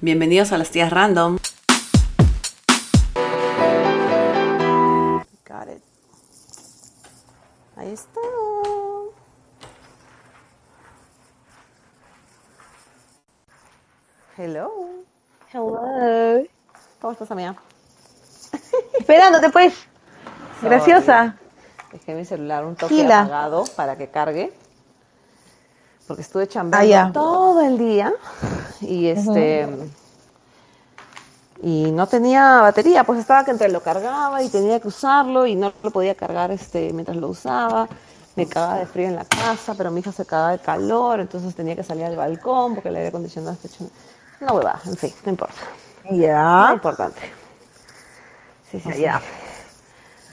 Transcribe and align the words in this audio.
Bienvenidos 0.00 0.52
a 0.52 0.58
las 0.58 0.70
tías 0.70 0.90
random. 0.90 1.38
Got 5.48 5.68
it. 5.68 5.82
Ahí 7.76 7.92
está. 7.92 8.20
Hello. 14.36 14.70
Hello. 15.52 16.44
¿Cómo 17.00 17.12
estás, 17.12 17.30
amiga? 17.30 17.54
Esperándote, 18.98 19.50
pues. 19.50 19.74
Graciosa. 20.62 21.36
Dejé 21.92 22.14
mi 22.14 22.24
celular 22.24 22.64
un 22.64 22.76
toque 22.76 22.94
Gila. 22.94 23.22
apagado 23.22 23.64
para 23.76 23.96
que 23.96 24.08
cargue. 24.08 24.52
Porque 26.06 26.22
estuve 26.22 26.46
chambeando 26.46 26.96
Ah, 27.08 27.12
todo 27.12 27.62
el 27.62 27.78
día. 27.78 28.12
Y 28.80 29.06
este. 29.08 29.66
Y 31.62 31.90
no 31.90 32.06
tenía 32.06 32.60
batería, 32.60 33.04
pues 33.04 33.18
estaba 33.18 33.44
que 33.44 33.50
entre 33.50 33.68
lo 33.70 33.80
cargaba 33.82 34.42
y 34.42 34.48
tenía 34.48 34.78
que 34.78 34.88
usarlo 34.88 35.46
y 35.46 35.54
no 35.56 35.72
lo 35.82 35.90
podía 35.90 36.14
cargar 36.14 36.50
este 36.50 36.92
mientras 36.92 37.16
lo 37.16 37.28
usaba. 37.28 37.88
Me 38.36 38.46
cagaba 38.46 38.78
de 38.78 38.86
frío 38.86 39.06
en 39.08 39.16
la 39.16 39.24
casa, 39.24 39.74
pero 39.74 39.90
mi 39.90 40.00
hija 40.00 40.12
se 40.12 40.26
cagaba 40.26 40.52
de 40.52 40.58
calor, 40.58 41.20
entonces 41.20 41.54
tenía 41.54 41.74
que 41.74 41.82
salir 41.82 42.04
al 42.04 42.16
balcón 42.16 42.74
porque 42.74 42.90
el 42.90 42.96
aire 42.96 43.08
acondicionado 43.08 43.54
está 43.54 43.68
hecho. 43.68 43.90
Una 44.42 44.52
huevada, 44.52 44.80
en 44.84 44.96
fin, 44.96 45.12
no 45.24 45.30
importa. 45.30 45.54
No 46.04 46.16
Ya. 46.18 46.70
importante. 46.74 47.20
Sí, 48.70 48.78
sí, 48.80 48.92
sí. 48.92 49.00
Ya. 49.00 49.22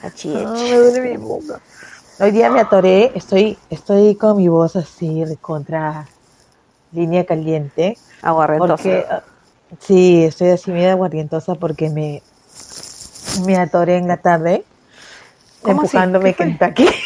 Achí, 0.02 0.34
Ah, 0.36 0.52
achí. 0.52 0.70
me 0.70 0.76
duele 0.76 1.00
mi 1.00 1.16
boca. 1.16 1.60
Hoy 2.20 2.30
día 2.30 2.50
me 2.50 2.60
atoré, 2.60 3.12
estoy, 3.14 3.58
estoy 3.70 4.14
con 4.16 4.36
mi 4.36 4.48
voz 4.48 4.76
así 4.76 5.24
de 5.24 5.36
contra 5.38 6.06
línea 6.92 7.24
caliente. 7.24 7.96
Aguarrentosa. 8.24 8.74
Porque, 8.76 9.06
ah, 9.10 9.22
sí, 9.80 10.24
estoy 10.24 10.50
así 10.50 10.70
medio 10.72 10.90
aguardientosa 10.92 11.54
porque 11.54 11.90
me, 11.90 12.22
me 13.46 13.56
atoré 13.56 13.96
en 13.98 14.08
la 14.08 14.16
tarde 14.16 14.64
empujándome 15.66 16.34
¿Qué? 16.34 16.44
Kentucky. 16.44 16.88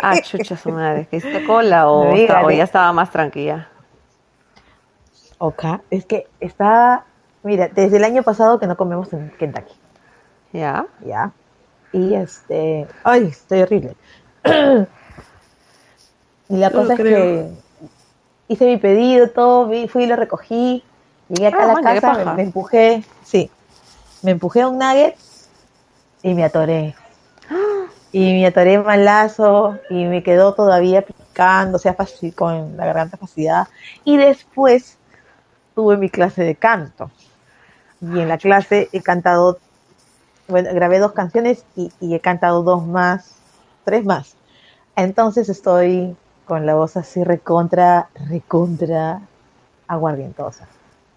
Ah, 0.00 0.20
chucha 0.20 0.56
su 0.56 0.70
madre. 0.70 1.08
¿Que 1.10 1.16
hiciste 1.16 1.42
cola 1.42 1.88
o, 1.90 2.04
Dígale. 2.12 2.22
esta- 2.24 2.44
o 2.44 2.50
ya 2.52 2.62
estaba 2.62 2.92
más 2.92 3.10
tranquila? 3.10 3.66
Ok, 5.38 5.64
es 5.90 6.04
que 6.04 6.28
está, 6.38 7.04
mira, 7.42 7.66
desde 7.68 7.96
el 7.96 8.04
año 8.04 8.22
pasado 8.22 8.60
que 8.60 8.68
no 8.68 8.76
comemos 8.76 9.12
en 9.12 9.30
Kentucky. 9.38 9.72
¿Ya? 10.52 10.86
¿ya? 11.04 11.32
Y 11.92 12.14
este, 12.14 12.86
ay, 13.02 13.26
estoy 13.26 13.62
horrible. 13.62 13.96
y 16.48 16.56
la 16.56 16.70
No 16.70 16.76
cosa 16.80 16.92
es 16.94 17.00
creo. 17.00 17.16
que 17.16 17.50
hice 18.48 18.66
mi 18.66 18.78
pedido, 18.78 19.30
todo, 19.30 19.68
fui 19.88 20.04
y 20.04 20.06
lo 20.06 20.16
recogí, 20.16 20.84
llegué 21.28 21.46
acá 21.48 21.64
Ah, 21.64 21.64
a 21.64 21.68
la 21.68 21.76
maña, 21.76 21.94
qué 21.94 22.00
casa, 22.00 22.12
me, 22.12 22.26
me 22.26 22.42
empujé, 22.42 23.04
sí, 23.22 23.50
me 24.22 24.32
empujé 24.32 24.62
a 24.62 24.68
un 24.68 24.78
nugget 24.78 25.16
y 26.22 26.34
me 26.34 26.44
atoré. 26.44 26.94
Y 28.10 28.32
me 28.32 28.46
atoré 28.46 28.78
malazo 28.78 29.82
y 29.90 30.06
me 30.06 30.22
quedó 30.22 30.54
todavía 30.54 31.02
picando, 31.04 31.76
o 31.76 31.78
sea, 31.80 31.96
faci- 31.96 32.34
con 32.34 32.76
la 32.76 32.86
garganta 32.86 33.18
fastidiada. 33.18 33.68
Y 34.04 34.16
después 34.16 34.98
tuve 35.74 35.96
mi 35.98 36.10
clase 36.10 36.42
de 36.44 36.56
canto. 36.56 37.12
Y 38.00 38.20
en 38.20 38.28
la 38.28 38.38
clase 38.38 38.90
he 38.92 39.02
cantado 39.02 39.60
bueno, 40.48 40.70
grabé 40.74 40.98
dos 40.98 41.12
canciones 41.12 41.66
y, 41.76 41.92
y 42.00 42.14
he 42.14 42.20
cantado 42.20 42.62
dos 42.62 42.86
más, 42.86 43.42
tres 43.84 44.04
más. 44.04 44.36
Entonces 44.96 45.48
estoy 45.48 46.16
con 46.48 46.64
la 46.64 46.74
voz 46.74 46.96
así 46.96 47.22
recontra, 47.22 48.08
recontra 48.28 49.20
aguardientosa. 49.86 50.66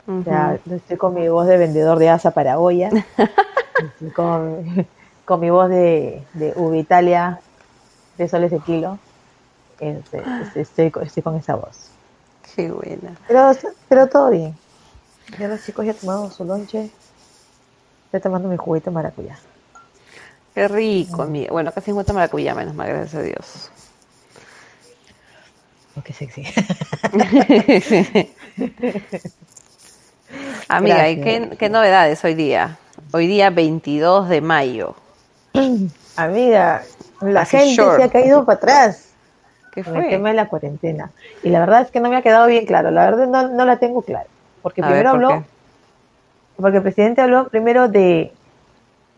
O 0.07 0.23
sea, 0.23 0.59
estoy 0.69 0.97
con 0.97 1.13
mi 1.13 1.27
voz 1.29 1.47
de 1.47 1.57
vendedor 1.57 1.97
de 1.99 2.09
asa 2.09 2.31
para 2.31 2.59
olla, 2.59 2.89
estoy 3.77 4.09
con, 4.13 4.85
con 5.25 5.39
mi 5.39 5.49
voz 5.49 5.69
de, 5.69 6.21
de 6.33 6.53
Uva 6.57 6.75
Italia, 6.75 7.39
de 8.17 8.27
soles 8.27 8.51
de 8.51 8.59
kilo. 8.59 8.97
Este, 9.79 10.21
este, 10.41 10.61
estoy, 10.61 10.91
con- 10.91 11.03
estoy 11.03 11.23
con 11.23 11.35
esa 11.37 11.55
voz. 11.55 11.89
Qué 12.55 12.69
buena. 12.69 13.15
Pero, 13.27 13.51
pero 13.87 14.07
todo 14.07 14.29
bien. 14.29 14.53
Ya 15.39 15.47
los 15.47 15.63
chicos 15.65 15.85
ya 15.85 15.93
tomaron 15.93 16.29
su 16.29 16.43
lonche. 16.43 16.91
Estoy 18.05 18.19
tomando 18.19 18.49
mi 18.49 18.57
juguito 18.57 18.91
maracuyá. 18.91 19.37
Qué 20.53 20.67
rico, 20.67 21.21
amiga. 21.23 21.51
Bueno, 21.53 21.71
casi 21.71 21.85
50 21.85 22.11
maracuyá, 22.11 22.53
menos 22.53 22.75
mal, 22.75 22.89
gracias 22.89 23.15
a 23.15 23.21
Dios. 23.23 23.71
Oh, 25.95 26.01
qué 26.03 26.13
sexy. 26.13 26.43
Amiga, 30.69 31.09
¿y 31.09 31.19
qué, 31.19 31.55
qué 31.59 31.69
novedades 31.69 32.23
hoy 32.23 32.33
día? 32.33 32.79
Hoy 33.11 33.27
día 33.27 33.49
22 33.49 34.29
de 34.29 34.41
mayo. 34.41 34.95
Amiga, 36.15 36.89
la 37.21 37.41
Así 37.41 37.45
gente 37.45 37.75
short. 37.75 37.91
se 37.91 38.03
ha 38.03 38.09
caído 38.09 38.45
para 38.45 38.57
atrás 38.57 39.17
¿Qué 39.71 39.83
con 39.83 39.95
el 39.97 40.01
fue? 40.03 40.09
tema 40.09 40.29
de 40.29 40.35
la 40.35 40.49
cuarentena. 40.49 41.13
Y 41.41 41.49
la 41.49 41.59
verdad 41.61 41.81
es 41.83 41.91
que 41.91 41.99
no 42.01 42.09
me 42.09 42.17
ha 42.17 42.21
quedado 42.23 42.47
bien 42.47 42.65
claro. 42.65 42.91
La 42.91 43.05
verdad 43.09 43.27
no, 43.27 43.49
no 43.49 43.65
la 43.65 43.79
tengo 43.79 44.03
clara. 44.03 44.29
Porque 44.61 44.83
A 44.83 44.91
ver, 44.91 45.03
primero 45.03 45.09
¿por 45.09 45.23
habló, 45.23 45.25
qué? 45.25 45.47
porque 46.55 46.77
el 46.77 46.83
presidente 46.83 47.21
habló 47.21 47.49
primero 47.49 47.87
de, 47.89 48.39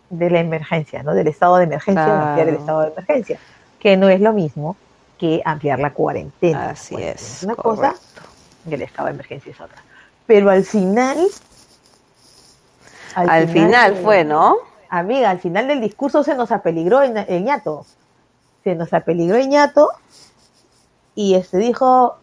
de 0.10 0.30
la 0.30 0.40
emergencia, 0.42 1.04
¿no? 1.04 1.14
Del 1.16 1.28
estado 1.28 1.58
de 1.58 1.66
emergencia, 1.66 2.14
de 2.14 2.20
ampliar 2.20 2.50
el 2.50 2.56
Claro. 2.56 2.58
estado 2.58 2.82
de 2.82 2.90
emergencia, 2.90 3.42
que 3.80 3.98
no 3.98 4.10
es 4.10 4.22
lo 4.22 4.34
mismo 4.34 4.82
que 5.24 5.42
ampliar 5.46 5.80
la 5.80 5.94
cuarentena. 5.94 6.72
Así 6.72 6.96
cuarentena 6.96 7.16
es, 7.22 7.44
una 7.44 7.56
correcto. 7.56 7.94
cosa 7.94 8.30
y 8.70 8.74
el 8.74 8.82
estado 8.82 9.06
de 9.08 9.14
emergencia 9.14 9.52
es 9.54 9.62
otra. 9.62 9.82
Pero 10.28 10.50
al 10.50 10.66
final... 10.66 11.18
Al 13.16 13.48
final 13.48 13.96
fue, 14.04 14.26
¿no? 14.26 14.58
Amiga, 14.90 15.30
al 15.30 15.40
final 15.40 15.70
del 15.70 15.80
discurso 15.80 16.24
se 16.24 16.36
nos 16.36 16.52
apeligró 16.52 17.02
el, 17.04 17.16
el 17.16 17.42
ñato. 17.46 17.86
Se 18.66 18.76
nos 18.76 18.92
apeligró 18.92 19.38
el 19.38 19.48
ñato 19.48 19.92
y 21.16 21.36
este 21.36 21.58
dijo 21.58 22.18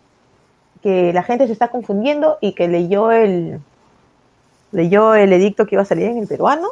que 0.83 1.15
la 1.15 1.23
gente 1.23 1.47
se 1.47 1.55
está 1.55 1.69
confundiendo 1.69 2.37
y 2.43 2.53
que 2.53 2.69
leyó 2.69 3.13
el 3.13 3.61
leyó 4.73 5.15
el 5.15 5.33
edicto 5.33 5.65
que 5.65 5.77
iba 5.77 5.83
a 5.83 5.87
salir 5.87 6.07
en 6.07 6.19
el 6.19 6.27
peruano, 6.29 6.69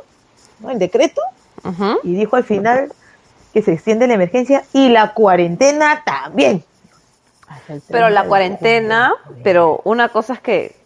¿no? 0.61 0.71
el 0.71 0.79
decreto, 0.79 1.23
Ujú. 1.65 2.01
y 2.03 2.15
dijo 2.15 2.37
al 2.37 2.45
final 2.45 2.93
que 3.53 3.63
se 3.63 3.73
extiende 3.73 4.07
la 4.07 4.15
emergencia 4.15 4.65
y 4.73 4.89
la 4.89 5.15
cuarentena 5.15 6.03
también. 6.05 6.65
Pero 7.67 7.81
30 7.87 8.11
la 8.11 8.25
cuarentena, 8.25 9.15
pero 9.43 9.81
una 9.85 10.11
cosa 10.11 10.35
es 10.35 10.41
que, 10.41 10.77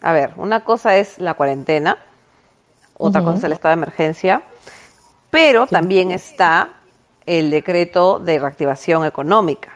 a 0.00 0.12
ver, 0.12 0.32
una 0.36 0.62
cosa 0.64 0.96
es 0.96 1.18
la 1.18 1.34
cuarentena, 1.34 1.98
otra 2.96 3.22
cosa 3.22 3.38
es 3.38 3.44
el 3.44 3.52
estado 3.52 3.74
de 3.76 3.82
emergencia, 3.82 4.42
pero 5.30 5.66
también 5.66 6.12
está 6.12 6.70
el 7.26 7.50
decreto 7.50 8.20
de 8.20 8.38
reactivación 8.38 9.04
económica, 9.04 9.72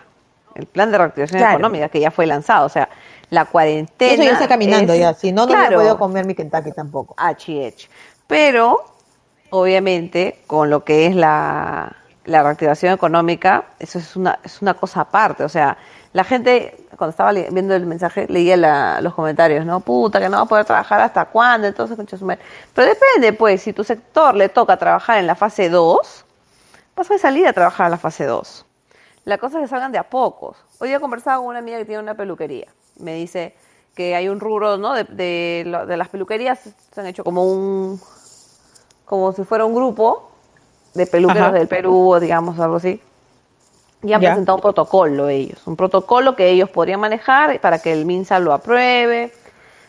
el 0.55 0.67
plan 0.67 0.91
de 0.93 0.99
reactivación 0.99 1.39
Claro. 1.41 1.55
económica 1.59 1.89
que 1.89 2.01
ya 2.01 2.11
fue 2.13 2.27
lanzado, 2.27 2.67
o 2.67 2.69
sea, 2.69 2.89
la 3.31 3.45
cuarentena. 3.47 4.13
Eso 4.15 4.23
ya 4.23 4.33
está 4.33 4.49
caminando 4.49 4.93
es- 4.93 5.01
ya, 5.01 5.15
si 5.15 5.33
no, 5.33 5.43
no 5.43 5.49
Claro, 5.49 5.63
me 5.71 5.75
he 5.75 5.79
podido 5.79 5.99
comer 5.99 6.25
mi 6.27 6.35
Kentucky 6.35 6.71
tampoco. 6.73 7.15
HH. 7.19 7.89
Pero, 8.29 8.85
obviamente, 9.51 10.41
con 10.47 10.71
lo 10.71 10.85
que 10.85 11.07
es 11.07 11.15
la, 11.17 11.97
la 12.25 12.43
reactivación 12.43 12.93
económica, 12.93 13.65
eso 13.79 13.99
es 13.99 14.15
una, 14.17 14.39
es 14.45 14.61
una 14.63 14.75
cosa 14.75 15.03
aparte. 15.03 15.45
O 15.45 15.49
sea, 15.49 15.77
la 16.13 16.25
gente, 16.25 16.87
cuando 16.97 17.11
estaba 17.11 17.33
viendo 17.33 17.75
el 17.75 17.87
mensaje, 17.87 18.27
leía 18.29 18.57
la- 18.57 19.01
los 19.01 19.15
comentarios, 19.15 19.65
¿no? 19.65 19.81
Puta, 19.81 20.21
que 20.21 20.29
no 20.29 20.37
va 20.39 20.43
a 20.43 20.47
poder 20.47 20.65
trabajar 20.65 21.01
hasta 21.01 21.25
cuándo, 21.27 21.67
entonces. 21.67 21.97
Pero 22.75 22.89
depende, 22.89 23.33
pues, 23.33 23.63
si 23.63 23.73
tu 23.73 23.85
sector 23.85 24.35
le 24.35 24.49
toca 24.49 24.77
trabajar 24.77 25.19
en 25.19 25.27
la 25.27 25.35
fase 25.35 25.69
2, 25.71 26.25
vas 26.97 27.11
a 27.11 27.19
salir 27.19 27.47
a 27.47 27.53
trabajar 27.53 27.87
en 27.87 27.93
la 27.93 27.99
fase 27.99 28.25
2. 28.27 28.67
La 29.25 29.39
cosa 29.39 29.59
es 29.59 29.63
que 29.65 29.69
salgan 29.69 29.93
de 29.93 29.99
a 29.99 30.05
pocos. 30.05 30.57
Hoy 30.79 30.89
día 30.89 31.01
conversaba 31.01 31.39
con 31.39 31.47
una 31.47 31.59
amiga 31.61 31.79
que 31.79 31.85
tiene 31.85 32.03
una 32.03 32.15
peluquería. 32.15 32.67
Me 32.99 33.15
dice 33.15 33.55
que 33.95 34.15
hay 34.15 34.29
un 34.29 34.41
rubro, 34.41 34.77
¿no? 34.77 34.95
De, 34.95 35.05
de, 35.05 35.85
de 35.87 35.97
las 35.97 36.09
peluquerías 36.09 36.59
se 36.93 37.01
han 37.01 37.07
hecho 37.07 37.23
como 37.25 37.45
un, 37.45 38.01
como 39.05 39.33
si 39.33 39.45
fuera 39.45 39.65
un 39.65 39.75
grupo 39.75 40.30
de 40.95 41.07
peluqueros 41.07 41.49
Ajá. 41.49 41.53
del 41.59 41.69
Perú, 41.69 42.13
o 42.13 42.21
digamos, 42.21 42.59
algo 42.59 42.77
así. 42.77 43.01
Y 44.03 44.13
han 44.13 44.21
Ya. 44.21 44.31
presentado 44.31 44.57
un 44.57 44.63
protocolo 44.63 45.29
ellos, 45.29 45.61
un 45.67 45.77
protocolo 45.77 46.35
que 46.35 46.49
ellos 46.49 46.71
podrían 46.71 47.01
manejar 47.01 47.61
para 47.61 47.79
que 47.81 47.93
el 47.93 48.07
MINSA 48.07 48.39
lo 48.39 48.53
apruebe. 48.53 49.33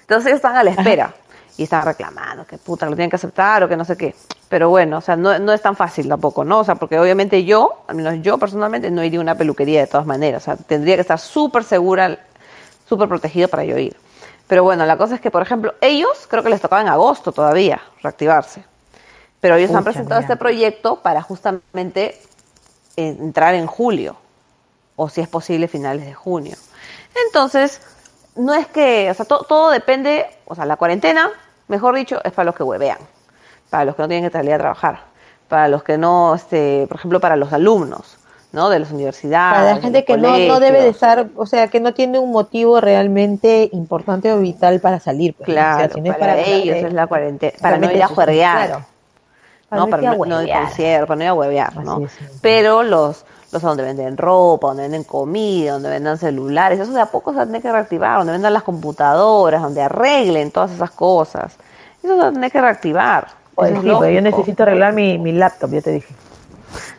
Entonces 0.02 0.28
ellos 0.28 0.38
están 0.38 0.56
a 0.58 0.64
la 0.64 0.72
espera 0.72 1.14
y 1.58 1.64
están 1.64 1.86
reclamando 1.86 2.46
que 2.46 2.58
puta, 2.58 2.86
lo 2.90 2.96
tienen 2.96 3.10
que 3.10 3.16
aceptar 3.16 3.64
o 3.64 3.70
que 3.70 3.78
no 3.78 3.86
sé 3.86 3.96
qué. 3.96 4.14
Pero 4.50 4.70
bueno, 4.70 4.98
o 4.98 5.02
sea, 5.02 5.16
no, 5.16 5.40
no 5.40 5.54
es 5.54 5.62
tan 5.62 5.78
fácil 5.78 6.10
tampoco, 6.10 6.44
¿no? 6.44 6.60
O 6.60 6.64
sea, 6.66 6.76
porque 6.76 7.00
obviamente 7.00 7.46
yo, 7.46 7.84
al 7.88 7.96
menos 7.96 8.16
yo 8.22 8.38
personalmente, 8.38 8.92
no 8.92 9.02
iría 9.02 9.20
a 9.20 9.22
una 9.22 9.36
peluquería 9.36 9.80
de 9.80 9.88
todas 9.88 10.06
maneras. 10.06 10.44
O 10.44 10.46
sea, 10.46 10.58
tendría 10.58 10.96
que 10.96 11.02
estar 11.02 11.18
súper 11.18 11.64
segura, 11.64 12.20
súper 12.88 13.08
protegido 13.08 13.48
para 13.48 13.64
yo 13.64 13.78
ir. 13.78 13.96
Pero 14.48 14.66
bueno, 14.66 14.86
la 14.86 14.98
cosa 14.98 15.16
es 15.16 15.22
que, 15.22 15.32
por 15.32 15.42
ejemplo, 15.42 15.76
ellos 15.80 16.28
creo 16.30 16.44
que 16.44 16.50
les 16.50 16.60
tocaba 16.60 16.82
en 16.82 16.90
agosto 16.90 17.32
todavía 17.32 17.80
reactivarse. 18.04 18.66
Pero 19.42 19.56
ellos 19.56 19.74
han 19.76 19.84
presentado 19.84 20.22
mira. 20.22 20.32
este 20.34 20.38
proyecto 20.40 20.98
para 20.98 21.22
justamente 21.22 22.20
entrar 22.96 23.56
en 23.56 23.68
julio, 23.68 24.16
o 24.96 25.10
si 25.10 25.22
es 25.22 25.28
posible 25.28 25.68
finales 25.68 26.06
de 26.06 26.14
junio. 26.14 26.56
Entonces, 27.28 27.82
no 28.36 28.54
es 28.54 28.68
que, 28.68 29.10
o 29.10 29.14
sea, 29.14 29.26
to- 29.26 29.46
todo 29.48 29.72
depende, 29.72 30.26
o 30.46 30.56
sea, 30.56 30.66
la 30.66 30.78
cuarentena, 30.78 31.30
mejor 31.68 31.96
dicho, 31.96 32.22
es 32.24 32.32
para 32.32 32.46
los 32.46 32.56
que 32.56 32.64
huevean, 32.64 33.00
para 33.70 33.86
los 33.86 33.96
que 33.96 34.02
no 34.04 34.08
tienen 34.08 34.30
que 34.30 34.34
salir 34.38 34.54
a 34.54 34.58
trabajar, 34.60 35.02
para 35.48 35.68
los 35.68 35.84
que 35.84 35.98
no, 35.98 36.36
este, 36.36 36.86
por 36.88 36.98
ejemplo, 36.98 37.20
para 37.20 37.36
los 37.36 37.52
alumnos, 37.52 38.18
¿no? 38.52 38.70
De 38.70 38.80
las 38.80 38.92
universidades. 38.92 39.60
Para 39.60 39.76
la 39.76 39.82
gente 39.82 40.06
que 40.06 40.18
no, 40.18 40.38
no 40.38 40.60
debe 40.60 40.82
de 40.82 40.90
estar, 40.90 41.30
o 41.36 41.46
sea, 41.46 41.68
que 41.70 41.80
no 41.80 41.94
tiene 41.94 42.20
un 42.20 42.32
motivo 42.32 42.80
realmente 42.82 43.70
importante 43.72 44.32
o 44.34 44.40
vital 44.40 44.80
para 44.82 45.00
salir. 45.00 45.34
pues, 45.34 45.48
¿no? 45.48 45.54
O 45.54 45.56
sea, 45.56 45.76
Claro, 45.76 45.94
si 45.96 46.02
no 46.02 46.12
es 46.12 46.18
para, 46.18 46.34
para- 46.36 46.46
ellos 46.48 46.76
eh, 46.76 46.88
es 46.88 46.94
la 46.94 47.08
cuarentena, 47.08 47.54
para 47.62 47.78
no 47.78 47.92
ir 47.92 48.04
a 48.04 48.08
juerguear. 48.08 48.68
claro. 48.68 48.86
¿No? 49.72 49.88
Para 49.88 50.16
no, 50.16 50.26
no 50.26 50.42
ir 50.44 50.52
concierto, 50.54 51.08
para 51.08 51.18
no 51.18 51.24
ir 51.24 51.30
a 51.30 51.34
huevear, 51.34 51.84
¿no? 51.84 52.06
Es. 52.06 52.12
Pero 52.42 52.84
los, 52.84 53.26
los 53.52 53.62
donde 53.62 53.84
venden 53.84 54.18
ropa, 54.18 54.68
donde 54.68 54.84
venden 54.84 55.04
comida, 55.04 55.74
donde 55.74 55.90
vendan 55.90 56.18
celulares, 56.18 56.80
eso 56.80 56.92
de 56.92 57.02
a 57.02 57.06
poco 57.08 57.32
se 57.32 57.38
va 57.38 57.44
a 57.44 57.46
tener 57.46 57.62
que 57.62 57.72
reactivar, 57.72 58.18
donde 58.20 58.34
vendan 58.34 58.54
las 58.54 58.64
computadoras, 58.64 59.62
donde 59.62 59.82
arreglen 59.82 60.52
todas 60.52 60.72
esas 60.72 60.92
cosas. 60.92 61.56
Eso 62.04 62.16
se 62.16 62.22
va 62.22 62.28
a 62.28 62.32
tener 62.32 62.52
que 62.52 62.62
reactivar. 62.62 63.28
Oye, 63.56 63.72
Eso 63.72 63.80
es 63.80 63.84
sí, 63.84 63.98
pero 64.00 64.12
yo 64.12 64.22
necesito 64.22 64.64
arreglar 64.64 64.94
mi, 64.94 65.18
mi 65.18 65.32
laptop, 65.32 65.72
ya 65.72 65.82
te 65.82 65.92
dije. 65.92 66.14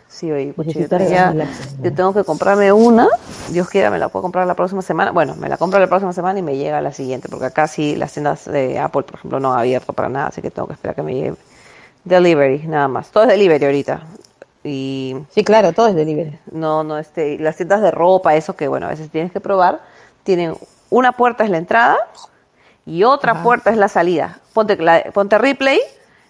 Sí, 0.09 0.31
oye, 0.31 0.53
Pues 0.55 0.69
yo, 0.69 0.87
¿no? 1.35 1.45
yo 1.83 1.95
tengo 1.95 2.15
que 2.15 2.23
comprarme 2.23 2.71
una, 2.71 3.09
Dios 3.51 3.69
quiera 3.69 3.91
me 3.91 3.99
la 3.99 4.09
puedo 4.09 4.23
comprar 4.23 4.47
la 4.47 4.55
próxima 4.55 4.81
semana, 4.81 5.11
bueno, 5.11 5.35
me 5.35 5.49
la 5.49 5.57
compro 5.57 5.81
la 5.81 5.89
próxima 5.89 6.13
semana 6.13 6.39
y 6.39 6.43
me 6.43 6.57
llega 6.57 6.81
la 6.81 6.93
siguiente, 6.93 7.29
porque 7.29 7.47
acá 7.47 7.67
sí 7.67 7.97
las 7.97 8.13
tiendas 8.13 8.45
de 8.45 8.79
Apple, 8.79 9.03
por 9.03 9.17
ejemplo, 9.17 9.41
no 9.41 9.53
han 9.53 9.59
abierto 9.59 9.93
para 9.95 10.09
nada, 10.09 10.29
así 10.29 10.41
que 10.41 10.53
tengo 10.53 10.69
que 10.69 10.75
esperar 10.75 10.95
que 10.95 11.03
me 11.03 11.15
llegue 11.15 11.35
delivery, 12.05 12.67
nada 12.67 12.89
más, 12.89 13.11
todo 13.11 13.25
es 13.25 13.29
delivery 13.31 13.65
ahorita. 13.65 14.03
Y 14.65 15.17
Sí, 15.31 15.43
claro, 15.45 15.73
todo 15.73 15.89
es 15.89 15.95
delivery. 15.95 16.39
no, 16.53 16.85
no, 16.85 16.99
este, 16.99 17.39
las 17.39 17.57
tiendas 17.57 17.81
de 17.83 17.91
ropa, 17.91 18.35
eso 18.37 18.55
que 18.55 18.69
bueno, 18.69 18.87
a 18.87 18.91
veces 18.91 19.11
tienes 19.11 19.33
que 19.33 19.41
probar, 19.41 19.81
tienen 20.23 20.55
una 20.91 21.13
puerta 21.13 21.43
es 21.45 21.51
la 21.51 21.59
entrada 21.59 21.97
y 22.87 23.03
otra 23.05 23.33
Ajá. 23.33 23.43
puerta 23.43 23.71
es 23.71 23.77
la 23.77 23.89
salida. 23.89 24.39
Ponte, 24.53 24.77
la- 24.77 25.03
ponte 25.13 25.37
replay, 25.39 25.81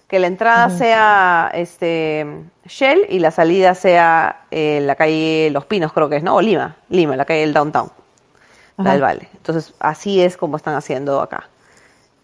que 0.08 0.18
la 0.18 0.26
entrada 0.28 0.70
sea 0.70 1.50
este 1.54 2.26
Shell 2.66 3.06
y 3.08 3.18
la 3.18 3.30
salida 3.30 3.74
sea 3.74 4.42
eh, 4.50 4.80
la 4.82 4.94
calle 4.94 5.48
Los 5.52 5.64
Pinos, 5.66 5.92
creo 5.92 6.08
que 6.08 6.16
es, 6.16 6.22
¿no? 6.22 6.36
O 6.36 6.40
Lima, 6.42 6.76
Lima, 6.90 7.16
la 7.16 7.24
calle 7.24 7.40
del 7.40 7.52
downtown, 7.54 7.90
la 8.78 8.84
Ajá. 8.84 8.92
del 8.92 9.02
Valle. 9.02 9.28
Entonces, 9.34 9.74
así 9.80 10.22
es 10.22 10.36
como 10.36 10.56
están 10.58 10.74
haciendo 10.74 11.20
acá. 11.20 11.48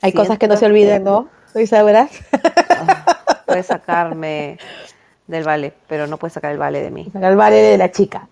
Hay 0.01 0.11
Siento 0.13 0.23
cosas 0.23 0.39
que 0.39 0.49
no 0.49 0.57
se 0.57 0.67
olvidan, 0.67 1.03
¿no? 1.05 1.29
¿Soy 1.53 1.67
sabrás? 1.67 2.11
Puedes 3.49 3.67
sacarme 3.67 4.59
del 5.27 5.43
Vale, 5.43 5.73
pero 5.89 6.07
no 6.07 6.19
puedes 6.19 6.35
sacar 6.35 6.53
el 6.53 6.59
Vale 6.59 6.83
de 6.83 6.91
mí. 6.91 7.11
Al 7.15 7.37
vale 7.37 7.57
de 7.57 7.79
la 7.79 7.91
chica. 7.91 8.29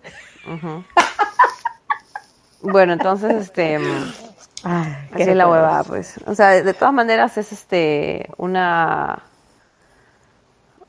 Bueno, 2.61 2.93
entonces, 2.93 3.33
este... 3.33 3.79
Ay, 4.63 4.95
Así 5.11 5.23
es 5.23 5.35
la 5.35 5.47
huevada, 5.47 5.83
pues. 5.83 6.19
O 6.25 6.35
sea, 6.35 6.49
de, 6.49 6.73
todas 6.73 6.93
maneras 6.93 7.37
es 7.37 7.51
este 7.51 8.29
una 8.37 9.23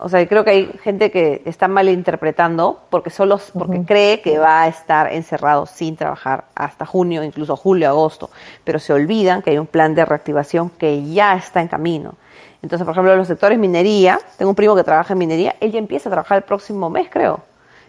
o 0.00 0.08
sea, 0.08 0.26
creo 0.28 0.44
que 0.44 0.50
hay 0.50 0.66
gente 0.82 1.10
que 1.10 1.42
está 1.44 1.66
malinterpretando 1.66 2.80
porque 2.88 3.10
solo 3.10 3.40
porque 3.52 3.82
cree 3.84 4.20
que 4.22 4.38
va 4.38 4.62
a 4.62 4.68
estar 4.68 5.12
encerrado 5.12 5.66
sin 5.66 5.96
trabajar 5.96 6.44
hasta 6.54 6.86
junio, 6.86 7.24
incluso 7.24 7.56
julio, 7.56 7.88
agosto, 7.88 8.30
pero 8.62 8.78
se 8.78 8.92
olvidan 8.92 9.42
que 9.42 9.50
hay 9.50 9.58
un 9.58 9.66
plan 9.66 9.96
de 9.96 10.04
reactivación 10.04 10.70
que 10.70 11.04
ya 11.10 11.34
está 11.34 11.60
en 11.60 11.68
camino. 11.68 12.14
Entonces, 12.62 12.84
por 12.84 12.92
ejemplo, 12.92 13.14
los 13.16 13.28
sectores 13.28 13.58
minería, 13.58 14.18
tengo 14.36 14.50
un 14.50 14.54
primo 14.56 14.74
que 14.74 14.82
trabaja 14.84 15.12
en 15.12 15.18
minería, 15.18 15.54
él 15.60 15.70
ya 15.72 15.78
empieza 15.78 16.08
a 16.08 16.12
trabajar 16.12 16.38
el 16.38 16.42
próximo 16.44 16.90
mes, 16.90 17.08
creo. 17.10 17.40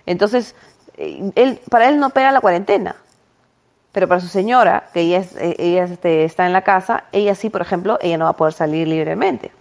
Entonces, 0.06 0.56
eh, 0.98 1.31
él 1.36 1.60
para 1.69 1.89
él 1.89 2.00
no 2.00 2.12
pega 2.12 2.31
la 2.31 2.42
cuarentena. 2.42 2.95
Pero 3.92 4.07
para 4.07 4.21
su 4.21 4.27
señora, 4.27 4.89
que 4.94 5.01
ella, 5.01 5.18
es- 5.19 5.36
eh, 5.38 5.56
ella 5.57 5.86
este, 5.86 6.24
está 6.24 6.45
en 6.45 6.54
la 6.54 6.62
casa, 6.62 7.06
ella 7.12 7.33
sí, 7.33 7.50
por 7.50 7.62
ejemplo, 7.62 7.98
ella 8.01 8.18
no 8.19 8.25
va 8.25 8.31
a 8.31 8.38
poder 8.38 8.54
salir 8.54 8.88
libremente, 8.88 9.51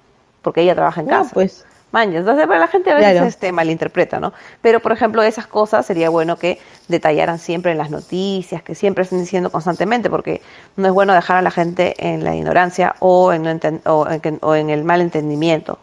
porque 0.42 0.60
ella 0.60 0.74
trabaja 0.74 1.00
en 1.00 1.06
No, 1.06 1.12
casa. 1.18 1.30
pues. 1.32 1.64
Mañas. 1.90 2.20
Entonces, 2.20 2.46
para 2.46 2.60
la 2.60 2.68
gente 2.68 2.90
a 2.90 2.94
veces 2.96 3.12
Claro. 3.12 3.26
este, 3.26 3.50
malinterpreta, 3.50 4.20
¿no? 4.20 4.34
Pero, 4.60 4.80
por 4.80 4.92
ejemplo, 4.92 5.22
esas 5.22 5.46
cosas 5.46 5.86
sería 5.86 6.10
bueno 6.10 6.36
que 6.36 6.58
detallaran 6.88 7.38
siempre 7.38 7.72
en 7.72 7.78
las 7.78 7.88
noticias, 7.90 8.62
que 8.62 8.74
siempre 8.74 9.04
estén 9.04 9.20
diciendo 9.20 9.50
constantemente, 9.50 10.10
porque 10.10 10.42
no 10.76 10.86
es 10.86 10.92
bueno 10.92 11.14
dejar 11.14 11.38
a 11.38 11.42
la 11.42 11.50
gente 11.50 11.94
en 11.98 12.24
la 12.24 12.36
ignorancia 12.36 12.94
o 13.00 13.32
en, 13.32 13.42
no 13.42 13.50
o 13.86 14.06
en, 14.10 14.20
que- 14.20 14.38
o 14.42 14.54
en 14.54 14.68
el 14.68 14.84
mal 14.84 15.00
entendimiento, 15.00 15.78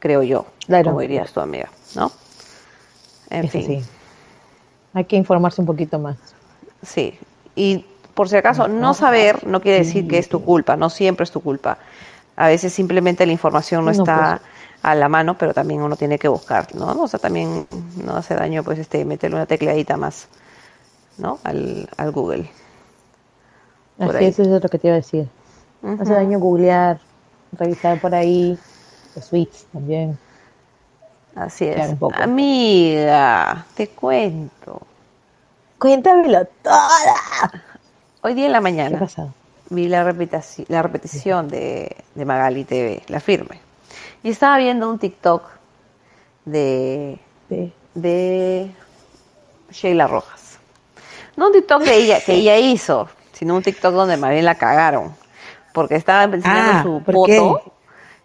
creo 0.00 0.22
yo, 0.24 0.46
Claro. 0.66 0.86
como 0.86 1.00
dirías 1.00 1.32
tu 1.32 1.38
amiga, 1.40 1.68
¿no? 1.94 2.10
En 3.30 3.44
Eso 3.44 3.52
fin. 3.52 3.66
sí. 3.66 3.84
Hay 4.94 5.04
que 5.04 5.14
informarse 5.14 5.60
un 5.60 5.66
poquito 5.68 6.00
más. 6.00 6.16
Sí, 6.84 7.16
y 7.54 7.84
por 8.14 8.28
si 8.28 8.34
acaso, 8.36 8.66
no 8.66 8.94
saber 8.94 9.46
no 9.46 9.60
quiere 9.60 9.78
decir 9.78 10.08
que 10.08 10.18
es 10.18 10.28
tu 10.28 10.44
culpa, 10.44 10.76
no 10.76 10.90
siempre 10.90 11.22
es 11.22 11.30
tu 11.30 11.40
culpa. 11.40 11.78
A 12.36 12.48
veces 12.48 12.72
simplemente 12.72 13.24
la 13.26 13.32
información 13.32 13.84
no 13.84 13.92
No, 13.92 14.02
está 14.02 14.40
a 14.82 14.94
la 14.94 15.08
mano, 15.08 15.36
pero 15.38 15.54
también 15.54 15.82
uno 15.82 15.96
tiene 15.96 16.18
que 16.18 16.28
buscar, 16.28 16.74
¿no? 16.74 17.02
O 17.02 17.08
sea, 17.08 17.20
también 17.20 17.66
no 18.04 18.16
hace 18.16 18.34
daño, 18.34 18.64
pues, 18.64 18.78
este, 18.78 19.04
meterle 19.04 19.36
una 19.36 19.46
tecleadita 19.46 19.96
más, 19.96 20.28
¿no? 21.18 21.40
Al, 21.44 21.88
al 21.96 22.12
Google. 22.12 22.50
Por 24.02 24.16
Así 24.16 24.16
ahí. 24.16 24.28
es, 24.28 24.38
eso 24.38 24.56
es 24.56 24.62
lo 24.62 24.68
que 24.68 24.78
te 24.78 24.88
iba 24.88 24.94
a 24.94 24.98
decir. 24.98 25.28
Hace 25.98 26.14
daño 26.14 26.38
googlear, 26.40 27.00
revisar 27.52 28.00
por 28.00 28.14
ahí, 28.14 28.58
los 29.14 29.28
tweets 29.28 29.66
también. 29.72 30.18
Así 31.34 31.66
es. 31.66 31.96
Amiga, 32.12 33.66
te 33.74 33.88
cuento. 33.90 34.86
Cuéntamelo 35.78 36.46
toda. 36.62 37.64
Hoy 38.22 38.34
día 38.34 38.46
en 38.46 38.52
la 38.52 38.60
¿Qué 38.84 38.92
ha 38.92 38.92
mañana 38.92 38.98
pasado? 38.98 39.34
vi 39.70 39.88
la 39.88 40.04
repetición, 40.04 40.66
la 40.70 40.82
repetición 40.82 41.48
de, 41.48 41.96
de 42.14 42.24
Magali 42.24 42.64
TV, 42.64 43.04
la 43.08 43.20
firme. 43.20 43.64
Y 44.22 44.30
estaba 44.30 44.58
viendo 44.58 44.88
un 44.90 44.98
TikTok 44.98 45.42
de, 46.44 47.18
Sí. 47.48 47.72
de 47.94 48.70
Sheila 49.70 50.06
Rojas. 50.06 50.58
No 51.36 51.46
un 51.46 51.52
TikTok 51.52 51.82
que 51.82 51.94
ella, 51.96 52.20
que 52.24 52.34
ella 52.34 52.56
hizo, 52.58 53.08
sino 53.32 53.54
un 53.56 53.62
TikTok 53.62 53.92
donde 53.94 54.16
más 54.16 54.30
bien 54.30 54.44
la 54.44 54.56
cagaron. 54.56 55.14
Porque 55.72 55.94
estaba 55.94 56.24
enseñando 56.24 56.72
Ah, 56.72 56.82
su 56.82 57.02
¿por 57.04 57.14
foto. 57.14 57.26
qué? 57.64 57.72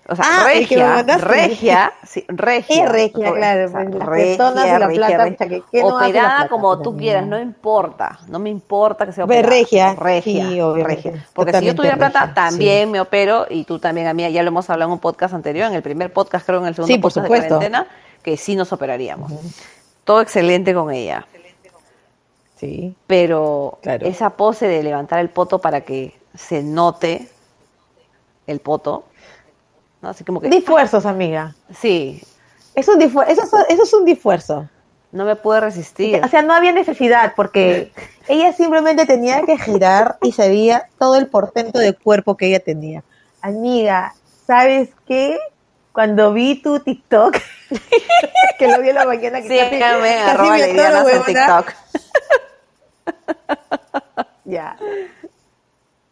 O 0.08 0.16
sea, 0.16 0.26
Ah, 0.28 0.44
regia, 0.46 1.02
regia, 1.18 1.94
sí, 2.06 2.24
regia. 2.28 2.84
Es 2.86 2.92
regia, 2.92 3.34
claro, 3.34 3.72
pues, 3.72 4.38
las 4.38 4.56
de 4.56 4.80
la 4.80 4.88
plata, 4.90 5.24
sea, 5.36 5.48
que- 5.48 5.64
que 5.72 5.82
no 5.82 5.88
Operada 5.96 6.36
plata, 6.38 6.48
como 6.50 6.80
tú 6.80 6.96
quieras, 6.96 7.26
no 7.26 7.40
importa. 7.40 8.20
No 8.28 8.38
me 8.38 8.52
importa 8.52 9.08
que 9.08 9.14
sea 9.14 9.24
operada. 9.26 9.50
regia, 9.50 9.96
Regia, 9.96 10.48
sí, 10.48 10.62
regia. 10.84 11.26
Porque 11.34 11.58
si 11.60 11.66
yo 11.66 11.74
tuviera 11.74 11.98
plata, 11.98 12.20
regia, 12.20 12.34
también 12.36 12.92
me 12.92 13.00
opero 13.02 13.48
y 13.50 13.64
tú 13.64 13.80
también 13.80 14.06
a 14.06 14.14
mí. 14.14 14.32
Ya 14.32 14.44
lo 14.44 14.50
hemos 14.50 14.70
hablado 14.70 14.90
en 14.90 14.94
un 14.94 15.00
podcast 15.00 15.34
anterior, 15.34 15.68
en 15.68 15.74
el 15.74 15.82
primer 15.82 16.14
podcast, 16.14 16.46
creo, 16.46 16.60
en 16.60 16.68
el 16.68 16.76
segundo 16.76 16.94
Sí, 16.94 17.00
por 17.00 17.12
podcast 17.12 17.24
de 17.24 17.28
cuarentena, 17.28 17.88
que 18.22 18.38
sí 18.38 18.56
nos 18.56 18.72
operaríamos. 18.74 19.32
Todo 20.04 20.22
excelente 20.22 20.76
con 20.76 20.92
ella. 20.92 21.26
Sí. 22.58 22.96
Pero 23.08 23.80
Claro. 23.82 24.06
esa 24.06 24.30
pose 24.32 24.68
de 24.68 24.84
levantar 24.84 25.20
el 25.20 25.30
poto 25.30 25.60
para 25.60 25.82
que 25.82 26.16
se 26.36 26.62
note 26.64 27.28
el 28.48 28.60
poto, 28.60 29.06
¿no? 30.06 30.12
Así 30.12 30.24
como 30.24 30.40
que, 30.40 30.50
Disfuerzos, 30.50 31.06
amiga. 31.06 31.54
sí, 31.78 32.22
Es 32.76 32.88
un 32.90 33.00
difu- 33.00 33.26
eso, 33.28 33.42
es- 33.44 33.54
eso 33.70 33.84
es 33.84 33.94
un 33.94 34.06
disfuerzo. 34.06 34.70
no 35.12 35.24
me 35.26 35.36
pude 35.38 35.62
resistir. 35.62 36.22
O 36.24 36.28
sea, 36.28 36.42
no 36.42 36.54
había 36.54 36.74
necesidad 36.74 37.34
porque 37.36 37.92
ella 38.28 38.52
simplemente 38.54 39.06
tenía 39.06 39.42
que 39.44 39.58
girar 39.58 40.18
y 40.22 40.34
se 40.34 40.50
veía 40.50 40.90
todo 41.00 41.16
el 41.16 41.28
portento 41.28 41.80
de 41.80 41.94
cuerpo 41.94 42.36
que 42.36 42.48
ella 42.48 42.60
tenía. 42.60 43.04
Amiga, 43.42 44.14
¿sabes 44.46 44.90
qué? 45.08 45.38
Cuando 45.94 46.34
vi 46.34 46.62
tu 46.62 46.80
TikTok, 46.82 47.38
que 48.60 48.68
lo 48.68 48.82
vi 48.82 48.90
en 48.90 48.96
la 48.96 49.06
mañana, 49.06 49.42
que 49.42 49.48
casi- 49.48 49.70
Síganme, 49.76 50.18
casi 50.26 50.50
me 50.50 50.68
Liliana 50.68 51.00
atoro, 51.00 51.16
en. 51.16 51.24
TikTok. 51.24 51.74
Ya. 54.48 54.78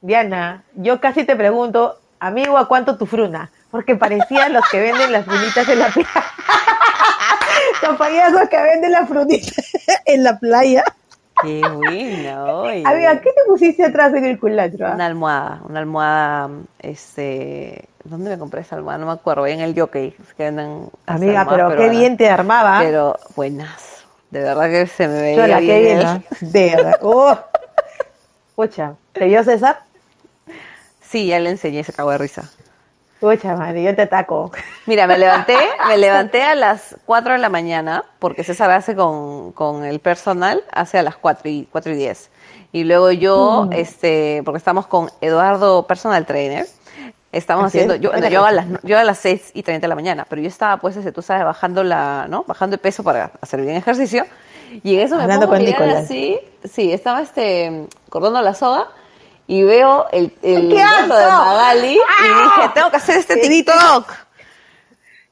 Diana, 0.01 0.63
yo 0.73 0.99
casi 0.99 1.23
te 1.23 1.35
pregunto, 1.35 1.99
amigo, 2.19 2.57
¿a 2.57 2.67
cuánto 2.67 2.97
tu 2.97 3.05
fruna? 3.05 3.51
Porque 3.73 3.95
parecían 3.95 4.53
los 4.53 4.63
que 4.69 4.79
venden 4.79 5.11
las 5.11 5.25
frunitas 5.25 5.67
en 5.67 5.79
la 5.79 5.87
playa. 5.87 6.09
los 7.81 7.97
payasos 7.97 8.47
que 8.47 8.61
venden 8.61 8.91
las 8.91 9.09
frunitas 9.09 9.73
en 10.05 10.23
la 10.23 10.37
playa. 10.37 10.83
Qué 11.41 11.59
bueno. 11.67 12.61
oye. 12.61 12.83
Amiga, 12.85 13.19
¿qué 13.19 13.31
te 13.31 13.41
pusiste 13.47 13.83
atrás 13.83 14.13
en 14.13 14.25
el 14.25 14.39
culantro? 14.39 14.85
ah? 14.85 14.91
Una 14.93 15.07
almohada, 15.07 15.61
una 15.67 15.79
almohada, 15.79 16.51
este, 16.77 17.89
¿dónde 18.03 18.29
me 18.29 18.37
compré 18.37 18.61
esa 18.61 18.75
almohada? 18.75 18.99
No 18.99 19.07
me 19.07 19.13
acuerdo, 19.13 19.47
en 19.47 19.59
el 19.59 19.73
jockey, 19.73 20.15
que 20.37 20.49
esas 20.49 20.91
Amiga, 21.07 21.47
pero 21.49 21.75
qué 21.75 21.89
bien 21.89 22.15
te 22.15 22.29
armaba. 22.29 22.77
Pero 22.79 23.17
buenas, 23.35 24.05
de 24.29 24.43
verdad 24.43 24.69
que 24.69 24.85
se 24.85 25.07
me 25.07 25.19
veía 25.19 25.47
Chola, 25.47 25.59
qué 25.61 25.79
bien 25.79 25.97
bien, 25.97 26.03
¿no? 26.03 26.23
De 26.41 26.75
verdad. 26.75 26.99
Oh. 27.01 27.35
Pucha, 28.53 28.93
¿te 29.13 29.25
vio 29.25 29.43
César? 29.43 29.79
Sí, 31.01 31.25
ya 31.25 31.39
le 31.39 31.49
enseñé, 31.49 31.83
se 31.83 31.91
cagó 31.91 32.11
de 32.11 32.19
risa. 32.19 32.51
Pucha, 33.23 33.55
madre, 33.55 33.81
yo 33.83 33.95
te 33.95 34.01
ataco. 34.01 34.51
Mira, 34.85 35.07
me 35.07 35.17
levanté, 35.17 35.55
me 35.87 35.97
levanté 35.97 36.43
a 36.43 36.55
las 36.55 36.97
4 37.05 37.31
de 37.31 37.39
la 37.39 37.47
mañana, 37.47 38.03
porque 38.19 38.43
César 38.43 38.69
hace 38.71 38.97
con, 38.97 39.53
con 39.53 39.85
el 39.85 39.99
personal, 40.01 40.61
hace 40.73 40.99
a 40.99 41.03
las 41.03 41.15
4 41.15 41.49
y, 41.49 41.67
4 41.71 41.93
y 41.93 41.95
10. 41.95 42.29
Y 42.73 42.83
luego 42.83 43.11
yo, 43.11 43.67
Mm. 43.69 43.73
este, 43.73 44.41
porque 44.43 44.57
estamos 44.57 44.87
con 44.87 45.09
Eduardo, 45.21 45.87
personal 45.87 46.25
trainer, 46.25 46.65
estamos 47.31 47.63
Así 47.67 47.77
haciendo, 47.77 47.93
es, 47.93 48.01
yo, 48.01 48.11
yo, 48.29 48.43
a 48.45 48.51
las, 48.51 48.65
yo 48.83 48.99
a 48.99 49.05
las 49.05 49.19
6 49.19 49.51
y 49.53 49.63
30 49.63 49.85
de 49.85 49.87
la 49.87 49.95
mañana, 49.95 50.25
pero 50.29 50.41
yo 50.41 50.49
estaba, 50.49 50.75
pues, 50.77 50.97
este, 50.97 51.13
tú 51.13 51.21
sabes, 51.21 51.45
bajando 51.45 51.81
la, 51.85 52.25
¿no? 52.27 52.43
Bajando 52.45 52.73
de 52.75 52.79
peso 52.79 53.03
para 53.03 53.31
hacer 53.39 53.61
bien 53.61 53.77
ejercicio. 53.77 54.25
Y 54.83 54.95
en 54.95 55.01
eso 55.01 55.15
me 55.15 55.23
Hablando 55.23 55.45
pongo 55.45 55.55
a 55.55 55.57
con 55.59 55.65
mirar 55.65 55.81
Nicolás. 55.81 56.03
así, 56.05 56.39
sí, 56.69 56.91
estaba, 56.91 57.21
este, 57.21 57.87
cortando 58.09 58.41
la 58.41 58.53
soga, 58.53 58.87
y 59.53 59.63
veo 59.63 60.07
el, 60.11 60.33
el 60.41 60.69
¡Qué 60.69 60.75
gato 60.79 61.15
de! 61.15 61.27
Magali, 61.27 61.91
y 61.93 62.27
dije, 62.43 62.69
tengo 62.73 62.89
que 62.89 62.97
hacer 62.97 63.17
este 63.17 63.35
¿Qué 63.39 63.47
TikTok. 63.49 64.11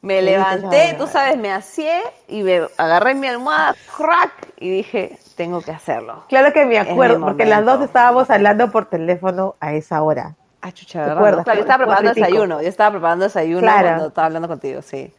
Me 0.04 0.16
¿Qué 0.16 0.22
levanté, 0.22 0.96
tú 0.98 1.08
sabes, 1.08 1.38
me 1.38 1.52
asié 1.52 2.02
y 2.28 2.44
me 2.44 2.68
agarré 2.78 3.16
mi 3.16 3.28
almohada, 3.28 3.76
crack, 3.98 4.32
y 4.60 4.70
dije, 4.70 5.18
tengo 5.36 5.62
que 5.62 5.72
hacerlo. 5.72 6.24
Claro 6.30 6.54
que 6.54 6.66
me 6.66 6.78
acuerdo, 6.78 7.20
porque 7.20 7.46
las 7.46 7.66
dos 7.66 7.82
estábamos 7.82 8.30
hablando 8.30 8.72
por 8.72 8.86
teléfono 8.86 9.56
a 9.60 9.74
esa 9.74 10.02
hora. 10.04 10.36
Ah, 10.62 10.72
chucha, 10.72 11.00
¿Te 11.00 11.00
¿verdad? 11.00 11.18
acuerdas? 11.18 11.44
Claro, 11.44 11.58
yo 11.58 11.62
estaba 11.62 11.78
preparando 11.86 12.14
desayuno, 12.14 12.62
yo 12.62 12.68
estaba 12.68 12.92
preparando 12.92 13.26
desayuno 13.26 13.62
Claro. 13.62 13.88
cuando 13.88 14.08
estaba 14.08 14.28
hablando 14.28 14.48
contigo, 14.48 14.82
sí. 14.84 15.12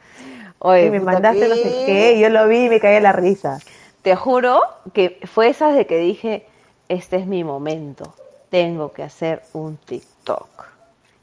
Oye, 0.60 0.86
Y 0.86 0.90
me 0.90 1.00
mandaste 1.00 1.48
no 1.48 1.54
sé 1.56 1.82
qué, 1.86 2.18
yo 2.20 2.28
lo 2.28 2.46
vi 2.46 2.66
y 2.66 2.68
me 2.68 2.78
caí 2.78 3.00
la 3.00 3.10
risa. 3.12 3.58
Te 4.02 4.14
juro 4.14 4.60
que 4.92 5.18
fue 5.32 5.48
esas 5.48 5.74
de 5.74 5.86
que 5.86 5.98
dije, 5.98 6.46
este 6.88 7.16
es 7.16 7.26
mi 7.26 7.42
momento, 7.42 8.14
tengo 8.52 8.92
que 8.92 9.02
hacer 9.02 9.42
un 9.54 9.78
TikTok. 9.78 10.48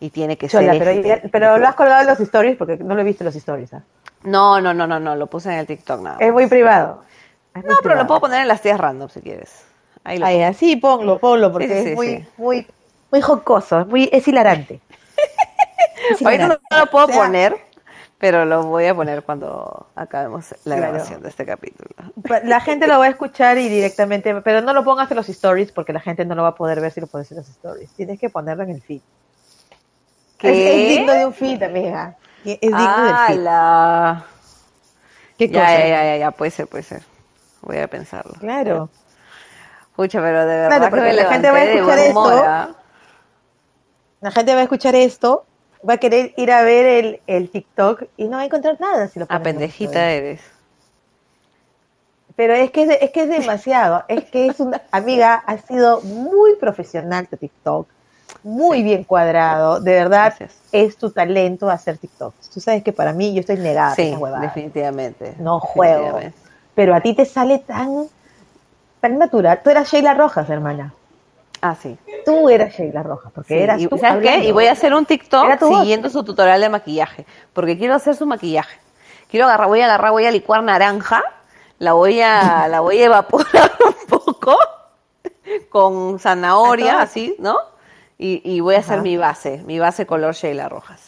Y 0.01 0.09
tiene 0.09 0.38
que 0.38 0.50
Chola, 0.50 0.74
ser 0.74 0.79
pero, 0.79 0.91
este. 0.91 1.29
pero 1.29 1.57
lo 1.59 1.67
has 1.67 1.75
colgado 1.75 2.01
en 2.01 2.07
los 2.07 2.19
stories 2.19 2.57
porque 2.57 2.77
no 2.77 2.95
lo 2.95 3.01
he 3.01 3.03
visto 3.03 3.24
en 3.24 3.27
los 3.27 3.36
stories. 3.36 3.74
¿ah? 3.74 3.83
No, 4.24 4.59
no, 4.62 4.74
no, 4.74 4.88
no, 4.88 5.00
no, 5.00 5.15
lo 5.15 5.27
puse 5.27 5.51
en 5.53 5.59
el 5.59 5.67
TikTok 5.67 6.01
nada. 6.01 6.17
Es 6.19 6.33
muy 6.33 6.48
privado. 6.48 7.03
Es 7.53 7.63
muy 7.63 7.75
No, 7.75 7.79
pero 7.83 7.95
lo 7.95 8.07
puedo 8.07 8.21
poner 8.21 8.41
en 8.41 8.48
las 8.48 8.62
tías 8.62 8.79
random 8.79 9.09
si 9.09 9.21
quieres. 9.21 9.63
Ahí 10.03 10.17
lo 10.17 10.25
Ay, 10.25 10.41
así 10.43 10.75
ponlo, 10.77 11.19
ponlo, 11.19 11.51
porque 11.51 11.67
Sí, 11.67 11.74
sí, 11.75 11.83
sí, 11.83 11.89
es 11.89 11.95
muy, 11.95 12.07
sí. 12.07 12.27
muy, 12.38 12.67
muy 13.12 13.21
jocoso, 13.21 13.81
es 13.81 13.88
muy, 13.88 14.09
es 14.12 14.27
hilarante. 14.27 14.81
Es 16.07 16.21
no, 16.21 16.31
hilarante. 16.31 16.63
no 16.71 16.79
lo 16.79 16.89
puedo 16.89 17.07
O 17.07 17.12
sea, 17.12 17.17
poner, 17.24 17.55
pero 18.19 18.45
lo 18.45 18.63
voy 18.63 18.86
a 18.88 18.95
poner 18.95 19.24
cuando 19.24 19.88
acabemos 19.95 20.55
la 20.65 20.77
Claro. 20.77 20.79
grabación 20.79 21.21
de 21.24 21.29
este 21.29 21.45
capítulo. 21.45 21.89
La 22.43 22.59
gente 22.59 22.88
lo 22.88 22.99
va 22.99 23.05
a 23.05 23.09
escuchar 23.09 23.57
y 23.57 23.69
directamente, 23.69 24.33
pero 24.41 24.61
no 24.61 24.73
lo 24.73 24.83
pongas 24.83 25.09
en 25.11 25.17
los 25.17 25.29
stories 25.29 25.71
porque 25.71 25.93
la 25.93 25.99
gente 25.99 26.25
no 26.25 26.35
lo 26.35 26.43
va 26.43 26.49
a 26.49 26.55
poder 26.55 26.81
ver 26.81 26.91
si 26.91 26.99
lo 27.01 27.07
pones 27.07 27.29
en 27.31 27.38
los 27.38 27.47
stories. 27.49 27.89
Tienes 27.93 28.19
que 28.19 28.29
ponerlo 28.29 28.63
en 28.63 28.71
el 28.71 28.81
feed. 28.81 29.01
Es, 29.01 30.38
¿Qué? 30.38 30.91
es 30.93 30.97
digno 30.97 31.13
de 31.13 31.25
un 31.25 31.33
feed, 31.33 31.63
amiga. 31.63 32.17
Es 32.43 32.59
digno 32.61 33.03
del 33.03 33.17
feed. 33.17 33.47
¡Hala! 33.47 34.25
¿Qué 35.38 35.47
Ya, 35.49 35.61
cosa? 35.61 35.77
ya, 35.79 35.88
ya, 35.88 36.03
ya, 36.05 36.17
ya, 36.17 36.31
puede 36.31 36.51
ser, 36.51 36.67
puede 36.67 36.83
ser. 36.83 37.03
Voy 37.61 37.77
a 37.77 37.88
pensarlo. 37.88 38.33
Claro. 38.39 38.89
Pucha, 39.95 40.21
pero 40.21 40.45
de 40.45 40.55
verdad 40.55 40.67
Claro, 40.67 40.83
que 40.85 40.89
porque 40.89 41.05
me 41.09 41.13
la 41.13 41.25
gente 41.25 41.51
va 41.51 41.57
a 41.57 41.63
escuchar 41.63 41.99
humor, 42.11 42.33
esto. 42.33 42.43
¿ah? 42.45 42.69
La 44.21 44.31
gente 44.31 44.53
va 44.53 44.59
a 44.59 44.63
escuchar 44.63 44.95
esto, 44.95 45.45
va 45.88 45.93
a 45.93 45.97
querer 45.97 46.33
ir 46.38 46.51
a 46.51 46.61
ver 46.63 46.85
el, 46.85 47.21
el 47.27 47.49
TikTok 47.49 48.03
y 48.17 48.25
no 48.25 48.38
va 48.38 48.43
a 48.43 48.45
encontrar 48.45 48.79
nada 48.79 49.07
si 49.07 49.19
lo 49.19 49.25
A 49.25 49.27
pones 49.27 49.43
los 49.43 49.53
pendejita 49.53 50.11
eres. 50.11 50.41
Pero 52.39 52.53
es 52.53 52.72
que 52.72 52.84
es, 52.84 53.12
que 53.12 53.24
es 53.24 53.27
demasiado. 53.27 54.05
es 54.08 54.24
que 54.24 54.48
es 54.48 54.62
una 54.62 54.81
amiga, 54.91 55.43
ha 55.46 55.58
sido 55.58 56.00
muy 56.00 56.55
profesional 56.55 57.27
tu 57.27 57.36
TikTok, 57.36 57.86
muy 58.43 58.81
bien 58.81 59.03
cuadrado. 59.03 59.81
De 59.81 59.91
verdad, 59.91 60.34
Gracias. 60.38 60.58
es 60.72 60.96
tu 60.96 61.12
talento 61.12 61.69
hacer 61.69 61.98
TikTok. 61.98 62.34
Tú 62.53 62.62
sabes 62.62 62.81
que 62.81 62.93
para 62.93 63.12
mí 63.12 63.34
yo 63.34 63.41
estoy 63.41 63.58
negada 63.58 63.93
Sí, 63.93 64.15
definitivamente. 64.39 65.34
No 65.38 65.60
juego. 65.60 65.96
definitivamente. 65.96 66.39
Pero 66.75 66.96
a 66.96 67.01
ti 67.01 67.13
te 67.13 67.25
sale 67.25 67.60
tan, 67.60 68.05
tan 69.01 69.17
natural. 69.17 69.60
Tú 69.62 69.72
eras 69.72 69.91
Sheila 69.91 70.13
Rojas, 70.13 70.50
hermana. 70.50 70.93
Ah, 71.60 71.75
sí. 71.75 71.98
Tú 72.24 72.48
eras 72.48 72.74
Sheila 72.74 73.03
Rojas, 73.03 73.34
porque 73.36 73.55
Sí, 73.55 73.60
eras 73.60 73.81
y, 73.81 73.88
tú 73.88 73.98
¿Sabes 73.98 74.24
qué? 74.24 74.46
Y 74.46 74.53
voy 74.53 74.67
a 74.67 74.72
hacer 74.72 74.93
un 74.93 75.05
TikTok 75.05 75.60
siguiendo 75.60 76.10
su 76.10 76.24
tutorial 76.24 76.62
de 76.62 76.69
maquillaje, 76.69 77.25
porque 77.51 77.77
quiero 77.77 77.96
hacer 77.96 78.15
su 78.15 78.25
maquillaje. 78.25 78.79
Quiero 79.29 79.46
agarrar, 79.46 79.67
voy 79.67 79.81
a 79.81 79.86
agarrar, 79.88 80.12
voy 80.12 80.25
a 80.25 80.31
licuar 80.31 80.63
naranja, 80.63 81.22
la 81.79 81.93
voy 81.93 82.21
a, 82.21 82.67
la 82.67 82.79
voy 82.81 83.00
a 83.01 83.05
evaporar 83.05 83.71
un 83.86 84.07
poco 84.07 84.57
con 85.69 86.19
zanahoria, 86.19 87.01
así, 87.01 87.36
¿no? 87.39 87.57
Y, 88.17 88.41
y 88.43 88.59
voy 88.59 88.75
a 88.75 88.79
hacer 88.79 88.95
Ajá. 88.95 89.03
mi 89.03 89.17
base, 89.17 89.63
mi 89.65 89.79
base 89.79 90.05
color 90.05 90.33
Sheila 90.36 90.67
Rojas. 90.69 91.01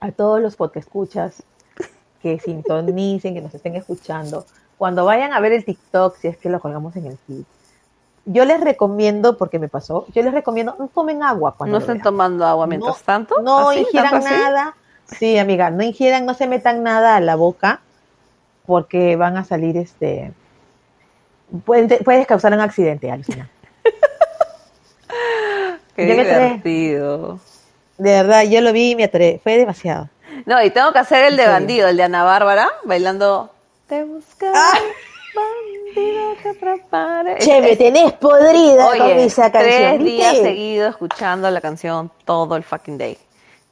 a 0.00 0.12
todos 0.12 0.40
los 0.40 0.56
que 0.70 0.78
escuchas 0.78 1.42
que 2.22 2.38
sintonicen, 2.40 3.34
que 3.34 3.40
nos 3.40 3.54
estén 3.54 3.76
escuchando, 3.76 4.44
cuando 4.76 5.04
vayan 5.04 5.32
a 5.32 5.40
ver 5.40 5.52
el 5.52 5.64
TikTok, 5.64 6.16
si 6.16 6.28
es 6.28 6.36
que 6.36 6.48
lo 6.50 6.60
colgamos 6.60 6.94
en 6.96 7.06
el 7.06 7.16
feed, 7.26 7.42
yo 8.26 8.44
les 8.44 8.60
recomiendo, 8.60 9.38
porque 9.38 9.58
me 9.58 9.68
pasó, 9.68 10.06
yo 10.14 10.22
les 10.22 10.32
recomiendo, 10.34 10.76
no 10.78 10.88
tomen 10.88 11.22
agua 11.22 11.54
cuando 11.56 11.78
¿No 11.78 11.80
estén 11.80 12.02
tomando 12.02 12.44
agua 12.44 12.66
mientras 12.66 12.98
No- 12.98 13.02
tanto? 13.04 13.40
No 13.42 13.70
¿Así? 13.70 13.80
ingieran 13.80 14.22
nada. 14.22 14.76
Sí, 15.06 15.38
amiga, 15.38 15.70
no 15.70 15.82
ingieran, 15.82 16.26
no 16.26 16.34
se 16.34 16.46
metan 16.46 16.82
nada 16.82 17.16
a 17.16 17.20
la 17.20 17.34
boca, 17.36 17.80
porque 18.68 19.16
van 19.16 19.38
a 19.38 19.44
salir 19.44 19.78
este. 19.78 20.30
Pueden- 21.64 21.88
puedes 22.04 22.26
causar 22.26 22.52
un 22.52 22.60
accidente, 22.60 23.10
alucina. 23.10 23.48
Qué 25.96 26.06
Yo 26.06 26.14
divertido. 26.14 27.40
De 27.96 28.10
verdad, 28.12 28.42
yo 28.44 28.60
lo 28.60 28.72
vi 28.74 28.90
y 28.90 28.96
me 28.96 29.04
atré, 29.04 29.40
fue 29.42 29.56
demasiado. 29.56 30.10
No, 30.44 30.62
y 30.62 30.68
tengo 30.70 30.92
que 30.92 30.98
hacer 30.98 31.24
el 31.24 31.36
de 31.38 31.46
bandido, 31.48 31.88
el 31.88 31.96
de 31.96 32.02
Ana 32.04 32.22
Bárbara, 32.24 32.68
bailando. 32.84 33.50
Te 33.88 34.04
buscaré, 34.04 34.52
Ah. 34.54 34.78
bandido 35.34 36.34
que 36.42 36.48
atrapare. 36.50 37.38
Che, 37.38 37.60
me 37.62 37.74
tenés 37.74 38.12
podrida 38.12 38.86
con 38.98 39.10
esa 39.18 39.50
canción. 39.50 39.96
tres 39.96 40.04
días 40.04 40.36
seguidos 40.36 40.90
escuchando 40.90 41.50
la 41.50 41.62
canción 41.62 42.10
todo 42.26 42.54
el 42.56 42.64
fucking 42.64 42.98
day. 42.98 43.16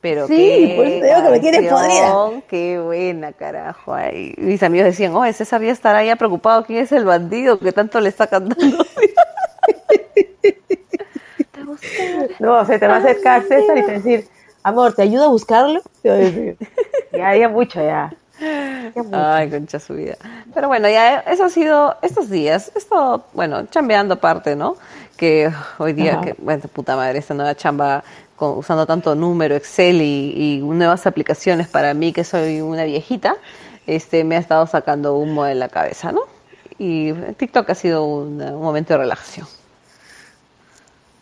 Pero 0.01 0.27
Sí, 0.27 0.35
qué 0.37 0.75
por 0.77 0.87
eso 0.87 1.01
te 1.01 1.07
digo 1.07 1.23
que 1.23 1.31
me 1.31 1.41
tienes 1.41 1.69
canción, 1.73 2.43
Qué 2.43 2.79
buena, 2.79 3.33
carajo. 3.33 3.95
Ay, 3.95 4.35
mis 4.37 4.63
amigos 4.63 4.87
decían, 4.87 5.15
oye, 5.17 5.33
César 5.33 5.63
ya 5.63 5.73
estará 5.73 6.05
ya 6.05 6.17
preocupado. 6.17 6.65
¿Quién 6.65 6.83
es 6.85 6.93
el 6.93 7.05
bandido 7.05 7.59
que 7.59 7.73
tanto 7.73 8.01
le 8.01 8.09
está 8.09 8.27
cantando? 8.27 8.79
No, 12.39 12.65
se 12.65 12.79
te 12.79 12.87
va 12.87 12.97
a 12.97 12.99
acercar 12.99 13.43
César 13.43 13.77
y 13.79 13.81
te 13.81 13.87
va 13.87 13.93
a 13.93 14.01
decir, 14.01 14.29
amor, 14.63 14.95
¿te 14.95 15.03
ayudo 15.03 15.25
a 15.25 15.29
buscarlo? 15.29 15.83
Te 16.03 16.09
va 16.09 16.15
a 16.15 16.19
decir. 16.19 16.57
Ya, 17.13 17.35
ya 17.35 17.49
mucho, 17.49 17.81
ya. 17.83 18.13
Ay, 19.13 19.49
concha 19.49 19.79
su 19.81 19.95
vida. 19.95 20.17
Pero 20.53 20.69
bueno, 20.69 20.87
ya 20.89 21.21
eso 21.21 21.45
ha 21.45 21.49
sido 21.49 21.97
estos 22.03 22.29
días. 22.29 22.71
Esto, 22.75 23.25
bueno, 23.33 23.67
chambeando 23.69 24.15
aparte, 24.15 24.55
¿no? 24.55 24.77
Que 25.17 25.51
hoy 25.79 25.95
día, 25.95 26.15
Ajá. 26.15 26.21
que, 26.21 26.35
bueno, 26.37 26.65
puta 26.71 26.95
madre, 26.95 27.19
esta 27.21 27.33
nueva 27.33 27.55
chamba 27.55 28.05
con- 28.37 28.59
usando 28.59 28.87
tanto 28.87 29.15
número, 29.15 29.57
Excel 29.57 30.01
y, 30.03 30.35
y 30.37 30.59
nuevas 30.59 31.07
aplicaciones 31.07 31.69
para 31.69 31.95
mí, 31.95 32.13
que 32.13 32.23
soy 32.25 32.61
una 32.61 32.85
viejita, 32.85 33.37
este, 33.87 34.25
me 34.25 34.37
ha 34.37 34.39
estado 34.39 34.67
sacando 34.67 35.15
humo 35.17 35.45
de 35.45 35.55
la 35.55 35.69
cabeza, 35.69 36.13
¿no? 36.13 36.21
Y 36.79 37.13
TikTok 37.13 37.71
ha 37.71 37.75
sido 37.75 38.05
un, 38.05 38.41
un 38.41 38.63
momento 38.63 38.93
de 38.95 38.99
relajación. 38.99 39.47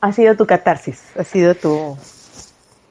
Ha 0.01 0.13
sido 0.13 0.37
tu 0.37 0.47
catarsis, 0.47 1.01
ha 1.19 1.25
sido 1.25 1.55
tu, 1.55 1.97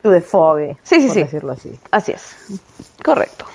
tu 0.01 0.09
defogue. 0.09 0.77
Sí, 0.83 1.01
sí, 1.01 1.07
por 1.07 1.13
sí. 1.13 1.23
decirlo 1.23 1.51
así. 1.51 1.79
Así 1.91 2.11
es. 2.13 2.35
Correcto. 3.03 3.45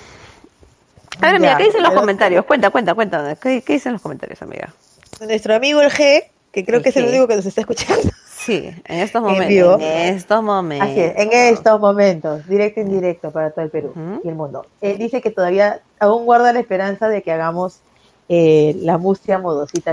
A 1.21 1.25
ver, 1.25 1.35
amiga, 1.35 1.57
¿qué 1.57 1.65
dicen 1.65 1.83
los 1.83 1.91
comentarios? 1.93 2.45
Cuenta, 2.45 2.69
cuenta, 2.69 2.93
cuenta. 2.93 3.35
¿Qué, 3.35 3.61
qué 3.61 3.73
dicen 3.73 3.91
los 3.93 4.01
comentarios, 4.01 4.41
amiga? 4.41 4.73
Nuestro 5.19 5.53
amigo 5.55 5.81
el 5.81 5.91
G, 5.91 6.23
que 6.53 6.63
creo 6.63 6.77
El 6.77 6.83
que 6.83 6.89
es 6.89 6.95
el 6.95 7.07
único 7.07 7.27
que 7.27 7.35
nos 7.35 7.45
está 7.45 7.59
escuchando. 7.61 8.09
Sí, 8.39 8.73
en 8.85 8.99
estos 8.99 9.19
En 9.19 9.23
momentos. 9.23 9.47
vivo. 9.49 9.73
En 9.81 10.15
estos 10.15 10.41
momentos. 10.41 10.89
Así 10.89 11.01
es, 11.01 11.13
en 11.17 11.29
estos 11.33 11.77
momentos, 11.77 12.47
directo 12.47 12.79
e 12.79 12.83
indirecto 12.83 13.31
para 13.31 13.51
todo 13.51 13.65
el 13.65 13.69
Perú 13.69 13.93
y 14.23 14.29
el 14.29 14.35
mundo. 14.35 14.65
Él 14.79 14.97
dice 14.97 15.21
que 15.21 15.29
todavía 15.29 15.81
aún 15.99 16.23
guarda 16.23 16.53
la 16.53 16.59
esperanza 16.61 17.09
de 17.09 17.21
que 17.21 17.33
hagamos 17.33 17.81
eh, 18.29 18.77
la 18.81 18.97
mustia 18.97 19.39
modosita. 19.39 19.91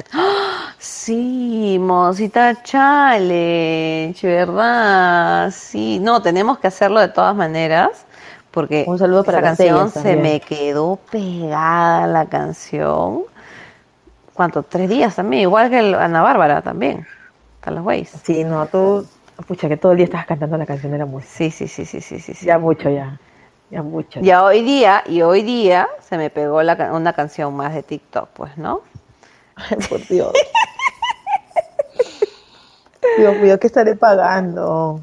Sí, 0.79 1.77
Mosita 1.81 2.63
Challenge, 2.63 4.25
¿verdad? 4.25 5.51
Sí, 5.51 5.99
no, 5.99 6.23
tenemos 6.23 6.61
que 6.61 6.69
hacerlo 6.69 7.01
de 7.01 7.09
todas 7.09 7.35
maneras, 7.35 8.07
porque 8.53 8.85
Un 8.87 8.99
saludo 8.99 9.25
para 9.25 9.41
las 9.41 9.57
canción 9.57 9.91
se 9.91 10.15
me 10.15 10.39
quedó 10.39 11.01
pegada 11.11 12.07
la 12.07 12.27
canción. 12.27 13.25
¿Cuánto? 14.35 14.63
Tres 14.63 14.89
días 14.89 15.17
también, 15.17 15.43
igual 15.43 15.69
que 15.69 15.81
el 15.81 15.95
Ana 15.97 16.23
Bárbara 16.23 16.63
también. 16.63 17.05
Los 17.71 17.83
güeyes. 17.83 18.13
Sí, 18.23 18.45
no, 18.45 18.67
tú, 18.67 19.07
pucha, 19.47 19.69
que 19.69 19.77
todo 19.77 19.93
el 19.93 19.99
día 19.99 20.05
estás 20.05 20.27
cantando 20.27 20.57
la 20.57 20.67
canción 20.67 20.93
de 20.93 20.99
la 20.99 21.07
música. 21.07 21.33
Sí, 21.33 21.51
sí, 21.51 21.69
sí, 21.69 21.85
sí, 21.85 22.01
sí, 22.01 22.21
sí. 22.21 22.47
Ya 22.47 22.59
mucho, 22.59 22.89
ya. 22.89 23.19
Ya 23.71 23.83
mucho. 23.83 24.21
Ya 24.21 24.45
hoy 24.45 24.63
día, 24.63 25.03
y 25.07 25.23
hoy 25.23 25.43
día 25.43 25.89
se 26.01 26.17
me 26.17 26.31
pegó 26.31 26.63
la 26.63 26.93
una 26.93 27.13
canción 27.13 27.55
más 27.57 27.75
de 27.75 27.83
TikTok, 27.83 28.29
pues, 28.31 28.57
¿no? 28.57 28.83
Ay, 29.57 29.77
por 29.89 30.07
Dios. 30.07 30.33
Dios 33.19 33.37
mío, 33.39 33.59
¿qué 33.59 33.67
estaré 33.67 33.97
pagando? 33.97 35.01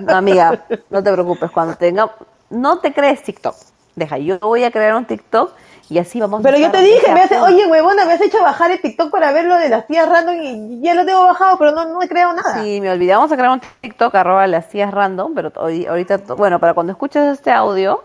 No, 0.00 0.14
amiga, 0.14 0.64
no 0.90 1.02
te 1.02 1.12
preocupes, 1.12 1.50
cuando 1.50 1.76
tenga, 1.76 2.10
no 2.50 2.78
te 2.80 2.92
crees 2.92 3.22
TikTok. 3.22 3.54
Deja, 3.94 4.18
yo 4.18 4.38
voy 4.40 4.64
a 4.64 4.70
crear 4.70 4.94
un 4.94 5.04
TikTok 5.04 5.52
y 5.90 5.98
así 5.98 6.18
vamos 6.20 6.40
Pero 6.42 6.56
a 6.56 6.60
yo 6.60 6.70
te 6.70 6.80
dije, 6.80 7.12
me 7.12 7.20
hace, 7.22 7.38
oye, 7.38 7.66
huevona, 7.66 8.06
me 8.06 8.14
has 8.14 8.20
hecho 8.22 8.40
bajar 8.42 8.70
el 8.70 8.80
TikTok 8.80 9.10
para 9.10 9.32
ver 9.32 9.44
lo 9.44 9.56
de 9.56 9.68
las 9.68 9.86
tías 9.86 10.08
random 10.08 10.36
y 10.40 10.80
ya 10.80 10.94
lo 10.94 11.04
tengo 11.04 11.24
bajado, 11.24 11.58
pero 11.58 11.72
no, 11.72 11.84
no 11.84 12.02
he 12.02 12.08
creado 12.08 12.32
nada. 12.32 12.62
Sí, 12.62 12.80
me 12.80 12.90
olvidé. 12.90 13.14
Vamos 13.14 13.30
a 13.32 13.36
crear 13.36 13.50
un 13.50 13.60
TikTok 13.82 14.14
arroba 14.14 14.46
las 14.46 14.68
tías 14.70 14.90
random, 14.90 15.34
pero 15.34 15.52
hoy, 15.56 15.84
ahorita, 15.84 16.18
bueno, 16.36 16.58
para 16.58 16.72
cuando 16.72 16.92
escuches 16.92 17.24
este 17.34 17.50
audio, 17.50 18.02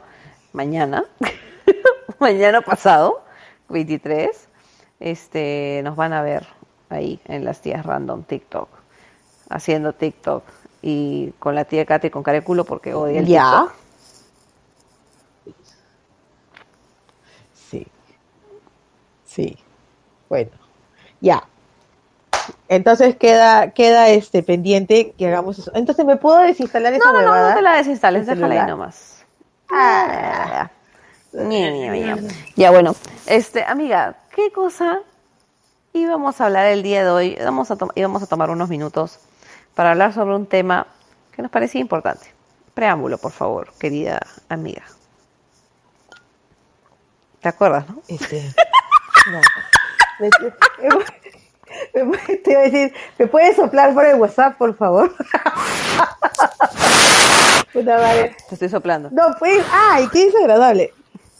mañana, 0.51 1.05
mañana 2.19 2.61
pasado, 2.61 3.21
23, 3.69 4.29
este, 4.99 5.81
nos 5.85 5.95
van 5.95 6.11
a 6.11 6.21
ver 6.21 6.45
ahí 6.89 7.21
en 7.25 7.45
las 7.45 7.61
tías 7.61 7.85
random 7.85 8.23
TikTok, 8.23 8.67
haciendo 9.49 9.93
TikTok 9.93 10.43
y 10.81 11.31
con 11.39 11.55
la 11.55 11.63
tía 11.65 11.85
Katy 11.85 12.09
con 12.09 12.23
cara 12.23 12.39
de 12.39 12.43
culo 12.43 12.65
porque 12.65 12.93
odia 12.93 13.19
el 13.21 13.25
Ya. 13.27 13.43
TikTok. 13.43 13.75
Sí. 17.53 17.87
Sí. 19.37 19.55
Bueno. 20.29 20.49
Ya. 21.21 21.43
Entonces 22.69 23.15
queda, 23.17 23.69
queda 23.69 24.09
este 24.09 24.41
pendiente 24.41 25.13
que 25.15 25.27
hagamos 25.27 25.59
eso. 25.59 25.71
Entonces, 25.75 26.05
¿me 26.05 26.17
puedo 26.17 26.39
desinstalar 26.39 26.91
esa 26.93 27.05
No, 27.05 27.13
no, 27.13 27.21
no, 27.21 27.31
huevada? 27.31 27.49
no 27.51 27.55
te 27.55 27.61
la 27.61 27.75
desinstales, 27.75 28.25
déjala 28.25 28.61
ahí 28.61 28.67
nomás. 28.67 29.23
Ah. 29.71 30.71
Ñe. 31.33 32.27
Ya 32.55 32.71
bueno, 32.71 32.95
este, 33.27 33.63
amiga, 33.63 34.15
¿qué 34.35 34.51
cosa 34.51 35.01
íbamos 35.93 36.41
a 36.41 36.45
hablar 36.47 36.65
el 36.65 36.81
día 36.81 37.03
de 37.03 37.11
hoy? 37.11 37.37
Íbamos 37.39 37.69
a, 37.69 37.77
íbamos 37.93 38.23
a 38.23 38.25
tomar 38.25 38.49
unos 38.49 38.69
minutos 38.69 39.19
para 39.75 39.91
hablar 39.91 40.13
sobre 40.13 40.35
un 40.35 40.47
tema 40.47 40.87
que 41.31 41.43
nos 41.43 41.51
parecía 41.51 41.79
importante. 41.79 42.33
Preámbulo, 42.73 43.19
por 43.19 43.33
favor, 43.33 43.71
querida 43.77 44.19
amiga. 44.49 44.83
¿Te 47.39 47.49
acuerdas, 47.49 47.87
no? 47.87 48.01
Este, 48.07 48.41
no. 49.31 49.41
Me- 50.19 50.29
me- 51.93 52.03
me- 52.05 52.17
te 52.37 52.51
iba 52.51 52.61
a 52.61 52.63
decir, 52.63 52.93
¿me 53.17 53.27
puedes 53.27 53.55
soplar 53.55 53.93
por 53.93 54.05
el 54.05 54.15
WhatsApp, 54.15 54.57
por 54.57 54.75
favor? 54.75 55.13
Puta 57.73 57.97
madre. 57.97 58.35
Te 58.49 58.55
estoy 58.55 58.69
soplando. 58.69 59.09
No, 59.11 59.35
pues, 59.37 59.63
ay, 59.71 60.07
qué 60.11 60.25
desagradable. 60.25 60.93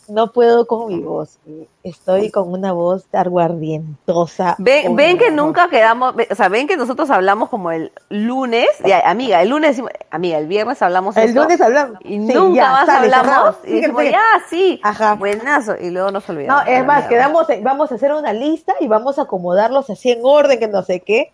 No 0.07 0.31
puedo 0.31 0.67
con 0.67 0.87
mi 0.87 0.99
voz. 1.01 1.37
Estoy 1.83 2.31
con 2.31 2.51
una 2.51 2.71
voz 2.71 3.05
aguardientosa. 3.11 4.55
Ven, 4.57 4.95
ven 4.95 5.17
que 5.17 5.31
nunca 5.31 5.69
quedamos, 5.69 6.15
o 6.31 6.35
sea, 6.35 6.47
ven 6.47 6.65
que 6.67 6.77
nosotros 6.77 7.09
hablamos 7.09 7.49
como 7.49 7.71
el 7.71 7.91
lunes, 8.09 8.67
ya, 8.85 8.99
amiga, 9.09 9.41
el 9.41 9.49
lunes, 9.49 9.71
decimos- 9.71 9.91
amiga, 10.09 10.37
el 10.37 10.47
viernes 10.47 10.81
hablamos 10.81 11.17
El 11.17 11.29
esto, 11.29 11.41
lunes 11.43 11.59
hablamos. 11.59 11.97
y 12.03 12.13
Sí, 12.25 12.33
nunca 12.33 12.55
ya, 12.55 12.69
más 12.71 12.85
sale, 12.85 13.13
hablamos 13.13 13.55
cerrado. 13.57 13.57
y 13.65 13.83
Fíjate. 13.83 14.11
ya, 14.11 14.21
sí, 14.49 14.79
Ajá. 14.83 15.15
buenazo, 15.15 15.75
y 15.79 15.89
luego 15.89 16.11
nos 16.11 16.27
No, 16.29 16.33
olvidamos. 16.35 16.63
es 16.67 16.79
La 16.79 16.83
más, 16.85 17.07
quedamos, 17.07 17.47
vamos 17.61 17.91
a 17.91 17.95
hacer 17.95 18.13
una 18.13 18.31
lista 18.33 18.75
y 18.79 18.87
vamos 18.87 19.19
a 19.19 19.23
acomodarlos 19.23 19.89
así 19.89 20.11
en 20.11 20.19
orden, 20.23 20.57
que 20.59 20.67
no 20.69 20.83
sé 20.83 21.01
qué. 21.01 21.33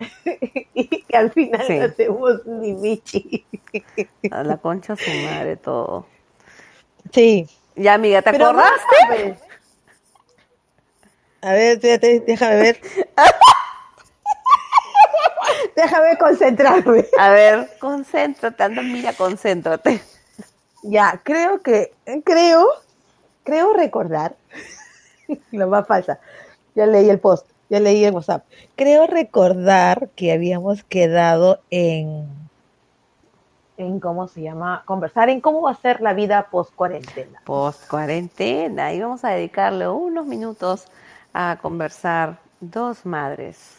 y 0.74 0.86
que 1.04 1.16
al 1.16 1.30
final 1.30 1.62
Sí. 1.66 1.78
no 1.78 1.84
hacemos 1.84 2.46
ni 2.46 2.72
michi. 2.72 3.44
A 4.30 4.42
la 4.42 4.56
concha 4.56 4.96
su 4.96 5.10
madre 5.30 5.56
todo. 5.56 6.06
Sí. 7.12 7.48
Ya, 7.76 7.94
amiga, 7.94 8.22
¿te 8.22 8.32
Pero 8.32 8.48
acordaste? 8.48 8.96
no, 9.00 9.06
pues. 9.08 9.38
A 11.42 11.52
ver, 11.52 11.76
espérate, 11.76 12.20
déjame 12.20 12.56
ver. 12.56 12.80
déjame 15.76 16.18
concentrarme. 16.18 17.06
A 17.18 17.30
ver, 17.30 17.70
concéntrate, 17.78 18.62
anda, 18.62 18.82
mira, 18.82 19.12
concéntrate. 19.14 20.02
Ya, 20.82 21.20
creo 21.24 21.62
que, 21.62 21.92
creo, 22.24 22.66
creo 23.44 23.72
recordar, 23.74 24.34
lo 25.50 25.68
más 25.68 25.86
falsa, 25.86 26.20
ya 26.74 26.86
leí 26.86 27.08
el 27.08 27.20
post, 27.20 27.46
ya 27.68 27.80
leí 27.80 28.04
el 28.04 28.14
WhatsApp, 28.14 28.44
creo 28.76 29.06
recordar 29.06 30.08
que 30.16 30.32
habíamos 30.32 30.82
quedado 30.84 31.60
en, 31.70 32.28
en 33.80 33.98
cómo 33.98 34.28
se 34.28 34.42
llama, 34.42 34.82
conversar 34.84 35.30
en 35.30 35.40
cómo 35.40 35.62
va 35.62 35.72
a 35.72 35.74
ser 35.74 36.00
la 36.00 36.12
vida 36.12 36.48
post 36.50 36.74
cuarentena. 36.74 37.40
Post 37.44 37.88
cuarentena, 37.88 38.92
y 38.92 39.00
vamos 39.00 39.24
a 39.24 39.30
dedicarle 39.30 39.88
unos 39.88 40.26
minutos 40.26 40.86
a 41.32 41.58
conversar 41.60 42.38
dos 42.60 43.06
madres 43.06 43.78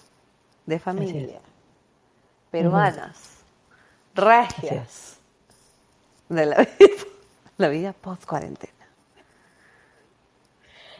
de 0.65 0.79
familia, 0.79 1.39
peruanas, 2.49 3.43
regias, 4.15 5.19
de 6.29 6.45
la 6.45 6.57
vida, 6.57 7.03
la 7.57 7.67
vida 7.67 7.93
post 7.93 8.25
cuarentena. 8.25 8.73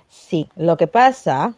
Sí, 0.10 0.50
lo 0.56 0.78
que 0.78 0.88
pasa 0.88 1.54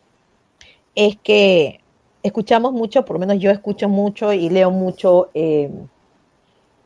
es 0.96 1.18
que 1.18 1.82
escuchamos 2.22 2.72
mucho, 2.72 3.04
por 3.04 3.16
lo 3.16 3.20
menos 3.20 3.40
yo 3.40 3.52
escucho 3.52 3.90
mucho 3.90 4.32
y 4.32 4.50
leo 4.50 4.72
mucho 4.72 5.30
eh, 5.34 5.70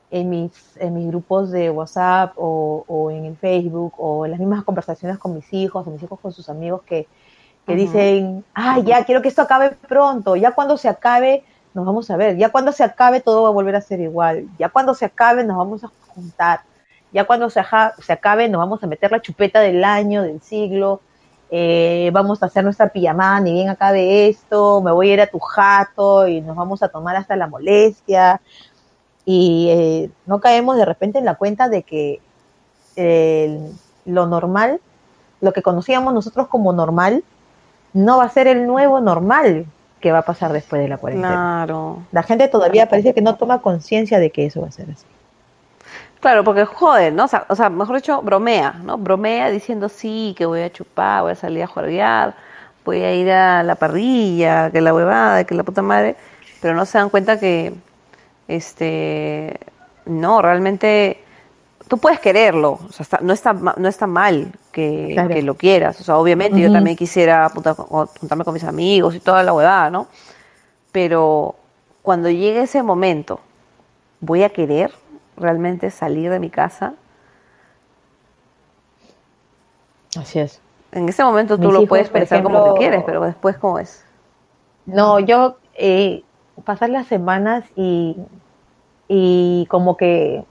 en, 0.09 0.29
mis, 0.29 0.77
en 0.77 0.93
mis 0.93 1.07
grupos 1.07 1.51
de 1.51 1.69
WhatsApp 1.69 2.33
o, 2.37 2.85
o 2.87 3.11
en 3.11 3.25
el 3.25 3.37
Facebook 3.37 3.93
o 3.97 4.25
en 4.25 4.31
las 4.31 4.39
mismas 4.39 4.63
conversaciones 4.63 5.17
con 5.19 5.33
mis 5.33 5.51
hijos 5.53 5.85
o 5.87 5.91
mis 5.91 6.03
hijos 6.03 6.19
con 6.21 6.31
sus 6.33 6.49
amigos 6.49 6.83
que, 6.85 7.09
que 7.65 7.75
dicen, 7.75 8.45
ay, 8.53 8.83
ya 8.85 9.03
quiero 9.05 9.21
que 9.21 9.27
esto 9.29 9.41
acabe 9.43 9.71
pronto, 9.71 10.35
ya 10.35 10.53
cuando 10.53 10.77
se 10.77 10.89
acabe 10.89 11.45
nos 11.73 11.85
vamos 11.85 12.09
a 12.09 12.17
ver, 12.17 12.37
ya 12.37 12.49
cuando 12.51 12.71
se 12.71 12.83
acabe 12.83 13.21
todo 13.21 13.43
va 13.43 13.49
a 13.49 13.51
volver 13.51 13.75
a 13.75 13.81
ser 13.81 13.99
igual, 14.01 14.49
ya 14.57 14.69
cuando 14.69 14.93
se 14.95 15.05
acabe 15.05 15.43
nos 15.43 15.57
vamos 15.57 15.83
a 15.83 15.89
juntar, 15.99 16.61
ya 17.11 17.25
cuando 17.25 17.49
se, 17.49 17.59
aja- 17.59 17.93
se 17.99 18.13
acabe 18.13 18.49
nos 18.49 18.59
vamos 18.59 18.83
a 18.83 18.87
meter 18.87 19.11
la 19.11 19.21
chupeta 19.21 19.59
del 19.61 19.83
año, 19.83 20.23
del 20.23 20.41
siglo, 20.41 21.03
eh, 21.49 22.09
vamos 22.13 22.43
a 22.43 22.47
hacer 22.47 22.63
nuestra 22.63 22.89
pijamada, 22.89 23.39
ni 23.41 23.53
bien 23.53 23.69
acabe 23.69 24.27
esto, 24.27 24.81
me 24.81 24.91
voy 24.91 25.11
a 25.11 25.13
ir 25.13 25.21
a 25.21 25.27
tu 25.27 25.39
jato 25.39 26.27
y 26.27 26.41
nos 26.41 26.55
vamos 26.57 26.83
a 26.83 26.89
tomar 26.89 27.15
hasta 27.15 27.35
la 27.37 27.47
molestia. 27.47 28.41
Y 29.29 29.67
eh, 29.69 30.09
no 30.25 30.39
caemos 30.39 30.77
de 30.77 30.85
repente 30.85 31.19
en 31.19 31.25
la 31.25 31.35
cuenta 31.35 31.67
de 31.67 31.83
que 31.83 32.21
eh, 32.95 33.59
lo 34.05 34.25
normal, 34.25 34.79
lo 35.41 35.51
que 35.51 35.61
conocíamos 35.61 36.13
nosotros 36.13 36.47
como 36.47 36.71
normal, 36.71 37.25
no 37.91 38.19
va 38.19 38.23
a 38.23 38.29
ser 38.29 38.47
el 38.47 38.65
nuevo 38.65 39.01
normal 39.01 39.65
que 39.99 40.13
va 40.13 40.19
a 40.19 40.21
pasar 40.21 40.53
después 40.53 40.81
de 40.81 40.87
la 40.87 40.97
cuarentena. 40.97 41.65
Claro. 41.65 42.03
La 42.13 42.23
gente 42.23 42.47
todavía 42.47 42.87
parece 42.87 43.13
que 43.13 43.21
no 43.21 43.35
toma 43.35 43.61
conciencia 43.61 44.17
de 44.17 44.29
que 44.29 44.45
eso 44.45 44.61
va 44.61 44.67
a 44.67 44.71
ser 44.71 44.89
así. 44.91 45.05
Claro, 46.21 46.45
porque 46.45 46.63
joder, 46.63 47.11
¿no? 47.11 47.25
O 47.25 47.27
sea, 47.27 47.45
o 47.49 47.55
sea, 47.57 47.69
mejor 47.69 47.97
dicho, 47.97 48.21
bromea, 48.21 48.79
¿no? 48.81 48.97
Bromea 48.97 49.49
diciendo 49.49 49.89
sí, 49.89 50.33
que 50.37 50.45
voy 50.45 50.61
a 50.61 50.71
chupar, 50.71 51.23
voy 51.23 51.33
a 51.33 51.35
salir 51.35 51.63
a 51.63 51.67
jugar, 51.67 52.33
voy 52.85 53.01
a 53.01 53.13
ir 53.13 53.29
a 53.29 53.61
la 53.63 53.75
parrilla, 53.75 54.71
que 54.71 54.79
la 54.79 54.93
huevada, 54.93 55.43
que 55.43 55.53
la 55.53 55.63
puta 55.63 55.81
madre, 55.81 56.15
pero 56.61 56.75
no 56.75 56.85
se 56.85 56.97
dan 56.97 57.09
cuenta 57.09 57.37
que, 57.37 57.73
este, 58.47 59.59
no, 60.05 60.41
realmente, 60.41 61.21
tú 61.87 61.97
puedes 61.97 62.19
quererlo, 62.19 62.79
o 62.87 62.91
sea, 62.91 63.03
está- 63.03 63.19
no, 63.21 63.33
está, 63.33 63.53
no 63.53 63.87
está 63.87 64.07
mal 64.07 64.51
que, 64.71 65.09
Claro. 65.13 65.29
que 65.29 65.41
lo 65.41 65.55
quieras, 65.55 65.99
o 65.99 66.03
sea, 66.03 66.17
obviamente 66.17 66.59
yo 66.59 66.71
también 66.71 66.95
quisiera 66.97 67.49
juntarme 67.49 68.43
con 68.43 68.53
mis 68.53 68.63
amigos 68.63 69.15
y 69.15 69.19
toda 69.19 69.43
la 69.43 69.53
huevada, 69.53 69.89
¿no? 69.89 70.07
Pero 70.91 71.55
cuando 72.01 72.29
llegue 72.29 72.61
ese 72.61 72.81
momento, 72.83 73.39
¿voy 74.21 74.43
a 74.43 74.49
querer 74.49 74.91
realmente 75.35 75.91
salir 75.91 76.31
de 76.31 76.39
mi 76.39 76.49
casa? 76.49 76.93
Así 80.17 80.39
es. 80.39 80.61
En 80.91 81.09
ese 81.09 81.23
momento 81.23 81.57
tú 81.59 81.71
lo 81.71 81.85
puedes 81.85 82.09
pensar 82.09 82.41
como 82.43 82.73
que 82.73 82.79
quieres, 82.79 83.03
pero 83.05 83.21
después 83.21 83.57
cómo 83.57 83.77
es. 83.79 84.03
No, 84.85 85.19
yo 85.19 85.57
eh, 85.75 86.23
pasar 86.63 86.89
las 86.89 87.07
semanas 87.07 87.63
y, 87.75 88.15
y 89.07 89.65
como 89.69 89.97
que, 89.97 90.43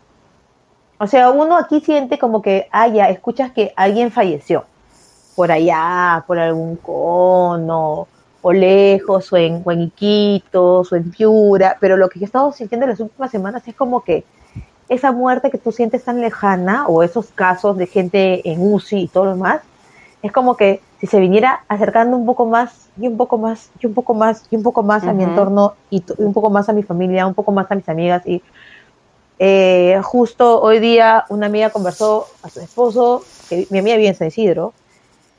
o 0.98 1.06
sea, 1.06 1.30
uno 1.30 1.56
aquí 1.56 1.80
siente 1.80 2.18
como 2.18 2.42
que, 2.42 2.68
ah, 2.72 2.86
escuchas 2.86 3.52
que 3.52 3.72
alguien 3.76 4.10
falleció. 4.10 4.64
Por 5.34 5.52
allá, 5.52 6.24
por 6.26 6.38
algún 6.38 6.76
cono, 6.76 8.08
o 8.40 8.52
lejos, 8.52 9.32
o 9.32 9.36
en, 9.36 9.62
o 9.64 9.72
en 9.72 9.82
Iquitos, 9.82 10.92
o 10.92 10.96
en 10.96 11.10
Piura, 11.10 11.76
pero 11.80 11.96
lo 11.96 12.08
que 12.08 12.20
yo 12.20 12.24
he 12.24 12.26
estado 12.26 12.52
sintiendo 12.52 12.84
en 12.84 12.90
las 12.90 13.00
últimas 13.00 13.30
semanas 13.30 13.66
es 13.68 13.74
como 13.74 14.02
que 14.02 14.24
esa 14.88 15.12
muerte 15.12 15.50
que 15.50 15.58
tú 15.58 15.72
sientes 15.72 16.04
tan 16.04 16.20
lejana, 16.20 16.86
o 16.86 17.02
esos 17.02 17.26
casos 17.34 17.76
de 17.76 17.86
gente 17.86 18.48
en 18.48 18.72
UCI 18.72 19.00
y 19.02 19.08
todo 19.08 19.24
lo 19.24 19.30
demás, 19.32 19.60
es 20.26 20.32
como 20.32 20.56
que 20.56 20.80
si 21.00 21.06
se 21.06 21.20
viniera 21.20 21.64
acercando 21.68 22.16
un 22.16 22.26
poco 22.26 22.46
más 22.46 22.88
y 22.98 23.06
un 23.06 23.16
poco 23.16 23.38
más 23.38 23.70
y 23.80 23.86
un 23.86 23.94
poco 23.94 24.14
más 24.14 24.42
y 24.50 24.56
un 24.56 24.62
poco 24.62 24.82
más 24.82 25.04
a 25.04 25.12
mi 25.12 25.24
entorno 25.24 25.74
y 25.90 26.02
un 26.18 26.32
poco 26.32 26.50
más 26.50 26.68
a 26.68 26.72
mi 26.72 26.82
familia, 26.82 27.26
un 27.26 27.34
poco 27.34 27.52
más 27.52 27.70
a 27.70 27.74
mis 27.74 27.88
amigas 27.88 28.26
y 28.26 28.42
eh, 29.38 30.00
justo 30.02 30.60
hoy 30.60 30.80
día 30.80 31.24
una 31.28 31.46
amiga 31.46 31.70
conversó 31.70 32.26
a 32.42 32.48
su 32.48 32.60
esposo, 32.60 33.22
que 33.48 33.66
mi 33.70 33.78
amiga 33.78 33.96
vive 33.96 34.08
en 34.08 34.14
San 34.14 34.28
Isidro, 34.28 34.72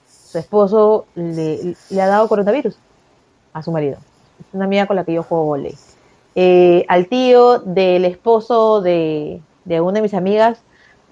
su 0.07 0.37
esposo 0.37 1.05
le, 1.15 1.75
le 1.89 2.01
ha 2.01 2.07
dado 2.07 2.27
coronavirus 2.27 2.77
a 3.53 3.63
su 3.63 3.71
marido. 3.71 3.97
Es 4.39 4.53
una 4.53 4.65
amiga 4.65 4.85
con 4.85 4.95
la 4.95 5.03
que 5.03 5.13
yo 5.13 5.23
juego 5.23 5.45
volei. 5.45 5.75
Eh, 6.35 6.85
al 6.87 7.07
tío 7.07 7.59
del 7.59 8.05
esposo 8.05 8.81
de, 8.81 9.41
de 9.65 9.81
una 9.81 9.93
de 9.93 10.01
mis 10.03 10.13
amigas 10.13 10.59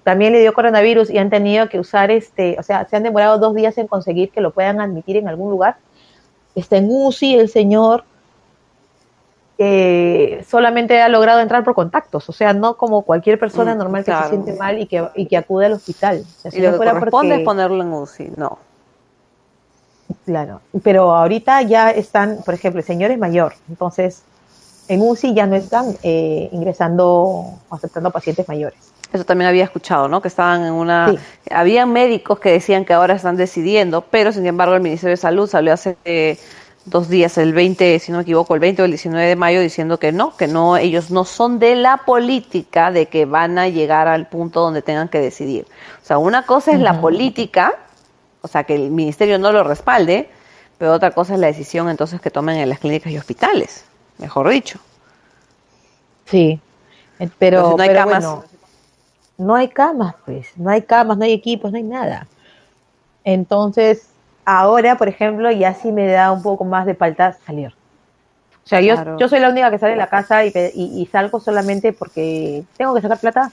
también 0.06 0.32
le 0.32 0.38
dio 0.38 0.54
coronavirus 0.54 1.10
y 1.10 1.18
han 1.18 1.30
tenido 1.30 1.68
que 1.68 1.80
usar 1.80 2.12
este, 2.12 2.54
o 2.60 2.62
sea, 2.62 2.86
se 2.88 2.94
han 2.94 3.02
demorado 3.02 3.38
dos 3.38 3.56
días 3.56 3.76
en 3.76 3.88
conseguir 3.88 4.30
que 4.30 4.40
lo 4.40 4.52
puedan 4.52 4.80
admitir 4.80 5.16
en 5.16 5.26
algún 5.26 5.50
lugar. 5.50 5.78
Está 6.54 6.76
en 6.76 6.86
UCI 6.88 7.34
el 7.40 7.48
señor, 7.48 8.04
eh, 9.58 10.44
solamente 10.48 11.02
ha 11.02 11.08
logrado 11.08 11.40
entrar 11.40 11.64
por 11.64 11.74
contactos, 11.74 12.28
o 12.28 12.32
sea, 12.32 12.52
no 12.52 12.76
como 12.76 13.02
cualquier 13.02 13.36
persona 13.36 13.74
Mm, 13.74 13.78
normal 13.78 14.04
que 14.04 14.12
se 14.14 14.28
siente 14.28 14.52
mal 14.52 14.78
y 14.78 14.86
que, 14.86 15.08
y 15.16 15.26
que 15.26 15.36
acude 15.36 15.66
al 15.66 15.72
hospital. 15.72 16.22
O 16.24 16.40
sea, 16.40 16.50
si 16.52 16.58
Y 16.58 16.60
no 16.60 16.70
lo 16.70 16.78
que 16.78 16.86
corresponde 16.86 17.10
porque- 17.30 17.34
es 17.42 17.44
ponerlo 17.44 17.82
en 17.82 17.92
UCI. 17.92 18.32
No. 18.36 18.58
Claro, 20.24 20.60
pero 20.84 21.16
ahorita 21.16 21.62
ya 21.62 21.90
están, 21.90 22.38
por 22.44 22.54
ejemplo, 22.54 22.78
el 22.78 22.86
señor 22.86 23.10
es 23.10 23.18
mayor, 23.18 23.54
entonces 23.68 24.22
en 24.86 25.02
UCI 25.02 25.34
ya 25.34 25.48
no 25.48 25.56
están 25.56 25.96
eh, 26.04 26.48
ingresando 26.52 27.08
o 27.12 27.58
aceptando 27.70 28.12
pacientes 28.12 28.46
mayores. 28.46 28.78
Eso 29.12 29.24
también 29.24 29.48
había 29.48 29.64
escuchado, 29.64 30.08
¿no? 30.08 30.20
Que 30.20 30.28
estaban 30.28 30.64
en 30.64 30.72
una... 30.72 31.12
Sí. 31.12 31.18
Habían 31.50 31.92
médicos 31.92 32.38
que 32.38 32.50
decían 32.50 32.84
que 32.84 32.92
ahora 32.92 33.14
están 33.14 33.36
decidiendo, 33.36 34.02
pero 34.02 34.32
sin 34.32 34.46
embargo 34.46 34.74
el 34.74 34.82
Ministerio 34.82 35.12
de 35.12 35.16
Salud 35.16 35.48
salió 35.48 35.72
hace 35.72 35.96
eh, 36.04 36.38
dos 36.86 37.08
días, 37.08 37.36
el 37.38 37.52
20, 37.52 37.98
si 37.98 38.12
no 38.12 38.18
me 38.18 38.22
equivoco, 38.22 38.54
el 38.54 38.60
20 38.60 38.82
o 38.82 38.84
el 38.84 38.92
19 38.92 39.26
de 39.26 39.36
mayo, 39.36 39.60
diciendo 39.60 39.98
que 39.98 40.12
no, 40.12 40.36
que 40.36 40.46
no, 40.46 40.76
ellos 40.76 41.10
no 41.10 41.24
son 41.24 41.58
de 41.58 41.76
la 41.76 41.98
política 41.98 42.90
de 42.90 43.06
que 43.06 43.26
van 43.26 43.58
a 43.58 43.68
llegar 43.68 44.08
al 44.08 44.28
punto 44.28 44.60
donde 44.60 44.82
tengan 44.82 45.08
que 45.08 45.20
decidir. 45.20 45.66
O 46.02 46.06
sea, 46.06 46.18
una 46.18 46.44
cosa 46.44 46.72
es 46.72 46.80
la 46.80 47.00
política, 47.00 47.74
o 48.40 48.48
sea, 48.48 48.64
que 48.64 48.74
el 48.74 48.90
Ministerio 48.90 49.38
no 49.38 49.52
lo 49.52 49.64
respalde, 49.64 50.30
pero 50.78 50.92
otra 50.92 51.10
cosa 51.10 51.34
es 51.34 51.40
la 51.40 51.48
decisión 51.48 51.88
entonces 51.88 52.20
que 52.20 52.30
tomen 52.30 52.56
en 52.58 52.68
las 52.68 52.78
clínicas 52.78 53.12
y 53.12 53.18
hospitales, 53.18 53.84
mejor 54.18 54.48
dicho. 54.48 54.78
Sí, 56.26 56.60
eh, 57.18 57.28
pero, 57.38 57.62
Pero 57.62 57.70
si 57.70 57.76
no 57.76 57.82
hay 57.82 57.88
pero 57.88 58.00
camas. 58.00 58.24
bueno, 58.24 58.44
no 59.38 59.54
hay 59.54 59.68
camas, 59.68 60.14
pues, 60.24 60.56
no 60.56 60.70
hay 60.70 60.82
camas, 60.82 61.18
no 61.18 61.24
hay 61.24 61.32
equipos, 61.32 61.70
no 61.72 61.76
hay 61.78 61.84
nada. 61.84 62.26
Entonces, 63.24 64.08
ahora, 64.44 64.96
por 64.96 65.08
ejemplo, 65.08 65.50
ya 65.50 65.74
sí 65.74 65.92
me 65.92 66.06
da 66.06 66.32
un 66.32 66.42
poco 66.42 66.64
más 66.64 66.86
de 66.86 66.94
falta 66.94 67.32
salir. 67.44 67.72
O 68.64 68.68
sea, 68.68 68.80
yo, 68.80 68.94
Claro. 68.94 69.16
yo 69.18 69.28
soy 69.28 69.40
la 69.40 69.50
única 69.50 69.70
que 69.70 69.78
sale 69.78 69.92
de 69.92 69.98
la 69.98 70.08
casa 70.08 70.44
y- 70.44 70.52
y 70.74 71.06
salgo 71.06 71.38
solamente 71.40 71.92
porque 71.92 72.64
tengo 72.76 72.94
que 72.94 73.00
sacar 73.00 73.20
plata 73.20 73.52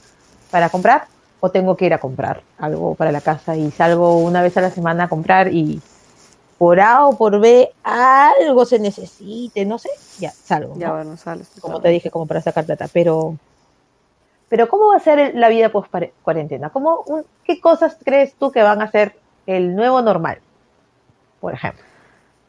para 0.50 0.68
comprar 0.70 1.06
o 1.40 1.50
tengo 1.50 1.76
que 1.76 1.86
ir 1.86 1.94
a 1.94 1.98
comprar 1.98 2.42
algo 2.58 2.94
para 2.94 3.12
la 3.12 3.20
casa 3.20 3.56
y 3.56 3.70
salgo 3.72 4.18
una 4.18 4.42
vez 4.42 4.56
a 4.56 4.60
la 4.60 4.70
semana 4.70 5.04
a 5.04 5.08
comprar 5.08 5.52
y 5.52 5.80
por 6.58 6.80
A 6.80 7.06
o 7.06 7.16
por 7.16 7.38
B 7.40 7.70
algo 7.82 8.64
se 8.64 8.78
necesite, 8.78 9.64
no 9.66 9.78
sé, 9.78 9.90
ya 10.18 10.32
salgo. 10.42 10.74
Ya 10.78 10.88
¿no? 10.88 10.94
bueno, 10.96 11.16
sales. 11.16 11.48
como 11.60 11.80
te 11.80 11.88
dije, 11.90 12.10
como 12.10 12.26
para 12.26 12.40
sacar 12.40 12.64
plata, 12.64 12.88
pero, 12.92 13.36
pero 14.54 14.68
¿cómo 14.68 14.86
va 14.86 14.98
a 14.98 15.00
ser 15.00 15.34
la 15.34 15.48
vida 15.48 15.68
post 15.68 15.92
cuarentena? 16.22 16.70
¿Cómo, 16.70 17.02
un- 17.08 17.24
¿Qué 17.42 17.60
cosas 17.60 17.98
crees 18.04 18.36
tú 18.36 18.52
que 18.52 18.62
van 18.62 18.80
a 18.82 18.88
ser 18.88 19.16
el 19.48 19.74
nuevo 19.74 20.00
normal, 20.00 20.38
por 21.40 21.54
ejemplo? 21.54 21.82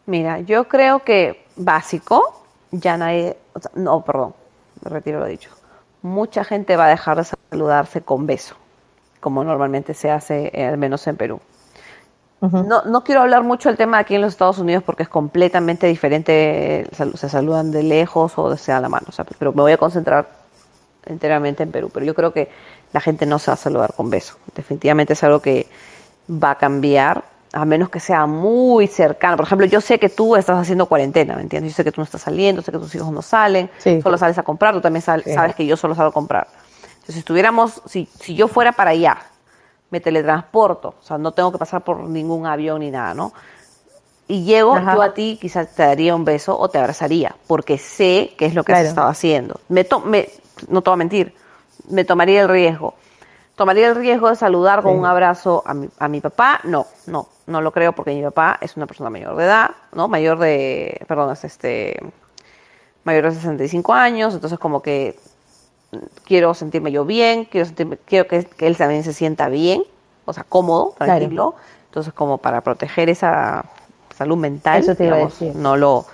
Mira, 0.05 0.39
yo 0.41 0.67
creo 0.67 0.99
que 0.99 1.47
básico, 1.55 2.43
ya 2.69 2.95
nadie, 2.95 3.35
o 3.53 3.59
sea, 3.59 3.71
no, 3.73 4.01
perdón, 4.01 4.35
me 4.83 4.91
retiro 4.91 5.19
lo 5.19 5.25
dicho. 5.25 5.49
Mucha 6.03 6.43
gente 6.43 6.75
va 6.75 6.85
a 6.85 6.89
dejar 6.89 7.17
de 7.17 7.23
saludarse 7.49 8.01
con 8.03 8.27
beso, 8.27 8.53
como 9.19 9.43
normalmente 9.43 9.95
se 9.95 10.11
hace, 10.11 10.51
eh, 10.53 10.63
al 10.67 10.77
menos 10.77 11.07
en 11.07 11.17
Perú. 11.17 11.39
No, 12.39 12.83
no 12.83 13.03
quiero 13.03 13.21
hablar 13.21 13.41
mucho 13.41 13.69
del 13.69 13.79
tema 13.79 13.97
aquí 13.97 14.13
en 14.13 14.21
los 14.21 14.33
Estados 14.33 14.59
Unidos 14.59 14.83
porque 14.83 15.01
es 15.01 15.09
completamente 15.09 15.87
diferente, 15.87 16.87
se 17.15 17.29
saludan 17.29 17.71
de 17.71 17.81
lejos 17.81 18.37
o 18.37 18.55
se 18.57 18.71
dan 18.71 18.83
la 18.83 18.89
mano, 18.89 19.07
o 19.09 19.11
sea, 19.11 19.25
pero 19.39 19.53
me 19.53 19.63
voy 19.63 19.71
a 19.71 19.77
concentrar 19.77 20.44
enteramente 21.05 21.63
en 21.63 21.71
Perú. 21.71 21.89
Pero 21.93 22.05
yo 22.05 22.13
creo 22.15 22.31
que 22.33 22.49
la 22.93 23.01
gente 23.01 23.25
no 23.25 23.39
se 23.39 23.51
va 23.51 23.55
a 23.55 23.57
saludar 23.57 23.93
con 23.93 24.09
beso. 24.09 24.35
Definitivamente 24.55 25.13
es 25.13 25.23
algo 25.23 25.41
que 25.41 25.67
va 26.29 26.51
a 26.51 26.55
cambiar, 26.55 27.23
a 27.53 27.65
menos 27.65 27.89
que 27.89 27.99
sea 27.99 28.25
muy 28.25 28.87
cercano. 28.87 29.37
Por 29.37 29.45
ejemplo, 29.45 29.65
yo 29.67 29.79
sé 29.81 29.99
que 29.99 30.09
tú 30.09 30.35
estás 30.35 30.57
haciendo 30.57 30.87
cuarentena, 30.87 31.35
¿me 31.35 31.41
entiendes? 31.43 31.73
Yo 31.73 31.75
sé 31.77 31.83
que 31.83 31.91
tú 31.91 32.01
no 32.01 32.05
estás 32.05 32.21
saliendo, 32.21 32.61
sé 32.61 32.71
que 32.71 32.77
tus 32.79 32.93
hijos 32.95 33.11
no 33.11 33.21
salen, 33.21 33.69
Sí. 33.77 34.01
solo 34.01 34.17
sales 34.17 34.37
a 34.37 34.43
comprar, 34.43 34.73
tú 34.73 34.81
también 34.81 35.01
Sí. 35.01 35.33
sabes 35.33 35.55
que 35.55 35.65
yo 35.65 35.77
solo 35.77 35.95
salgo 35.95 36.09
a 36.09 36.13
comprar. 36.13 36.47
Entonces, 36.95 37.15
si 37.15 37.19
estuviéramos, 37.19 37.81
si, 37.85 38.09
si 38.19 38.35
yo 38.35 38.47
fuera 38.47 38.71
para 38.71 38.89
allá, 38.91 39.17
me 39.91 39.99
teletransporto, 40.01 40.95
o 40.99 41.03
sea, 41.05 41.17
no 41.17 41.31
tengo 41.31 41.51
que 41.51 41.57
pasar 41.59 41.83
por 41.83 41.99
ningún 42.03 42.45
avión 42.47 42.79
ni 42.79 42.89
nada, 42.91 43.13
¿no? 43.13 43.31
Y 44.27 44.43
llego, 44.43 44.75
Ajá. 44.75 44.95
yo 44.95 45.01
a 45.03 45.13
ti 45.13 45.37
quizás 45.39 45.73
te 45.75 45.83
daría 45.83 46.15
un 46.15 46.25
beso 46.25 46.57
o 46.57 46.67
te 46.69 46.79
abrazaría, 46.79 47.35
porque 47.45 47.77
sé 47.77 48.33
que 48.37 48.47
es 48.47 48.55
lo 48.55 48.63
que 48.63 48.71
has 48.73 48.79
Claro. 48.79 48.89
estado 48.89 49.07
haciendo. 49.09 49.59
Me 49.69 49.83
to- 49.83 49.99
me- 49.99 50.29
no 50.67 50.81
te 50.81 50.89
voy 50.89 50.95
a 50.95 50.97
mentir, 50.97 51.33
me 51.89 52.05
tomaría 52.05 52.41
el 52.41 52.49
riesgo. 52.49 52.93
Tomaría 53.55 53.87
el 53.87 53.95
riesgo 53.95 54.29
de 54.29 54.35
saludar 54.35 54.81
con 54.81 54.91
Sí. 54.93 54.97
un 54.99 55.05
abrazo 55.05 55.63
a 55.65 55.73
mi, 55.73 55.89
a 55.97 56.07
mi 56.09 56.19
papá, 56.19 56.59
no, 56.65 56.87
no, 57.05 57.29
no 57.47 57.61
lo 57.61 57.71
creo 57.71 57.93
porque 57.93 58.13
mi 58.13 58.21
papá 58.21 58.57
es 58.59 58.75
una 58.75 58.85
persona 58.85 59.09
mayor 59.09 59.35
de 59.37 59.45
edad, 59.45 59.71
¿no? 59.93 60.07
Mayor 60.09 60.39
de, 60.39 61.01
perdón, 61.07 61.31
es 61.31 61.43
este, 61.45 61.97
mayor 63.05 63.23
de 63.25 63.31
65 63.31 63.93
años, 63.93 64.33
entonces 64.33 64.59
como 64.59 64.81
que 64.81 65.17
quiero 66.25 66.53
sentirme 66.53 66.91
yo 66.91 67.05
bien, 67.05 67.45
quiero, 67.45 67.65
sentirme, 67.65 67.97
quiero 68.05 68.27
que, 68.27 68.43
que 68.43 68.67
él 68.67 68.75
también 68.75 69.03
se 69.05 69.13
sienta 69.13 69.47
bien, 69.47 69.83
o 70.25 70.33
sea, 70.33 70.43
cómodo, 70.43 70.93
Claro. 70.97 71.17
tranquilo. 71.19 71.55
Entonces, 71.85 72.13
como 72.13 72.39
para 72.39 72.59
proteger 72.59 73.09
esa 73.09 73.63
salud 74.17 74.35
mental, 74.35 74.81
Eso 74.81 74.95
te 74.95 75.05
iba 75.05 75.15
a 75.15 75.19
decir. 75.19 75.55
no 75.55 75.77
lo, 75.77 76.05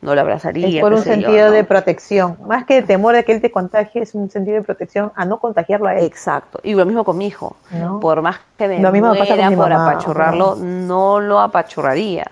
no 0.00 0.14
lo 0.14 0.20
abrazaría. 0.20 0.68
Es 0.68 0.80
por 0.80 0.92
un 0.92 0.98
yo, 0.98 1.04
sentido 1.04 1.46
¿no? 1.46 1.50
de 1.50 1.64
protección. 1.64 2.36
Más 2.46 2.64
que 2.64 2.74
de 2.74 2.82
temor 2.82 3.14
de 3.14 3.24
que 3.24 3.32
él 3.32 3.40
te 3.40 3.50
contagie, 3.50 4.02
es 4.02 4.14
un 4.14 4.30
sentido 4.30 4.56
de 4.56 4.62
protección 4.62 5.12
a 5.16 5.24
no 5.24 5.38
contagiarlo 5.40 5.88
a 5.88 5.96
él. 5.96 6.04
Exacto. 6.04 6.60
Y 6.62 6.74
lo 6.74 6.86
mismo 6.86 7.04
con 7.04 7.18
mi 7.18 7.26
hijo. 7.26 7.56
¿no? 7.70 7.98
Por 7.98 8.22
más 8.22 8.38
que 8.56 8.68
me 8.68 8.80
Lo 8.80 8.92
mismo 8.92 9.12
pasa 9.16 9.36
con 9.36 9.56
por 9.56 9.68
mamá, 9.68 9.90
apachurrarlo, 9.90 10.56
no 10.56 11.20
lo 11.20 11.40
apachurraría. 11.40 12.30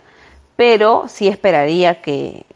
Pero 0.55 1.05
sí 1.09 1.26
esperaría 1.29 2.00
que, 2.00 2.46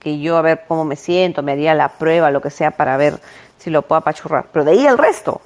que 0.00 0.18
yo 0.18 0.36
a 0.36 0.42
ver 0.42 0.64
cómo 0.66 0.84
me 0.84 0.96
siento, 0.96 1.42
me 1.42 1.52
haría 1.52 1.74
la 1.74 1.88
prueba, 1.88 2.30
lo 2.30 2.40
que 2.40 2.50
sea, 2.50 2.72
para 2.72 2.96
ver 2.96 3.20
si 3.58 3.70
lo 3.70 3.82
puedo 3.82 4.00
apachurrar. 4.00 4.46
Pero 4.52 4.64
de 4.64 4.72
ahí 4.72 4.86
el 4.86 4.98
resto. 4.98 5.40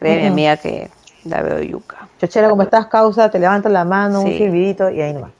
Créeme, 0.00 0.24
Ujú. 0.24 0.32
amiga, 0.32 0.56
que 0.56 0.90
la 1.24 1.42
veo 1.42 1.60
yuca. 1.62 2.08
Chochera, 2.20 2.48
como 2.50 2.62
estás, 2.62 2.86
causa, 2.86 3.30
te 3.30 3.38
levantas 3.38 3.70
la 3.70 3.84
mano, 3.84 4.22
un 4.22 4.32
silbidito 4.32 4.90
y 4.90 5.00
ahí 5.00 5.12
nomás. 5.12 5.30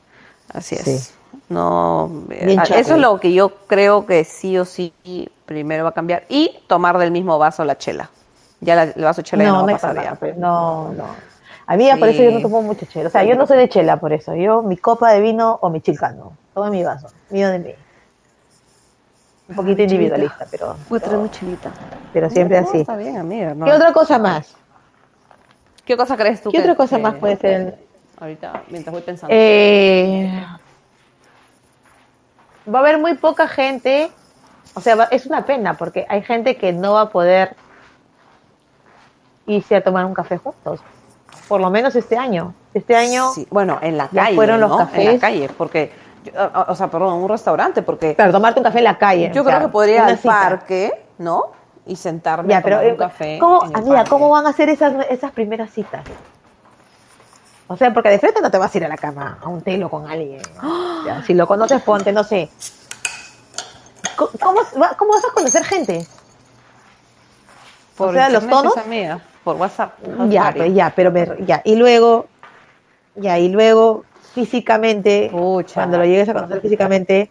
Así 0.52 0.76
es. 0.76 0.82
Sí. 0.82 1.17
No, 1.48 2.08
Bien 2.28 2.50
eh, 2.50 2.62
eso 2.74 2.94
es 2.94 3.00
lo 3.00 3.18
que 3.18 3.32
yo 3.32 3.50
creo 3.66 4.04
que 4.04 4.24
sí 4.24 4.58
o 4.58 4.64
sí 4.64 4.92
primero 5.46 5.84
va 5.84 5.90
a 5.90 5.94
cambiar. 5.94 6.24
Y 6.28 6.58
tomar 6.66 6.98
del 6.98 7.10
mismo 7.10 7.38
vaso 7.38 7.64
la 7.64 7.78
chela. 7.78 8.10
Ya 8.60 8.74
la- 8.76 8.82
el 8.84 9.02
vaso 9.04 9.22
de 9.22 9.24
chela 9.24 9.44
ya 9.44 9.50
no, 9.50 9.56
va 9.66 9.72
a 9.72 9.72
pasar 9.78 9.94
ya. 9.96 10.18
No, 10.36 10.92
no. 10.92 11.04
Amiga, 11.66 11.96
por 11.96 12.08
eso 12.08 12.22
yo 12.22 12.30
no 12.30 12.36
Sí. 12.38 12.42
tomo 12.42 12.62
mucho 12.62 12.86
chela. 12.86 13.08
O 13.08 13.10
sea, 13.12 13.24
yo 13.24 13.34
no 13.36 13.46
soy 13.46 13.58
de 13.58 13.68
chela 13.68 13.96
por 13.98 14.12
eso. 14.12 14.34
Yo, 14.34 14.62
mi 14.62 14.76
copa 14.76 15.12
de 15.12 15.20
vino 15.20 15.58
o 15.62 15.70
mi 15.70 15.80
chilcano. 15.80 16.32
En 16.56 16.70
mi 16.70 16.82
vaso. 16.82 17.08
Mío 17.30 17.48
de 17.50 17.58
mí. 17.60 17.70
Un 19.48 19.54
poquito 19.56 19.82
individualista, 19.82 20.46
pero, 20.50 20.76
Voy 20.90 20.98
a 20.98 21.00
traer 21.00 21.16
pero, 21.16 21.22
mi 21.22 21.30
chelita. 21.30 21.70
pero 22.12 22.28
siempre 22.30 22.60
No, 22.60 22.68
así. 22.68 22.80
Está 22.80 22.96
bien, 22.96 23.16
amiga. 23.16 23.54
no. 23.54 23.64
¿Qué 23.64 23.72
otra 23.72 23.92
cosa 23.92 24.18
más? 24.18 24.54
¿Qué 25.86 25.96
cosa 25.96 26.16
crees 26.16 26.42
tú? 26.42 26.50
¿Qué 26.50 26.58
que- 26.58 26.62
otra 26.64 26.74
cosa 26.74 26.96
que- 26.96 27.02
más 27.02 27.14
puede 27.14 27.36
ser? 27.36 27.78
Ahorita, 28.20 28.64
mientras 28.68 28.92
voy 28.92 29.00
pensando. 29.02 29.34
Eh, 29.34 30.44
va 32.72 32.78
a 32.78 32.82
haber 32.82 32.98
muy 32.98 33.14
poca 33.14 33.48
gente, 33.48 34.10
o 34.74 34.80
sea, 34.80 34.94
va- 34.96 35.08
es 35.10 35.26
una 35.26 35.44
pena 35.44 35.74
porque 35.74 36.06
hay 36.08 36.22
gente 36.22 36.56
que 36.56 36.72
no 36.72 36.94
va 36.94 37.02
a 37.02 37.08
poder 37.10 37.56
irse 39.46 39.76
a 39.76 39.82
tomar 39.82 40.04
un 40.04 40.14
café 40.14 40.38
juntos, 40.38 40.80
por 41.48 41.60
lo 41.60 41.70
menos 41.70 41.96
este 41.96 42.16
año. 42.16 42.54
Este 42.74 42.94
año, 42.94 43.30
Sí, 43.32 43.46
bueno, 43.50 43.78
en 43.80 43.96
la 43.96 44.08
calle. 44.08 44.36
fueron 44.36 44.60
los 44.60 44.68
¿no? 44.70 44.74
En 44.80 44.84
la 44.86 44.86
cafés. 44.90 45.20
calle, 45.20 45.50
porque. 45.56 45.92
o- 46.68 46.74
sea, 46.74 46.88
perdón, 46.88 47.14
un 47.22 47.28
restaurante, 47.28 47.82
porque. 47.82 48.12
para 48.14 48.30
tomarte 48.30 48.60
un 48.60 48.64
café 48.64 48.78
en 48.78 48.84
la 48.84 48.98
calle. 48.98 49.28
Yo 49.34 49.42
creo 49.44 49.56
sea, 49.58 49.66
que 49.66 49.72
podría 49.72 49.94
ir 49.96 50.00
al 50.02 50.18
cita. 50.18 50.28
parque, 50.40 51.04
¿no? 51.18 51.44
Y 51.86 51.96
sentarme 51.96 52.50
Ya, 52.50 52.58
a 52.58 52.62
pero 52.62 52.76
tomar 52.76 52.88
un 52.90 52.94
eh, 52.94 52.98
café. 52.98 53.38
¿cómo, 53.40 53.62
en 53.64 53.70
el 53.70 53.76
amiga, 53.76 53.94
parque. 53.96 54.10
¿cómo 54.10 54.28
van 54.28 54.46
a 54.46 54.52
ser 54.52 54.68
esas, 54.68 54.92
esas 55.08 55.32
primeras 55.32 55.70
citas? 55.70 56.02
O 57.68 57.76
sea, 57.76 57.92
porque 57.92 58.08
de 58.08 58.18
frente 58.18 58.40
no 58.40 58.50
te 58.50 58.58
vas 58.58 58.74
a 58.74 58.78
ir 58.78 58.84
a 58.84 58.88
la 58.88 58.96
cama 58.96 59.38
a 59.42 59.48
un 59.48 59.60
telo 59.62 59.88
con 59.90 60.06
alguien. 60.10 60.42
Ya, 61.06 61.22
si 61.22 61.32
lo 61.32 61.46
conoces, 61.46 61.80
ponte, 61.82 62.12
no 62.12 62.24
sé. 62.24 62.50
¿Cómo, 64.16 64.30
cómo 64.40 64.60
va- 64.80 64.94
cómo 64.96 65.12
vas 65.12 65.24
a 65.24 65.32
conocer 65.32 65.64
gente? 65.64 66.06
Por 67.96 68.08
o 68.10 68.12
sea, 68.12 68.28
los 68.28 68.44
tonos- 68.46 68.76
amiga, 68.76 69.20
por 69.44 69.56
WhatsApp. 69.56 69.92
Ya, 70.28 70.42
Mari. 70.44 70.58
pues 70.58 70.74
ya, 70.74 70.92
pero 70.94 71.10
me- 71.12 71.28
ya. 71.46 71.62
Y 71.64 71.76
luego, 71.76 72.26
ya, 73.14 73.38
y 73.38 73.48
luego 73.48 74.04
físicamente, 74.34 75.28
Pucha. 75.32 75.74
cuando 75.74 75.98
lo 75.98 76.04
llegues 76.04 76.28
a 76.28 76.34
conocer 76.34 76.60
físicamente, 76.60 77.30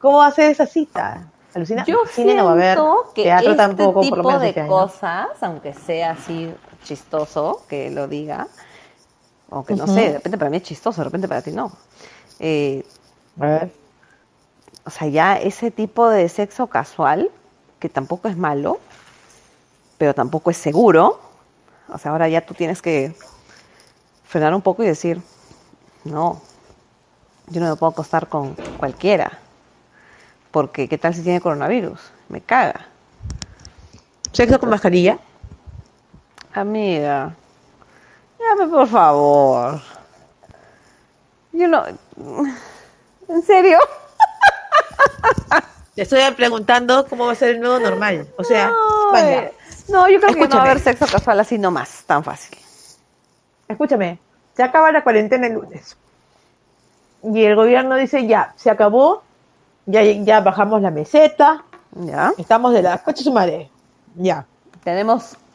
¿cómo 0.00 0.18
va 0.18 0.28
a 0.28 0.32
ser 0.32 0.50
esa 0.50 0.66
cita? 0.66 1.26
Alucina. 1.54 1.84
Yo 1.84 1.98
Cine 2.10 2.34
no 2.34 2.44
va 2.44 2.50
a 2.50 2.54
haber, 2.54 2.78
que 3.14 3.24
teatro 3.24 3.50
este 3.50 3.56
tampoco, 3.62 4.00
tipo 4.00 4.16
por 4.16 4.24
lo 4.24 4.28
menos 4.30 4.42
de 4.42 4.48
este 4.50 4.66
cosas, 4.66 5.28
aunque 5.40 5.72
sea 5.74 6.12
así 6.12 6.54
chistoso 6.84 7.62
que 7.68 7.90
lo 7.90 8.06
diga, 8.06 8.46
aunque 9.50 9.74
no 9.74 9.86
sé, 9.86 10.00
de 10.00 10.12
repente 10.14 10.38
para 10.38 10.50
mí 10.50 10.58
es 10.58 10.62
chistoso, 10.64 11.00
de 11.00 11.04
repente 11.04 11.28
para 11.28 11.42
ti 11.42 11.52
no. 11.52 11.72
Eh, 12.38 12.84
A 13.40 13.46
ver. 13.46 13.72
o 14.84 14.90
sea, 14.90 15.08
ya 15.08 15.36
ese 15.36 15.70
tipo 15.70 16.08
de 16.08 16.28
sexo 16.28 16.66
casual, 16.66 17.30
que 17.78 17.88
tampoco 17.88 18.28
es 18.28 18.36
malo, 18.36 18.78
pero 19.98 20.14
tampoco 20.14 20.50
es 20.50 20.56
seguro, 20.56 21.20
O 21.90 21.96
sea, 21.98 22.12
ahora 22.12 22.28
ya 22.28 22.44
tú 22.44 22.52
tienes 22.54 22.82
que 22.82 23.14
frenar 24.24 24.54
un 24.54 24.60
poco 24.60 24.82
y 24.82 24.86
decir, 24.86 25.22
no, 26.04 26.40
yo 27.48 27.60
no 27.62 27.70
me 27.70 27.76
puedo 27.76 27.92
acostar 27.92 28.28
con 28.28 28.54
cualquiera. 28.78 29.38
Porque, 30.50 30.86
¿qué 30.88 30.98
tal 30.98 31.14
si 31.14 31.22
tiene 31.22 31.40
coronavirus? 31.40 31.98
Me 32.28 32.40
caga. 32.42 32.88
¿Sexo 34.32 34.60
con 34.60 34.68
mascarilla? 34.68 35.18
Amiga, 36.52 37.34
llame 38.38 38.70
por 38.70 38.86
favor. 38.88 39.80
Yo 41.52 41.68
no. 41.68 41.84
¿En 43.28 43.42
serio? 43.42 43.78
Te 45.94 46.02
estoy 46.02 46.20
preguntando 46.36 47.06
cómo 47.08 47.26
va 47.26 47.32
a 47.32 47.34
ser 47.34 47.56
el 47.56 47.60
nuevo 47.60 47.78
normal. 47.80 48.28
O 48.36 48.44
sea, 48.44 48.68
no, 48.68 49.12
vaya. 49.12 49.42
eh, 49.44 49.54
no, 49.88 50.08
yo 50.08 50.20
creo 50.20 50.34
que 50.34 50.48
no 50.48 50.56
va 50.56 50.62
a 50.62 50.64
haber 50.66 50.80
sexo 50.80 51.06
casual 51.06 51.40
así 51.40 51.58
nomás, 51.58 52.04
tan 52.06 52.22
fácil. 52.22 52.56
Escúchame, 53.66 54.18
se 54.56 54.62
acaba 54.62 54.92
la 54.92 55.02
cuarentena 55.02 55.48
el 55.48 55.54
lunes. 55.54 55.96
Y 57.22 57.44
el 57.44 57.56
gobierno 57.56 57.96
dice, 57.96 58.26
ya, 58.26 58.52
se 58.56 58.70
acabó, 58.70 59.22
ya, 59.86 60.02
ya 60.02 60.40
bajamos 60.40 60.82
la 60.82 60.90
meseta, 60.90 61.64
¿Ya? 61.96 62.32
estamos 62.38 62.72
de 62.72 62.82
la 62.82 62.98
coche 62.98 63.24
su 63.24 63.32
madre. 63.32 63.70
Ya. 64.14 64.46
Puede 64.84 65.02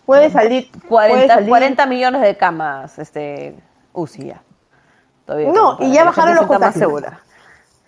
Puede 0.06 0.30
salir. 0.30 0.70
puede 0.89 1.10
40, 1.10 1.34
salir- 1.36 1.50
40 1.50 1.86
millones 1.86 2.22
de 2.22 2.36
camas, 2.38 3.00
este, 3.00 3.56
UCI 3.94 4.28
ya. 4.28 4.42
Todavía 5.26 5.52
No, 5.52 5.78
y 5.80 5.92
ya 5.94 6.04
bajaron 6.04 6.36
los 6.36 6.42
más 6.44 6.48
contagios. 6.50 6.80
segura. 6.80 7.20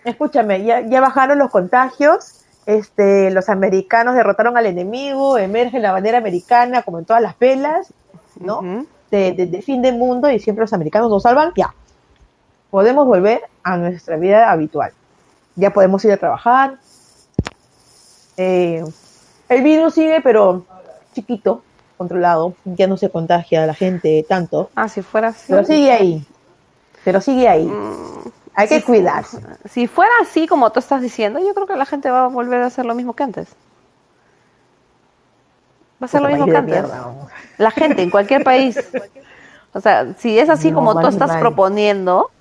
Escúchame, 0.06 0.63
ya, 0.63 0.80
ya 0.82 1.01
bajaron 1.01 1.38
los 1.39 1.49
contagios, 1.51 2.45
este, 2.65 3.32
los 3.32 3.49
americanos 3.49 4.15
derrotaron 4.15 4.56
al 4.58 4.65
enemigo, 4.67 5.38
emerge 5.38 5.80
la 5.80 5.91
bandera 5.91 6.17
americana 6.19 6.84
como 6.84 6.99
en 6.99 7.06
todas 7.06 7.21
las 7.21 7.34
pelas, 7.36 7.93
¿no? 8.39 8.62
De, 9.12 9.34
de- 9.34 9.47
de 9.47 9.62
fin 9.62 9.82
del 9.82 9.97
mundo 9.97 10.30
y 10.30 10.39
siempre 10.39 10.62
los 10.63 10.73
americanos 10.73 11.10
nos 11.10 11.23
salvan, 11.23 11.51
ya. 11.56 11.73
Podemos 12.71 13.06
volver 13.06 13.41
a 13.63 13.78
nuestra 13.78 14.15
vida 14.17 14.51
habitual. 14.51 14.91
Ya 15.56 15.71
podemos 15.71 16.04
ir 16.06 16.12
a 16.12 16.17
trabajar. 16.17 16.78
Eh, 18.38 18.84
el 19.49 19.62
virus 19.63 19.93
sigue, 19.93 20.21
pero 20.21 20.65
chiquito, 21.13 21.62
controlado. 21.97 22.53
Ya 22.65 22.88
no 22.88 22.97
se 22.97 23.10
contagia 23.10 23.63
a 23.63 23.67
la 23.67 23.73
gente 23.73 24.25
tanto. 24.27 24.69
Ah, 24.75 24.88
si 24.89 25.01
fuera 25.01 25.29
así. 25.29 25.45
Pero 25.49 25.63
sigue 25.65 25.91
ahí. 25.91 26.27
Pero 27.03 27.21
sigue 27.21 27.47
ahí. 27.47 27.65
Mm, 27.65 28.29
Hay 28.55 28.67
que 28.67 28.81
cuidarse. 28.84 29.39
Si 29.69 29.88
fuera 29.88 30.12
así 30.21 30.47
como 30.47 30.71
tú 30.71 30.79
estás 30.79 31.01
diciendo, 31.01 31.39
yo 31.39 31.53
creo 31.53 31.67
que 31.67 31.75
la 31.75 31.86
gente 31.86 32.10
va 32.10 32.25
a 32.25 32.27
volver 32.27 32.62
a 32.62 32.67
hacer 32.67 32.86
lo 32.86 32.95
mismo 32.95 33.13
que 33.13 33.23
antes. 33.23 33.49
Va 36.01 36.05
a 36.05 36.08
ser 36.08 36.21
lo 36.21 36.27
mismo 36.29 36.45
que 36.45 36.55
antes. 36.58 36.73
mierda. 36.73 37.05
La 37.58 37.71
gente 37.71 38.01
en 38.01 38.10
cualquier 38.10 38.43
país. 38.43 38.77
O 39.73 39.79
sea, 39.81 40.13
si 40.17 40.38
es 40.39 40.49
así 40.49 40.71
No, 40.71 40.77
como 40.77 40.99
tú 41.01 41.08
estás 41.08 41.38
proponiendo, 41.38 42.31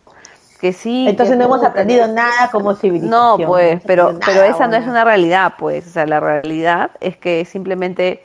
que 0.61 0.73
sí. 0.73 1.07
Entonces 1.09 1.35
que- 1.35 1.39
no 1.39 1.45
hemos 1.47 1.65
aprendido 1.65 2.07
nada 2.09 2.49
como 2.51 2.75
civilización. 2.75 3.11
No, 3.11 3.37
pues, 3.47 3.81
pero, 3.87 4.19
pero 4.25 4.43
esa 4.45 4.67
no 4.67 4.77
es 4.77 4.87
una 4.87 5.05
realidad, 5.05 5.55
pues. 5.59 5.87
O 5.87 5.91
sea, 5.91 6.07
la 6.07 6.21
realidad 6.21 6.91
es 7.01 7.17
que 7.17 7.45
simplemente 7.45 8.25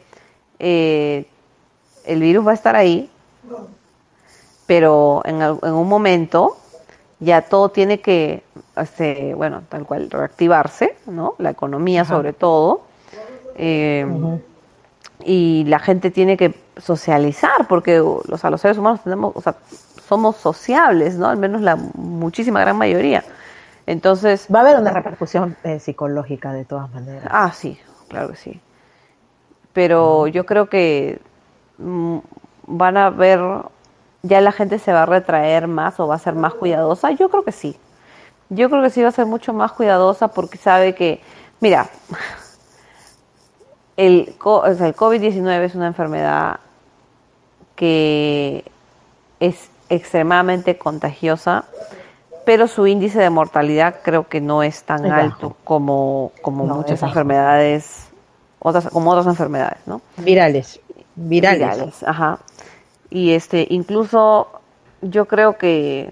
eh, 0.60 1.26
el 2.06 2.22
virus 2.22 2.46
va 2.46 2.52
a 2.52 2.56
estar 2.56 2.76
ahí, 2.76 3.10
pero 4.68 5.22
en, 5.26 5.42
un 5.42 5.90
momento 5.90 6.58
ya 7.20 7.42
todo 7.42 7.70
tiene 7.70 8.00
que, 8.02 8.44
este, 8.78 9.34
bueno, 9.34 9.64
tal 9.70 9.86
cual, 9.86 10.10
reactivarse, 10.10 10.96
¿no? 11.08 11.36
La 11.38 11.50
economía 11.50 12.02
Ajá. 12.02 12.16
sobre 12.16 12.34
todo. 12.34 12.82
eh, 13.56 14.06
y 15.24 15.66
la 15.66 15.80
gente 15.80 16.12
tiene 16.12 16.38
que 16.38 16.56
socializar 16.78 17.68
porque 17.68 18.00
o 18.00 18.24
sea, 18.38 18.50
los 18.50 18.62
seres 18.62 18.78
humanos 18.78 19.02
tenemos, 19.04 19.34
o 19.36 19.42
sea, 19.42 19.56
somos 20.08 20.38
sociables, 20.38 21.16
¿no? 21.16 21.28
Al 21.28 21.38
menos 21.38 21.62
la 21.62 21.76
muchísima 21.76 22.62
gran 22.62 22.78
mayoría. 22.78 23.24
Entonces, 23.86 24.48
Va 24.54 24.60
a 24.60 24.62
haber 24.62 24.80
una 24.80 24.92
repercusión 24.92 25.58
eh, 25.64 25.80
psicológica 25.80 26.54
de 26.54 26.64
todas 26.64 26.90
maneras. 26.92 27.28
ah, 27.30 27.52
sí, 27.54 27.80
claro 28.08 28.30
que 28.30 28.36
sí. 28.36 28.62
Pero 29.80 30.28
yo 30.28 30.46
creo 30.46 30.68
que 30.68 31.22
mm, 31.78 32.18
van 32.68 32.98
a 32.98 33.10
ver, 33.10 33.40
ya 34.24 34.42
la 34.42 34.52
gente 34.52 34.78
se 34.78 34.92
va 34.92 35.04
a 35.04 35.06
retraer 35.06 35.68
más 35.70 36.02
o 36.02 36.08
va 36.10 36.16
a 36.16 36.20
ser 36.20 36.36
más 36.36 36.54
cuidadosa. 36.54 37.12
Yo 37.12 37.30
creo 37.30 37.46
que 37.46 37.54
sí. 37.54 37.78
Yo 38.50 38.70
creo 38.70 38.84
que 38.84 38.90
sí 38.90 39.02
va 39.02 39.08
a 39.08 39.14
ser 39.14 39.26
mucho 39.26 39.54
más 39.54 39.72
cuidadosa 39.72 40.28
porque 40.28 40.58
sabe 40.58 40.96
que, 40.96 41.22
mira, 41.62 41.88
el, 43.96 44.36
co- 44.38 44.64
o 44.64 44.74
sea, 44.74 44.88
el 44.88 44.96
COVID-19 44.98 45.64
es 45.64 45.76
una 45.76 45.88
enfermedad 45.88 46.60
que 47.78 48.66
es 49.40 49.70
extremadamente 49.88 50.78
contagiosa, 50.78 51.64
pero 52.46 52.68
su 52.68 52.86
índice 52.86 53.20
de 53.20 53.30
mortalidad 53.30 53.96
creo 54.04 54.28
que 54.28 54.42
no 54.42 54.62
es 54.62 54.84
tan 54.84 55.06
Es 55.06 55.12
alto 55.14 55.56
como, 55.64 56.34
como 56.42 56.66
No, 56.66 56.76
muchas 56.76 57.02
enfermedades, 57.02 58.09
otras, 58.60 58.90
como 58.90 59.12
otras 59.12 59.28
enfermedades, 59.28 59.80
¿no? 59.86 60.02
Virales. 60.18 60.80
Virales. 61.16 61.60
Virales, 61.60 62.04
ajá. 62.04 62.40
Y 63.10 63.32
este, 63.32 63.66
incluso 63.70 64.48
yo 65.02 65.26
creo 65.26 65.58
que 65.58 66.12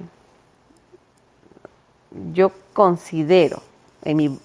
yo 2.33 2.51
considero, 2.73 3.62
en 4.03 4.17
mi 4.17 4.39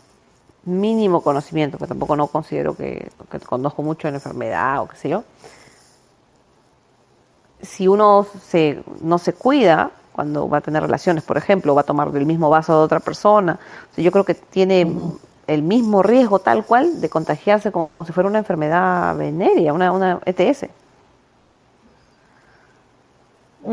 mínimo 0.64 1.22
conocimiento, 1.22 1.78
que 1.78 1.86
tampoco 1.86 2.16
no 2.16 2.26
considero 2.28 2.76
que, 2.76 3.10
que 3.30 3.40
conozco 3.40 3.82
mucho 3.82 4.08
la 4.08 4.14
enfermedad 4.16 4.82
o 4.82 4.88
qué 4.88 4.96
sé 4.96 5.08
yo, 5.08 5.24
si 7.60 7.88
uno 7.88 8.26
se, 8.48 8.82
no 9.00 9.18
se 9.18 9.32
cuida 9.32 9.90
cuando 10.12 10.48
va 10.48 10.58
a 10.58 10.60
tener 10.60 10.82
relaciones, 10.82 11.24
por 11.24 11.38
ejemplo, 11.38 11.74
va 11.74 11.82
a 11.82 11.84
tomar 11.84 12.12
del 12.12 12.26
mismo 12.26 12.50
vaso 12.50 12.76
de 12.76 12.84
otra 12.84 13.00
persona, 13.00 13.58
o 13.90 13.94
sea, 13.94 14.04
yo 14.04 14.12
creo 14.12 14.24
que 14.24 14.34
tiene 14.34 14.92
el 15.46 15.62
mismo 15.62 16.02
riesgo 16.02 16.38
tal 16.38 16.64
cual 16.64 17.00
de 17.00 17.08
contagiarse 17.08 17.72
como 17.72 17.90
si 18.06 18.12
fuera 18.12 18.28
una 18.28 18.38
enfermedad 18.38 19.16
venérea, 19.16 19.72
una, 19.72 19.92
una 19.92 20.20
ETS. 20.24 20.66
Mm, 23.64 23.72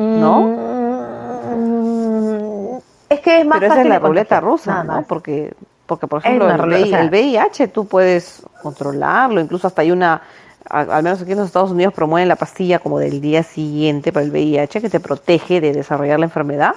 Es 3.09 3.19
que 3.21 3.39
es 3.41 3.45
más 3.45 3.59
Pero 3.59 3.65
esa 3.67 3.75
es 3.75 3.79
fácil 3.79 3.89
la 3.89 3.99
de 3.99 4.07
ruleta 4.07 4.39
rusa, 4.39 4.83
¿no? 4.83 5.03
Porque, 5.07 5.53
porque 5.85 6.07
por 6.07 6.19
ejemplo, 6.19 6.49
el, 6.49 6.55
VI- 6.83 6.89
el 7.01 7.09
VIH 7.09 7.67
tú 7.69 7.85
puedes 7.85 8.43
controlarlo, 8.61 9.41
incluso 9.41 9.67
hasta 9.67 9.81
hay 9.81 9.91
una, 9.91 10.21
al 10.69 11.03
menos 11.03 11.21
aquí 11.21 11.31
en 11.31 11.39
los 11.39 11.47
Estados 11.47 11.71
Unidos 11.71 11.93
promueven 11.93 12.27
la 12.27 12.35
pastilla 12.35 12.79
como 12.79 12.99
del 12.99 13.19
día 13.21 13.43
siguiente 13.43 14.11
para 14.13 14.25
el 14.25 14.31
VIH 14.31 14.81
que 14.81 14.89
te 14.89 14.99
protege 14.99 15.59
de 15.61 15.73
desarrollar 15.73 16.19
la 16.19 16.25
enfermedad. 16.25 16.75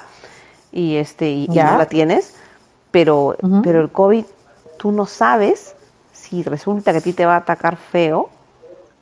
Y 0.73 0.97
este 0.97 1.29
y, 1.29 1.47
Ya. 1.49 1.73
no 1.73 1.79
la 1.79 1.87
tienes, 1.87 2.35
pero, 2.91 3.37
pero 3.63 3.83
el 3.83 3.91
COVID 3.91 4.25
tú 4.83 4.91
no 4.91 5.07
sabes 5.07 5.77
si 6.13 6.43
resulta 6.43 6.91
que 6.91 6.99
a 6.99 7.01
ti 7.01 7.13
te 7.13 7.25
va 7.25 7.35
a 7.35 7.39
atacar 7.39 7.77
feo 7.77 8.31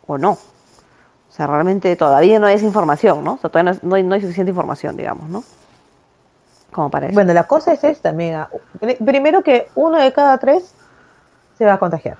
o 0.07 0.19
no. 0.19 0.33
O 0.33 1.33
sea, 1.33 1.47
realmente 1.47 1.97
todavía 1.97 2.39
no 2.39 2.47
hay 2.49 2.57
esa 2.57 2.67
información, 2.67 3.25
¿no? 3.25 3.35
O 3.35 3.39
sea, 3.39 3.49
todavía 3.49 3.73
no, 3.73 3.79
no 3.89 3.95
hay, 3.95 4.03
no 4.03 4.15
hay 4.15 4.21
suficiente 4.21 4.51
información, 4.51 4.95
digamos, 4.95 5.31
¿no? 5.31 5.43
Como 6.71 6.91
para 6.91 7.07
eso. 7.07 7.15
Bueno, 7.15 7.33
la 7.33 7.45
cosa 7.45 7.73
es 7.73 7.83
esta, 7.83 8.11
amiga. 8.11 8.51
Pri- 8.79 8.97
Primero 8.97 9.43
que 9.43 9.69
uno 9.75 9.97
de 9.97 10.13
cada 10.13 10.37
tres 10.37 10.75
se 11.57 11.65
va 11.65 11.73
a 11.75 11.79
contagiar. 11.79 12.19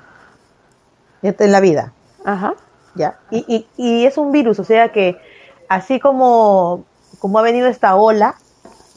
En 1.21 1.53
la 1.53 1.61
vida, 1.61 1.93
Ajá. 2.25 2.55
¿ya? 2.95 3.19
Y, 3.31 3.45
y, 3.47 3.67
y 3.77 4.07
es 4.07 4.17
un 4.17 4.33
virus, 4.33 4.59
o 4.59 4.65
sea 4.65 4.91
que 4.91 5.21
así 5.69 6.01
como, 6.01 6.85
como 7.19 7.39
ha 7.39 7.43
venido 7.43 7.69
esta 7.69 7.95
ola, 7.95 8.37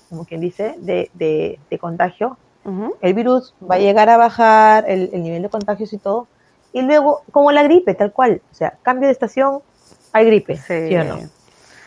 como 0.09 0.23
quien 0.23 0.39
dice, 0.39 0.75
de, 0.77 1.11
de, 1.15 1.59
de 1.69 1.79
contagio, 1.79 2.37
Ujú. 2.65 2.95
el 3.01 3.13
virus 3.13 3.53
va 3.69 3.75
a 3.75 3.79
llegar 3.79 4.09
a 4.09 4.17
bajar 4.17 4.85
el, 4.87 5.09
el 5.11 5.23
nivel 5.23 5.41
de 5.41 5.49
contagios 5.49 5.91
y 5.93 5.97
todo. 5.97 6.27
Y 6.71 6.81
luego, 6.81 7.21
como 7.31 7.51
la 7.51 7.63
gripe, 7.63 7.93
tal 7.93 8.11
cual. 8.11 8.41
O 8.51 8.55
sea, 8.55 8.77
cambio 8.81 9.07
de 9.07 9.11
estación, 9.11 9.59
hay 10.11 10.25
gripe, 10.25 10.57
¿sí, 10.57 10.95
o 10.95 11.03
no? 11.03 11.19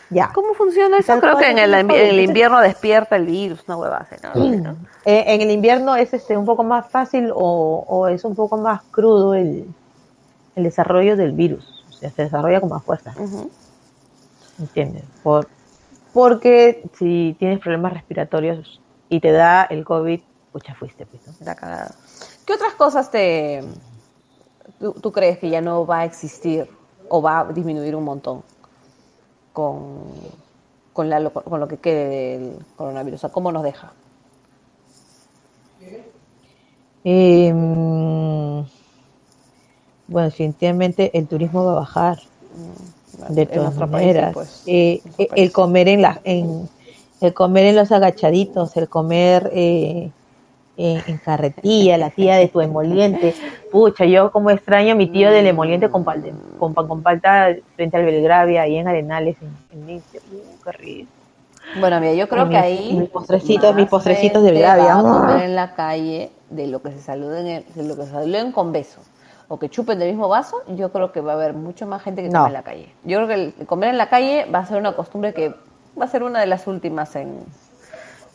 Ya. 0.09 0.31
¿Cómo 0.33 0.53
funciona 0.53 0.99
eso? 0.99 1.07
Tal 1.07 1.19
Creo 1.19 1.37
que 1.37 1.49
en 1.49 1.57
el, 1.57 1.73
en 1.73 1.91
el 1.91 2.19
invierno 2.21 2.61
despierta 2.61 3.17
el 3.17 3.25
virus, 3.25 3.63
una 3.67 3.77
hueva 3.77 3.97
así, 3.97 4.15
¿no? 4.23 4.77
Eh, 5.03 5.25
en 5.27 5.41
el 5.41 5.51
invierno 5.51 5.95
es 5.97 6.13
este 6.13 6.37
un 6.37 6.45
poco 6.45 6.63
más 6.63 6.89
fácil 6.89 7.31
o, 7.33 7.83
o 7.85 8.07
es 8.07 8.23
un 8.23 8.33
poco 8.33 8.55
más 8.55 8.81
crudo 8.91 9.33
el, 9.33 9.65
el 10.55 10.63
desarrollo 10.63 11.17
del 11.17 11.33
virus. 11.33 11.83
O 11.89 11.93
sea, 11.93 12.09
se 12.11 12.21
desarrolla 12.23 12.61
con 12.61 12.69
más 12.69 12.83
fuerza, 12.83 13.13
Ujú. 13.19 13.49
¿entiendes? 14.59 15.03
Por, 15.23 15.49
porque 16.13 16.83
si 16.97 17.35
tienes 17.37 17.59
problemas 17.59 17.91
respiratorios 17.93 18.79
y 19.09 19.19
te 19.19 19.31
da 19.31 19.63
el 19.63 19.83
COVID, 19.83 20.21
pucha, 20.57 20.73
fuiste, 20.73 21.05
pues, 21.05 21.21
¿no? 21.27 21.33
La 21.45 21.55
cagada. 21.55 21.93
¿Qué 22.45 22.53
otras 22.53 22.73
cosas 22.73 23.11
te 23.11 23.63
tú, 24.79 24.93
tú 24.93 25.11
crees 25.11 25.37
que 25.37 25.49
ya 25.49 25.61
no 25.61 25.85
va 25.85 25.99
a 25.99 26.05
existir 26.05 26.67
o 27.09 27.21
va 27.21 27.39
a 27.41 27.45
disminuir 27.53 27.95
un 27.95 28.03
montón 28.03 28.43
con, 29.53 30.11
con, 30.93 31.09
la, 31.09 31.29
con 31.29 31.59
lo 31.59 31.67
que 31.67 31.77
quede 31.77 32.09
del 32.09 32.65
coronavirus? 32.75 33.19
O 33.19 33.21
sea, 33.21 33.29
¿cómo 33.31 33.51
nos 33.51 33.63
deja? 33.63 33.91
Eh, 37.03 37.53
mm, 37.53 38.61
bueno, 40.07 40.29
definitivamente 40.29 41.17
el 41.17 41.27
turismo 41.27 41.63
va 41.65 41.73
a 41.73 41.75
bajar. 41.75 42.19
De 43.29 43.43
En 43.43 43.47
todas 43.47 43.75
país, 43.75 43.91
maneras. 43.91 44.33
pues, 44.33 44.63
Eh, 44.65 45.01
eh, 45.17 45.27
país. 45.27 45.31
el 45.35 45.51
comer 45.51 45.87
en 45.87 46.01
la, 46.01 46.21
en, 46.23 46.69
el 47.21 47.33
comer 47.33 47.65
en 47.65 47.75
los 47.75 47.91
agachaditos, 47.91 48.75
el 48.77 48.89
comer 48.89 49.49
eh, 49.53 50.11
eh, 50.77 51.01
en 51.07 51.17
carretilla, 51.17 51.97
la 51.97 52.09
tía 52.11 52.35
de 52.35 52.47
tu 52.47 52.61
emoliente. 52.61 53.33
Pucha, 53.71 54.05
yo 54.05 54.31
como 54.31 54.49
extraño 54.51 54.93
a 54.93 54.95
mi 54.95 55.07
tío 55.07 55.31
del 55.31 55.47
emoliente 55.47 55.89
con, 55.89 56.03
palta, 56.03 56.27
con 56.59 56.73
pan 56.73 56.87
con 56.87 57.01
palta 57.01 57.47
frente 57.75 57.97
al 57.97 58.05
Belgravia, 58.05 58.61
ahí 58.61 58.77
en 58.77 58.87
Arenales, 58.87 59.37
en, 59.41 59.79
en 59.81 59.87
Lince. 59.87 60.21
Qué 60.63 60.71
rico. 60.71 61.09
Bueno, 61.79 61.99
mira, 61.99 62.13
yo 62.13 62.29
creo 62.29 62.47
que 62.47 62.55
ahí. 62.57 62.93
mis 62.97 63.09
postrecitos, 63.09 63.75
mis 63.75 63.87
postrecitos 63.87 64.41
de 64.43 64.51
Belgravia. 64.51 64.93
comer 65.01 65.41
en 65.43 65.55
la 65.55 65.73
calle 65.75 66.31
de 66.49 66.67
lo 66.67 66.81
que 66.81 66.91
se 66.91 66.99
saluden, 67.01 67.45
en- 67.47 67.65
de 67.75 67.83
lo 67.83 67.95
que 67.97 68.03
se 68.03 68.11
saluden 68.11 68.51
con 68.53 68.71
besos 68.71 69.03
o 69.49 69.57
que 69.59 69.69
chupen 69.69 69.97
del 69.99 70.09
mismo 70.09 70.27
vaso, 70.29 70.57
yo 70.75 70.91
creo 70.91 71.11
que 71.11 71.21
va 71.21 71.33
a 71.33 71.35
haber 71.35 71.53
mucho 71.53 71.87
más 71.87 72.01
gente 72.03 72.21
que 72.21 72.29
No. 72.29 72.39
come 72.39 72.47
en 72.47 72.53
la 72.53 72.63
calle. 72.63 72.89
Yo 73.03 73.17
creo 73.17 73.27
que 73.27 73.33
el 73.33 73.65
comer 73.65 73.89
en 73.89 73.97
la 73.97 74.09
calle 74.09 74.45
va 74.53 74.59
a 74.59 74.65
ser 74.65 74.77
una 74.77 74.93
costumbre 74.95 75.33
que 75.33 75.53
va 75.99 76.05
a 76.05 76.07
ser 76.07 76.23
una 76.23 76.39
de 76.39 76.45
las 76.47 76.67
últimas 76.67 77.15
en. 77.15 77.39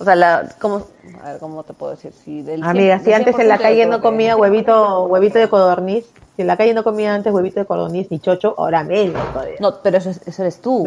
O 0.02 0.04
sea, 0.04 0.16
la, 0.16 0.48
¿cómo, 0.60 0.82
a 1.22 1.28
ver, 1.30 1.38
¿cómo 1.38 1.62
te 1.62 1.74
puedo 1.74 1.92
decir? 1.92 2.12
Si 2.12 2.42
del 2.42 2.60
Amiga, 2.64 2.98
100 2.98 3.04
si 3.04 3.12
antes 3.12 3.38
en 3.38 3.46
la 3.46 3.54
100% 3.54 3.58
yo 3.58 3.62
calle 3.62 3.86
no 3.86 4.02
comía 4.02 4.36
huevito, 4.36 5.04
huevito 5.06 5.38
de 5.38 5.48
codorniz, 5.48 6.06
si 6.34 6.42
en 6.42 6.48
la 6.48 6.56
calle 6.56 6.74
no 6.74 6.82
comía 6.82 7.14
antes 7.14 7.32
huevito 7.32 7.60
de 7.60 7.66
codorniz 7.66 8.10
ni 8.10 8.18
chocho, 8.18 8.56
ahora 8.58 8.82
menos 8.82 9.22
todavía. 9.32 9.54
No, 9.60 9.74
pero 9.80 9.98
eso, 9.98 10.10
es- 10.10 10.26
eso 10.26 10.42
eres 10.42 10.60
tú. 10.60 10.82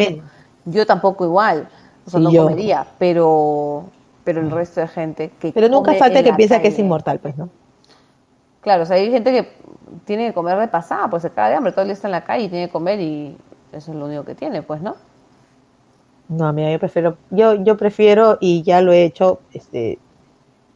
Yo 0.66 0.86
tampoco 0.86 1.24
igual. 1.24 1.70
O 2.06 2.10
sea, 2.10 2.20
Sí, 2.20 2.26
no 2.26 2.30
yo. 2.32 2.44
comería, 2.44 2.86
pero, 3.00 3.86
pero 4.26 4.42
el 4.42 4.52
resto 4.52 4.82
de 4.82 4.90
gente 4.90 5.32
que 5.40 5.54
Pero 5.54 5.70
nunca 5.70 5.92
come 5.92 5.98
falta 6.00 6.22
que 6.22 6.34
piensa 6.34 6.62
que 6.62 6.68
es 6.68 6.78
inmortal, 6.80 7.20
pues, 7.20 7.38
¿no? 7.38 7.48
Claro, 8.60 8.84
o 8.84 8.86
sea, 8.86 8.98
hay 8.98 9.10
gente 9.12 9.32
que 9.32 9.50
tiene 10.04 10.28
que 10.28 10.34
comer 10.34 10.58
de 10.60 10.68
pasada, 10.68 11.08
pues 11.10 11.22
se 11.24 11.30
caga 11.30 11.50
de 11.52 11.56
hambre, 11.56 11.72
todo 11.72 11.84
el 11.84 11.88
día 11.88 11.94
está 11.94 12.10
en 12.10 12.12
la 12.12 12.26
calle 12.26 12.44
y 12.44 12.50
tiene 12.50 12.66
que 12.68 12.72
comer 12.74 13.00
y 13.00 13.38
eso 13.72 13.92
es 13.94 13.98
lo 13.98 14.08
único 14.08 14.26
que 14.26 14.36
tiene, 14.36 14.62
pues, 14.62 14.82
¿no? 14.82 14.96
No, 16.28 16.48
amiga, 16.48 16.72
yo 16.72 16.80
prefiero, 16.80 17.18
yo, 17.30 17.54
yo 17.54 17.78
prefiero, 17.78 18.38
y 18.42 18.64
ya 18.64 18.82
lo 18.82 18.92
he 18.94 19.04
hecho, 19.04 19.40
este, 19.54 20.00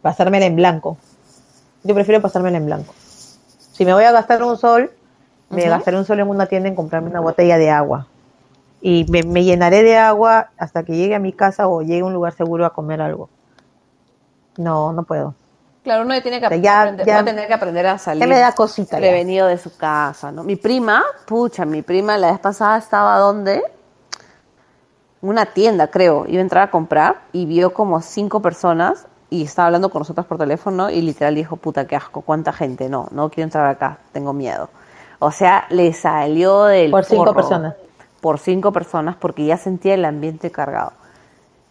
pasármela 0.01 0.45
en 0.45 0.55
blanco. 0.55 0.97
Yo 1.83 1.95
prefiero 1.95 2.21
pasármela 2.21 2.57
en 2.57 2.65
blanco. 2.65 2.93
Si 3.71 3.85
me 3.85 3.93
voy 3.93 4.03
a 4.03 4.11
gastar 4.11 4.43
un 4.43 4.57
sol, 4.57 4.91
me 5.49 5.67
gastaré 5.67 5.97
un 5.97 6.05
sol 6.05 6.19
en 6.19 6.27
una 6.27 6.45
tienda 6.45 6.69
en 6.69 6.75
comprarme 6.75 7.09
una 7.09 7.21
botella 7.21 7.57
de 7.57 7.71
agua. 7.71 8.07
Y 8.81 9.05
me, 9.09 9.23
me 9.23 9.43
llenaré 9.43 9.81
de 9.83 9.97
agua 9.97 10.49
hasta 10.57 10.83
que 10.83 10.95
llegue 10.95 11.15
a 11.15 11.19
mi 11.19 11.33
casa 11.33 11.67
o 11.67 11.81
llegue 11.81 12.01
a 12.01 12.05
un 12.05 12.13
lugar 12.13 12.33
seguro 12.33 12.65
a 12.65 12.73
comer 12.73 13.01
algo. 13.01 13.29
No, 14.57 14.93
no 14.93 15.03
puedo. 15.03 15.33
Claro, 15.83 16.03
uno 16.03 16.21
tiene 16.21 16.39
que 16.39 16.45
O 16.45 16.49
sea, 16.49 16.57
ya- 16.57 16.81
aprender, 16.81 17.05
ya- 17.07 17.15
va 17.15 17.21
a 17.21 17.25
tener 17.25 17.47
que 17.47 17.53
aprender 17.53 17.87
a 17.87 17.97
salir 17.97 18.21
Ya 18.21 18.27
me 18.27 18.39
da 18.39 18.51
cosita. 18.51 18.97
ya. 18.97 18.99
prevenido 18.99 19.47
de 19.47 19.57
su 19.57 19.75
casa, 19.75 20.31
¿no? 20.31 20.43
Mi 20.43 20.55
prima, 20.57 21.03
pucha, 21.25 21.65
mi 21.65 21.81
prima 21.81 22.17
la 22.17 22.31
vez 22.31 22.39
pasada 22.39 22.77
estaba 22.77 23.17
donde 23.17 23.63
una 25.21 25.47
tienda, 25.47 25.87
creo, 25.87 26.25
iba 26.27 26.39
a 26.39 26.41
entrar 26.41 26.67
a 26.67 26.71
comprar 26.71 27.21
y 27.33 27.45
vio 27.45 27.73
como 27.73 28.01
cinco 28.01 28.41
personas 28.41 29.05
y 29.29 29.43
estaba 29.43 29.67
hablando 29.67 29.89
con 29.89 29.99
nosotros 29.99 30.25
por 30.25 30.37
teléfono 30.37 30.89
y 30.89 31.01
literal 31.01 31.35
dijo, 31.35 31.55
puta, 31.57 31.85
qué 31.85 31.95
asco, 31.95 32.21
cuánta 32.21 32.53
gente, 32.53 32.89
no, 32.89 33.07
no 33.11 33.29
quiero 33.29 33.45
entrar 33.45 33.67
acá, 33.67 33.99
tengo 34.13 34.33
miedo. 34.33 34.69
O 35.19 35.31
sea, 35.31 35.65
le 35.69 35.91
salió 35.93 36.63
del 36.65 36.91
Por 36.91 37.03
cinco 37.05 37.33
personas. 37.33 37.75
Por 38.21 38.39
cinco 38.39 38.71
personas 38.71 39.15
porque 39.17 39.45
ya 39.45 39.57
sentía 39.57 39.93
el 39.93 40.05
ambiente 40.05 40.51
cargado. 40.51 40.93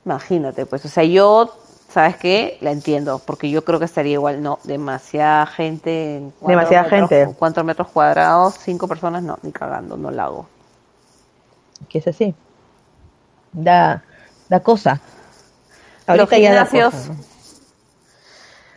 Imagínate, 0.05 0.67
pues, 0.67 0.85
o 0.85 0.89
sea, 0.89 1.05
yo, 1.05 1.51
¿sabes 1.89 2.17
qué? 2.17 2.59
La 2.61 2.71
entiendo, 2.71 3.21
porque 3.25 3.51
yo 3.51 3.65
creo 3.65 3.79
que 3.79 3.85
estaría 3.87 4.13
igual, 4.15 4.43
no, 4.43 4.59
demasiada 4.65 5.47
gente. 5.47 6.17
en 6.19 6.33
Demasiada 6.47 6.85
metros- 6.89 7.09
gente. 7.09 7.35
¿Cuántos 7.39 7.65
metros 7.65 7.89
cuadrados? 7.89 8.55
Cinco 8.61 8.87
personas, 8.87 9.23
no, 9.23 9.39
ni 9.43 9.53
cagando, 9.53 9.97
no 9.97 10.11
la 10.11 10.25
hago. 10.25 10.47
Que 11.89 11.99
es 11.99 12.07
así. 12.09 12.35
Da, 13.53 14.03
da 14.49 14.61
cosa. 14.61 15.01
Los 16.07 16.19
Ahorita 16.21 16.39
ya 16.39 16.55
da 16.55 16.67
gimnasios, 16.67 16.95
cosa, 16.95 17.13
¿no? 17.13 17.19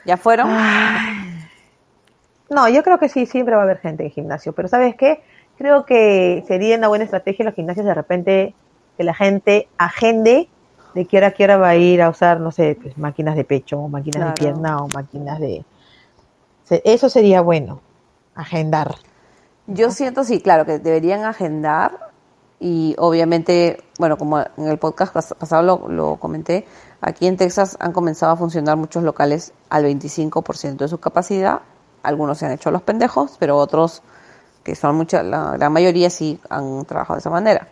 ¿Ya 0.05 0.17
fueron? 0.17 0.49
No, 2.49 2.67
yo 2.67 2.83
creo 2.83 2.99
que 2.99 3.07
sí, 3.07 3.25
siempre 3.25 3.55
va 3.55 3.61
a 3.61 3.65
haber 3.65 3.77
gente 3.79 4.03
en 4.03 4.11
gimnasio, 4.11 4.53
pero 4.53 4.67
¿sabes 4.67 4.95
qué? 4.95 5.23
Creo 5.57 5.85
que 5.85 6.43
sería 6.47 6.77
una 6.77 6.87
buena 6.89 7.05
estrategia 7.05 7.43
en 7.43 7.45
los 7.47 7.55
gimnasios 7.55 7.85
de 7.85 7.93
repente 7.93 8.53
que 8.97 9.03
la 9.03 9.13
gente 9.13 9.69
agende 9.77 10.49
de 10.93 11.05
qué 11.05 11.17
hora, 11.17 11.31
qué 11.31 11.45
hora 11.45 11.57
va 11.57 11.69
a 11.69 11.75
ir 11.75 12.01
a 12.01 12.09
usar, 12.09 12.41
no 12.41 12.51
sé, 12.51 12.77
pues, 12.81 12.97
máquinas 12.97 13.35
de 13.37 13.45
pecho, 13.45 13.79
o 13.79 13.87
máquinas 13.87 14.17
Claro. 14.17 14.31
de 14.31 14.37
pierna 14.37 14.83
o 14.83 14.89
máquinas 14.89 15.39
de... 15.39 15.63
Eso 16.69 17.09
sería 17.09 17.41
bueno, 17.41 17.81
agendar. 18.35 18.95
Yo 19.67 19.91
siento, 19.91 20.23
sí, 20.23 20.41
claro, 20.41 20.65
que 20.65 20.79
deberían 20.79 21.23
agendar 21.23 22.10
y 22.63 22.95
obviamente, 22.99 23.83
bueno, 23.99 24.17
como 24.17 24.39
en 24.39 24.67
el 24.67 24.77
podcast 24.77 25.13
pas- 25.15 25.35
pasado 25.35 25.63
lo, 25.63 25.89
lo 25.89 26.15
comenté, 26.17 26.65
aquí 27.01 27.25
en 27.27 27.35
Texas 27.35 27.75
han 27.79 27.91
comenzado 27.91 28.31
a 28.33 28.35
funcionar 28.37 28.77
muchos 28.77 29.03
locales 29.03 29.51
al 29.69 29.83
25% 29.85 30.77
de 30.77 30.87
su 30.87 30.99
capacidad. 30.99 31.61
Algunos 32.03 32.37
se 32.37 32.45
han 32.45 32.51
hecho 32.51 32.69
los 32.71 32.83
pendejos, 32.83 33.35
pero 33.39 33.57
otros, 33.57 34.03
que 34.63 34.75
son 34.75 34.95
muchas, 34.95 35.25
la 35.25 35.51
gran 35.57 35.73
mayoría 35.73 36.09
sí 36.11 36.39
han 36.49 36.85
trabajado 36.85 37.15
de 37.15 37.19
esa 37.21 37.29
manera. 37.31 37.67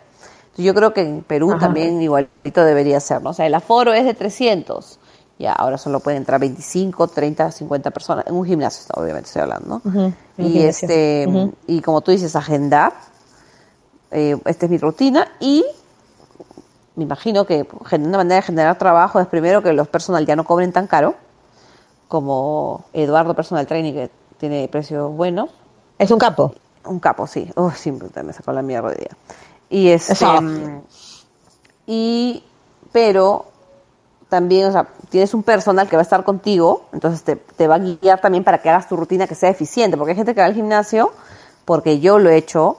Entonces, 0.46 0.66
yo 0.66 0.74
creo 0.74 0.92
que 0.94 1.02
en 1.02 1.22
Perú 1.22 1.52
Ajá. 1.52 1.60
también 1.60 2.02
igualito 2.02 2.64
debería 2.66 3.00
ser, 3.00 3.22
¿no? 3.22 3.30
O 3.30 3.34
sea, 3.34 3.46
el 3.46 3.54
aforo 3.54 3.94
es 3.94 4.06
de 4.06 4.16
300. 4.16 5.00
Ya, 5.38 5.54
ahora 5.54 5.78
solo 5.78 6.00
pueden 6.02 6.18
entrar 6.18 6.40
25, 6.40 7.08
30, 7.08 7.52
50 7.52 7.92
personas. 7.92 8.26
En 8.28 8.34
un 8.36 8.44
gimnasio, 8.46 8.84
obviamente 8.96 9.28
estoy 9.28 9.44
hablando. 9.44 9.82
Un 9.86 10.16
Y 10.38 10.44
gimnasio. 10.50 10.68
este, 10.68 11.52
y 11.68 11.82
como 11.82 12.02
tú 12.02 12.12
dices, 12.12 12.36
agendar. 12.36 12.92
Eh, 14.12 14.38
esta 14.46 14.66
es 14.66 14.72
mi 14.72 14.78
rutina 14.78 15.28
y 15.40 15.64
me 16.96 17.04
imagino 17.04 17.46
que 17.46 17.68
una 17.92 18.18
manera 18.18 18.36
de 18.36 18.42
generar 18.42 18.78
trabajo 18.78 19.20
es 19.20 19.28
primero 19.28 19.62
que 19.62 19.72
los 19.74 19.88
personal 19.88 20.26
ya 20.26 20.36
no 20.36 20.44
cobren 20.44 20.72
tan 20.72 20.88
caro 20.88 21.16
como 22.08 22.86
Eduardo 22.92 23.36
Personal 23.36 23.68
Training 23.68 23.94
que 23.94 24.12
tiene 24.38 24.68
precios 24.68 25.12
buenos. 25.12 25.50
Es 25.98 26.12
un 26.12 26.20
capo. 26.20 26.54
Un 26.86 27.00
capo, 27.00 27.28
sí. 27.28 27.50
Uy, 27.56 27.72
siempre 27.76 28.24
me 28.24 28.34
sacó 28.34 28.52
la 28.52 28.62
mierda 28.62 28.92
día. 28.92 29.10
Y 29.70 29.90
este, 29.90 30.14
Eso. 30.14 30.42
mm, 30.42 30.82
y, 31.86 32.44
pero 32.92 33.46
también, 34.28 34.68
o 34.68 34.72
sea, 34.72 34.88
tienes 35.10 35.34
un 35.34 35.44
personal 35.44 35.88
que 35.88 35.96
va 35.96 36.02
a 36.02 36.04
estar 36.04 36.24
contigo, 36.24 36.86
entonces 36.94 37.24
te, 37.24 37.36
te 37.36 37.68
va 37.68 37.76
a 37.76 37.80
guiar 37.80 38.22
también 38.22 38.44
para 38.44 38.62
que 38.62 38.70
hagas 38.70 38.88
tu 38.88 38.96
rutina 38.96 39.28
que 39.28 39.36
sea 39.36 39.50
eficiente, 39.50 39.98
porque 39.98 40.12
hay 40.12 40.18
gente 40.18 40.34
que 40.34 40.42
va 40.42 40.48
al 40.48 40.54
gimnasio, 40.54 41.12
porque 41.66 42.00
yo 42.00 42.20
lo 42.20 42.30
he 42.30 42.38
hecho, 42.38 42.78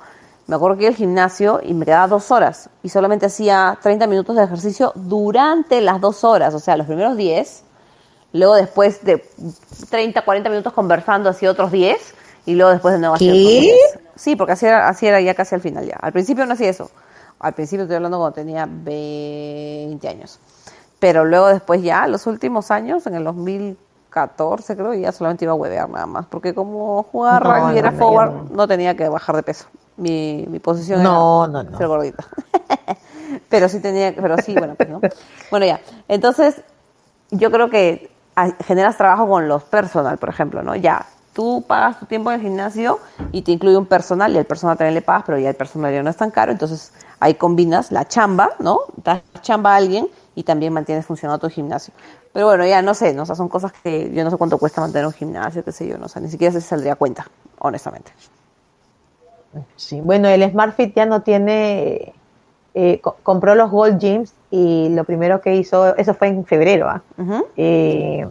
me 0.50 0.56
acuerdo 0.56 0.78
que 0.78 0.82
iba 0.82 0.90
al 0.90 0.96
gimnasio 0.96 1.60
y 1.62 1.74
me 1.74 1.84
quedaba 1.84 2.08
dos 2.08 2.32
horas 2.32 2.70
y 2.82 2.88
solamente 2.88 3.26
hacía 3.26 3.78
30 3.80 4.08
minutos 4.08 4.34
de 4.34 4.42
ejercicio 4.42 4.90
durante 4.96 5.80
las 5.80 6.00
dos 6.00 6.24
horas, 6.24 6.52
o 6.54 6.58
sea, 6.58 6.76
los 6.76 6.88
primeros 6.88 7.16
10, 7.16 7.62
luego 8.32 8.56
después 8.56 9.04
de 9.04 9.24
30, 9.90 10.24
40 10.24 10.50
minutos 10.50 10.72
conversando 10.72 11.30
hacía 11.30 11.52
otros 11.52 11.70
10 11.70 12.14
y 12.46 12.56
luego 12.56 12.72
después 12.72 12.94
de 12.94 12.98
nuevo 12.98 13.14
hacía 13.14 13.30
otros 13.30 13.46
¿Qué? 13.46 13.60
10. 13.60 13.74
Sí, 14.16 14.34
porque 14.34 14.54
así 14.54 14.66
era, 14.66 14.88
así 14.88 15.06
era 15.06 15.20
ya 15.20 15.34
casi 15.34 15.54
al 15.54 15.60
final 15.60 15.86
ya. 15.86 15.96
Al 16.00 16.12
principio 16.12 16.44
no 16.44 16.54
hacía 16.54 16.68
eso. 16.68 16.90
Al 17.38 17.54
principio 17.54 17.84
estoy 17.84 17.94
hablando 17.94 18.18
cuando 18.18 18.34
tenía 18.34 18.66
20 18.68 20.08
años. 20.08 20.40
Pero 20.98 21.24
luego 21.24 21.46
después 21.46 21.80
ya, 21.80 22.08
los 22.08 22.26
últimos 22.26 22.72
años, 22.72 23.06
en 23.06 23.14
el 23.14 23.22
2014 23.22 24.76
creo, 24.76 24.94
ya 24.94 25.12
solamente 25.12 25.44
iba 25.44 25.52
a 25.52 25.54
huevear 25.54 25.88
nada 25.88 26.06
más. 26.06 26.26
Porque 26.26 26.54
como 26.54 27.04
jugaba 27.04 27.38
No, 27.38 27.54
rugby 27.54 27.72
no, 27.72 27.78
era 27.78 27.90
no, 27.92 27.98
forward, 27.98 28.50
no 28.50 28.66
tenía 28.66 28.96
que 28.96 29.08
bajar 29.08 29.36
de 29.36 29.44
peso. 29.44 29.66
Mi, 30.00 30.46
mi 30.48 30.58
posición 30.58 31.02
No, 31.02 31.44
era 31.44 31.52
no, 31.52 31.62
no. 31.70 31.78
ser 31.78 31.86
gordita. 31.88 32.24
pero 33.48 33.68
sí 33.68 33.80
tenía, 33.80 34.14
pero 34.14 34.36
sí, 34.38 34.54
bueno, 34.54 34.74
pues 34.74 34.88
no. 34.88 35.00
Bueno, 35.50 35.66
ya. 35.66 35.80
Entonces, 36.08 36.62
yo 37.30 37.50
creo 37.50 37.70
que 37.70 38.10
generas 38.64 38.96
trabajo 38.96 39.28
con 39.28 39.46
los 39.46 39.62
personal, 39.64 40.16
por 40.18 40.30
ejemplo, 40.30 40.62
¿no? 40.62 40.74
Ya, 40.74 41.06
tú 41.34 41.64
pagas 41.66 41.98
tu 42.00 42.06
tiempo 42.06 42.30
en 42.32 42.40
el 42.40 42.46
gimnasio 42.46 42.98
y 43.32 43.42
te 43.42 43.52
incluye 43.52 43.76
un 43.76 43.86
personal 43.86 44.32
y 44.34 44.38
el 44.38 44.46
personal 44.46 44.76
también 44.78 44.94
le 44.94 45.02
pagas, 45.02 45.24
pero 45.26 45.38
ya 45.38 45.50
el 45.50 45.54
personal 45.56 45.92
ya 45.92 46.02
no 46.02 46.10
es 46.10 46.16
tan 46.16 46.30
caro, 46.30 46.50
entonces 46.50 46.92
ahí 47.20 47.34
combinas 47.34 47.92
la 47.92 48.08
chamba, 48.08 48.50
¿no? 48.58 48.80
Das 49.04 49.20
chamba 49.42 49.74
a 49.74 49.76
alguien 49.76 50.08
y 50.34 50.44
también 50.44 50.72
mantienes 50.72 51.04
funcionando 51.04 51.38
tu 51.46 51.52
gimnasio. 51.52 51.92
Pero 52.32 52.46
bueno, 52.46 52.64
ya 52.64 52.80
no 52.80 52.94
sé, 52.94 53.12
¿no? 53.12 53.22
O 53.24 53.26
sea, 53.26 53.34
son 53.34 53.48
cosas 53.48 53.72
que 53.72 54.10
yo 54.12 54.24
no 54.24 54.30
sé 54.30 54.36
cuánto 54.38 54.56
cuesta 54.58 54.80
mantener 54.80 55.06
un 55.06 55.12
gimnasio, 55.12 55.62
qué 55.64 55.72
sé 55.72 55.86
yo, 55.86 55.98
no 55.98 56.08
sé, 56.08 56.20
ni 56.20 56.30
siquiera 56.30 56.52
se 56.52 56.60
saldría 56.60 56.94
a 56.94 56.96
cuenta, 56.96 57.26
honestamente. 57.58 58.12
Sí, 59.76 60.00
bueno, 60.00 60.28
el 60.28 60.48
SmartFit 60.48 60.94
ya 60.94 61.06
no 61.06 61.22
tiene, 61.22 62.12
eh, 62.74 63.00
co- 63.00 63.16
compró 63.22 63.54
los 63.54 63.70
Gold 63.70 63.98
Gyms 63.98 64.32
y 64.50 64.88
lo 64.90 65.04
primero 65.04 65.40
que 65.40 65.56
hizo, 65.56 65.96
eso 65.96 66.14
fue 66.14 66.28
en 66.28 66.44
febrero, 66.44 66.88
¿ah? 66.88 67.02
Eh, 67.56 68.26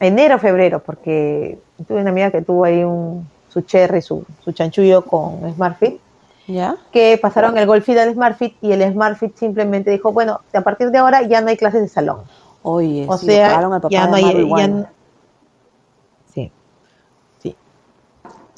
enero, 0.00 0.38
febrero, 0.38 0.80
porque 0.84 1.58
tuve 1.86 2.00
una 2.00 2.10
amiga 2.10 2.30
que 2.30 2.42
tuvo 2.42 2.64
ahí 2.64 2.82
un, 2.82 3.26
su 3.48 3.60
cherry, 3.62 4.02
su, 4.02 4.24
su 4.44 4.52
chanchullo 4.52 5.04
con 5.04 5.52
SmartFit, 5.54 6.00
¿Ya? 6.48 6.76
que 6.92 7.18
pasaron 7.20 7.56
el 7.58 7.66
Gold 7.66 7.82
Fit 7.82 7.98
al 7.98 8.12
SmartFit 8.12 8.54
y 8.62 8.72
el 8.72 8.82
SmartFit 8.92 9.36
simplemente 9.36 9.90
dijo, 9.90 10.12
bueno, 10.12 10.40
a 10.52 10.60
partir 10.62 10.90
de 10.90 10.98
ahora 10.98 11.22
ya 11.22 11.40
no 11.40 11.48
hay 11.48 11.56
clases 11.56 11.82
de 11.82 11.88
salón. 11.88 12.18
Oye, 12.62 13.06
O 13.08 13.16
sí, 13.16 13.26
sea, 13.26 13.56
al 13.58 13.68
papá 13.70 13.88
ya 13.88 14.06
no 14.08 14.16
hay, 14.16 14.48
ya 14.56 14.68
no- 14.68 14.86
sí, 16.34 16.50
sí, 17.42 17.54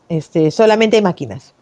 este, 0.09 0.51
solamente 0.51 0.97
hay 0.97 1.03
máquinas 1.03 1.53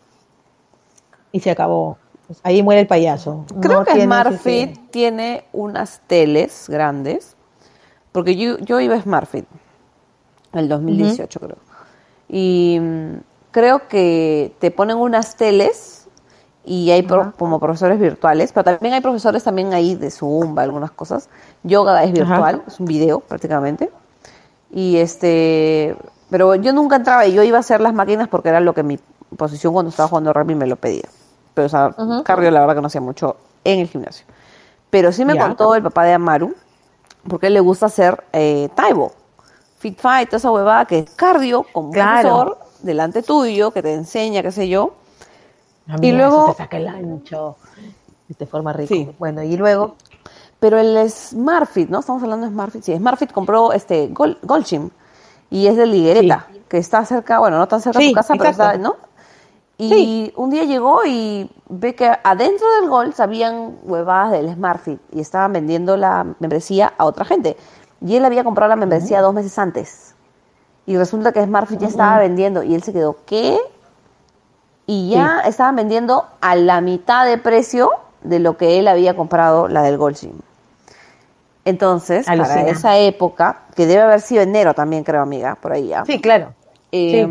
y 1.36 1.40
se 1.40 1.50
acabó. 1.50 1.98
Ahí 2.42 2.62
muere 2.62 2.80
el 2.80 2.86
payaso. 2.86 3.44
Creo 3.60 3.80
No 3.80 3.84
que 3.84 4.02
SmartFit 4.02 4.70
ese- 4.70 4.80
tiene 4.90 5.44
unas 5.52 6.00
teles 6.06 6.66
grandes, 6.68 7.36
porque 8.12 8.34
yo, 8.36 8.58
yo 8.58 8.80
iba 8.80 8.94
a 8.96 9.00
SmartFit 9.00 9.44
en 10.52 10.58
el 10.60 10.68
2018 10.68 11.38
creo. 11.40 11.56
Y 12.28 12.78
mm, 12.80 13.16
creo 13.52 13.86
que 13.88 14.52
te 14.58 14.70
ponen 14.70 14.96
unas 14.96 15.36
teles 15.36 16.08
y 16.64 16.90
hay 16.90 17.02
pro- 17.02 17.32
como 17.38 17.60
profesores 17.60 18.00
virtuales, 18.00 18.50
pero 18.52 18.64
también 18.64 18.94
hay 18.94 19.00
profesores 19.00 19.44
también 19.44 19.72
ahí 19.72 19.94
de 19.94 20.10
Zumba, 20.10 20.62
algunas 20.62 20.90
cosas. 20.90 21.28
Yoga 21.62 22.02
es 22.02 22.12
virtual, 22.12 22.62
es 22.66 22.80
un 22.80 22.86
video 22.86 23.20
prácticamente. 23.20 23.90
Y 24.72 24.96
este, 24.96 25.94
pero 26.28 26.56
yo 26.56 26.72
nunca 26.72 26.96
entraba 26.96 27.24
y 27.26 27.34
yo 27.34 27.44
iba 27.44 27.58
a 27.58 27.60
hacer 27.60 27.80
las 27.80 27.94
máquinas 27.94 28.26
porque 28.26 28.48
era 28.48 28.58
lo 28.58 28.74
que 28.74 28.82
mi 28.82 28.98
posición 29.36 29.72
cuando 29.72 29.90
estaba 29.90 30.08
jugando 30.08 30.32
rugby 30.32 30.56
me 30.56 30.66
lo 30.66 30.74
pedía. 30.74 31.04
Pero 31.56 31.66
o 31.66 31.68
sea, 31.70 31.94
cardio 32.22 32.50
la 32.50 32.60
verdad 32.60 32.74
que 32.74 32.80
no 32.82 32.88
hacía 32.88 33.00
mucho 33.00 33.36
en 33.64 33.80
el 33.80 33.88
gimnasio. 33.88 34.26
Pero 34.90 35.10
sí 35.10 35.24
me 35.24 35.38
contó 35.38 35.74
el 35.74 35.82
papá 35.82 36.04
de 36.04 36.12
Amaru, 36.12 36.54
porque 37.26 37.46
a 37.46 37.48
él 37.48 37.54
le 37.54 37.60
gusta 37.60 37.86
hacer 37.86 38.22
eh, 38.34 38.68
Taibo, 38.74 39.12
Fit 39.78 39.98
Fight, 39.98 40.28
toda 40.28 40.36
esa 40.36 40.50
huevada 40.50 40.84
que 40.84 40.98
es 40.98 41.10
cardio 41.12 41.64
con 41.72 41.86
un 41.86 41.92
Claro. 41.92 42.28
profesor 42.28 42.58
delante 42.82 43.22
tuyo, 43.22 43.70
que 43.70 43.82
te 43.82 43.94
enseña, 43.94 44.42
qué 44.42 44.52
sé 44.52 44.68
yo. 44.68 44.96
Amiga, 45.88 46.06
Y 46.06 46.12
luego- 46.12 46.44
eso 46.44 46.52
te 46.52 46.58
saca 46.58 46.76
el 46.76 46.88
ancho 46.88 47.56
y 48.28 48.34
te 48.34 48.44
forma 48.44 48.74
rico. 48.74 48.88
Sí. 48.92 49.10
Bueno, 49.18 49.42
y 49.42 49.56
luego, 49.56 49.96
Pero 50.58 50.78
el 50.78 51.10
SmartFit, 51.10 51.88
¿no? 51.90 52.00
Estamos 52.00 52.22
hablando 52.22 52.46
de 52.46 52.52
SmartFit. 52.52 52.82
Sí, 52.82 52.96
SmartFit 52.96 53.30
compró 53.32 53.72
este 53.72 54.08
Gol, 54.08 54.38
y 55.50 55.66
es 55.66 55.76
de 55.76 55.86
Liguereta, 55.86 56.48
que 56.68 56.78
está 56.78 57.04
cerca, 57.04 57.38
bueno, 57.38 57.58
no 57.58 57.68
tan 57.68 57.80
cerca 57.80 57.98
de 57.98 58.04
Sí, 58.06 58.10
su 58.10 58.14
casa, 58.14 58.34
pero 58.36 58.50
está, 58.50 58.76
¿no? 58.78 58.96
Y 59.78 59.88
Sí. 59.90 60.32
un 60.36 60.50
día 60.50 60.64
llegó 60.64 61.04
y 61.04 61.50
ve 61.68 61.94
que 61.94 62.10
adentro 62.24 62.66
del 62.80 62.88
Gold 62.88 63.14
habían 63.20 63.76
huevadas 63.82 64.32
del 64.32 64.52
SmartFit 64.54 65.00
y 65.12 65.20
estaban 65.20 65.52
vendiendo 65.52 65.96
la 65.98 66.24
membresía 66.40 66.94
a 66.96 67.04
otra 67.04 67.24
gente. 67.26 67.56
Y 68.00 68.16
él 68.16 68.24
había 68.24 68.42
comprado 68.44 68.70
la 68.70 68.76
membresía 68.76 69.20
dos 69.20 69.34
meses 69.34 69.58
antes. 69.58 70.14
Y 70.86 70.96
resulta 70.96 71.32
que 71.32 71.42
SmartFit 71.44 71.80
ya 71.80 71.88
estaba 71.88 72.18
vendiendo 72.18 72.62
y 72.62 72.74
él 72.74 72.82
se 72.82 72.92
quedó, 72.92 73.16
¿qué? 73.26 73.58
Y 74.86 75.10
ya 75.10 75.40
estaban 75.40 75.76
vendiendo 75.76 76.24
a 76.40 76.54
la 76.56 76.80
mitad 76.80 77.26
de 77.26 77.36
precio 77.38 77.90
de 78.22 78.38
lo 78.38 78.56
que 78.56 78.78
él 78.78 78.88
había 78.88 79.14
comprado 79.16 79.68
la 79.68 79.82
del 79.82 79.98
Gold 79.98 80.16
Gym. 80.16 80.38
Entonces, 81.64 82.26
para 82.26 82.44
Alucina. 82.44 82.68
esa 82.70 82.96
época, 82.98 83.62
que 83.74 83.86
debe 83.86 84.02
haber 84.02 84.20
sido 84.20 84.42
enero 84.42 84.72
también, 84.74 85.02
creo, 85.02 85.20
amiga, 85.22 85.56
por 85.56 85.72
ahí 85.72 85.88
ya. 85.88 86.04
sí, 86.04 86.20
claro. 86.20 86.54
eh, 86.92 87.26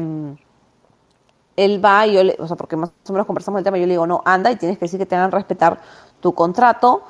Él 1.55 1.83
va 1.83 2.05
y 2.05 2.13
yo 2.13 2.23
le, 2.23 2.35
o 2.39 2.47
sea, 2.47 2.55
porque 2.55 2.75
más 2.75 2.91
o 3.07 3.13
menos 3.13 3.25
conversamos 3.25 3.59
el 3.59 3.63
tema, 3.63 3.77
yo 3.77 3.85
le 3.85 3.93
digo, 3.93 4.07
no, 4.07 4.21
anda 4.25 4.51
y 4.51 4.55
tienes 4.55 4.77
que 4.77 4.85
decir 4.85 4.99
que 4.99 5.05
te 5.05 5.15
hagan 5.15 5.31
respetar 5.31 5.79
tu 6.19 6.33
contrato 6.33 7.03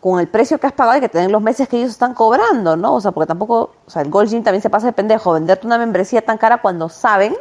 con 0.00 0.20
el 0.20 0.28
precio 0.28 0.58
que 0.58 0.66
has 0.66 0.72
pagado 0.72 0.98
y 0.98 1.00
que 1.00 1.08
te 1.08 1.18
den 1.18 1.30
los 1.30 1.42
meses 1.42 1.68
que 1.68 1.76
ellos 1.76 1.90
están 1.90 2.14
cobrando, 2.14 2.76
¿no? 2.76 2.94
O 2.94 3.00
sea, 3.00 3.12
porque 3.12 3.28
tampoco, 3.28 3.74
o 3.86 3.90
sea, 3.90 4.02
el 4.02 4.10
Gold 4.10 4.30
Gym 4.30 4.42
también 4.42 4.62
se 4.62 4.70
pasa 4.70 4.86
de 4.86 4.92
pendejo, 4.92 5.32
venderte 5.32 5.66
una 5.66 5.78
membresía 5.78 6.24
tan 6.24 6.38
cara 6.38 6.60
cuando 6.60 6.88
saben 6.88 7.36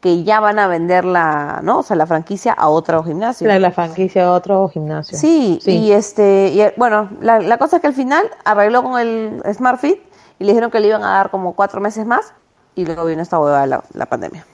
que 0.00 0.22
ya 0.22 0.38
van 0.38 0.60
a 0.60 0.68
vender 0.68 1.04
la, 1.04 1.60
¿no? 1.62 1.80
O 1.80 1.82
sea, 1.82 1.96
la 1.96 2.06
franquicia 2.06 2.52
a 2.52 2.68
otro 2.68 3.02
gimnasio. 3.02 3.48
La, 3.48 3.58
la 3.58 3.72
franquicia 3.72 4.22
de 4.22 4.28
otro 4.28 4.68
gimnasio. 4.68 5.18
Sí, 5.18 5.58
y 5.64 5.90
este, 5.90 6.50
y, 6.54 6.60
eh, 6.60 6.74
bueno, 6.76 7.08
la, 7.20 7.40
la 7.40 7.58
cosa 7.58 7.76
es 7.76 7.82
que 7.82 7.88
al 7.88 7.94
final 7.94 8.30
arregló 8.44 8.84
con 8.84 9.00
el 9.00 9.42
SmartFit 9.52 10.00
y 10.38 10.44
le 10.44 10.52
dijeron 10.52 10.70
que 10.70 10.78
le 10.78 10.88
iban 10.88 11.02
a 11.02 11.14
dar 11.14 11.30
como 11.30 11.54
cuatro 11.54 11.80
meses 11.80 12.06
más 12.06 12.32
y 12.76 12.84
luego 12.84 13.06
vino 13.06 13.22
esta 13.22 13.40
hueva 13.40 13.66
la, 13.66 13.82
la 13.92 14.06
pandemia. 14.06 14.46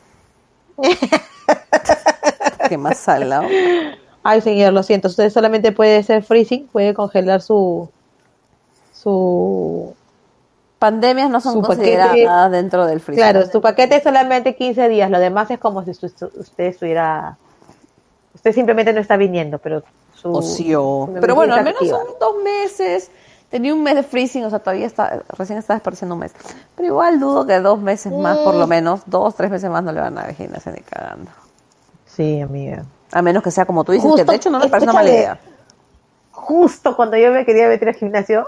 Qué 2.68 2.78
más 2.78 2.98
salado. 2.98 3.46
Ay, 4.22 4.40
señor, 4.40 4.72
lo 4.72 4.82
siento. 4.82 5.08
Usted 5.08 5.30
solamente 5.30 5.72
puede 5.72 5.98
hacer 5.98 6.22
freezing, 6.22 6.66
puede 6.68 6.94
congelar 6.94 7.42
su. 7.42 7.88
su. 8.92 9.94
Pandemias 10.78 11.30
no 11.30 11.40
son 11.40 11.54
Su 11.54 11.62
paquete- 11.62 11.96
consideradas 11.98 12.50
dentro 12.52 12.86
del 12.86 13.00
freezer. 13.00 13.32
Claro, 13.32 13.50
su 13.50 13.60
paquete 13.60 13.96
es 13.96 14.02
solamente 14.02 14.54
15 14.54 14.88
días. 14.88 15.10
Lo 15.10 15.18
demás 15.18 15.50
es 15.50 15.58
como 15.58 15.82
si 15.84 15.94
su- 15.94 16.08
su- 16.08 16.30
usted 16.36 16.64
estuviera. 16.64 17.36
Usted 18.34 18.52
simplemente 18.52 18.92
no 18.92 19.00
está 19.00 19.16
viniendo, 19.16 19.58
pero 19.58 19.82
su. 20.14 20.32
Ocio. 20.32 21.06
su 21.06 21.18
Pero 21.20 21.34
bueno, 21.34 21.54
al 21.54 21.64
menos 21.64 21.86
son 21.88 22.06
dos 22.20 22.34
meses. 22.42 23.10
Tenía 23.54 23.72
un 23.72 23.84
mes 23.84 23.94
de 23.94 24.02
freezing, 24.02 24.42
o 24.42 24.50
sea, 24.50 24.58
todavía 24.58 24.84
está, 24.84 25.22
recién 25.28 25.60
está 25.60 25.74
desapareciendo 25.74 26.16
un 26.16 26.22
mes. 26.22 26.32
Pero 26.74 26.88
igual 26.88 27.20
dudo 27.20 27.46
que 27.46 27.60
dos 27.60 27.80
meses 27.80 28.12
más, 28.12 28.36
por 28.38 28.56
lo 28.56 28.66
menos, 28.66 29.02
dos, 29.06 29.36
tres 29.36 29.48
meses 29.48 29.70
más 29.70 29.84
no 29.84 29.92
le 29.92 30.00
van 30.00 30.18
a 30.18 30.26
dejar 30.26 30.48
ni 30.74 30.80
cagando. 30.80 31.30
Sí, 32.04 32.40
amiga. 32.40 32.84
A 33.12 33.22
menos 33.22 33.44
que 33.44 33.52
sea 33.52 33.64
como 33.64 33.84
tú 33.84 33.92
dices, 33.92 34.12
que 34.16 34.24
de 34.24 34.34
hecho 34.34 34.50
no 34.50 34.58
me 34.58 34.68
parece 34.68 34.86
una 34.86 34.92
mala 34.94 35.08
idea. 35.08 35.38
Justo 36.32 36.96
cuando 36.96 37.16
yo 37.16 37.30
me 37.30 37.44
quería 37.44 37.68
meter 37.68 37.90
al 37.90 37.94
gimnasio. 37.94 38.44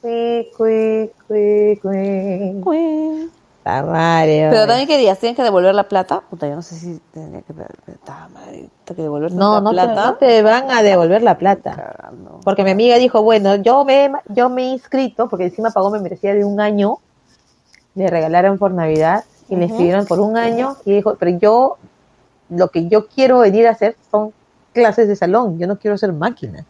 Cui, 0.00 0.50
cui, 0.56 1.12
cui, 1.28 2.60
cui. 2.60 3.30
Madre, 3.64 4.48
Pero 4.50 4.66
también 4.66 4.88
querías, 4.88 5.18
¿tienen 5.18 5.36
que 5.36 5.42
devolver 5.42 5.74
la 5.74 5.88
plata? 5.88 6.22
Puta, 6.30 6.48
yo 6.48 6.56
no 6.56 6.62
sé 6.62 6.76
si 6.76 7.00
tendría 7.12 7.42
que... 7.42 7.52
Puta 7.52 8.28
madre, 8.32 8.68
tengo 8.84 8.96
que 8.96 9.02
devolver 9.02 9.32
No, 9.32 9.56
la 9.56 9.60
no 9.60 9.70
te, 9.70 9.74
plata. 9.76 10.06
no 10.06 10.14
te 10.16 10.42
van 10.42 10.70
a 10.70 10.82
devolver 10.82 11.22
la 11.22 11.36
plata. 11.38 12.10
Porque 12.42 12.64
mi 12.64 12.70
amiga 12.70 12.96
dijo, 12.96 13.22
bueno, 13.22 13.56
yo 13.56 13.84
me, 13.84 14.10
yo 14.28 14.48
me 14.48 14.62
he 14.62 14.66
inscrito, 14.72 15.28
porque 15.28 15.44
encima 15.44 15.70
pagó 15.70 15.90
membresía 15.90 16.34
de 16.34 16.44
un 16.44 16.58
año, 16.60 16.98
le 17.94 18.08
regalaron 18.08 18.58
por 18.58 18.72
Navidad 18.72 19.24
y 19.48 19.56
le 19.56 19.64
Ujú. 19.64 19.74
inscribieron 19.74 20.06
por 20.06 20.20
un 20.20 20.36
año 20.36 20.76
y 20.84 20.92
dijo, 20.94 21.16
pero 21.16 21.38
yo, 21.38 21.76
lo 22.48 22.68
que 22.68 22.88
yo 22.88 23.06
quiero 23.08 23.40
venir 23.40 23.66
a 23.66 23.72
hacer 23.72 23.96
son 24.10 24.32
clases 24.72 25.06
de 25.06 25.16
salón, 25.16 25.58
yo 25.58 25.66
no 25.66 25.76
quiero 25.78 25.96
hacer 25.96 26.12
máquina. 26.12 26.64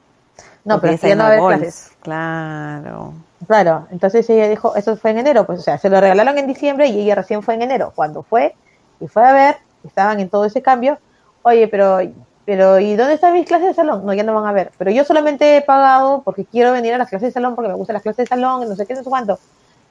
No, 0.64 0.80
Porque 0.80 0.98
pero 0.98 1.08
ya 1.08 1.14
no 1.14 1.22
va 1.24 1.28
a 1.28 1.30
la 1.30 1.44
haber 1.44 1.58
clases. 1.60 1.90
Claro. 2.02 3.12
Claro, 3.46 3.86
entonces 3.90 4.28
ella 4.28 4.48
dijo, 4.48 4.76
eso 4.76 4.96
fue 4.96 5.12
en 5.12 5.18
enero, 5.18 5.46
pues 5.46 5.60
o 5.60 5.62
sea, 5.62 5.78
se 5.78 5.88
lo 5.88 6.00
regalaron 6.00 6.36
en 6.38 6.46
diciembre 6.46 6.88
y 6.88 7.00
ella 7.00 7.14
recién 7.14 7.42
fue 7.42 7.54
en 7.54 7.62
enero. 7.62 7.92
Cuando 7.94 8.22
fue 8.22 8.54
y 9.00 9.08
fue 9.08 9.26
a 9.26 9.32
ver, 9.32 9.56
estaban 9.84 10.20
en 10.20 10.28
todo 10.28 10.44
ese 10.44 10.60
cambio, 10.60 10.98
oye, 11.42 11.66
pero, 11.68 11.98
pero 12.44 12.78
¿y 12.78 12.96
dónde 12.96 13.14
están 13.14 13.32
mis 13.32 13.46
clases 13.46 13.68
de 13.68 13.74
salón? 13.74 14.04
No, 14.04 14.12
ya 14.12 14.22
no 14.22 14.34
van 14.34 14.46
a 14.46 14.52
ver. 14.52 14.72
Pero 14.76 14.90
yo 14.90 15.04
solamente 15.04 15.56
he 15.56 15.62
pagado 15.62 16.22
porque 16.22 16.44
quiero 16.44 16.72
venir 16.72 16.92
a 16.92 16.98
las 16.98 17.08
clases 17.08 17.28
de 17.28 17.32
salón, 17.32 17.54
porque 17.54 17.68
me 17.68 17.74
gustan 17.74 17.94
las 17.94 18.02
clases 18.02 18.24
de 18.24 18.28
salón, 18.28 18.68
no 18.68 18.76
sé 18.76 18.86
qué, 18.86 18.94
no 18.94 19.02
sé 19.02 19.08
cuánto. 19.08 19.38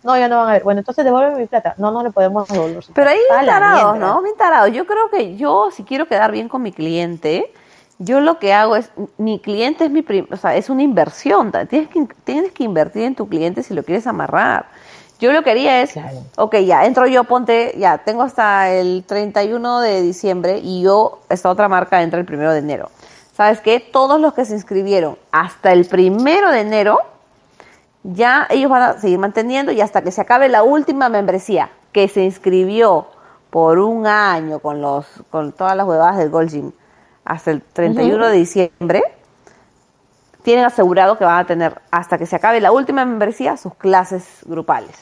No, 0.04 0.18
ya 0.18 0.30
no 0.30 0.38
van 0.38 0.50
a 0.50 0.54
ver. 0.54 0.64
Bueno, 0.64 0.80
entonces 0.80 1.04
devuelve 1.04 1.36
mi 1.36 1.45
plata. 1.45 1.74
No, 1.78 1.91
no 1.91 2.04
le 2.04 2.12
podemos 2.12 2.47
devolver. 2.47 2.84
Pero 2.93 3.10
ahí 3.10 3.18
bien 3.18 3.45
tarados. 3.45 3.97
¿no? 3.97 4.22
Bien 4.22 4.36
tarados. 4.38 4.72
Yo 4.72 4.86
creo 4.86 5.10
que 5.10 5.36
yo, 5.36 5.72
si 5.72 5.84
quiero 5.84 6.08
quedar 6.08 6.32
bien 6.32 6.47
con 6.47 6.62
mi 6.62 6.72
cliente, 6.72 7.52
yo 8.00 8.22
lo 8.22 8.39
que 8.39 8.54
hago 8.54 8.78
es, 8.78 8.91
mi 9.18 9.39
cliente 9.39 9.86
es 9.86 9.91
mi, 9.91 10.06
o 10.32 10.38
sea, 10.38 10.56
es 10.56 10.70
una 10.70 10.82
inversión. 10.84 11.52
Tienes 11.70 11.89
que, 11.89 12.08
tienes 12.24 12.52
que 12.54 12.64
invertir 12.64 13.04
en 13.04 13.14
tu 13.14 13.28
cliente 13.28 13.62
si 13.62 13.74
lo 13.74 13.84
quieres 13.84 14.08
amarrar. 14.08 14.68
Yo 15.20 15.34
lo 15.34 15.43
que 15.43 15.52
haría 15.52 15.82
es, 15.82 15.91
Claro. 15.91 16.24
ok, 16.38 16.56
ya, 16.60 16.86
entro 16.86 17.06
yo, 17.06 17.26
ponte, 17.26 17.76
ya, 17.78 17.97
tengo 17.97 18.24
hasta 18.24 18.72
el 18.72 19.04
31 19.06 19.82
de 19.82 20.02
diciembre 20.02 20.60
y 20.64 20.82
yo, 20.82 21.20
esta 21.28 21.50
otra 21.50 21.68
marca 21.68 22.02
entra 22.02 22.20
el 22.20 22.26
primero 22.26 22.54
de 22.54 22.60
enero. 22.60 22.89
¿Sabes 23.34 23.60
qué? 23.60 23.82
Todos 23.82 24.20
los 24.20 24.34
que 24.34 24.45
se 24.45 24.54
inscribieron 24.54 25.18
hasta 25.32 25.74
el 25.74 25.86
primero 25.86 26.52
de 26.52 26.62
enero, 26.62 27.00
ya 28.04 28.47
ellos 28.50 28.72
van 28.72 28.82
a 28.82 29.00
seguir 29.00 29.20
manteniendo 29.20 29.74
y 29.74 29.82
hasta 29.82 30.02
que 30.02 30.12
se 30.12 30.22
acabe 30.22 30.47
la 30.47 30.64
última 30.64 31.10
membresía 31.10 31.70
que 31.91 32.08
se 32.08 32.24
inscribió 32.24 33.08
por 33.50 33.80
un 33.80 34.08
año 34.08 34.60
con 34.60 34.82
los 34.82 35.06
con 35.32 35.52
todas 35.52 35.76
las 35.76 35.86
huevadas 35.86 36.18
del 36.18 36.30
Gold 36.30 36.50
Gym 36.50 36.72
hasta 37.30 37.51
el 37.51 37.61
31 37.61 38.27
de 38.27 38.34
diciembre 38.38 39.01
tienen 40.43 40.65
asegurado 40.65 41.17
que 41.17 41.25
van 41.25 41.39
a 41.39 41.45
tener 41.45 41.82
hasta 41.91 42.17
que 42.17 42.25
se 42.25 42.36
acabe 42.36 42.59
la 42.59 42.71
última 42.71 43.05
membresía 43.05 43.55
sus 43.57 43.75
clases 43.75 44.25
grupales, 44.45 44.95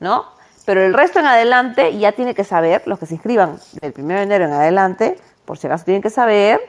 ¿no? 0.00 0.24
Pero 0.64 0.82
el 0.82 0.94
resto 0.94 1.18
en 1.20 1.26
adelante 1.26 1.96
ya 1.98 2.12
tiene 2.12 2.34
que 2.34 2.44
saber, 2.44 2.82
los 2.86 2.98
que 2.98 3.06
se 3.06 3.14
inscriban 3.14 3.58
del 3.82 3.92
1 3.96 4.14
de 4.14 4.22
enero 4.22 4.44
en 4.46 4.52
adelante, 4.52 5.18
por 5.44 5.58
si 5.58 5.66
acaso 5.66 5.84
tienen 5.84 6.00
que 6.02 6.10
saber 6.10 6.60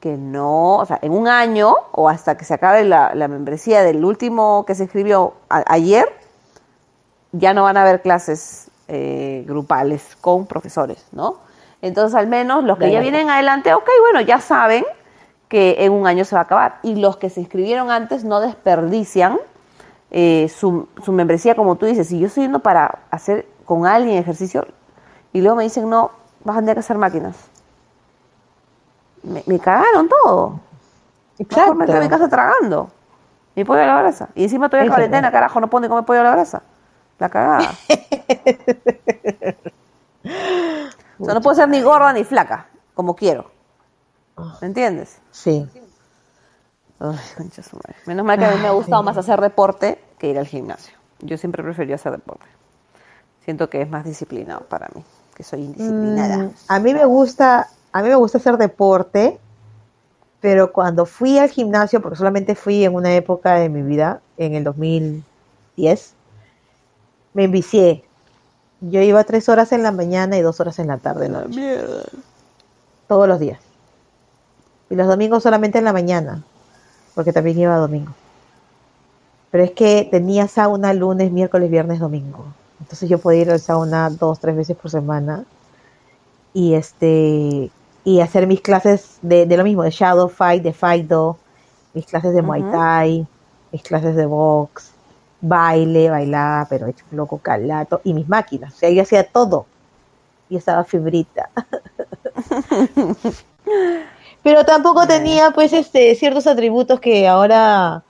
que 0.00 0.16
no, 0.16 0.76
o 0.78 0.84
sea, 0.86 0.98
en 1.00 1.12
un 1.12 1.28
año 1.28 1.74
o 1.92 2.08
hasta 2.08 2.36
que 2.36 2.44
se 2.44 2.52
acabe 2.54 2.84
la, 2.84 3.14
la 3.14 3.28
membresía 3.28 3.82
del 3.82 4.04
último 4.04 4.64
que 4.66 4.74
se 4.74 4.82
inscribió 4.82 5.34
a- 5.48 5.64
ayer, 5.72 6.04
ya 7.32 7.54
no 7.54 7.62
van 7.62 7.76
a 7.78 7.82
haber 7.82 8.02
clases 8.02 8.68
eh, 8.88 9.44
grupales 9.46 10.16
con 10.20 10.46
profesores, 10.46 11.06
¿no? 11.12 11.36
Entonces, 11.82 12.14
al 12.14 12.28
menos 12.28 12.62
los 12.64 12.78
que 12.78 12.90
ya 12.92 13.00
vienen 13.00 13.28
adelante, 13.28 13.74
ok, 13.74 13.88
bueno, 14.00 14.20
ya 14.20 14.40
saben 14.40 14.84
que 15.48 15.84
en 15.84 15.92
un 15.92 16.06
año 16.06 16.24
se 16.24 16.36
va 16.36 16.42
a 16.42 16.44
acabar. 16.44 16.78
Y 16.82 16.94
los 16.94 17.16
que 17.16 17.28
se 17.28 17.40
inscribieron 17.40 17.90
antes 17.90 18.24
no 18.24 18.40
desperdician 18.40 19.38
eh, 20.12 20.48
su, 20.48 20.88
su 21.04 21.12
membresía, 21.12 21.56
como 21.56 21.74
tú 21.76 21.86
dices. 21.86 22.06
Si 22.06 22.20
yo 22.20 22.28
estoy 22.28 22.44
yendo 22.44 22.60
para 22.60 23.00
hacer 23.10 23.46
con 23.64 23.84
alguien 23.84 24.16
ejercicio 24.16 24.64
y 25.32 25.40
luego 25.40 25.56
me 25.56 25.64
dicen, 25.64 25.90
no, 25.90 26.12
vas 26.44 26.56
a 26.56 26.60
tener 26.60 26.76
que 26.76 26.80
hacer 26.80 26.98
máquinas. 26.98 27.36
Me, 29.24 29.42
me 29.46 29.58
cagaron 29.58 30.08
todo. 30.08 30.60
Mejor 31.38 31.74
me 31.74 31.86
quedo 31.86 31.96
en 31.96 32.02
mi 32.04 32.08
casa 32.08 32.28
tragando. 32.28 32.90
Mi 33.56 33.64
pollo 33.64 33.82
a 33.82 33.86
la 33.86 34.00
brasa. 34.00 34.28
Y 34.36 34.44
encima 34.44 34.66
estoy 34.66 34.80
en 34.80 34.88
cuarentena, 34.88 35.32
carajo, 35.32 35.60
no 35.60 35.68
puedo 35.68 35.82
ni 35.82 35.88
comer 35.88 36.04
pollo 36.04 36.20
a 36.20 36.24
la 36.24 36.32
brasa. 36.32 36.62
La 37.18 37.28
cagada. 37.28 37.72
o 41.22 41.24
sea, 41.24 41.34
no 41.34 41.40
puedo 41.40 41.54
ser 41.54 41.68
ni 41.68 41.80
gorda 41.80 42.12
ni 42.12 42.24
flaca, 42.24 42.66
como 42.94 43.14
quiero. 43.14 43.50
¿Me 44.60 44.66
entiendes? 44.66 45.18
Sí. 45.30 45.68
Ay, 46.98 47.16
concha 47.36 47.62
su 47.62 47.76
madre. 47.76 47.94
Menos 48.06 48.26
mal 48.26 48.38
que 48.38 48.44
a 48.44 48.50
mí 48.50 48.60
me 48.60 48.68
ha 48.68 48.72
gustado 48.72 49.02
más 49.02 49.16
hacer 49.16 49.40
deporte 49.40 50.02
que 50.18 50.28
ir 50.28 50.38
al 50.38 50.46
gimnasio. 50.46 50.96
Yo 51.20 51.36
siempre 51.36 51.62
preferí 51.62 51.92
hacer 51.92 52.12
deporte. 52.12 52.46
Siento 53.44 53.70
que 53.70 53.82
es 53.82 53.88
más 53.88 54.04
disciplinado 54.04 54.62
para 54.62 54.88
mí, 54.94 55.04
que 55.34 55.44
soy 55.44 55.62
indisciplinada. 55.62 56.38
Mm, 56.38 56.50
a 56.68 56.78
mí 56.80 56.94
me 56.94 57.04
gusta, 57.04 57.68
a 57.92 58.02
mí 58.02 58.08
me 58.08 58.14
gusta 58.16 58.38
hacer 58.38 58.56
deporte, 58.56 59.38
pero 60.40 60.72
cuando 60.72 61.06
fui 61.06 61.38
al 61.38 61.50
gimnasio, 61.50 62.02
porque 62.02 62.16
solamente 62.16 62.56
fui 62.56 62.84
en 62.84 62.94
una 62.94 63.14
época 63.14 63.54
de 63.54 63.68
mi 63.68 63.82
vida, 63.82 64.20
en 64.36 64.54
el 64.54 64.64
2010, 64.64 66.14
me 67.34 67.44
envicié. 67.44 68.04
Yo 68.82 69.00
iba 69.00 69.22
tres 69.24 69.48
horas 69.48 69.72
en 69.72 69.82
la 69.82 69.92
mañana 69.92 70.36
y 70.36 70.42
dos 70.42 70.58
horas 70.60 70.78
en 70.78 70.88
la 70.88 70.98
tarde, 70.98 71.28
La 71.28 71.42
noche, 71.42 71.60
mierda. 71.60 72.02
todos 73.06 73.28
los 73.28 73.38
días. 73.38 73.60
Y 74.90 74.94
los 74.96 75.06
domingos 75.06 75.42
solamente 75.42 75.78
en 75.78 75.84
la 75.84 75.92
mañana, 75.92 76.42
porque 77.14 77.32
también 77.32 77.58
iba 77.58 77.76
domingo. 77.76 78.12
Pero 79.50 79.64
es 79.64 79.70
que 79.70 80.08
tenía 80.10 80.48
sauna 80.48 80.92
lunes, 80.94 81.30
miércoles, 81.30 81.70
viernes, 81.70 82.00
domingo. 82.00 82.44
Entonces 82.80 83.08
yo 83.08 83.18
podía 83.18 83.42
ir 83.42 83.50
al 83.50 83.60
sauna 83.60 84.10
dos, 84.10 84.40
tres 84.40 84.56
veces 84.56 84.76
por 84.76 84.90
semana. 84.90 85.44
Y 86.54 86.74
este 86.74 87.70
y 88.04 88.20
hacer 88.20 88.46
mis 88.46 88.60
clases 88.60 89.18
de, 89.22 89.46
de 89.46 89.56
lo 89.56 89.64
mismo, 89.64 89.84
de 89.84 89.90
Shadow 89.90 90.28
Fight, 90.28 90.62
de 90.62 90.72
Fight-Do, 90.72 91.38
mis 91.94 92.04
clases 92.06 92.34
de 92.34 92.42
Muay. 92.42 92.62
Thai, 92.62 93.26
mis 93.70 93.82
clases 93.82 94.16
de 94.16 94.26
box, 94.26 94.91
baile, 95.42 96.08
bailaba, 96.08 96.66
pero 96.70 96.86
hecho 96.86 97.04
un 97.10 97.18
loco 97.18 97.38
calato, 97.38 98.00
y 98.04 98.14
mis 98.14 98.28
máquinas. 98.28 98.72
O 98.72 98.76
sea, 98.76 98.88
yo 98.88 99.02
hacía 99.02 99.24
todo. 99.24 99.66
Y 100.48 100.56
estaba 100.56 100.84
fibrita. 100.84 101.50
pero 104.42 104.64
tampoco 104.64 105.06
tenía, 105.06 105.50
pues, 105.50 105.72
este, 105.72 106.14
ciertos 106.14 106.46
atributos 106.46 107.00
que 107.00 107.28
ahora 107.28 108.02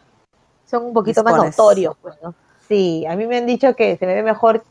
son 0.67 0.85
un 0.85 0.93
poquito 0.93 1.25
más 1.25 1.37
notorios, 1.37 1.97
pues, 2.01 2.15
¿no? 2.23 2.35
Sí, 2.69 3.05
a 3.07 3.17
mí 3.17 3.27
me 3.27 3.39
han 3.39 3.47
dicho 3.47 3.75
que 3.75 3.97
se 3.97 4.07
me 4.07 4.15
ve 4.15 4.23
mejor 4.23 4.65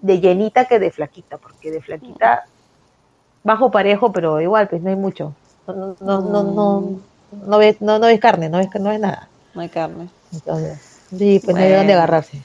de 0.00 0.20
llenita 0.20 0.66
que 0.66 0.78
de 0.78 0.90
flaquita, 0.90 1.38
porque 1.38 1.70
de 1.70 1.80
flaquita 1.80 2.44
bajo 3.42 3.70
parejo, 3.70 4.12
pero 4.12 4.40
igual, 4.40 4.68
pues 4.68 4.82
no 4.82 4.90
hay 4.90 4.96
mucho. 4.96 5.34
No, 5.66 5.74
no, 5.74 5.96
no, 6.00 6.20
no, 6.20 6.42
no, 6.42 7.00
no 7.46 7.58
ves, 7.58 7.80
no, 7.80 7.98
no 7.98 8.06
ves 8.06 8.20
carne, 8.20 8.48
no 8.48 8.58
ves, 8.58 8.68
no 8.78 8.90
ves 8.90 9.00
nada. 9.00 9.28
No 9.54 9.62
hay 9.62 9.68
carne. 9.68 10.08
Entonces, 10.32 10.95
sí, 11.10 11.40
pues 11.44 11.56
no 11.56 11.62
hay 11.62 11.70
de 11.70 11.76
dónde 11.76 11.92
agarrarse. 11.94 12.42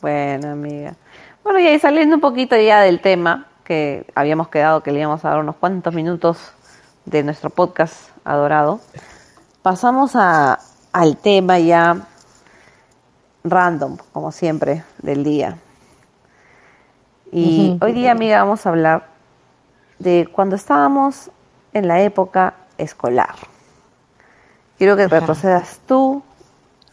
Bueno, 0.00 0.50
amiga. 0.50 0.94
Bueno, 1.42 1.60
y 1.60 1.66
ahí 1.66 1.78
saliendo 1.78 2.16
un 2.16 2.20
poquito 2.20 2.56
ya 2.56 2.80
del 2.80 3.00
tema, 3.00 3.46
que 3.64 4.06
habíamos 4.14 4.48
quedado 4.48 4.82
que 4.82 4.92
le 4.92 5.00
íbamos 5.00 5.24
a 5.24 5.30
dar 5.30 5.38
unos 5.38 5.56
cuantos 5.56 5.94
minutos 5.94 6.52
de 7.04 7.22
nuestro 7.22 7.50
podcast 7.50 8.10
adorado, 8.24 8.80
pasamos 9.62 10.12
a, 10.14 10.58
al 10.92 11.16
tema 11.16 11.58
ya 11.58 12.06
random, 13.44 13.98
como 14.12 14.32
siempre, 14.32 14.84
del 15.02 15.24
día. 15.24 15.58
Y 17.30 17.78
hoy 17.80 17.92
día, 17.92 18.12
amiga, 18.12 18.42
vamos 18.42 18.64
a 18.64 18.68
hablar 18.68 19.08
de 19.98 20.28
cuando 20.30 20.56
estábamos 20.56 21.30
en 21.72 21.88
la 21.88 22.00
época 22.02 22.54
escolar. 22.78 23.34
Quiero 24.78 24.96
que 24.96 25.08
retrocedas 25.08 25.80
tú 25.86 26.22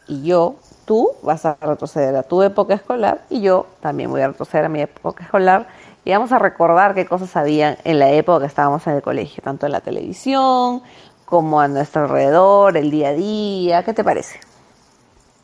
y 0.07 0.23
yo. 0.23 0.55
Tú 0.91 1.11
vas 1.21 1.45
a 1.45 1.55
retroceder 1.61 2.13
a 2.17 2.23
tu 2.23 2.43
época 2.43 2.73
escolar 2.73 3.21
y 3.29 3.39
yo 3.39 3.65
también 3.79 4.11
voy 4.11 4.19
a 4.19 4.27
retroceder 4.27 4.65
a 4.65 4.67
mi 4.67 4.81
época 4.81 5.23
escolar 5.23 5.69
y 6.03 6.11
vamos 6.11 6.33
a 6.33 6.37
recordar 6.37 6.93
qué 6.93 7.05
cosas 7.05 7.33
habían 7.37 7.77
en 7.85 7.97
la 7.97 8.09
época 8.09 8.41
que 8.41 8.47
estábamos 8.47 8.85
en 8.87 8.95
el 8.95 9.01
colegio, 9.01 9.41
tanto 9.41 9.65
en 9.65 9.71
la 9.71 9.79
televisión 9.79 10.81
como 11.23 11.61
a 11.61 11.69
nuestro 11.69 12.01
alrededor, 12.01 12.75
el 12.75 12.91
día 12.91 13.07
a 13.07 13.13
día. 13.13 13.83
¿Qué 13.85 13.93
te 13.93 14.03
parece? 14.03 14.41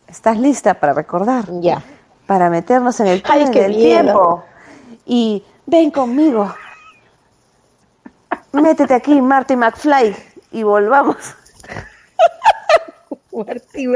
¿Estás 0.06 0.38
lista 0.38 0.74
para 0.74 0.91
recordar? 0.91 1.45
Ya. 1.62 1.82
Para 2.26 2.50
meternos 2.50 3.00
en 3.00 3.08
el 3.08 3.24
Ay, 3.24 3.45
túnel 3.45 3.54
qué 3.54 3.62
del 3.62 3.76
miedo. 3.78 4.04
tiempo. 4.04 4.43
Y 5.06 5.45
ven 5.66 5.91
conmigo. 5.91 6.54
Métete 8.52 8.95
aquí, 8.95 9.22
Marty 9.22 9.56
McFly, 9.56 10.14
y 10.52 10.64
volvamos. 10.64 11.16
Martín 13.45 13.91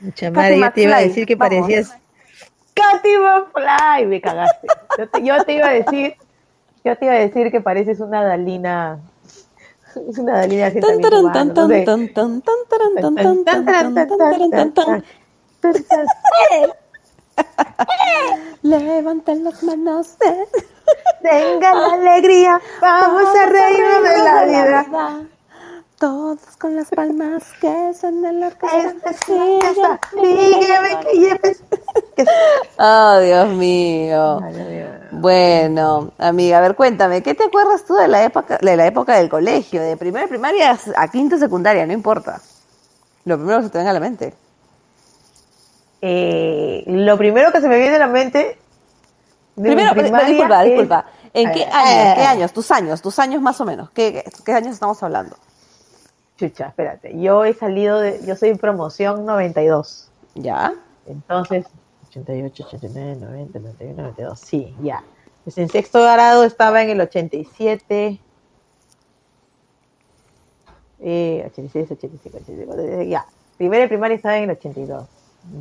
Mucha 0.00 0.30
madre, 0.30 0.58
yo 0.60 0.72
te 0.72 0.82
iba 0.82 0.96
a 0.96 1.00
decir 1.00 1.26
que 1.26 1.36
parecías. 1.36 1.96
Fly, 3.52 4.06
me 4.06 4.20
cagaste. 4.20 4.68
Yo 4.98 5.42
te, 5.44 5.52
iba 5.52 5.68
a 5.68 5.72
decir, 5.72 6.14
yo 6.84 6.96
te 6.96 7.04
iba 7.04 7.14
a 7.14 7.18
decir 7.18 7.50
que 7.50 7.60
pareces 7.60 7.98
una 8.00 8.22
Dalina. 8.22 9.00
Una 9.96 10.38
Dalina 10.38 10.70
que 10.70 10.80
Levanten 18.62 19.44
las 19.44 19.62
manos. 19.62 20.16
Tengan 21.22 21.80
la 21.80 21.92
alegría. 21.94 22.60
Vamos, 22.80 23.34
a 23.34 23.46
la 24.24 24.44
vida. 24.44 25.28
Todos 25.98 26.38
con 26.60 26.76
las 26.76 26.88
palmas 26.90 27.42
que 27.60 27.92
son 28.00 28.22
de 28.22 28.32
la 28.32 28.48
Esta 28.48 29.10
es 29.10 29.28
una 29.28 29.58
casa, 29.58 30.00
dígame 30.14 31.00
que 31.00 31.18
lleves. 31.18 31.62
Oh, 32.78 33.18
Dios 33.18 33.48
mío. 33.50 34.40
Bueno, 35.10 36.12
amiga, 36.18 36.58
a 36.58 36.60
ver, 36.60 36.76
cuéntame, 36.76 37.20
¿qué 37.22 37.34
te 37.34 37.44
acuerdas 37.44 37.84
tú 37.84 37.94
de 37.94 38.06
la 38.06 38.22
época, 38.22 38.58
de 38.62 38.76
la 38.76 38.86
época 38.86 39.16
del 39.16 39.28
colegio? 39.28 39.82
De 39.82 39.96
primera 39.96 40.28
primaria 40.28 40.78
a 40.96 41.08
quinta 41.08 41.36
secundaria, 41.36 41.84
no 41.84 41.92
importa. 41.92 42.40
Lo 43.24 43.36
primero 43.36 43.58
que 43.58 43.64
se 43.64 43.70
te 43.70 43.78
venga 43.78 43.90
a 43.90 43.94
la 43.94 44.00
mente. 44.00 44.34
Eh, 46.00 46.84
lo 46.86 47.18
primero 47.18 47.50
que 47.50 47.60
se 47.60 47.68
me 47.68 47.76
viene 47.76 47.96
a 47.96 48.00
la 48.00 48.06
mente. 48.06 48.56
de 49.56 49.68
mi 49.68 49.74
Primero, 49.74 49.94
primaria 49.94 50.28
disculpa, 50.28 50.62
es- 50.62 50.68
disculpa. 50.70 51.04
¿En 51.34 51.52
qué 51.52 51.64
años? 51.64 52.14
¿Qué 52.14 52.22
años? 52.22 52.52
Tus 52.52 52.70
años, 52.70 53.02
tus 53.02 53.18
años 53.18 53.42
más 53.42 53.60
o 53.60 53.64
menos. 53.64 53.90
¿Qué, 53.90 54.24
qué 54.44 54.52
años 54.52 54.74
estamos 54.74 55.02
hablando? 55.02 55.36
Chucha, 56.38 56.68
espérate. 56.68 57.20
Yo 57.20 57.44
he 57.44 57.52
salido 57.52 58.00
de. 58.00 58.20
Yo 58.24 58.36
soy 58.36 58.54
promoción 58.54 59.26
92. 59.26 60.08
¿Ya? 60.36 60.72
Entonces, 61.06 61.66
88, 62.08 62.64
89, 62.66 63.16
90, 63.20 63.58
91, 63.58 64.02
92. 64.02 64.38
Sí, 64.38 64.74
ya. 64.80 65.02
Pues 65.42 65.58
en 65.58 65.68
sexto 65.68 66.00
grado 66.00 66.44
estaba 66.44 66.82
en 66.82 66.90
el 66.90 67.00
87. 67.00 68.20
Eh, 71.00 71.44
86, 71.46 71.90
85, 71.90 72.38
85, 72.38 73.02
ya. 73.02 73.26
Primera 73.56 73.84
y 73.84 73.88
primaria 73.88 74.16
estaba 74.16 74.36
en 74.38 74.44
el 74.44 74.50
82. 74.50 75.06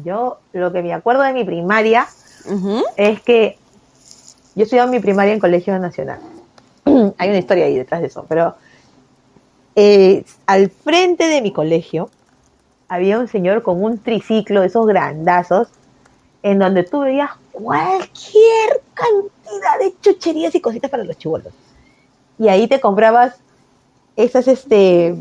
Yo, 0.04 0.40
lo 0.54 0.72
que 0.72 0.84
me 0.84 0.94
acuerdo 0.94 1.24
de 1.24 1.34
mi 1.34 1.44
primaria 1.44 2.08
Ujú. 2.46 2.84
es 2.98 3.22
que 3.22 3.58
yo 4.56 4.64
estudiaba 4.64 4.92
mi 4.92 5.00
primaria 5.00 5.34
en 5.34 5.40
Colegio 5.40 5.78
Nacional. 5.80 6.20
Hay 7.18 7.30
una 7.30 7.38
historia 7.38 7.66
ahí 7.66 7.76
detrás 7.78 8.02
de 8.02 8.08
eso, 8.08 8.26
pero 8.28 8.56
eh, 9.78 10.26
al 10.48 10.72
frente 10.72 11.28
de 11.28 11.42
mi 11.42 11.54
colegio 11.54 12.10
había 12.90 13.20
un 13.20 13.28
señor 13.28 13.62
con 13.62 13.84
un 13.84 14.00
triciclo, 14.00 14.64
esos 14.64 14.88
grandazos, 14.88 15.68
en 16.42 16.58
donde 16.60 16.84
tú 16.84 17.02
veías 17.02 17.30
cualquier 17.52 18.82
cantidad 18.96 19.80
de 19.80 19.94
chucherías 20.02 20.56
y 20.56 20.62
cositas 20.62 20.90
para 20.90 21.04
los 21.04 21.18
chibolos. 21.18 21.54
Y 22.40 22.48
ahí 22.50 22.68
te 22.68 22.80
comprabas 22.80 23.36
esas, 24.16 24.48
este, 24.48 25.16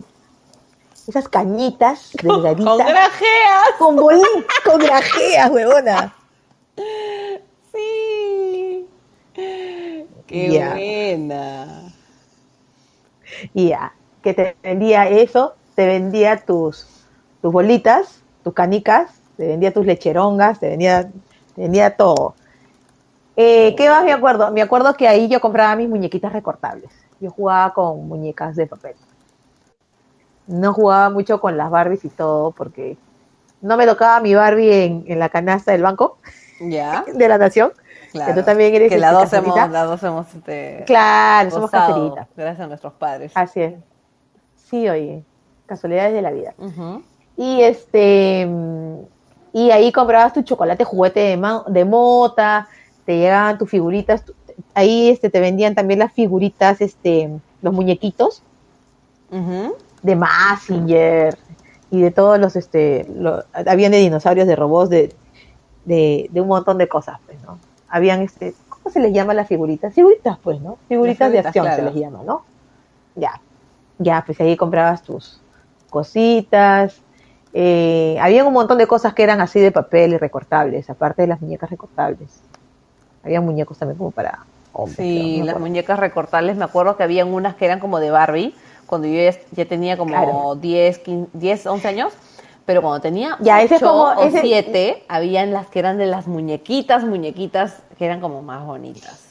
esas 1.07 1.29
cañitas 1.29 2.13
delgaditas 2.23 2.65
Con 2.65 2.79
grajeas. 2.79 3.69
con 3.79 3.97
bolín, 3.97 4.23
con 4.65 4.79
grajeas, 4.79 5.51
huevona. 5.51 6.15
Sí. 7.73 8.87
Qué 10.27 10.51
Ya. 10.51 10.71
buena. 10.71 11.93
Y 13.53 13.69
ya, 13.69 13.93
que 14.27 14.35
te 14.35 14.57
vendía 14.61 15.09
eso, 15.09 15.55
te 15.77 15.87
vendía 15.87 16.45
tus, 16.45 16.85
tus 17.41 17.53
bolitas, 17.53 18.25
tus 18.43 18.53
canicas, 18.53 19.21
te 19.37 19.47
vendía 19.47 19.73
tus 19.73 19.87
lecherongas, 19.87 20.59
te 20.59 20.69
vendía, 20.69 21.05
te 21.55 21.61
vendía 21.61 21.97
todo. 21.97 22.35
Eh, 23.37 23.77
¿Qué 23.77 23.89
más 23.89 24.03
me 24.03 24.13
acuerdo? 24.13 24.51
Me 24.51 24.63
acuerdo 24.63 24.95
que 24.95 25.07
ahí 25.07 25.29
yo 25.29 25.41
compraba 25.41 25.77
mis 25.77 25.89
muñequitas 25.89 26.33
recortables. 26.33 26.91
Yo 27.21 27.31
jugaba 27.31 27.73
con 27.73 28.09
muñecas 28.09 28.57
de 28.57 28.67
papel. 28.67 28.97
No 30.49 30.75
jugaba 30.75 31.09
mucho 31.11 31.41
con 31.41 31.57
las 31.57 31.71
Barbies 31.71 32.05
y 32.05 32.09
todo, 32.09 32.51
porque 32.51 32.97
no 33.61 33.77
me 33.77 33.87
tocaba 33.87 34.19
mi 34.19 34.35
Barbie 34.35 34.87
en, 34.87 35.05
en 35.07 35.21
la 35.21 35.29
canasta 35.29 35.71
del 35.71 35.83
banco 35.83 36.19
¿Ya? 36.59 37.05
de 37.15 37.29
la 37.29 37.39
nación. 37.39 37.73
Claro. 38.11 38.35
tú 38.35 38.43
también 38.43 38.75
eres 38.75 38.91
Que 38.91 38.99
las 38.99 39.13
este, 39.13 39.37
dos 39.37 39.47
hemos, 39.47 39.71
las 39.71 39.87
dos 39.87 40.03
hemos 40.03 40.35
este, 40.35 40.83
Claro, 40.85 41.51
somos 41.53 41.71
caseritas. 41.71 42.27
Gracias 42.37 42.65
a 42.65 42.67
nuestros 42.67 42.93
padres. 42.95 43.31
Así 43.37 43.61
es. 43.61 43.75
Sí, 44.69 44.89
oye, 44.89 45.25
casualidades 45.67 46.13
de 46.13 46.23
la 46.23 46.33
vida. 46.33 46.55
Y 47.37 47.63
este 47.63 48.49
y 49.53 49.71
ahí 49.71 49.91
comprabas 49.93 50.33
tu 50.35 50.43
chocolate 50.43 50.85
juguete 50.85 51.21
de, 51.21 51.37
ma- 51.37 51.65
de 51.69 51.85
mota, 51.85 52.69
te 53.05 53.17
llegaban 53.17 53.59
tus 53.59 53.71
figuritas, 53.71 54.25
tu- 54.25 54.35
ahí 54.75 55.09
este 55.09 55.31
te 55.31 55.41
vendían 55.41 55.75
también 55.75 56.01
las 56.01 56.13
figuritas, 56.13 56.81
este, 56.81 57.31
los 57.63 57.73
muñequitos, 57.73 58.43
de 60.03 60.17
Massinger 60.17 61.39
y 61.91 62.03
de 62.03 62.11
todos 62.11 62.39
los, 62.39 62.57
este, 62.57 63.07
habían 63.53 63.93
de 63.93 63.99
dinosaurios, 63.99 64.47
de 64.47 64.57
robots, 64.57 64.91
de, 64.91 65.17
de, 65.85 66.29
de 66.31 66.41
un 66.41 66.49
montón 66.49 66.79
de 66.79 66.89
cosas, 66.89 67.19
pues, 67.27 67.41
¿no? 67.41 67.59
Habían, 67.89 68.23
este, 68.23 68.55
¿cómo 68.69 68.93
se 68.93 69.01
les 69.01 69.13
llama 69.13 69.33
las 69.33 69.49
figuritas? 69.49 69.95
Figuritas, 69.95 70.39
pues, 70.43 70.61
¿no? 70.61 70.77
Figuritas 70.89 71.33
de 71.33 71.39
acción 71.39 71.65
claro. 71.65 71.77
se 71.89 71.95
les 71.95 72.03
llama, 72.03 72.23
¿no? 72.25 72.45
Ya, 73.15 73.41
ya, 73.99 74.23
pues 74.25 74.41
ahí 74.41 74.57
comprabas 74.57 75.03
tus 75.03 75.41
cositas. 75.91 77.01
Eh, 77.53 78.17
había 78.21 78.45
un 78.45 78.53
montón 78.53 78.79
de 78.79 78.87
cosas 78.87 79.15
que 79.15 79.23
eran 79.23 79.41
así 79.41 79.61
de 79.61 79.73
papel 79.73 80.13
y 80.13 80.19
recortables, 80.19 80.91
aparte 80.91 81.23
de 81.23 81.29
las 81.29 81.41
muñecas 81.41 81.71
recortables. 81.71 82.41
Había 83.25 83.41
muñecos 83.41 83.79
también 83.79 83.97
como 83.99 84.11
para 84.11 84.41
hombres. 84.73 84.97
creo, 84.97 85.23
no 85.23 85.29
Sí, 85.29 85.43
las 85.43 85.59
muñecas 85.59 85.99
recortables, 85.99 86.57
me 86.57 86.65
acuerdo 86.65 86.97
que 86.97 87.03
habían 87.03 87.33
unas 87.33 87.55
que 87.55 87.65
eran 87.65 87.81
como 87.81 87.99
de 87.99 88.11
Barbie, 88.11 88.55
cuando 88.87 89.09
yo 89.09 89.15
ya, 89.15 89.37
ya 89.53 89.65
tenía 89.65 89.97
como 89.97 90.13
Claro. 90.13 90.55
10, 90.57 90.99
15, 90.99 91.31
10, 91.33 91.67
11 91.67 91.89
años, 91.89 92.13
pero 92.67 92.83
cuando 92.83 93.01
tenía 93.01 93.37
Ya, 93.41 93.63
ese 93.63 93.77
es 93.77 93.83
8 93.83 93.91
como- 93.91 94.21
o 94.21 94.25
ese- 94.27 94.43
7, 94.43 95.03
habían 95.09 95.53
las 95.53 95.67
que 95.69 95.79
eran 95.79 95.97
de 95.99 96.07
las 96.07 96.27
muñequitas, 96.27 97.05
muñequitas 97.05 97.83
que 97.99 98.05
eran 98.05 98.21
como 98.21 98.43
más 98.43 98.65
bonitas. 98.67 99.26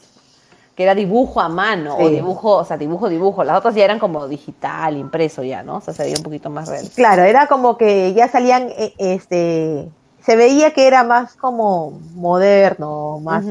Que 0.76 0.84
era 0.84 0.94
dibujo 0.94 1.40
a 1.40 1.48
mano, 1.48 1.96
o 1.98 2.10
dibujo, 2.10 2.58
o 2.58 2.66
sea, 2.66 2.76
dibujo, 2.78 3.08
dibujo. 3.08 3.44
Las 3.46 3.58
otras 3.60 3.76
ya 3.76 3.86
eran 3.86 3.98
como 3.98 4.28
digital, 4.28 4.98
impreso 4.98 5.42
ya, 5.42 5.64
¿no? 5.64 5.78
O 5.78 5.82
sea, 5.82 5.94
se 5.94 6.04
veía 6.04 6.18
un 6.18 6.24
poquito 6.24 6.50
más 6.50 6.68
real. 6.68 6.86
Claro, 6.94 7.24
era 7.24 7.48
como 7.48 7.78
que 7.78 8.14
ya 8.14 8.28
salían, 8.28 8.68
eh, 8.78 8.94
este, 8.98 9.88
se 10.22 10.36
veía 10.36 10.72
que 10.74 10.86
era 10.88 11.06
más 11.06 11.36
como 11.36 11.92
moderno, 12.16 13.20
más 13.22 13.46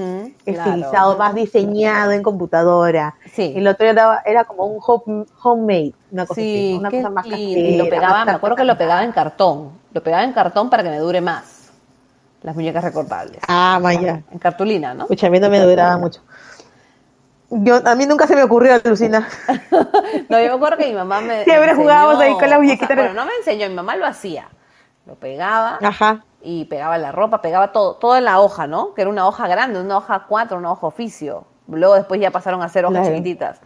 estilizado, 0.44 1.14
claro. 1.14 1.18
más 1.18 1.34
diseñado 1.34 2.10
en 2.12 2.22
computadora. 2.22 3.14
Sí. 3.32 3.54
El 3.56 3.66
otro 3.68 3.86
era, 3.88 4.22
era 4.26 4.44
como 4.44 4.66
un 4.66 4.80
home- 4.86 5.26
homemade, 5.42 5.94
una 6.12 6.26
cosa 6.26 6.40
así, 6.42 6.52
Sí, 6.56 6.72
¿no? 6.74 6.78
una 6.80 6.90
cosa 6.90 7.10
más 7.10 7.24
casera. 7.24 7.40
Y 7.40 7.76
lo 7.78 7.88
pegaba, 7.88 8.12
más 8.18 8.26
me 8.26 8.32
acuerdo 8.32 8.56
que 8.56 8.64
lo 8.64 8.76
pegaba 8.76 9.02
en 9.02 9.12
cartón. 9.12 9.70
Lo 9.94 10.02
pegaba 10.02 10.24
en 10.24 10.32
cartón 10.34 10.68
para 10.68 10.82
que 10.82 10.90
me 10.90 10.98
dure 10.98 11.20
más. 11.22 11.70
Las 12.42 12.54
muñecas 12.54 12.84
recortables. 12.84 13.38
Ah, 13.48 13.78
vaya. 13.80 14.20
En 14.30 14.38
cartulina, 14.38 14.92
¿no? 14.92 15.04
Escucha, 15.04 15.28
a 15.28 15.30
mí 15.30 15.40
no 15.40 15.48
me 15.48 15.60
duraba 15.60 15.96
mucho. 15.96 16.20
Yo, 17.50 17.80
a 17.86 17.94
mí 17.94 18.06
nunca 18.06 18.26
se 18.26 18.34
me 18.34 18.42
ocurrió, 18.42 18.80
Lucina. 18.84 19.28
No, 20.28 20.38
yo 20.40 20.46
me 20.48 20.54
acuerdo 20.54 20.76
que 20.78 20.86
mi 20.86 20.94
mamá 20.94 21.20
me. 21.20 21.44
Siempre 21.44 21.74
me 21.74 21.74
jugábamos 21.74 22.14
ahí 22.20 22.28
enseñó, 22.30 22.38
con 22.40 22.50
la 22.50 22.58
muñequita. 22.58 22.84
o 22.84 22.88
sea, 22.88 22.96
bueno, 22.96 23.14
no 23.14 23.26
me 23.26 23.32
enseñó, 23.38 23.68
mi 23.68 23.74
mamá 23.74 23.96
lo 23.96 24.06
hacía. 24.06 24.48
Lo 25.06 25.14
pegaba 25.16 25.78
Ajá. 25.82 26.24
y 26.42 26.64
pegaba 26.64 26.96
la 26.98 27.12
ropa, 27.12 27.42
pegaba 27.42 27.72
todo, 27.72 27.94
todo 27.96 28.16
en 28.16 28.24
la 28.24 28.40
hoja, 28.40 28.66
¿no? 28.66 28.94
Que 28.94 29.02
era 29.02 29.10
una 29.10 29.26
hoja 29.28 29.46
grande, 29.48 29.80
una 29.80 29.98
hoja 29.98 30.24
4, 30.28 30.56
una 30.56 30.72
hoja 30.72 30.86
oficio. 30.86 31.44
Luego 31.68 31.94
después 31.94 32.20
ya 32.20 32.30
pasaron 32.30 32.62
a 32.62 32.68
ser 32.68 32.84
hojas 32.86 33.00
Claro. 33.02 33.14
chiquititas. 33.16 33.60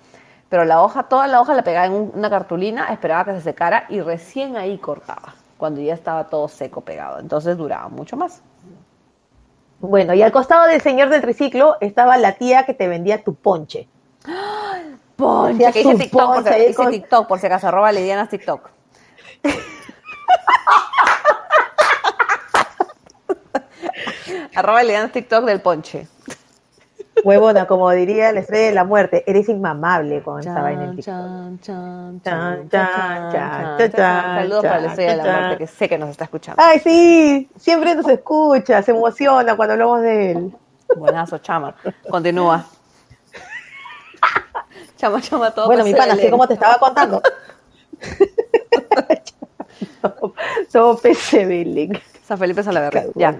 Pero 0.48 0.64
la 0.64 0.82
hoja, 0.82 1.04
toda 1.04 1.26
la 1.28 1.40
hoja 1.40 1.54
la 1.54 1.62
pegaba 1.62 1.86
en 1.86 1.92
un- 1.92 2.12
una 2.14 2.28
cartulina, 2.30 2.86
esperaba 2.92 3.24
que 3.24 3.32
se 3.34 3.40
secara 3.42 3.84
y 3.88 4.00
recién 4.00 4.56
ahí 4.56 4.78
cortaba, 4.78 5.34
cuando 5.58 5.80
ya 5.80 5.94
estaba 5.94 6.24
todo 6.24 6.48
seco 6.48 6.80
pegado. 6.80 7.20
Entonces 7.20 7.56
duraba 7.56 7.88
mucho 7.88 8.16
más. 8.16 8.42
Bueno, 9.80 10.14
y 10.14 10.22
al 10.22 10.32
costado 10.32 10.66
del 10.66 10.80
señor 10.80 11.08
del 11.08 11.20
triciclo 11.20 11.76
estaba 11.80 12.16
la 12.16 12.32
tía 12.32 12.66
que 12.66 12.74
te 12.74 12.88
vendía 12.88 13.22
tu 13.22 13.34
ponche. 13.34 13.88
Ponche, 15.16 15.66
Hacía 15.66 15.72
que 15.72 15.80
hice 15.80 15.96
TikTok, 16.04 16.20
por 16.20 16.34
ponche 16.36 16.50
si, 16.50 16.54
ahí 16.54 16.62
hice 16.66 16.74
con- 16.74 16.90
TikTok, 16.92 17.26
por 17.26 17.40
si 17.40 17.46
acaso, 17.46 17.66
arroba 17.66 17.90
Lidianas 17.90 18.28
TikTok. 18.28 18.70
arroba 24.54 24.82
Lidianas 24.82 25.12
TikTok 25.12 25.44
del 25.44 25.60
ponche. 25.60 26.06
Huevona, 27.24 27.66
como 27.66 27.90
diría 27.90 28.32
la 28.32 28.40
estrella 28.40 28.66
de 28.66 28.74
la 28.74 28.84
muerte, 28.84 29.24
eres 29.26 29.48
inmamable 29.48 30.22
con 30.22 30.40
esa 30.40 30.60
vaina 30.60 30.84
en 30.84 31.02
Saludos 31.02 31.60
para 34.62 34.80
la 34.80 34.84
chan, 34.84 34.84
estrella 34.84 35.10
de 35.10 35.16
la 35.16 35.24
muerte, 35.24 35.58
que 35.58 35.66
sé 35.66 35.88
que 35.88 35.98
nos 35.98 36.10
está 36.10 36.24
escuchando. 36.24 36.62
Ay, 36.62 36.80
sí, 36.80 37.48
siempre 37.58 37.94
nos 37.94 38.08
escucha, 38.08 38.82
se 38.82 38.92
emociona 38.92 39.56
cuando 39.56 39.72
hablamos 39.74 40.02
de 40.02 40.32
él. 40.32 40.52
Buenazo, 40.96 41.38
chama. 41.38 41.74
Continúa. 42.08 42.64
Chama, 44.96 45.20
chama, 45.20 45.50
todo. 45.52 45.66
bueno, 45.66 45.84
mi 45.84 45.94
pana, 45.94 46.14
así 46.14 46.28
como 46.28 46.46
te 46.48 46.54
estaba 46.54 46.78
contando. 46.78 47.22
todo, 50.02 50.34
todo 50.72 50.98
PC 50.98 51.46
Belén. 51.46 52.00
San 52.26 52.36
Felipe 52.36 52.62
Salaverry. 52.62 53.10
Ya. 53.14 53.34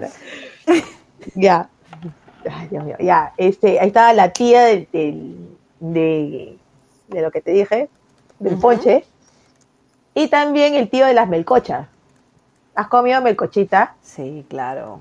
Ya. 1.34 1.68
Ay, 2.50 2.68
Dios 2.68 2.84
mío. 2.84 2.96
Ya, 3.00 3.32
este, 3.36 3.80
ahí 3.80 3.88
estaba 3.88 4.12
la 4.12 4.32
tía 4.32 4.64
del, 4.64 4.88
del- 4.92 5.56
de, 5.80 6.56
de 7.08 7.22
lo 7.22 7.30
que 7.30 7.40
te 7.40 7.52
dije, 7.52 7.88
del 8.38 8.56
ponche. 8.58 9.04
Y 10.14 10.28
también 10.28 10.74
el 10.74 10.88
tío 10.90 11.06
de 11.06 11.14
las 11.14 11.28
melcochas. 11.28 11.86
¿Has 12.74 12.88
comido 12.88 13.20
melcochita? 13.20 13.94
Sí, 14.02 14.44
claro. 14.48 15.00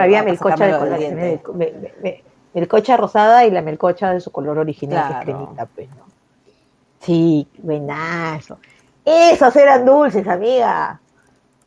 Había 0.00 0.22
melcocha 0.22 0.66
de 0.66 0.72
color, 0.78 0.98
melcocha 2.54 2.96
rosada 2.96 3.44
y 3.46 3.50
la 3.50 3.62
melcocha 3.62 4.12
de 4.12 4.20
su 4.20 4.30
color 4.32 4.58
original, 4.58 5.06
que 5.06 5.12
es 5.18 5.24
Claro. 5.24 5.38
cremita, 5.44 5.66
pues, 5.66 5.88
¿no? 5.90 6.04
Sí, 7.00 7.46
buenazo. 7.58 8.58
Esos 9.04 9.54
eran 9.56 9.84
dulces, 9.86 10.26
amiga. 10.26 11.00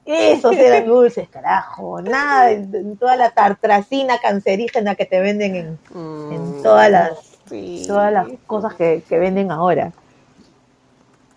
Esos 0.06 0.54
eran 0.56 0.86
dulces, 0.88 1.30
carajo. 1.30 2.02
Nada, 2.02 2.48
de- 2.48 2.96
toda 3.00 3.16
la 3.16 3.30
tartracina 3.32 4.18
cancerígena 4.20 4.96
que 4.96 5.06
te 5.06 5.20
venden 5.20 5.56
en, 5.56 5.80
Mm, 5.94 6.32
en 6.32 6.64
todas 6.64 6.90
las 6.92 7.12
sí. 7.48 7.84
todas 7.88 8.12
las 8.12 8.28
cosas 8.48 8.74
que, 8.74 9.04
que 9.08 9.20
venden 9.20 9.52
ahora. 9.52 9.92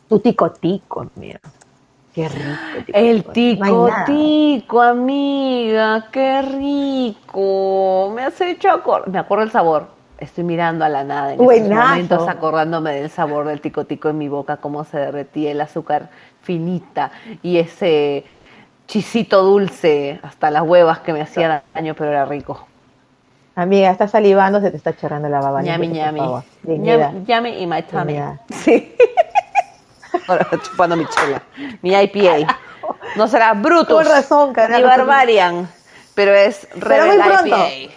Tu 0.09 0.19
tico 0.21 0.51
tico, 0.53 1.07
mira. 1.17 1.41
Qué 2.15 2.29
rico. 2.29 2.91
El 2.93 3.25
tico 3.25 3.89
nada. 3.89 4.05
tico, 4.05 4.81
amiga, 4.81 6.07
qué 6.12 6.43
rico. 6.43 8.12
Me 8.15 8.23
has 8.23 8.41
hecho 8.41 8.71
acordar. 8.71 9.09
Me 9.11 9.19
acuerdo 9.19 9.45
el 9.45 9.51
sabor. 9.51 9.89
Estoy 10.19 10.45
mirando 10.45 10.85
a 10.85 10.89
la 10.89 11.03
nada 11.03 11.35
en 11.35 11.41
estos 11.41 11.69
momentos, 11.69 12.29
acordándome 12.29 12.93
del 12.95 13.11
sabor 13.11 13.47
del 13.49 13.61
tico 13.61 13.85
tico 13.85 14.09
en 14.11 14.19
mi 14.19 14.29
boca, 14.29 14.59
cómo 14.59 14.85
se 14.85 14.97
derretía 14.99 15.51
el 15.51 15.61
azúcar 15.61 16.09
finita 16.41 17.11
y 17.43 17.59
ese 17.59 18.25
chisito 18.87 19.43
dulce 19.43 20.20
hasta 20.22 20.51
las 20.51 20.62
huevas 20.62 21.01
que 21.01 21.12
me 21.12 21.22
hacía 21.22 21.62
daño, 21.74 21.95
pero 21.95 22.11
era 22.11 22.24
rico. 22.24 22.66
Amiga, 23.57 23.91
estás 23.91 24.11
salivando, 24.11 24.61
se 24.61 24.70
te 24.70 24.76
está 24.76 24.97
chorrando 24.97 25.28
la 25.28 25.41
baba. 25.41 25.62
Ñami, 25.62 25.89
ñami. 25.89 26.20
Ñami, 26.64 27.62
y 27.62 27.66
my 27.66 27.82
tummy. 27.82 28.18
Sí. 28.51 28.97
Ahora 30.28 30.49
chupando 30.62 30.97
mi 30.97 31.07
chela. 31.07 31.43
Mi 31.82 31.95
IPA. 31.95 32.59
No 33.16 33.28
será 33.28 33.53
Brutus. 33.55 33.95
Con 33.95 34.07
razón, 34.07 34.53
carajo. 34.53 34.80
Ni 34.80 34.87
Barbarian. 34.87 35.68
Pero 36.14 36.32
es 36.35 36.68
muy 36.74 36.82
Rebel 36.82 37.20
pronto. 37.20 37.47
IPA. 37.47 37.95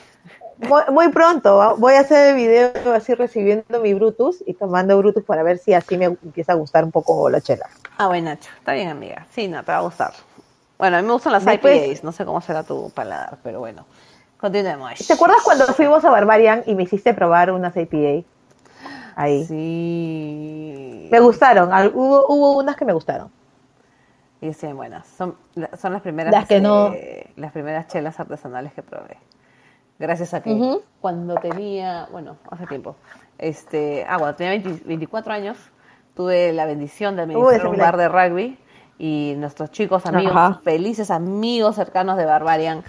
Muy, 0.59 0.81
muy 0.91 1.09
pronto 1.09 1.57
¿va? 1.57 1.73
voy 1.73 1.93
a 1.93 1.99
hacer 1.99 2.29
el 2.29 2.35
video 2.35 2.71
así 2.91 3.13
recibiendo 3.13 3.79
mi 3.79 3.93
Brutus 3.93 4.43
y 4.43 4.55
tomando 4.55 4.97
Brutus 4.97 5.23
para 5.23 5.43
ver 5.43 5.59
si 5.59 5.75
así 5.75 5.99
me 5.99 6.05
empieza 6.05 6.53
a 6.53 6.55
gustar 6.55 6.83
un 6.83 6.91
poco 6.91 7.29
la 7.29 7.41
chela. 7.41 7.69
Ah, 7.99 8.07
bueno, 8.07 8.31
Nacho. 8.31 8.49
Está 8.57 8.73
bien, 8.73 8.89
amiga. 8.89 9.27
Sí, 9.31 9.47
no, 9.47 9.63
te 9.63 9.71
va 9.71 9.77
a 9.77 9.81
gustar. 9.81 10.13
Bueno, 10.77 10.97
a 10.97 11.01
mí 11.01 11.07
me 11.07 11.13
gustan 11.13 11.33
las 11.33 11.45
Después- 11.45 11.87
IPAs. 11.87 12.03
No 12.03 12.11
sé 12.11 12.25
cómo 12.25 12.41
será 12.41 12.63
tu 12.63 12.89
paladar, 12.91 13.37
pero 13.43 13.59
bueno. 13.59 13.85
Continuemos. 14.39 14.91
¿Te 15.07 15.13
acuerdas 15.13 15.39
cuando 15.43 15.65
fuimos 15.67 16.05
a 16.05 16.11
Barbarian 16.11 16.63
y 16.67 16.75
me 16.75 16.83
hiciste 16.83 17.13
probar 17.13 17.51
unas 17.51 17.75
IPA? 17.75 18.23
Ahí. 19.15 19.45
Sí. 19.45 21.07
Me 21.11 21.19
gustaron, 21.19 21.69
hubo, 21.95 22.25
hubo 22.27 22.57
unas 22.57 22.75
que 22.75 22.85
me 22.85 22.93
gustaron. 22.93 23.31
Y 24.39 24.53
sí, 24.53 24.67
buenas. 24.67 25.07
Son, 25.07 25.35
son 25.79 25.93
las 25.93 26.01
primeras 26.03 26.31
Las 26.31 26.47
que 26.47 26.61
no- 26.61 26.93
eh, 26.93 27.31
las 27.35 27.51
primeras 27.51 27.87
chelas 27.87 28.19
artesanales 28.19 28.73
que 28.73 28.83
probé. 28.83 29.17
Gracias 29.97 30.35
a 30.35 30.43
que 30.43 30.51
Ujú. 30.53 30.83
cuando 31.01 31.33
tenía, 31.35 32.07
bueno, 32.11 32.37
hace 32.51 32.67
tiempo, 32.67 32.95
este, 33.39 34.05
ah, 34.07 34.17
cuando 34.19 34.35
tenía 34.35 34.51
20 34.51 34.83
24 34.87 35.33
años, 35.33 35.57
tuve 36.15 36.53
la 36.53 36.67
bendición 36.67 37.15
de 37.15 37.23
administrar 37.23 37.55
ese 37.61 37.67
un 37.67 37.77
bar 37.77 37.97
de 37.97 38.07
rugby 38.07 38.59
y 38.99 39.33
nuestros 39.37 39.71
chicos, 39.71 40.05
amigos, 40.05 40.35
Ajá. 40.35 40.61
felices 40.63 41.11
amigos 41.11 41.75
cercanos 41.75 42.17
de 42.17 42.25
Barbarian, 42.25 42.83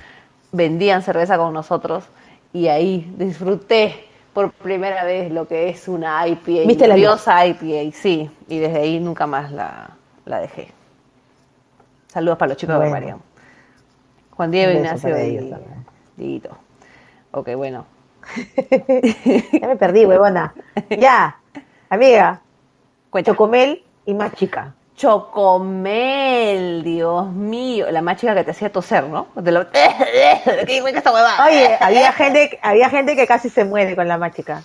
vendían 0.52 1.02
cerveza 1.02 1.36
con 1.36 1.52
nosotros 1.52 2.04
y 2.52 2.68
ahí 2.68 3.12
disfruté 3.18 4.04
por 4.32 4.52
primera 4.52 5.04
vez 5.04 5.30
lo 5.30 5.46
que 5.48 5.68
es 5.68 5.88
una 5.88 6.26
IPA, 6.26 6.66
¿Viste 6.66 6.86
la 6.86 6.94
gloriosa 6.94 7.44
IPA, 7.46 7.92
sí, 7.94 8.30
y 8.48 8.58
desde 8.58 8.78
ahí 8.80 9.00
nunca 9.00 9.26
más 9.26 9.50
la, 9.52 9.90
la 10.24 10.38
dejé. 10.40 10.72
Saludos 12.08 12.38
para 12.38 12.50
los 12.50 12.56
chicos 12.58 12.76
Bueno. 12.76 12.86
de 12.86 12.90
Barbarian. 12.92 13.22
Juan 14.30 14.50
Diego 14.50 14.72
Ignacio 14.72 15.18
y. 15.18 15.54
Dieguito. 16.16 16.56
Ok, 17.32 17.50
bueno. 17.56 17.84
Ya 19.60 19.68
me 19.68 19.76
perdí, 19.76 20.06
huevona. 20.06 20.54
Ya, 20.90 21.36
amiga, 21.90 22.40
Cuenta. 23.10 23.32
Chocomel 23.32 23.82
y 24.06 24.14
más 24.14 24.32
chica. 24.34 24.74
Chocomel, 24.98 26.82
Dios 26.82 27.28
mío. 27.28 27.88
La 27.90 28.02
más 28.02 28.16
chica 28.16 28.34
que 28.34 28.42
te 28.42 28.50
hacía 28.50 28.70
toser, 28.70 29.04
¿no? 29.04 29.28
De 29.36 29.52
lo... 29.52 29.60
Oye, 31.46 31.76
había 31.80 32.12
gente, 32.12 32.58
había 32.60 32.90
gente 32.90 33.14
que 33.14 33.24
casi 33.26 33.48
se 33.48 33.64
muere 33.64 33.94
con 33.94 34.08
la 34.08 34.18
más 34.18 34.34
chica. 34.34 34.62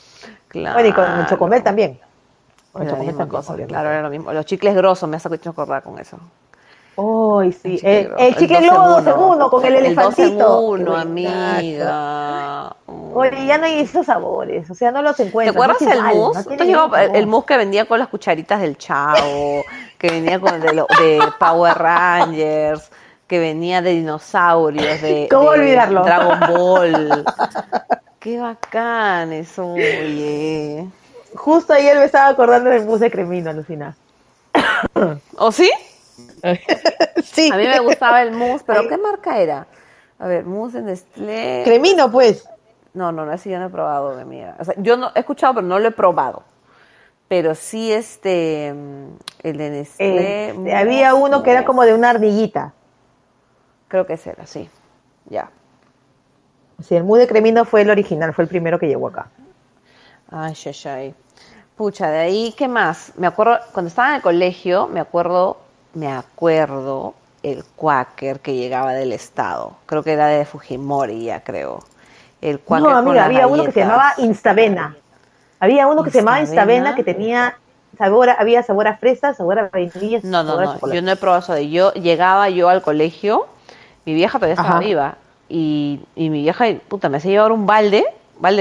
Claro. 0.48 0.74
Bueno, 0.74 0.90
y 0.90 0.92
con 0.92 1.20
el 1.20 1.28
Chocomel 1.28 1.62
también. 1.62 2.00
Era 2.74 2.84
la 2.84 2.90
Chocomel 2.90 3.16
también, 3.16 3.30
cosa, 3.30 3.54
obviamente. 3.54 3.74
claro, 3.74 3.92
era 3.92 4.02
lo 4.02 4.10
mismo. 4.10 4.34
Los 4.34 4.46
chicles 4.48 4.74
grosos, 4.74 5.08
me 5.08 5.18
has 5.18 5.26
hecho 5.28 5.52
acordar 5.52 5.84
con 5.84 6.00
eso. 6.00 6.18
Sí. 6.96 7.80
El 7.82 7.82
chicle 7.82 7.90
El, 8.02 8.08
globo. 8.08 8.20
el 8.20 8.36
chicle 8.36 8.60
globo 8.62 8.88
dos 8.88 9.00
en 9.00 9.06
2 9.06 9.16
en 9.16 9.20
uno. 9.24 9.36
1 9.36 9.50
con 9.50 9.66
el 9.66 9.74
El 9.76 9.96
dos 9.96 10.20
en 10.20 10.26
elefantito. 10.26 10.60
uno, 10.62 10.96
Qué 10.96 11.02
amiga. 11.02 12.76
buenazo. 12.86 13.20
Oye, 13.20 13.46
ya 13.48 13.58
no 13.58 13.66
hay 13.66 13.80
esos 13.80 14.06
sabores, 14.06 14.70
o 14.70 14.76
sea, 14.76 14.92
no 14.92 15.02
los 15.02 15.16
¿Te 15.16 15.24
encuentro. 15.24 15.54
acuerdas 15.54 15.82
no 15.82 15.92
el 15.92 16.02
mousse? 16.16 16.46
no 16.50 16.56
¿Te 16.58 16.66
llegó 16.66 16.96
el, 16.96 17.28
mousse 17.28 17.46
que 17.48 17.58
venía 17.58 17.86
con 17.86 18.00
las 18.00 18.08
cucharitas 18.10 18.62
del 18.62 18.78
Chavo, 18.78 19.64
que 19.98 20.08
venía 20.10 20.40
con 20.40 20.60
de, 20.60 20.68
de 20.72 21.20
Power 21.40 21.78
Rangers, 21.78 22.92
que 23.28 23.40
venía 23.40 23.82
de 23.82 23.92
dinosaurios, 23.92 25.02
de, 25.02 25.28
¿Cómo 25.32 25.52
de 25.52 25.60
olvidarlo? 25.60 26.04
Dragon 26.04 26.40
Ball. 26.50 27.26
Qué 28.20 28.40
bacán 28.40 29.34
eso, 29.34 29.68
oye. 29.74 30.88
Justo 31.36 31.74
ayer 31.74 31.98
me 31.98 32.06
estaba 32.06 32.28
acordando 32.30 32.70
del 32.70 32.86
mousse 32.86 33.02
de 33.06 33.12
cremino, 33.12 33.50
alucina. 33.50 33.96
¿O 35.38 35.52
sí? 35.52 35.72
sí. 37.24 37.50
A 37.52 37.58
mí 37.58 37.66
me 37.66 37.80
gustaba 37.80 38.22
el 38.22 38.32
mousse, 38.32 38.64
pero 38.66 38.88
¿qué 38.88 38.98
marca 38.98 39.40
era? 39.40 39.68
A 40.20 40.28
ver, 40.28 40.46
mousse 40.46 40.74
de 40.74 40.82
Nestlé. 40.84 41.62
Cremino, 41.66 42.12
pues. 42.12 42.48
No, 42.94 43.12
no, 43.12 43.26
no, 43.26 43.34
ese 43.34 43.50
yo 43.50 43.60
no 43.60 43.66
he 43.66 43.70
probado, 43.70 44.16
mi 44.16 44.22
amiga. 44.22 44.56
O 44.60 44.66
sea, 44.66 44.76
yo 44.78 44.98
no 44.98 45.12
he 45.16 45.20
escuchado, 45.20 45.56
pero 45.56 45.68
no 45.68 45.80
lo 45.80 45.88
he 45.88 45.92
probado. 45.92 46.44
Pero 47.28 47.56
sí, 47.56 47.92
este, 47.92 48.74
mm, 48.74 49.08
el 49.44 49.58
de 49.58 49.70
Nestlé. 49.70 50.50
Eh, 50.50 50.76
había 50.76 51.16
uno 51.16 51.42
que 51.42 51.52
era 51.52 51.66
como 51.66 51.84
de 51.84 51.94
una 51.94 52.12
ardillita. 52.12 52.74
Creo 53.88 54.06
que 54.06 54.14
ese 54.14 54.32
era, 54.32 54.46
sí. 54.46 54.70
Ya. 55.26 55.50
Sí, 56.82 56.96
el 56.96 57.04
mousse 57.04 57.22
de 57.22 57.28
cremino 57.28 57.66
fue 57.66 57.82
el 57.82 57.90
original, 57.90 58.34
fue 58.34 58.44
el 58.44 58.50
primero 58.50 58.78
que 58.78 58.88
llegó 58.88 59.08
acá. 59.08 59.30
Ay, 60.30 60.54
shashay. 60.54 61.16
Pucha, 61.76 62.10
de 62.10 62.20
ahí, 62.20 62.54
¿qué 62.58 62.68
más? 62.68 63.14
Me 63.18 63.26
acuerdo, 63.26 63.58
cuando 63.72 63.90
estaba 63.90 64.10
en 64.10 64.16
el 64.16 64.22
colegio, 64.22 64.88
me 64.88 65.00
acuerdo, 65.00 65.58
me 65.94 66.12
acuerdo 66.12 67.14
el 67.44 67.64
Quaker 67.76 68.40
que 68.40 68.56
llegaba 68.56 68.94
del 68.94 69.12
Estado. 69.12 69.74
Creo 69.86 70.04
que 70.04 70.14
era 70.14 70.28
de 70.28 70.46
Fujimori, 70.46 71.26
ya 71.26 71.44
creo. 71.44 71.84
El 72.42 72.60
Quaker 72.60 72.90
No, 72.90 72.98
amiga, 72.98 73.26
había 73.26 73.48
uno 73.48 73.64
que 73.66 73.72
se 73.72 73.80
galletas. 73.80 73.88
llamaba 73.88 74.14
Instavena. 74.18 74.98
Había 75.60 75.88
uno 75.88 76.04
que 76.04 76.12
se 76.12 76.18
llamaba 76.20 76.40
Instavena. 76.40 76.74
Instavena 76.74 76.96
que 76.96 77.04
tenía 77.04 77.58
sabor, 77.98 78.30
a- 78.30 78.34
había 78.34 78.64
sabor 78.64 78.88
a 78.88 78.98
fresa, 78.98 79.34
sabor 79.34 79.60
a 79.60 79.70
vainilla, 79.70 80.20
No, 80.24 80.44
no, 80.44 80.58
no. 80.62 80.80
Yo 80.94 81.02
no 81.02 81.12
he 81.12 81.16
probado 81.16 81.42
eso 81.42 81.54
de. 81.54 81.70
Yo 81.70 81.94
llegaba 81.94 82.50
yo 82.50 82.70
al 82.70 82.82
colegio, 82.82 83.48
mi 84.06 84.14
vieja 84.14 84.40
todavía 84.40 84.56
estaba 84.56 84.78
Ajá. 84.78 84.80
viva. 84.80 85.18
Y, 85.50 86.00
y 86.16 86.30
mi 86.30 86.42
vieja, 86.42 86.66
puta, 86.88 87.10
me 87.10 87.18
hacía 87.18 87.32
llevar 87.32 87.52
un 87.52 87.66
balde, 87.66 88.06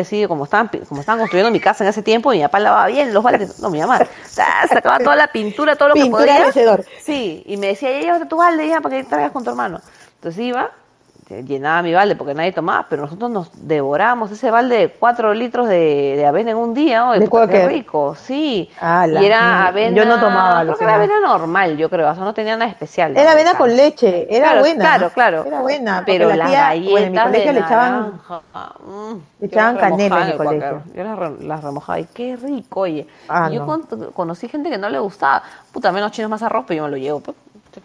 así, 0.01 0.27
como 0.27 0.45
estaban, 0.45 0.71
como 0.89 1.01
estaban 1.01 1.19
construyendo 1.19 1.51
mi 1.51 1.61
casa 1.61 1.85
en 1.85 1.91
ese 1.91 2.03
tiempo, 2.03 2.31
mi 2.31 2.41
papá 2.41 2.61
lavaba 2.61 2.87
bien 2.87 3.13
los 3.13 3.23
baldes. 3.23 3.59
No, 3.61 3.71
mi 3.71 3.81
mamá. 3.81 4.01
Sacaba 4.25 4.99
toda 4.99 5.17
la 5.17 5.29
pintura, 5.29 5.77
todo 5.77 5.89
lo 5.89 5.95
que 5.95 6.03
Pintura 6.03 6.23
podía. 6.25 6.41
de 6.41 6.47
mecedor. 6.47 6.85
Sí, 7.01 7.43
y 7.47 7.57
me 7.57 7.69
decía, 7.69 7.91
llévate 8.01 8.27
tu 8.27 8.37
balde 8.37 8.69
ya 8.69 8.81
para 8.81 8.97
que 8.97 9.05
traigas 9.05 9.33
con 9.33 9.45
tu 9.45 9.51
hermano. 9.51 9.81
Entonces 10.17 10.41
iba, 10.43 10.71
llenaba 11.41 11.81
mi 11.83 11.95
balde 11.95 12.15
porque 12.17 12.35
nadie 12.35 12.53
tomaba, 12.53 12.87
pero 12.91 13.03
nosotros 13.03 13.31
nos 13.31 13.67
devorábamos 13.67 14.31
ese 14.31 14.51
balde 14.51 14.77
de 14.77 14.89
cuatro 14.91 15.33
litros 15.33 15.67
de, 15.69 16.15
de 16.17 16.27
avena 16.27 16.51
en 16.51 16.59
un 16.59 16.75
día. 16.75 17.05
¿De 17.13 17.27
puta, 17.27 17.49
qué 17.49 17.67
rico, 17.67 18.15
sí. 18.15 18.69
Y 18.71 19.25
era 19.25 19.67
avena. 19.69 19.97
yo 19.97 20.05
no 20.05 20.21
tomaba, 20.21 20.63
Creo 20.63 20.77
que 20.77 20.85
era 20.85 20.95
avena 20.97 21.15
normal, 21.21 21.77
yo 21.79 21.89
creo. 21.89 22.11
O 22.11 22.15
sea, 22.15 22.25
no 22.25 22.35
tenía 22.35 22.57
nada 22.57 22.71
especial. 22.71 23.17
Era 23.17 23.33
avena 23.33 23.55
con 23.55 23.75
leche, 23.75 24.27
era 24.29 24.49
Claro, 24.49 24.61
buena. 24.61 24.85
Claro, 24.85 25.11
claro. 25.11 25.45
Era 25.47 25.61
buena. 25.61 26.03
Pero 26.05 26.29
la 26.29 26.37
las 26.37 26.49
tía- 26.51 26.61
galletas 26.69 26.91
bueno, 26.93 27.07
en 27.07 27.13
mi 27.13 27.19
colegio 27.19 27.47
de 27.47 27.53
le 27.55 27.61
echaban, 27.61 28.21
mm, 28.85 29.13
le 29.13 29.21
yo 29.41 29.47
echaban 29.47 29.77
canela 29.79 30.23
en 30.23 30.29
el 30.31 30.37
colegio. 30.37 30.83
Yo 30.95 31.05
las, 31.05 31.19
re- 31.19 31.45
las 31.45 31.65
remojaba 31.65 32.01
y 32.01 32.05
qué 32.07 32.37
rico, 32.37 32.81
oye. 32.81 33.07
Ah, 33.29 33.49
yo 33.51 33.61
no. 33.61 33.67
con- 33.67 34.13
conocí 34.13 34.49
gente 34.49 34.69
que 34.71 34.79
no 34.79 34.89
le 34.91 34.99
gustaba. 34.99 35.43
Puta, 35.73 35.93
menos 35.93 36.11
chinos 36.13 36.31
más 36.31 36.43
arroz, 36.43 36.65
pero 36.67 36.79
yo 36.79 36.85
me 36.85 36.91
lo 36.91 36.97
llevo. 36.97 37.21
Pues, 37.21 37.37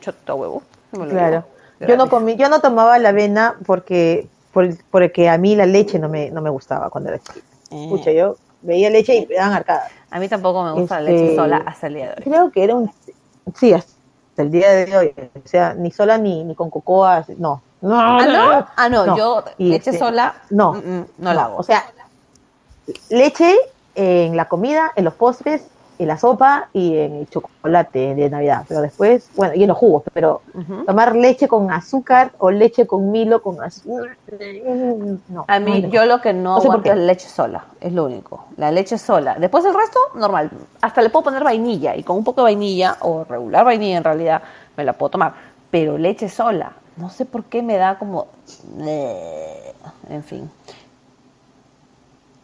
chota 0.01 0.33
huevo. 0.33 0.63
yo 0.91 0.99
me 0.99 1.05
lo 1.05 1.11
Claro. 1.11 1.31
llevo. 1.31 1.56
Yo 1.79 1.95
no 1.97 2.09
comí, 2.09 2.35
yo 2.35 2.49
no 2.49 2.59
tomaba 2.59 2.97
la 2.99 3.09
avena 3.09 3.55
porque, 3.65 4.27
por- 4.51 4.75
porque 4.89 5.29
a 5.29 5.37
mí 5.37 5.55
la 5.55 5.65
leche 5.65 5.99
no 5.99 6.09
me, 6.09 6.29
no 6.31 6.41
me 6.41 6.49
gustaba 6.49 6.89
cuando 6.89 7.09
era 7.09 7.19
chiquita. 7.19 7.45
Eh, 7.71 7.83
Escucha, 7.83 8.11
yo 8.11 8.35
veía 8.61 8.89
leche 8.89 9.15
y 9.15 9.25
me 9.27 9.35
daban 9.35 9.53
arcadas. 9.53 9.91
A 10.09 10.19
mí 10.19 10.27
tampoco 10.27 10.63
me 10.63 10.71
gusta 10.71 10.99
la 11.01 11.11
Este, 11.11 11.23
leche 11.23 11.35
sola 11.35 11.63
hasta 11.65 11.87
el 11.87 11.93
día 11.95 12.05
de 12.05 12.11
hoy. 12.17 12.23
Creo 12.23 12.51
que 12.51 12.63
era 12.63 12.75
un, 12.75 12.91
sí, 13.55 13.73
hasta 13.73 14.41
el 14.41 14.51
día 14.51 14.71
de 14.71 14.97
hoy, 14.97 15.13
o 15.17 15.47
sea, 15.47 15.73
ni 15.73 15.91
sola 15.91 16.17
ni, 16.17 16.43
ni 16.43 16.55
con 16.55 16.69
cocoa, 16.69 17.25
no. 17.37 17.61
No, 17.79 17.99
Ah, 17.99 18.25
no, 18.25 18.67
ah, 18.75 18.89
no, 18.89 19.05
no. 19.05 19.17
yo 19.17 19.43
Y 19.59 19.69
leche 19.69 19.91
este, 19.91 19.99
sola 19.99 20.33
no, 20.49 20.73
mm, 20.73 20.77
mm, 20.77 21.05
no 21.19 21.33
la 21.33 21.43
hago. 21.43 21.57
O 21.57 21.63
sea, 21.63 21.83
leche 23.09 23.55
en 23.95 24.35
la 24.35 24.47
comida, 24.47 24.91
en 24.95 25.05
los 25.05 25.13
postres, 25.13 25.63
en 25.99 26.07
la 26.07 26.17
sopa 26.17 26.69
y 26.73 26.97
en 26.97 27.15
el 27.15 27.29
chocolate 27.29 28.13
de 28.15 28.29
Navidad. 28.29 28.65
Pero 28.67 28.81
después, 28.81 29.29
bueno, 29.35 29.55
y 29.55 29.63
en 29.63 29.67
los 29.69 29.77
jugos, 29.77 30.03
pero 30.13 30.41
tomar 30.85 31.15
leche 31.15 31.47
con 31.47 31.71
azúcar 31.71 32.31
o 32.37 32.51
leche 32.51 32.85
con 32.85 33.11
Milo 33.11 33.41
con 33.41 33.61
azúcar. 33.63 34.15
No. 35.29 35.45
A 35.47 35.59
mí, 35.59 35.81
no, 35.81 35.87
yo 35.89 36.05
lo 36.05 36.21
que 36.21 36.33
no 36.33 36.55
No 36.55 36.61
sé 36.61 36.67
por 36.67 36.75
aguanto 36.77 36.83
qué. 36.83 36.99
es 36.99 37.05
leche 37.05 37.27
sola, 37.29 37.65
es 37.81 37.93
lo 37.93 38.05
único. 38.05 38.45
La 38.57 38.71
leche 38.71 38.97
sola. 38.97 39.35
Después 39.39 39.65
el 39.65 39.73
resto, 39.73 39.99
normal. 40.15 40.49
Hasta 40.81 41.01
le 41.01 41.09
puedo 41.09 41.23
poner 41.25 41.43
vainilla 41.43 41.95
y 41.95 42.03
con 42.03 42.17
un 42.17 42.23
poco 42.23 42.41
de 42.41 42.45
vainilla, 42.45 42.97
o 43.01 43.23
regular 43.23 43.65
vainilla 43.65 43.97
en 43.97 44.03
realidad, 44.03 44.41
me 44.75 44.83
la 44.83 44.93
puedo 44.93 45.09
tomar. 45.11 45.33
Pero 45.71 45.97
leche 45.97 46.29
sola, 46.29 46.71
no 46.97 47.09
sé 47.09 47.25
por 47.25 47.43
qué 47.45 47.61
me 47.61 47.77
da 47.77 47.97
como... 47.97 48.27
eh, 48.81 49.73
En 50.09 50.23
fin. 50.23 50.49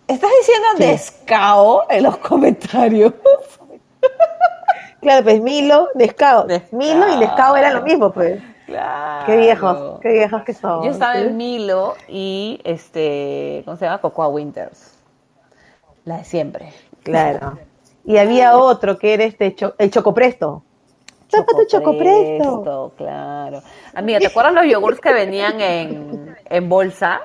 ¿Estás 0.07 0.29
diciendo 0.39 0.67
descao 0.77 1.83
en 1.89 2.03
los 2.03 2.17
comentarios? 2.17 3.13
Claro, 5.03 5.23
pues 5.25 5.41
Milo. 5.41 5.89
Nescao. 5.95 6.47
Milo 6.71 7.09
y 7.09 7.17
Nescao 7.17 7.57
eran 7.57 7.73
lo 7.73 7.81
mismo, 7.81 8.11
pues. 8.11 8.41
Claro. 8.65 9.25
Qué 9.25 9.37
viejos, 9.37 9.99
qué 9.99 10.13
viejos 10.13 10.43
que 10.43 10.53
son. 10.53 10.83
Yo 10.85 10.91
estaba 10.91 11.19
en 11.19 11.35
Milo 11.35 11.95
y, 12.07 12.61
este, 12.63 13.61
¿cómo 13.65 13.75
se 13.75 13.83
llama? 13.85 13.99
Cocoa 13.99 14.29
Winters. 14.29 14.97
La 16.05 16.17
de 16.19 16.23
siempre. 16.23 16.73
Claro. 17.03 17.59
Y 18.05 18.17
había 18.17 18.57
otro 18.57 18.99
que 18.99 19.13
era 19.13 19.23
este 19.23 19.55
el 19.77 19.89
Chocopresto. 19.89 20.61
Chocopresto. 21.29 21.79
Chocopresto, 21.79 22.93
claro. 22.97 23.61
Amiga, 23.93 24.19
¿te 24.19 24.27
acuerdas 24.27 24.53
los 24.53 24.65
yogurts 24.65 24.99
que 24.99 25.13
venían 25.13 25.61
en, 25.61 26.35
en 26.49 26.67
bolsa? 26.67 27.21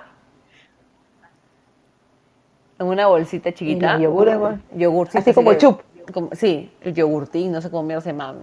En 2.78 2.86
una 2.86 3.06
bolsita 3.06 3.52
chiquita. 3.52 3.98
yogures, 3.98 4.38
güey. 4.38 4.54
Yogurcitos 4.74 5.22
Así 5.22 5.34
como 5.34 5.54
chup. 5.54 5.80
como- 6.12 6.30
sí, 6.32 6.70
el 6.82 6.94
yogurtín, 6.94 7.52
no 7.52 7.60
sé 7.60 7.70
cómo 7.70 7.82
mierda 7.82 8.02
se 8.02 8.10
llama. 8.10 8.34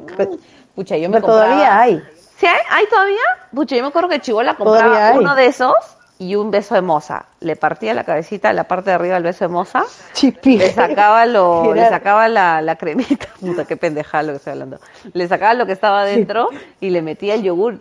Pucha, 0.75 0.97
yo 0.97 1.09
me 1.09 1.15
Pero 1.21 1.27
todavía 1.27 1.79
hay. 1.81 2.01
¿Sí 2.37 2.45
hay? 2.45 2.59
¿Hay 2.69 2.85
todavía? 2.87 3.21
Pucha, 3.53 3.75
yo 3.77 3.81
me 3.81 3.87
acuerdo 3.87 4.09
que 4.09 4.19
Chibola 4.19 4.55
compraba 4.55 5.13
uno 5.13 5.35
de 5.35 5.45
esos 5.45 5.73
y 6.17 6.35
un 6.35 6.51
beso 6.51 6.75
de 6.75 6.81
moza. 6.81 7.25
Le 7.39 7.55
partía 7.55 7.93
la 7.93 8.03
cabecita, 8.03 8.51
la 8.53 8.65
parte 8.65 8.89
de 8.89 8.95
arriba 8.95 9.15
del 9.15 9.23
beso 9.23 9.45
de 9.45 9.49
moza, 9.49 9.83
Chipi. 10.13 10.57
le 10.57 10.71
sacaba 10.71 11.25
lo, 11.25 11.73
le 11.75 11.87
sacaba 11.87 12.27
la, 12.27 12.61
la 12.61 12.75
cremita, 12.75 13.27
puta, 13.39 13.65
qué 13.65 13.77
pendejada 13.77 14.23
lo 14.23 14.31
que 14.33 14.37
estoy 14.37 14.51
hablando. 14.53 14.79
Le 15.13 15.27
sacaba 15.27 15.53
lo 15.53 15.65
que 15.65 15.71
estaba 15.71 16.03
dentro 16.05 16.49
y 16.79 16.89
le 16.89 17.01
metía 17.01 17.35
el 17.35 17.43
yogur 17.43 17.79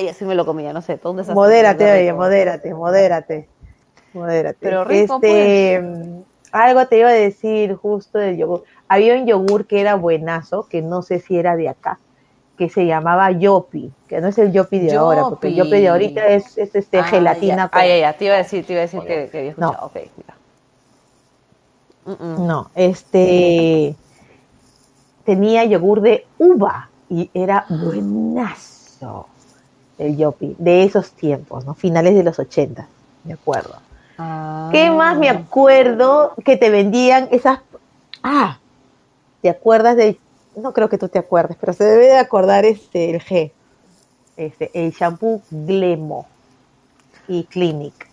y 0.00 0.08
así 0.08 0.24
me 0.24 0.34
lo 0.34 0.46
comía, 0.46 0.72
no 0.72 0.82
sé, 0.82 0.94
desastre. 0.96 1.34
Modérate, 1.34 1.92
oye, 1.92 2.12
modérate, 2.12 2.74
modérate. 2.74 3.48
Modérate. 4.16 4.58
Pero 4.60 4.84
rico, 4.84 5.20
pues. 5.20 5.32
este, 5.32 5.80
mm, 5.80 6.22
Algo 6.52 6.86
te 6.86 6.98
iba 6.98 7.08
a 7.10 7.12
decir 7.12 7.74
justo 7.74 8.18
del 8.18 8.36
yogur. 8.38 8.64
Había 8.88 9.14
un 9.14 9.26
yogur 9.26 9.66
que 9.66 9.80
era 9.80 9.94
buenazo, 9.94 10.66
que 10.68 10.80
no 10.80 11.02
sé 11.02 11.20
si 11.20 11.36
era 11.36 11.54
de 11.56 11.68
acá, 11.68 11.98
que 12.56 12.70
se 12.70 12.86
llamaba 12.86 13.30
Yopi, 13.30 13.90
que 14.08 14.20
no 14.20 14.28
es 14.28 14.38
el 14.38 14.52
Yopi 14.52 14.78
de 14.78 14.94
ahora, 14.96 15.24
porque 15.28 15.48
el 15.48 15.56
Yopi. 15.56 15.80
De 15.80 15.88
ahorita 15.88 16.26
es, 16.28 16.56
es 16.56 16.74
este 16.74 16.98
Ah, 17.00 17.04
gelatina. 17.04 17.56
ya. 17.56 17.68
con- 17.68 17.80
Ah, 17.82 18.12
te 18.16 18.24
iba 18.24 18.34
a 18.34 18.38
decir, 18.38 18.64
te 18.64 18.72
iba 18.72 18.80
a 18.80 18.82
decir 18.86 19.00
que, 19.00 19.28
que 19.30 19.38
había 19.38 19.54
No. 19.58 19.70
escuchado. 19.72 19.86
Ok, 19.86 19.96
mira. 20.16 20.36
Mm, 22.06 22.24
mm. 22.24 22.46
No, 22.46 22.70
este 22.74 23.96
tenía 25.24 25.64
yogur 25.64 26.00
de 26.00 26.24
uva 26.38 26.88
y 27.10 27.28
era 27.34 27.66
buenazo 27.68 29.26
el 29.98 30.16
Yopi 30.16 30.54
de 30.58 30.84
esos 30.84 31.10
tiempos, 31.12 31.64
¿no? 31.66 31.74
Finales 31.74 32.14
de 32.14 32.22
los 32.22 32.38
80, 32.38 32.86
me 33.24 33.32
acuerdo. 33.34 33.74
¿Qué 34.72 34.90
más 34.90 35.18
me 35.18 35.28
acuerdo 35.28 36.34
que 36.44 36.56
te 36.56 36.70
vendían 36.70 37.28
esas 37.30 37.60
Ah, 38.22 38.58
¿te 39.42 39.48
acuerdas 39.48 39.96
de 39.96 40.18
no 40.56 40.72
creo 40.72 40.88
que 40.88 40.98
tú 40.98 41.08
te 41.08 41.18
acuerdes, 41.18 41.56
pero 41.60 41.72
se 41.72 41.84
debe 41.84 42.06
de 42.06 42.18
acordar 42.18 42.64
este 42.64 43.10
el 43.10 43.22
G. 43.22 43.52
Este, 44.36 44.70
el 44.74 44.92
shampoo 44.92 45.42
Glemo 45.50 46.26
y 47.28 47.44
Clinic 47.44 48.05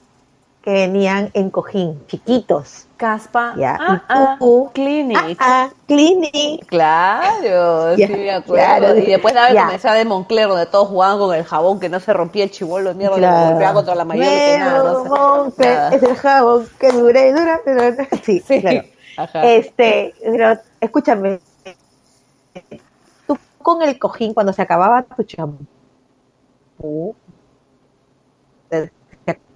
que 0.64 0.72
venían 0.72 1.30
en 1.34 1.50
cojín, 1.50 2.02
chiquitos. 2.08 2.88
Caspa. 2.96 3.54
Ya, 3.58 3.78
Ah, 3.82 4.38
y 4.40 4.44
ah, 4.46 4.70
Clinic. 4.74 5.38
Ah, 5.38 5.70
Clinic. 5.88 6.66
Claro, 6.68 7.96
Ya, 7.98 8.08
sí 8.08 8.14
me 8.14 8.32
acuerdo. 8.32 8.54
claro. 8.64 8.98
y 8.98 9.06
después 9.08 9.36
el 9.36 9.54
Ya. 9.56 9.66
comercial 9.66 9.98
de 9.98 10.06
Moncler, 10.06 10.48
donde 10.48 10.66
todos 10.68 10.88
jugaban 10.88 11.20
con 11.20 11.36
el 11.36 11.44
jabón 11.44 11.82
que 11.82 11.90
no 11.90 12.00
se 12.00 12.14
rompía 12.14 12.46
el 12.46 12.52
chivolo 12.52 12.90
de 12.92 12.96
mierda, 12.96 13.18
Claro. 13.18 13.50
golpeaba 13.50 13.74
contra 13.74 13.96
la 13.96 14.06
mayor 14.06 14.26
no 14.26 15.52
sé. 15.52 15.78
Es 15.96 16.02
el 16.04 16.16
jabón 16.16 16.66
que 16.80 16.92
dura 16.94 17.26
y 17.28 17.32
dura. 17.34 17.60
dura. 17.66 18.08
Sí, 18.24 18.40
Sí, 18.48 18.62
claro. 18.62 18.84
ajá. 19.18 19.44
Este, 19.44 20.14
pero 20.24 20.58
escúchame, 20.80 21.40
tú 23.28 23.38
con 23.62 23.82
el 23.82 24.00
cojín, 24.00 24.34
cuando 24.34 24.54
se 24.54 24.62
acababa 24.62 25.04
tu 25.04 25.24
champú, 25.24 25.68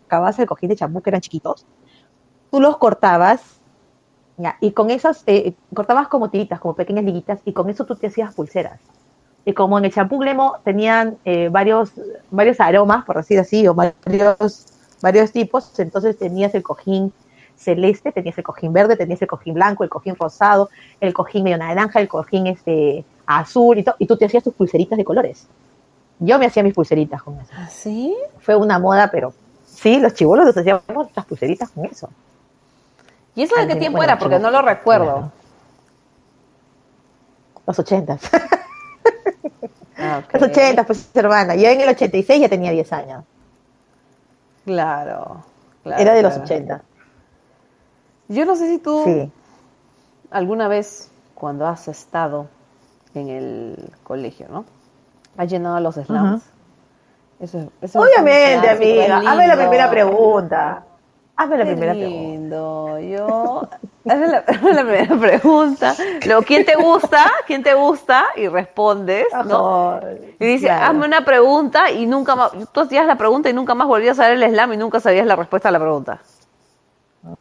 te 0.07 0.15
acababas 0.15 0.39
el 0.39 0.47
cojín 0.47 0.69
de 0.69 0.75
champú 0.75 1.01
que 1.01 1.09
eran 1.09 1.21
chiquitos, 1.21 1.65
tú 2.49 2.61
los 2.61 2.77
cortabas, 2.77 3.41
ya, 4.37 4.57
y 4.61 4.71
con 4.71 4.89
esas, 4.89 5.23
eh, 5.25 5.53
cortabas 5.73 6.07
como 6.07 6.29
tiritas, 6.29 6.59
como 6.59 6.75
pequeñas 6.75 7.03
liguitas, 7.03 7.39
y 7.43 7.53
con 7.53 7.69
eso 7.69 7.85
tú 7.85 7.95
te 7.95 8.07
hacías 8.07 8.33
pulseras. 8.35 8.79
Y 9.45 9.53
como 9.53 9.77
en 9.77 9.85
el 9.85 9.93
champú 9.93 10.19
Glemo 10.19 10.57
tenían 10.63 11.17
eh, 11.25 11.49
varios, 11.49 11.91
varios 12.31 12.59
aromas, 12.59 13.05
por 13.05 13.17
decir 13.17 13.39
así, 13.39 13.67
o 13.67 13.73
varios, 13.73 14.65
varios 15.01 15.31
tipos, 15.31 15.77
entonces 15.79 16.17
tenías 16.17 16.53
el 16.53 16.63
cojín 16.63 17.11
celeste, 17.55 18.11
tenías 18.11 18.37
el 18.37 18.43
cojín 18.43 18.71
verde, 18.71 18.95
tenías 18.95 19.21
el 19.21 19.27
cojín 19.27 19.55
blanco, 19.55 19.83
el 19.83 19.89
cojín 19.89 20.15
rosado, 20.15 20.69
el 21.01 21.13
cojín 21.13 21.43
medio 21.43 21.57
naranja, 21.57 21.99
el 21.99 22.07
cojín 22.07 22.47
este, 22.47 23.03
azul 23.25 23.79
y, 23.79 23.83
todo, 23.83 23.95
y 23.99 24.05
tú 24.05 24.17
te 24.17 24.25
hacías 24.25 24.43
tus 24.43 24.53
pulseritas 24.53 24.97
de 24.97 25.03
colores. 25.03 25.47
Yo 26.19 26.39
me 26.39 26.45
hacía 26.45 26.63
mis 26.63 26.73
pulseritas 26.73 27.21
con 27.21 27.39
eso. 27.39 27.51
¿Ah, 27.55 27.67
sí? 27.67 28.15
Fue 28.39 28.55
una 28.55 28.79
moda, 28.79 29.09
pero 29.11 29.33
sí, 29.77 29.99
los 29.99 30.13
chivolos 30.13 30.45
nos 30.45 30.57
hacíamos 30.57 30.83
las 31.15 31.25
pulseritas 31.25 31.69
con 31.69 31.85
eso. 31.85 32.09
¿Y 33.35 33.43
eso 33.43 33.55
de 33.55 33.67
qué 33.67 33.75
tiempo 33.75 34.01
era? 34.01 34.17
Porque 34.17 34.39
no 34.39 34.49
lo 34.49 34.61
recuerdo. 34.61 35.31
Los 37.65 37.79
ochentas. 37.79 38.21
Los 40.31 40.41
ochentas, 40.43 40.85
pues 40.85 41.09
hermana. 41.15 41.55
Yo 41.55 41.69
en 41.69 41.81
el 41.81 41.89
86 41.89 42.41
ya 42.41 42.49
tenía 42.49 42.71
10 42.71 42.93
años. 42.93 43.23
Claro. 44.63 45.43
claro 45.83 46.01
era 46.01 46.13
de 46.13 46.21
los 46.21 46.37
80. 46.37 46.81
Yo 48.27 48.45
no 48.45 48.55
sé 48.55 48.69
si 48.69 48.77
tú 48.77 49.31
alguna 50.29 50.67
vez, 50.67 51.09
cuando 51.35 51.67
has 51.67 51.87
estado 51.87 52.47
en 53.13 53.29
el 53.29 53.93
colegio, 54.03 54.47
¿no? 54.49 54.65
Has 55.37 55.49
llenado 55.49 55.79
los 55.79 55.95
slams. 55.95 56.43
Eso, 57.39 57.71
eso 57.81 57.99
Obviamente, 57.99 58.69
amiga. 58.69 59.17
Hazme 59.25 59.47
la 59.47 59.55
primera 59.55 59.89
pregunta. 59.89 60.83
Hazme 61.35 61.57
la 61.57 61.65
primera 61.65 61.93
lindo. 61.93 62.99
Yo. 62.99 63.67
Hazme 64.09 64.27
la, 64.27 64.43
primera 64.43 65.15
pregunta. 65.15 65.95
Luego, 66.25 66.41
¿quién 66.41 66.65
te 66.65 66.75
gusta? 66.75 67.31
¿Quién 67.45 67.61
te 67.61 67.75
gusta? 67.75 68.25
Y 68.35 68.47
respondes, 68.47 69.27
¿no? 69.45 69.99
y 70.39 70.45
dice, 70.45 70.71
hazme 70.71 71.05
una 71.05 71.23
pregunta 71.23 71.91
y 71.91 72.07
nunca 72.07 72.35
más. 72.35 72.51
Tú 72.71 72.81
hacías 72.81 73.05
la 73.05 73.17
pregunta 73.17 73.49
y 73.49 73.53
nunca 73.53 73.75
más 73.75 73.87
volvías 73.87 74.19
a 74.19 74.29
ver 74.29 74.41
el 74.41 74.51
slam 74.51 74.73
y 74.73 74.77
nunca 74.77 74.99
sabías 74.99 75.27
la 75.27 75.35
respuesta 75.35 75.69
a 75.69 75.71
la 75.71 75.79
pregunta. 75.79 76.19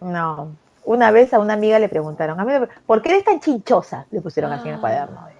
No 0.00 0.50
una 0.86 1.10
vez 1.10 1.34
a 1.34 1.38
una 1.38 1.54
amiga 1.54 1.78
le 1.78 1.88
preguntaron, 1.88 2.38
¿por 2.86 3.02
qué 3.02 3.10
eres 3.10 3.24
tan 3.24 3.40
chinchosa? 3.40 4.06
Le 4.10 4.20
pusieron 4.20 4.52
así 4.52 4.68
en 4.68 4.74
el 4.74 4.78
ah. 4.78 4.80
cuaderno. 4.80 5.35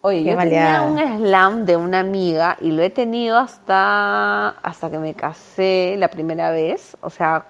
Oye, 0.00 0.22
yo 0.22 0.36
tenía 0.36 0.82
un 0.82 0.98
slam 1.18 1.64
de 1.64 1.76
una 1.76 2.00
amiga 2.00 2.56
y 2.60 2.70
lo 2.70 2.82
he 2.82 2.90
tenido 2.90 3.36
hasta, 3.36 4.50
hasta 4.50 4.90
que 4.90 4.98
me 4.98 5.14
casé 5.14 5.96
la 5.98 6.08
primera 6.08 6.50
vez, 6.52 6.96
o 7.00 7.10
sea, 7.10 7.46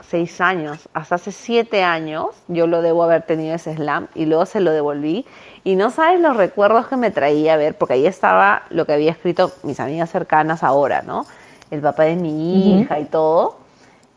seis 0.00 0.40
años, 0.40 0.88
hasta 0.94 1.16
hace 1.16 1.32
siete 1.32 1.82
años 1.82 2.28
yo 2.46 2.68
lo 2.68 2.80
debo 2.80 3.02
haber 3.02 3.22
tenido 3.22 3.56
ese 3.56 3.74
slam 3.74 4.06
y 4.14 4.26
luego 4.26 4.46
se 4.46 4.60
lo 4.60 4.70
devolví. 4.70 5.26
Y 5.64 5.74
no 5.74 5.90
sabes 5.90 6.20
los 6.20 6.36
recuerdos 6.36 6.86
que 6.86 6.96
me 6.96 7.10
traía 7.10 7.54
a 7.54 7.56
ver, 7.56 7.76
porque 7.76 7.94
ahí 7.94 8.06
estaba 8.06 8.62
lo 8.70 8.86
que 8.86 8.92
había 8.92 9.10
escrito 9.10 9.50
mis 9.64 9.80
amigas 9.80 10.10
cercanas 10.10 10.62
ahora, 10.62 11.02
¿no? 11.02 11.26
El 11.72 11.80
papá 11.80 12.04
de 12.04 12.14
mi 12.14 12.80
hija 12.80 13.00
y 13.00 13.04
todo, 13.06 13.58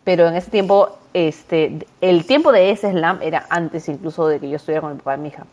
pero 0.04 0.28
en 0.28 0.36
ese 0.36 0.52
tiempo 0.52 0.98
este, 1.14 1.86
el 2.00 2.26
tiempo 2.26 2.52
de 2.52 2.72
ese 2.72 2.92
slam 2.92 3.20
era 3.22 3.46
antes 3.50 3.90
incluso 3.90 4.28
de 4.28 4.40
que 4.40 4.50
yo 4.50 4.56
estuviera 4.56 4.82
con 4.82 4.92
el 4.92 4.98
papá 4.98 5.18
de 5.18 5.24
mi 5.24 5.30
hija. 5.30 5.46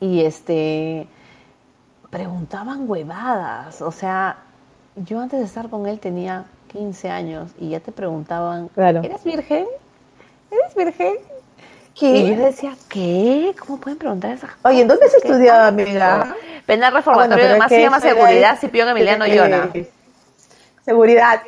Y 0.00 0.24
este, 0.24 1.06
preguntaban 2.10 2.88
huevadas, 2.88 3.82
o 3.82 3.90
sea, 3.90 4.38
yo 4.96 5.20
antes 5.20 5.40
de 5.40 5.46
estar 5.46 5.68
con 5.68 5.86
él 5.86 5.98
tenía 5.98 6.44
15 6.72 7.10
años 7.10 7.50
y 7.58 7.70
ya 7.70 7.80
te 7.80 7.92
preguntaban, 7.92 8.70
¿eres 8.76 9.24
virgen? 9.24 9.66
¿Eres 10.50 10.74
virgen? 10.74 11.16
¿Qué? 11.98 12.10
Y 12.10 12.36
yo 12.36 12.44
decía, 12.44 12.76
¿qué? 12.88 13.54
¿Cómo 13.58 13.80
pueden 13.80 13.98
preguntar 13.98 14.30
esas 14.30 14.50
cosas? 14.50 14.70
Oye, 14.70 14.82
¿en 14.82 14.88
dónde 14.88 15.08
se 15.08 15.16
estudiaba, 15.16 15.66
amiga? 15.66 16.36
Penal 16.64 16.92
reformatorio, 16.92 17.44
ah, 17.44 17.48
además 17.50 17.68
se 17.70 17.80
llama 17.80 18.00
Seguridad 18.00 18.58
Cipión 18.58 18.88
Emiliano 18.88 19.26
Llona. 19.26 19.70
Seguridad. 20.84 21.42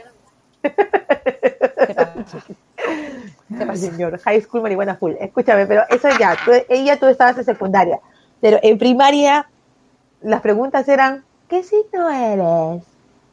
señor? 3.76 4.18
High 4.18 4.42
school, 4.42 4.62
marihuana 4.62 4.96
full. 4.96 5.12
Escúchame, 5.20 5.66
pero 5.66 5.84
eso 5.88 6.08
ya, 6.18 6.36
ella 6.68 6.98
tú 6.98 7.06
estabas 7.06 7.38
en 7.38 7.44
secundaria, 7.44 8.00
pero 8.40 8.58
en 8.62 8.78
primaria 8.78 9.48
las 10.22 10.40
preguntas 10.40 10.88
eran, 10.88 11.24
¿qué 11.48 11.62
signo 11.62 12.10
eres? 12.10 12.82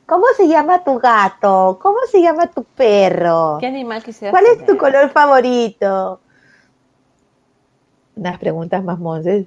¿Cómo 0.06 0.26
se 0.38 0.48
llama 0.48 0.84
tu 0.84 1.00
gato? 1.00 1.80
¿Cómo 1.82 1.98
se 2.10 2.22
llama 2.22 2.48
tu 2.48 2.64
perro? 2.64 3.58
¿Qué 3.60 3.68
animal 3.68 4.02
quisieras 4.04 4.32
¿Cuál 4.32 4.46
es 4.46 4.66
tu 4.66 4.78
color 4.78 5.10
favorito? 5.10 6.22
Unas 8.16 8.40
preguntas 8.40 8.84
más 8.84 9.00
monces. 9.00 9.46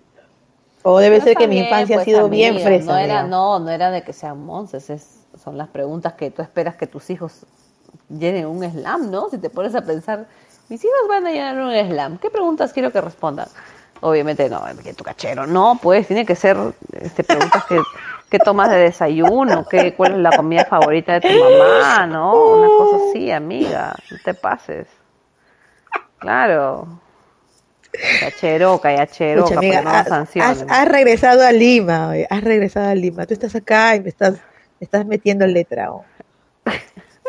O 0.83 0.99
debe 0.99 1.21
ser 1.21 1.37
que 1.37 1.49
mi 1.49 1.59
infancia 1.59 1.97
ha 1.97 1.99
pues, 1.99 2.05
sido 2.05 2.29
bien 2.29 2.59
fresa. 2.61 2.93
No 2.93 2.99
era, 2.99 3.23
no, 3.23 3.59
no 3.59 3.71
era 3.71 3.91
de 3.91 4.03
que 4.03 4.13
sean 4.13 4.45
monces, 4.45 4.89
es, 4.91 5.27
son 5.43 5.59
las 5.59 5.69
preguntas 5.69 6.15
que 6.15 6.31
tú 6.31 6.43
esperas 6.43 6.77
que 6.77 6.87
tus 6.87 7.11
hijos 7.11 7.47
llenen 8.09 8.47
un 8.47 8.63
slam, 8.71 9.11
¿no? 9.11 9.29
Si 9.31 9.39
te 9.39 9.51
pones 9.51 9.75
a 9.75 9.83
pensar, 9.83 10.27
mis 10.69 10.83
hijos 10.85 11.09
van 11.09 11.27
a 11.27 11.31
llenar 11.31 11.59
un 11.59 11.73
slam, 11.73 12.19
¿qué 12.19 12.31
preguntas 12.31 12.73
quiero 12.73 12.93
que 12.93 13.01
respondan? 13.01 13.49
Obviamente 14.01 14.49
no, 14.49 14.63
que 14.83 14.95
tu 14.95 15.05
cachero, 15.05 15.47
no, 15.47 15.79
pues 15.81 16.07
tiene 16.07 16.25
que 16.25 16.35
ser 16.35 16.57
este, 16.93 17.23
preguntas 17.23 17.65
que, 17.67 17.81
¿qué 18.31 18.39
tomas 18.39 18.71
de 18.71 18.79
desayuno? 18.79 19.67
¿Qué, 19.69 19.95
¿Cuál 19.95 20.13
es 20.13 20.19
la 20.19 20.31
comida 20.31 20.65
favorita 20.65 21.21
de 21.21 21.29
tu 21.29 21.39
mamá? 21.39 22.07
¿No? 22.07 22.35
Una 22.35 22.67
cosa 22.67 22.97
así, 23.11 23.31
amiga, 23.31 23.95
no 24.11 24.17
te 24.25 24.35
pases. 24.35 24.87
Claro. 26.19 27.01
Cachero, 28.21 28.81
callachero, 28.81 29.47
has, 29.85 30.11
has, 30.69 30.89
regresado 30.89 31.45
a 31.45 31.51
Lima, 31.51 32.13
has 32.31 32.45
regresado 32.45 32.89
a 32.89 32.95
Lima. 32.95 33.27
Tú 33.27 33.35
estás 33.35 33.55
acá 33.57 33.97
y 33.97 34.01
me 34.01 34.09
estás, 34.09 34.35
me 34.35 34.85
estás 34.85 35.05
metiendo 35.05 35.45
letra. 35.47 35.93
Oh 35.93 36.05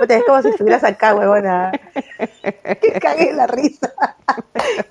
es 0.09 0.23
como 0.23 0.41
si 0.41 0.49
estuvieras 0.49 0.83
acá, 0.83 1.15
huevona. 1.15 1.71
Que 2.81 2.99
cague 2.99 3.33
la 3.33 3.47
risa. 3.47 3.91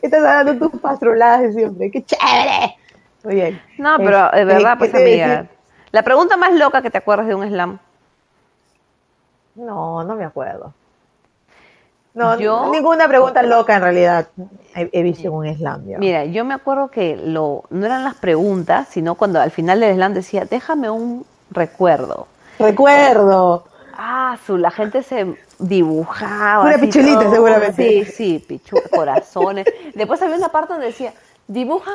Estás 0.02 0.22
dando 0.22 0.68
tus 0.68 0.80
pastruladas 0.80 1.42
de 1.42 1.52
siempre. 1.52 1.90
¡Qué 1.90 2.04
chévere! 2.04 2.76
Muy 3.24 3.34
bien. 3.34 3.62
No, 3.78 3.96
pero 3.98 4.30
de 4.30 4.44
verdad, 4.44 4.76
pues 4.78 4.94
amiga. 4.94 5.46
La 5.92 6.02
pregunta 6.02 6.36
más 6.36 6.52
loca 6.52 6.82
que 6.82 6.90
te 6.90 6.98
acuerdas 6.98 7.26
de 7.26 7.34
un 7.34 7.48
slam. 7.48 7.78
No, 9.56 10.04
no 10.04 10.14
me 10.14 10.24
acuerdo. 10.24 10.72
No, 12.12 12.38
yo, 12.38 12.70
ninguna 12.72 13.06
pregunta 13.06 13.42
loca 13.42 13.76
en 13.76 13.82
realidad 13.82 14.28
he, 14.74 15.02
visto 15.02 15.28
en 15.28 15.32
un 15.32 15.56
slam. 15.56 15.84
Mira, 15.98 16.24
yo 16.24 16.44
me 16.44 16.54
acuerdo 16.54 16.88
que 16.88 17.16
lo, 17.16 17.64
no 17.70 17.86
eran 17.86 18.02
las 18.02 18.16
preguntas, 18.16 18.88
sino 18.90 19.14
cuando 19.14 19.40
al 19.40 19.50
final 19.50 19.80
del 19.80 19.94
slam 19.94 20.14
decía, 20.14 20.44
déjame 20.44 20.90
un 20.90 21.24
recuerdo. 21.50 22.26
Recuerdo. 22.58 23.64
Ah, 24.02 24.38
su, 24.46 24.56
la 24.56 24.70
gente 24.70 25.02
se 25.02 25.36
dibujaba. 25.58 26.64
Una 26.64 26.78
pichulita, 26.78 27.28
seguramente. 27.30 28.06
Sí, 28.06 28.10
sí, 28.10 28.38
pichu, 28.38 28.78
corazones. 28.94 29.66
Después 29.94 30.22
había 30.22 30.36
una 30.36 30.48
parte 30.48 30.72
donde 30.72 30.86
decía, 30.86 31.12
dibuja 31.46 31.90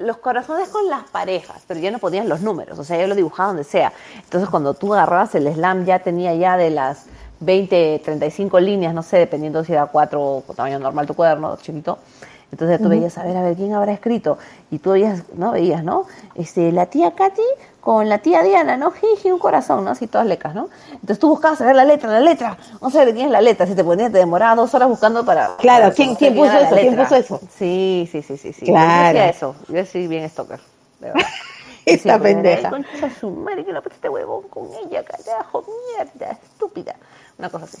los 0.00 0.18
corazones 0.18 0.68
con 0.68 0.86
las 0.90 1.04
parejas, 1.04 1.62
pero 1.66 1.80
ya 1.80 1.90
no 1.90 1.98
ponías 1.98 2.26
los 2.26 2.42
números, 2.42 2.78
o 2.78 2.84
sea, 2.84 2.98
ya 2.98 3.06
lo 3.06 3.14
dibujaba 3.14 3.48
donde 3.48 3.64
sea. 3.64 3.90
Entonces, 4.16 4.50
cuando 4.50 4.74
tú 4.74 4.92
agarrabas 4.92 5.34
el 5.34 5.50
slam, 5.50 5.86
ya 5.86 6.00
tenía 6.00 6.34
ya 6.34 6.58
de 6.58 6.68
las 6.68 7.06
20, 7.40 8.02
35 8.04 8.60
líneas, 8.60 8.92
no 8.92 9.02
sé, 9.02 9.16
dependiendo 9.16 9.64
si 9.64 9.72
era 9.72 9.86
4 9.86 10.20
o 10.20 10.44
tamaño 10.54 10.78
normal 10.78 11.06
tu 11.06 11.14
cuaderno, 11.14 11.56
chiquito. 11.56 12.00
Entonces 12.52 12.82
tú 12.82 12.88
veías, 12.88 13.16
a 13.16 13.24
ver, 13.24 13.36
a 13.36 13.42
ver, 13.42 13.56
¿quién 13.56 13.72
habrá 13.74 13.92
escrito? 13.92 14.38
Y 14.70 14.78
tú 14.78 14.90
veías, 14.90 15.22
¿no? 15.34 15.52
Veías, 15.52 15.84
¿no? 15.84 16.06
Este, 16.34 16.72
la 16.72 16.86
tía 16.86 17.12
Katy 17.12 17.42
con 17.80 18.08
la 18.08 18.18
tía 18.18 18.42
Diana, 18.42 18.76
¿no? 18.76 18.90
Jiji, 18.90 19.30
un 19.30 19.38
corazón, 19.38 19.84
¿no? 19.84 19.92
Así 19.92 20.06
todas 20.06 20.26
lecas, 20.26 20.54
¿no? 20.54 20.68
Entonces 20.92 21.18
tú 21.18 21.28
buscabas 21.28 21.60
a 21.60 21.64
ver 21.64 21.76
la 21.76 21.84
letra, 21.84 22.10
la 22.10 22.20
letra. 22.20 22.58
No 22.80 22.90
sé 22.90 23.04
quién 23.12 23.26
es 23.26 23.30
la 23.30 23.40
letra. 23.40 23.66
Si 23.66 23.74
te 23.74 23.84
ponías, 23.84 24.10
te 24.12 24.18
demoraba 24.18 24.56
dos 24.56 24.74
horas 24.74 24.88
buscando 24.88 25.24
para. 25.24 25.56
Claro, 25.56 25.92
¿quién, 25.94 26.14
¿quién 26.16 26.34
puso 26.34 26.52
eso? 26.58 26.74
¿Quién 26.74 26.96
puso 26.96 27.16
eso? 27.16 27.40
Sí, 27.56 28.08
sí, 28.10 28.22
sí, 28.22 28.36
sí. 28.36 28.52
sí. 28.52 28.66
Claro. 28.66 29.18
Yo 29.18 29.24
eso. 29.24 29.54
Yo 29.68 29.86
soy 29.86 30.06
bien 30.08 30.28
stalker. 30.28 30.60
Esta 31.86 32.18
pendeja. 32.18 32.70
Concha 32.70 33.10
su 33.18 33.30
madre, 33.30 33.64
que 33.64 33.72
este 33.90 34.08
huevón 34.08 34.48
con 34.48 34.68
ella, 34.84 35.02
carajo, 35.04 35.64
mierda, 35.96 36.32
estúpida. 36.32 36.94
Una 37.38 37.48
cosa 37.48 37.64
así. 37.64 37.78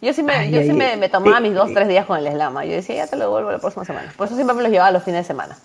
Yo 0.00 0.12
sí 0.12 0.22
me, 0.22 0.50
yo 0.50 0.62
sí 0.62 0.72
me, 0.72 0.96
me, 0.96 1.08
tomaba 1.08 1.40
mis 1.40 1.54
dos, 1.54 1.72
tres 1.74 1.88
días 1.88 2.06
con 2.06 2.18
el 2.18 2.26
eslama. 2.26 2.64
Yo 2.64 2.72
decía, 2.72 2.96
ya 2.96 3.06
te 3.06 3.16
lo 3.16 3.24
devuelvo 3.24 3.50
la 3.50 3.58
próxima 3.58 3.84
semana. 3.84 4.12
Por 4.16 4.26
eso 4.26 4.36
siempre 4.36 4.54
me 4.54 4.62
los 4.62 4.70
llevaba 4.70 4.90
los 4.90 5.02
fines 5.02 5.20
de 5.20 5.26
semana. 5.26 5.56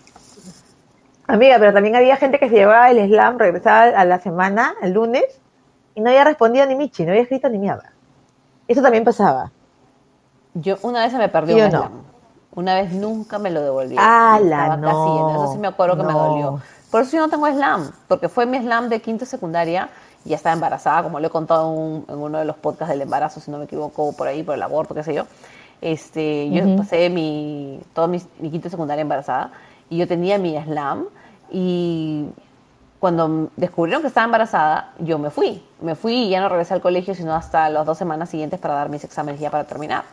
Amiga, 1.27 1.57
pero 1.59 1.73
también 1.73 1.95
había 1.95 2.15
gente 2.15 2.39
que 2.39 2.49
se 2.49 2.55
llevaba 2.55 2.89
el 2.89 3.05
slam, 3.09 3.37
regresaba 3.37 3.83
a 3.99 4.05
la 4.05 4.19
semana, 4.19 4.75
el 4.81 4.93
lunes, 4.93 5.25
y 5.93 6.01
no 6.01 6.09
había 6.09 6.23
respondido 6.23 6.65
ni 6.65 6.75
Michi, 6.75 7.03
no 7.03 7.11
había 7.11 7.23
escrito 7.23 7.49
ni 7.49 7.57
mierda. 7.57 7.91
Eso 8.67 8.81
también 8.81 9.03
pasaba. 9.03 9.51
Yo 10.53 10.77
una 10.81 11.01
vez 11.03 11.11
se 11.11 11.17
me 11.17 11.29
perdió 11.29 11.63
un 11.63 11.69
slam. 11.69 11.91
Una 12.55 12.75
vez 12.75 12.91
nunca 12.91 13.37
me 13.37 13.51
lo 13.51 13.61
devolvieron. 13.61 14.03
¡Ala, 14.03 14.39
Estaba 14.39 14.77
no! 14.77 14.87
casi. 14.87 15.35
Eso 15.35 15.53
sí 15.53 15.59
me 15.59 15.67
acuerdo 15.67 15.97
que 15.97 16.03
me 16.03 16.13
no. 16.13 16.19
dolió. 16.19 16.61
Por 16.89 17.01
eso 17.01 17.17
yo 17.17 17.21
no 17.21 17.29
tengo 17.29 17.45
slam, 17.47 17.91
porque 18.07 18.29
fue 18.29 18.45
mi 18.45 18.57
slam 18.59 18.89
de 18.89 19.01
quinto 19.01 19.25
secundaria 19.25 19.89
ya 20.27 20.35
estaba 20.35 20.53
embarazada, 20.53 21.03
como 21.03 21.19
lo 21.19 21.27
he 21.27 21.29
contado 21.29 21.71
en, 21.73 21.79
un- 21.79 22.05
en 22.09 22.17
uno 22.17 22.37
de 22.39 22.45
los 22.45 22.55
podcasts 22.57 22.91
del 22.91 23.01
embarazo, 23.01 23.39
si 23.39 23.49
no 23.51 23.57
me 23.57 23.65
equivoco, 23.65 24.11
por 24.13 24.27
ahí, 24.27 24.43
por 24.43 24.55
el 24.55 24.61
aborto, 24.63 24.93
qué 24.93 25.03
sé 25.03 25.13
yo. 25.13 25.23
Este, 25.81 26.49
yo 26.51 26.63
Ujú. 26.65 26.77
pasé 26.77 27.09
mi, 27.09 27.79
todo 27.93 28.07
mi, 28.07 28.21
mi 28.39 28.49
quinto 28.51 28.69
secundaria 28.69 29.01
embarazada 29.01 29.51
y 29.89 29.97
yo 29.97 30.07
tenía 30.07 30.37
mi 30.37 30.57
slam 30.59 31.05
y 31.51 32.25
cuando 32.99 33.49
descubrieron 33.57 34.01
que 34.01 34.07
estaba 34.07 34.25
embarazada, 34.25 34.93
yo 34.99 35.19
me 35.19 35.29
fui. 35.29 35.63
Me 35.81 35.93
fui 35.95 36.23
y 36.23 36.29
ya 36.29 36.41
no 36.41 36.49
regresé 36.49 36.73
al 36.73 36.81
colegio, 36.81 37.13
sino 37.13 37.35
hasta 37.35 37.69
las 37.69 37.85
dos 37.85 37.97
semanas 37.97 38.29
siguientes 38.29 38.59
para 38.59 38.73
dar 38.73 38.89
mis 38.89 39.03
exámenes 39.03 39.39
ya 39.39 39.51
para 39.51 39.65
terminar. 39.65 40.03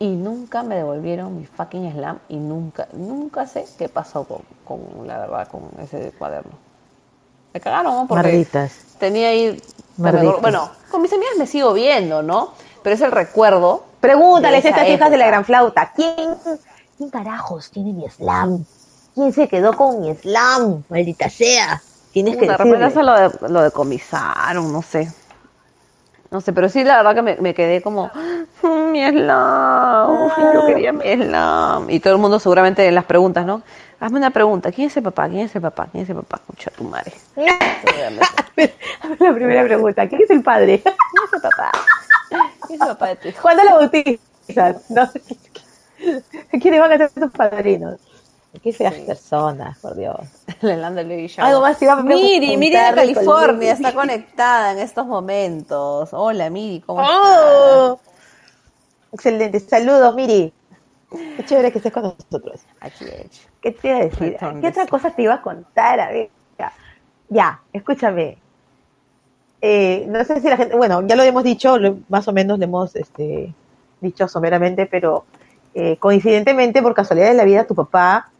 Y 0.00 0.08
nunca 0.08 0.64
me 0.64 0.74
devolvieron 0.74 1.36
mi 1.38 1.46
fucking 1.46 1.92
slam 1.92 2.18
y 2.28 2.36
nunca, 2.36 2.88
nunca 2.92 3.46
sé 3.46 3.64
qué 3.78 3.88
pasó 3.88 4.24
con, 4.24 4.40
con, 4.64 5.06
la 5.06 5.18
verdad, 5.18 5.46
con 5.46 5.62
ese 5.78 6.12
cuaderno. 6.18 6.50
Me 7.52 7.60
cagaron. 7.60 8.06
Porque 8.08 8.22
Marditas. 8.28 8.72
tenía 8.98 9.28
ahí... 9.28 9.60
Marditas. 9.96 10.40
Bueno, 10.40 10.70
con 10.90 11.02
mis 11.02 11.12
amigas 11.12 11.34
me 11.38 11.46
sigo 11.46 11.72
viendo, 11.72 12.22
¿no? 12.22 12.52
Pero 12.82 12.94
es 12.94 13.00
el 13.02 13.12
recuerdo. 13.12 13.84
Pregúntales 14.00 14.64
a 14.64 14.68
estas 14.68 14.88
hijas 14.88 15.10
de 15.10 15.16
la 15.18 15.26
gran 15.26 15.44
flauta. 15.44 15.92
¿Quién, 15.94 16.14
¿Quién 16.96 17.10
carajos 17.10 17.70
tiene 17.70 17.92
mi 17.92 18.08
slam? 18.08 18.64
¿Quién 19.14 19.32
se 19.32 19.48
quedó 19.48 19.76
con 19.76 20.00
mi 20.00 20.14
slam? 20.14 20.82
Maldita 20.88 21.28
sea. 21.28 21.80
Tienes 22.12 22.34
que 22.36 22.40
Puta, 22.40 22.52
de 22.52 22.58
repente 22.58 22.84
decirle. 22.84 23.00
eso 23.02 23.30
lo, 23.40 23.46
de, 23.46 23.52
lo 23.52 23.62
decomisaron, 23.62 24.72
no 24.72 24.82
sé. 24.82 25.12
No 26.32 26.40
sé, 26.40 26.54
pero 26.54 26.70
sí, 26.70 26.82
la 26.82 26.96
verdad 26.96 27.14
que 27.14 27.20
me, 27.22 27.36
me 27.36 27.52
quedé 27.52 27.82
como, 27.82 28.10
"Mm, 28.62 28.90
mi 28.90 29.06
slam, 29.06 30.30
yo 30.54 30.66
quería 30.66 30.90
mi 30.92 31.04
slam. 31.04 31.90
Y 31.90 32.00
todo 32.00 32.14
el 32.14 32.20
mundo 32.20 32.40
seguramente 32.40 32.86
en 32.88 32.94
las 32.94 33.04
preguntas, 33.04 33.44
¿no? 33.44 33.62
Hazme 34.00 34.18
una 34.18 34.30
pregunta, 34.30 34.72
¿quién 34.72 34.88
es 34.88 34.96
el 34.96 35.02
papá? 35.02 35.28
¿Quién 35.28 35.42
es 35.42 35.54
el 35.54 35.60
papá? 35.60 35.88
¿Quién 35.92 36.04
es 36.04 36.10
el 36.10 36.16
papá? 36.16 36.36
Escucha 36.36 36.70
tu 36.70 36.84
madre. 36.84 37.12
la 39.18 39.34
primera 39.34 39.62
pregunta. 39.64 40.08
¿Quién 40.08 40.22
es 40.22 40.30
el 40.30 40.42
padre? 40.42 40.80
¿Quién 40.82 40.94
es 41.26 41.32
el 41.34 41.40
papá? 41.42 41.70
¿Quién 42.28 42.40
es 42.64 42.70
el 42.80 42.88
papá 42.88 43.08
de 43.08 43.16
tu 43.16 43.28
hijo? 43.28 43.42
¿Cuándo 43.42 43.62
lo 43.64 43.70
bautizas? 43.76 44.90
No. 44.90 45.08
¿Quiénes 46.60 46.80
van 46.80 46.92
a 46.92 46.96
ser 46.98 47.10
tus 47.10 47.30
padrinos? 47.30 48.00
Qué 48.60 48.72
feas 48.72 48.94
personas, 48.94 49.78
por 49.78 49.94
Dios. 49.96 50.18
Shower. 50.62 51.32
Algo 51.38 51.60
más 51.62 51.80
iba 51.80 51.94
a 51.94 52.02
Miri, 52.02 52.56
Miri 52.56 52.76
de 52.76 52.94
California 52.94 53.72
está 53.72 53.94
conectada 53.94 54.72
en 54.72 54.78
estos 54.78 55.06
momentos. 55.06 56.10
Hola, 56.12 56.50
Miri, 56.50 56.80
¿cómo 56.80 57.00
estás? 57.00 57.16
¡Oh! 57.18 58.00
Excelente. 59.12 59.58
Saludos, 59.60 60.14
Miri. 60.14 60.52
Qué 61.10 61.44
chévere 61.44 61.72
que 61.72 61.78
estés 61.78 61.92
con 61.92 62.02
nosotros. 62.02 62.60
Aquí 62.80 63.04
hecho. 63.04 63.42
¿Qué 63.60 63.72
te 63.72 63.88
iba 63.88 63.96
a 63.98 64.00
decir? 64.04 64.36
¿Qué 64.60 64.66
otra 64.66 64.86
cosa 64.86 65.10
te 65.10 65.22
iba 65.22 65.34
a 65.34 65.42
contar? 65.42 66.00
A 66.00 66.10
ver, 66.10 66.30
ya, 66.58 66.72
ya, 67.28 67.60
escúchame. 67.72 68.38
Eh, 69.60 70.04
no 70.08 70.24
sé 70.24 70.40
si 70.40 70.48
la 70.48 70.56
gente, 70.56 70.76
bueno, 70.76 71.06
ya 71.06 71.14
lo 71.16 71.22
hemos 71.22 71.44
dicho, 71.44 71.78
lo- 71.78 71.98
más 72.08 72.26
o 72.28 72.32
menos 72.32 72.58
lo 72.58 72.64
hemos 72.64 72.96
este, 72.96 73.54
dicho 74.00 74.26
someramente, 74.26 74.86
pero 74.86 75.24
eh, 75.74 75.96
coincidentemente, 75.98 76.82
por 76.82 76.94
casualidad 76.94 77.28
de 77.28 77.34
la 77.34 77.44
vida, 77.44 77.64
tu 77.66 77.74
papá 77.74 78.31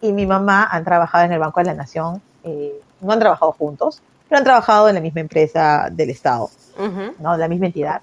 y 0.00 0.12
mi 0.12 0.26
mamá 0.26 0.68
han 0.70 0.84
trabajado 0.84 1.24
en 1.24 1.32
el 1.32 1.38
Banco 1.38 1.60
de 1.60 1.66
la 1.66 1.74
Nación. 1.74 2.20
eh, 2.44 2.80
no 3.00 3.12
han 3.12 3.18
trabajado 3.20 3.52
juntos, 3.52 4.02
pero 4.28 4.38
han 4.38 4.44
trabajado 4.44 4.88
en 4.88 4.94
la 4.96 5.00
misma 5.00 5.20
empresa 5.20 5.88
del 5.90 6.10
Estado. 6.10 6.50
Ujú. 6.78 7.14
¿no? 7.20 7.36
La 7.36 7.48
misma 7.48 7.66
entidad. 7.66 8.02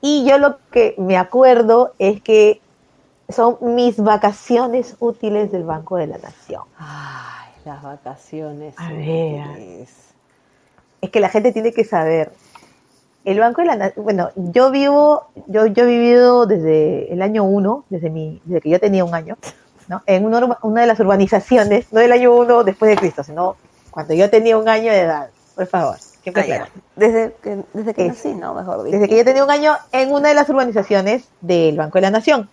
Y 0.00 0.24
yo 0.28 0.38
lo 0.38 0.58
que 0.70 0.94
me 0.98 1.16
acuerdo 1.16 1.94
es 1.98 2.22
que 2.22 2.60
son 3.28 3.58
mis 3.60 3.96
vacaciones 3.96 4.96
útiles 5.00 5.50
del 5.50 5.64
Banco 5.64 5.96
de 5.96 6.06
la 6.06 6.18
Nación. 6.18 6.62
Ay, 6.78 7.50
las 7.64 7.82
vacaciones. 7.82 8.74
A 8.78 8.92
ver. 8.92 9.48
útiles. 9.48 9.90
Es 11.00 11.10
que 11.10 11.20
la 11.20 11.28
gente 11.28 11.52
tiene 11.52 11.72
que 11.72 11.84
saber. 11.84 12.32
El 13.24 13.40
Banco 13.40 13.60
de 13.60 13.66
la 13.66 13.76
Nación, 13.76 14.04
bueno, 14.04 14.30
yo 14.36 14.70
vivo, 14.70 15.24
yo, 15.48 15.66
yo 15.66 15.82
he 15.82 15.86
vivido 15.86 16.46
desde 16.46 17.12
el 17.12 17.20
año 17.20 17.44
1, 17.44 17.84
desde, 17.90 18.10
mi, 18.10 18.40
desde 18.44 18.60
que 18.60 18.70
yo 18.70 18.80
tenía 18.80 19.04
un 19.04 19.14
año, 19.14 19.36
¿no? 19.88 20.02
en 20.06 20.24
una, 20.26 20.58
una 20.62 20.80
de 20.82 20.86
las 20.86 21.00
urbanizaciones, 21.00 21.92
no 21.92 22.00
del 22.00 22.12
año 22.12 22.34
1 22.36 22.64
después 22.64 22.90
de 22.90 22.96
Cristo, 22.96 23.22
sino 23.24 23.56
cuando 23.90 24.14
yo 24.14 24.28
tenía 24.30 24.56
un 24.58 24.68
año 24.68 24.92
de 24.92 25.00
edad. 25.00 25.30
Por 25.54 25.66
favor, 25.66 25.96
Ah, 26.26 26.30
ya. 26.34 26.40
aclaro. 26.42 26.66
Desde 26.94 27.32
que, 27.42 27.62
desde 27.72 27.94
que 27.94 28.08
nací, 28.08 28.34
¿no? 28.34 28.52
Mejor 28.54 28.84
dicho. 28.84 28.96
desde 28.96 29.08
que 29.08 29.16
yo 29.16 29.24
tenía 29.24 29.42
un 29.44 29.50
año 29.50 29.76
en 29.92 30.12
una 30.12 30.28
de 30.28 30.34
las 30.34 30.48
urbanizaciones 30.50 31.24
del 31.40 31.76
Banco 31.78 31.96
de 31.98 32.02
la 32.02 32.10
Nación. 32.10 32.50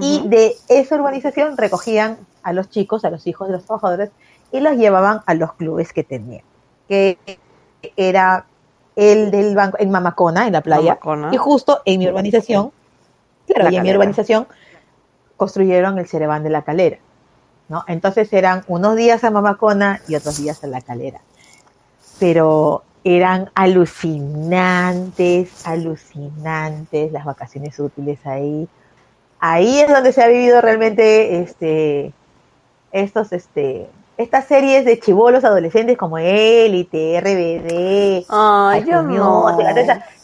Y 0.00 0.20
Ujú. 0.20 0.28
de 0.30 0.56
esa 0.68 0.94
urbanización 0.94 1.56
recogían 1.58 2.16
a 2.42 2.52
los 2.54 2.70
chicos, 2.70 3.04
a 3.04 3.10
los 3.10 3.26
hijos 3.26 3.48
de 3.48 3.54
los 3.54 3.64
trabajadores, 3.66 4.10
y 4.50 4.60
los 4.60 4.76
llevaban 4.76 5.20
a 5.26 5.34
los 5.34 5.52
clubes 5.54 5.92
que 5.92 6.04
tenían. 6.04 6.42
Que 6.88 7.18
era 7.96 8.46
el 8.96 9.30
del 9.30 9.54
banco, 9.54 9.76
en 9.78 9.90
Mamacona, 9.90 10.46
en 10.46 10.52
la 10.54 10.62
playa. 10.62 10.92
Mamacona. 11.04 11.30
Y 11.34 11.36
justo 11.36 11.82
en 11.84 11.98
mi 11.98 12.08
urbanización, 12.08 12.72
claro, 13.46 13.64
La 13.64 13.72
y 13.72 13.76
en 13.76 13.82
mi 13.82 13.90
urbanización 13.92 14.46
construyeron 15.38 15.98
el 15.98 16.06
Cerebán 16.06 16.42
de 16.42 16.50
la 16.50 16.60
Calera. 16.62 16.98
¿no? 17.70 17.84
Entonces 17.86 18.30
eran 18.34 18.64
unos 18.68 18.96
días 18.96 19.24
a 19.24 19.30
Mamacona 19.30 20.02
y 20.06 20.16
otros 20.16 20.42
días 20.42 20.62
a 20.64 20.66
la 20.66 20.82
Calera. 20.82 21.20
Pero 22.18 22.82
eran 23.04 23.50
alucinantes, 23.54 25.66
alucinantes 25.66 27.12
las 27.12 27.24
vacaciones 27.24 27.78
útiles 27.78 28.18
ahí. 28.26 28.68
Ahí 29.40 29.80
es 29.80 29.88
donde 29.88 30.12
se 30.12 30.22
ha 30.22 30.28
vivido 30.28 30.60
realmente 30.60 31.40
este 31.40 32.12
estos 32.90 33.32
este 33.32 33.88
estas 34.16 34.46
series 34.46 34.84
de 34.84 34.98
chivolos 34.98 35.44
adolescentes 35.44 35.96
como 35.96 36.18
Élite, 36.18 37.20
RBD, 37.20 38.26
Ay, 38.28 38.84
yo 38.84 39.02
no. 39.02 39.56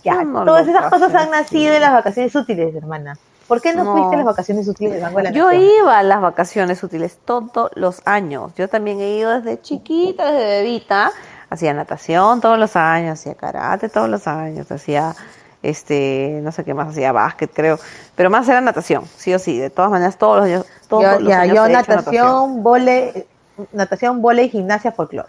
Ya, 0.02 0.24
no 0.24 0.44
todas 0.44 0.66
esas 0.66 0.90
cosas 0.90 1.14
han 1.14 1.30
nacido 1.30 1.74
en 1.74 1.80
las 1.80 1.92
vacaciones 1.92 2.34
útiles, 2.34 2.74
hermana. 2.74 3.16
¿Por 3.48 3.60
qué 3.60 3.72
no, 3.74 3.84
No. 3.84 3.92
fuiste 3.92 4.14
a 4.14 4.18
las 4.18 4.26
vacaciones 4.26 4.66
útiles 4.68 5.00
Banco 5.02 5.18
de 5.18 5.24
la 5.24 5.30
Yo 5.32 5.44
Nación? 5.46 5.62
iba 5.82 5.98
a 5.98 6.02
las 6.02 6.20
vacaciones 6.20 6.82
útiles 6.82 7.18
todos 7.24 7.70
los 7.74 8.00
años. 8.06 8.52
Yo 8.56 8.68
también 8.68 9.00
he 9.00 9.10
ido 9.16 9.40
desde 9.40 9.60
chiquita, 9.60 10.32
desde 10.32 10.62
bebita. 10.62 11.10
Hacía 11.50 11.74
natación 11.74 12.40
todos 12.40 12.58
los 12.58 12.74
años, 12.76 13.20
hacía 13.20 13.34
karate 13.34 13.88
todos 13.88 14.08
los 14.08 14.26
años, 14.26 14.70
hacía, 14.72 15.14
este, 15.62 16.40
no 16.42 16.52
sé 16.52 16.64
qué 16.64 16.74
más, 16.74 16.88
hacía 16.88 17.12
básquet, 17.12 17.50
creo. 17.52 17.78
Pero 18.16 18.30
más 18.30 18.48
era 18.48 18.60
natación, 18.60 19.04
sí 19.16 19.32
o 19.34 19.38
sí. 19.38 19.58
De 19.58 19.70
todas 19.70 19.90
maneras, 19.90 20.16
todos 20.18 20.38
los 20.38 20.46
años. 20.46 20.66
Todos 20.88 21.02
Yo, 21.04 21.20
los 21.20 21.28
ya, 21.28 21.40
años 21.42 21.54
yo 21.56 21.66
he 21.66 21.72
natación, 21.72 22.62
vole, 22.62 23.26
natación, 23.72 24.22
vole, 24.22 24.48
gimnasia, 24.48 24.92
folclore. 24.92 25.28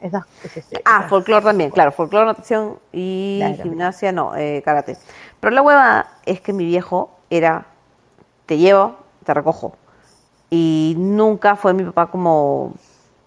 Esa, 0.00 0.26
es 0.44 0.56
este, 0.58 0.82
Ah, 0.84 0.98
esa. 1.00 1.08
folclore 1.08 1.44
también, 1.44 1.70
claro, 1.70 1.90
folclore, 1.90 2.26
natación 2.26 2.78
y 2.92 3.38
Claro. 3.40 3.62
gimnasia, 3.62 4.12
no, 4.12 4.36
eh, 4.36 4.60
karate. 4.64 4.98
Pero 5.40 5.50
la 5.54 5.62
hueva 5.62 6.06
es 6.26 6.40
que 6.42 6.52
mi 6.52 6.66
viejo 6.66 7.13
era, 7.36 7.66
te 8.46 8.58
llevo, 8.58 8.96
te 9.24 9.34
recojo. 9.34 9.74
Y 10.50 10.94
nunca 10.98 11.56
fue 11.56 11.74
mi 11.74 11.84
papá 11.84 12.06
como, 12.06 12.74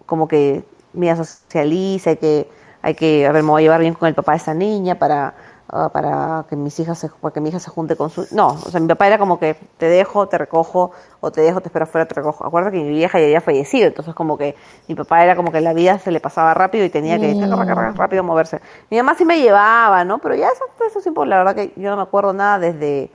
como 0.06 0.28
que 0.28 0.64
me 0.92 1.14
socializa, 1.16 2.10
hay 2.10 2.16
que, 2.16 2.50
hay 2.82 2.94
que, 2.94 3.26
a 3.26 3.32
ver, 3.32 3.42
me 3.42 3.50
voy 3.50 3.62
a 3.62 3.64
llevar 3.64 3.80
bien 3.80 3.94
con 3.94 4.08
el 4.08 4.14
papá 4.14 4.32
de 4.32 4.38
esa 4.38 4.54
niña 4.54 4.94
para, 4.98 5.34
ah, 5.68 5.90
para 5.92 6.46
que 6.48 6.56
mis 6.56 6.78
hijas 6.80 6.98
se, 6.98 7.08
para 7.10 7.34
que 7.34 7.40
mi 7.40 7.50
hija 7.50 7.58
se 7.60 7.68
junte 7.70 7.96
con 7.96 8.08
su, 8.08 8.26
no, 8.30 8.48
o 8.48 8.70
sea, 8.70 8.80
mi 8.80 8.88
papá 8.88 9.06
era 9.08 9.18
como 9.18 9.38
que 9.38 9.56
te 9.76 9.86
dejo, 9.86 10.26
te 10.28 10.38
recojo, 10.38 10.92
o 11.20 11.30
te 11.30 11.42
dejo, 11.42 11.60
te 11.60 11.68
espero 11.68 11.82
afuera, 11.84 12.06
te 12.06 12.14
recojo. 12.14 12.46
Acuérdate 12.46 12.78
que 12.78 12.84
mi 12.84 12.90
vieja 12.90 13.18
ya 13.18 13.26
había 13.26 13.40
fallecido, 13.42 13.88
entonces 13.88 14.14
como 14.14 14.38
que 14.38 14.54
mi 14.86 14.94
papá 14.94 15.22
era 15.22 15.36
como 15.36 15.52
que 15.52 15.60
la 15.60 15.74
vida 15.74 15.98
se 15.98 16.10
le 16.10 16.20
pasaba 16.20 16.54
rápido 16.54 16.84
y 16.86 16.88
tenía 16.90 17.18
que 17.18 17.34
Mm. 17.34 17.96
rápido 17.96 18.22
moverse. 18.22 18.60
Mi 18.90 18.96
mamá 18.96 19.14
sí 19.16 19.24
me 19.26 19.38
llevaba, 19.40 20.04
¿no? 20.04 20.18
Pero 20.18 20.34
ya 20.36 20.48
eso, 20.48 20.64
eso 20.86 21.00
tiempo, 21.00 21.24
la 21.26 21.38
verdad 21.38 21.54
que 21.54 21.72
yo 21.76 21.90
no 21.90 21.96
me 21.96 22.02
acuerdo 22.02 22.32
nada 22.32 22.58
desde, 22.58 23.10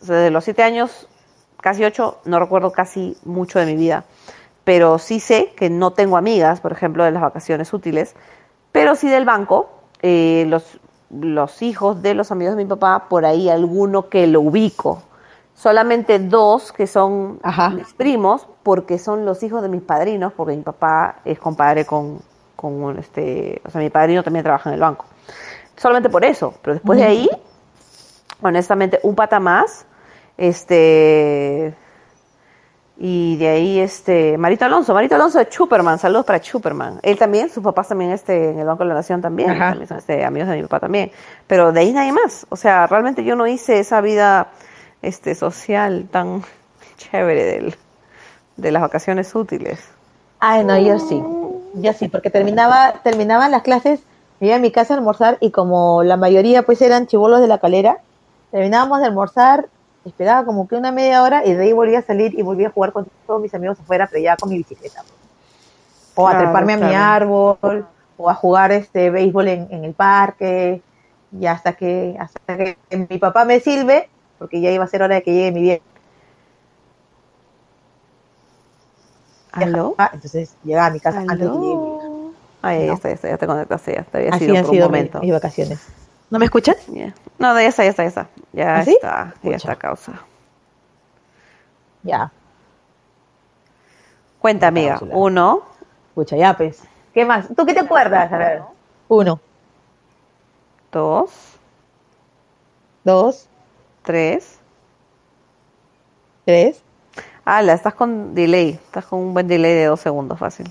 desde 0.00 0.30
los 0.30 0.44
siete 0.44 0.62
años, 0.62 1.06
casi 1.60 1.84
ocho, 1.84 2.18
no 2.24 2.38
recuerdo 2.38 2.72
casi 2.72 3.16
mucho 3.24 3.58
de 3.58 3.66
mi 3.66 3.76
vida. 3.76 4.04
Pero 4.64 4.98
sí 4.98 5.20
sé 5.20 5.52
que 5.56 5.70
no 5.70 5.92
tengo 5.92 6.16
amigas, 6.16 6.60
por 6.60 6.72
ejemplo, 6.72 7.04
de 7.04 7.10
las 7.10 7.22
vacaciones 7.22 7.72
útiles, 7.72 8.14
pero 8.72 8.94
sí 8.94 9.08
del 9.08 9.24
banco. 9.24 9.70
eh, 10.02 10.44
los, 10.48 10.80
los 11.10 11.60
hijos 11.62 12.02
de 12.02 12.14
los 12.14 12.30
amigos 12.30 12.56
de 12.56 12.64
mi 12.64 12.68
papá, 12.68 13.06
por 13.08 13.24
ahí 13.24 13.48
alguno 13.48 14.08
que 14.08 14.26
lo 14.26 14.40
ubico. 14.40 15.02
Solamente 15.54 16.18
dos 16.18 16.72
que 16.72 16.86
son 16.86 17.38
Ajá. 17.42 17.70
mis 17.70 17.92
primos, 17.92 18.46
porque 18.62 18.98
son 18.98 19.24
los 19.26 19.42
hijos 19.42 19.60
de 19.62 19.68
mis 19.68 19.82
padrinos, 19.82 20.32
porque 20.32 20.56
mi 20.56 20.62
papá 20.62 21.16
es 21.24 21.38
compadre 21.38 21.84
con, 21.84 22.20
con 22.56 22.82
un, 22.82 22.98
este, 22.98 23.60
o 23.66 23.70
sea, 23.70 23.80
mi 23.80 23.90
padrino 23.90 24.22
también 24.22 24.42
trabaja 24.44 24.70
en 24.70 24.74
el 24.74 24.80
banco. 24.80 25.04
Solamente 25.76 26.08
por 26.08 26.24
eso, 26.24 26.54
pero 26.62 26.74
después 26.74 26.98
de 26.98 27.04
ahí, 27.04 27.28
honestamente, 28.40 29.00
un 29.02 29.14
pata 29.14 29.40
más, 29.40 29.84
este, 30.40 31.74
y 32.98 33.36
de 33.36 33.48
ahí, 33.48 33.78
este, 33.78 34.38
Marito 34.38 34.64
Alonso, 34.64 34.94
Marito 34.94 35.14
Alonso 35.14 35.38
de 35.38 35.50
Chuperman, 35.50 35.98
saludos 35.98 36.24
para 36.24 36.40
Chuperman. 36.40 36.98
Él 37.02 37.18
también, 37.18 37.50
sus 37.50 37.62
papás 37.62 37.88
también, 37.88 38.10
este, 38.10 38.50
en 38.50 38.58
el 38.58 38.66
Banco 38.66 38.84
de 38.84 38.88
la 38.88 38.94
Nación 38.94 39.20
también, 39.20 39.58
también 39.58 39.86
son 39.86 39.98
este, 39.98 40.24
amigos 40.24 40.48
de 40.48 40.56
mi 40.56 40.62
papá 40.62 40.80
también. 40.80 41.12
Pero 41.46 41.72
de 41.72 41.80
ahí 41.80 41.92
nadie 41.92 42.12
más. 42.12 42.46
O 42.48 42.56
sea, 42.56 42.86
realmente 42.86 43.22
yo 43.22 43.36
no 43.36 43.46
hice 43.46 43.80
esa 43.80 44.00
vida, 44.00 44.48
este, 45.02 45.34
social 45.34 46.08
tan, 46.10 46.42
chévere 46.96 47.44
del, 47.44 47.76
de 48.56 48.72
las 48.72 48.80
vacaciones 48.80 49.34
útiles. 49.34 49.78
Ay, 50.38 50.64
no, 50.64 50.78
yo 50.78 50.98
sí. 50.98 51.22
Yo 51.74 51.92
sí, 51.92 52.08
porque 52.08 52.30
terminaba, 52.30 52.94
terminaban 53.02 53.50
las 53.50 53.60
clases, 53.60 54.00
me 54.40 54.46
iba 54.46 54.56
a 54.56 54.58
mi 54.58 54.72
casa 54.72 54.94
a 54.94 54.96
almorzar 54.96 55.36
y 55.40 55.50
como 55.50 56.02
la 56.02 56.16
mayoría 56.16 56.62
pues 56.62 56.80
eran 56.80 57.06
chivolos 57.06 57.42
de 57.42 57.46
la 57.46 57.58
calera, 57.58 57.98
terminábamos 58.50 59.00
de 59.00 59.06
almorzar, 59.06 59.68
esperaba 60.10 60.44
como 60.44 60.68
que 60.68 60.76
una 60.76 60.92
media 60.92 61.22
hora 61.22 61.44
y 61.46 61.54
de 61.54 61.64
ahí 61.64 61.72
volvía 61.72 62.00
a 62.00 62.02
salir 62.02 62.38
y 62.38 62.42
volvía 62.42 62.68
a 62.68 62.72
jugar 62.72 62.92
con 62.92 63.06
todos 63.26 63.40
mis 63.40 63.54
amigos 63.54 63.80
afuera, 63.80 64.08
pero 64.10 64.22
ya 64.22 64.36
con 64.36 64.48
mi 64.50 64.58
bicicleta. 64.58 65.02
O 66.14 66.26
a 66.28 66.30
Claro, 66.30 66.36
treparme 66.36 66.72
a 66.74 66.76
mi 66.76 66.92
claro. 66.92 66.94
árbol, 66.94 67.86
o 68.16 68.28
a 68.30 68.34
jugar 68.34 68.72
este 68.72 69.10
béisbol 69.10 69.48
en, 69.48 69.68
en 69.70 69.84
el 69.84 69.94
parque, 69.94 70.82
y 71.32 71.46
hasta 71.46 71.72
que, 71.74 72.16
hasta 72.18 72.56
que 72.56 72.76
mi 73.10 73.18
papá 73.18 73.44
me 73.44 73.60
sirve, 73.60 74.10
porque 74.38 74.60
ya 74.60 74.70
iba 74.70 74.84
a 74.84 74.88
ser 74.88 75.02
hora 75.02 75.14
de 75.16 75.22
que 75.22 75.32
llegue 75.32 75.52
mi 75.52 75.62
vieja. 75.62 75.82
¿Aló? 79.52 79.96
Entonces 80.12 80.54
llegaba 80.64 80.86
a 80.86 80.90
mi 80.90 81.00
casa 81.00 81.20
antes 81.20 81.38
de 81.38 81.50
que 81.50 81.58
llegue 81.58 81.76
mi. 81.76 81.90
¿Aló? 82.00 82.32
Ahí 82.62 82.86
No. 82.88 82.94
está, 82.94 83.08
ya 83.08 83.14
está, 83.14 83.28
ya 83.30 83.38
te 83.38 83.46
conectaste, 83.46 83.94
ya 83.94 84.02
te 84.04 84.18
había 84.18 84.32
Así 84.32 84.44
sido 84.44 84.56
han 84.56 84.62
por 84.62 84.70
un 84.70 84.76
sido 84.76 84.86
momento. 84.86 85.20
mis 85.20 85.32
vacaciones. 85.32 85.78
¿No 86.30 86.38
me 86.38 86.44
escuchan? 86.44 86.76
Ya. 86.88 87.14
No, 87.38 87.54
ya 87.60 87.68
está, 87.68 87.84
ya 87.84 87.90
está, 87.90 88.02
ya 88.04 88.08
está. 88.08 88.28
Ya 88.52 88.76
¿Ah, 88.78 88.84
sí? 88.84 88.92
está, 88.92 89.34
ya 89.42 89.56
está 89.56 89.76
causa. 89.76 90.12
Ya, 92.02 92.32
Cuenta, 94.38 94.68
amiga. 94.68 94.98
Uno, 95.12 95.62
escucha, 96.08 96.36
ya 96.36 96.56
pues. 96.56 96.82
¿Qué 97.12 97.24
más? 97.26 97.48
¿Tú 97.54 97.66
qué 97.66 97.74
te 97.74 97.80
acuerdas? 97.80 98.32
A 98.32 98.38
ver. 98.38 98.62
Uno, 99.08 99.40
dos, 100.90 101.30
dos, 103.04 103.48
tres. 104.02 104.58
tres. 106.44 106.82
Ah, 107.44 107.62
la 107.62 107.74
estás 107.74 107.94
con 107.94 108.34
delay. 108.34 108.70
Estás 108.70 109.04
con 109.06 109.18
un 109.20 109.34
buen 109.34 109.46
delay 109.48 109.74
de 109.74 109.84
dos 109.86 110.00
segundos, 110.00 110.38
fácil. 110.38 110.70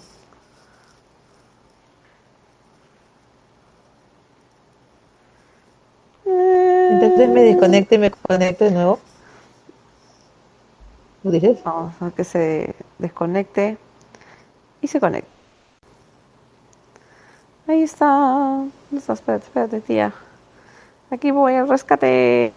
Me 7.27 7.43
desconecto 7.43 7.95
y 7.95 7.97
me 7.97 8.11
conecto 8.11 8.63
de 8.63 8.71
nuevo. 8.71 8.99
¿Tú 11.21 11.31
dices? 11.31 11.61
Vamos 11.65 11.93
a 12.01 12.11
que 12.11 12.23
se 12.23 12.73
desconecte 12.97 13.77
y 14.79 14.87
se 14.87 15.01
conecte. 15.01 15.29
Ahí 17.67 17.83
está. 17.83 18.05
¿Dónde 18.05 18.97
está? 18.97 19.13
Espérate, 19.13 19.45
espérate, 19.45 19.81
tía. 19.81 20.13
Aquí 21.11 21.31
voy 21.31 21.55
al 21.55 21.67
rescate. 21.67 22.53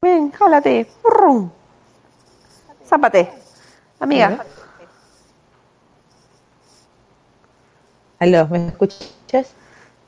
Ven, 0.00 0.30
jálate. 0.32 0.88
Brum. 1.04 1.50
Zápate. 2.86 3.30
Amiga. 4.00 4.44
Aló, 8.18 8.48
¿me 8.48 8.68
escuchas? 8.68 9.52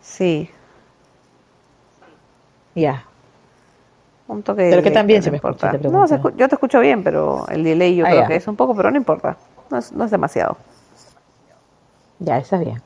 Sí. 0.00 0.50
Ya. 2.74 3.04
Un 4.28 4.42
toque 4.42 4.62
de 4.62 4.70
Pero 4.70 4.82
que 4.82 4.90
también 4.90 5.22
se 5.22 5.30
me 5.30 5.38
escucha, 5.38 5.68
importa. 5.68 5.78
te 5.78 5.88
No, 5.88 6.06
se 6.06 6.20
yo 6.36 6.48
te 6.48 6.54
escucho 6.54 6.80
bien, 6.80 7.02
pero 7.02 7.46
el 7.48 7.64
delay 7.64 7.96
yo 7.96 8.04
Ah, 8.06 8.10
creo 8.10 8.20
ya. 8.22 8.28
que 8.28 8.36
es 8.36 8.46
un 8.46 8.56
poco, 8.56 8.74
pero 8.74 8.90
no 8.90 8.96
importa. 8.96 9.36
No 9.70 9.78
es, 9.78 9.90
no 9.92 10.04
es 10.04 10.10
demasiado. 10.10 10.56
Ya, 12.18 12.38
está 12.38 12.58
bien. 12.58 12.82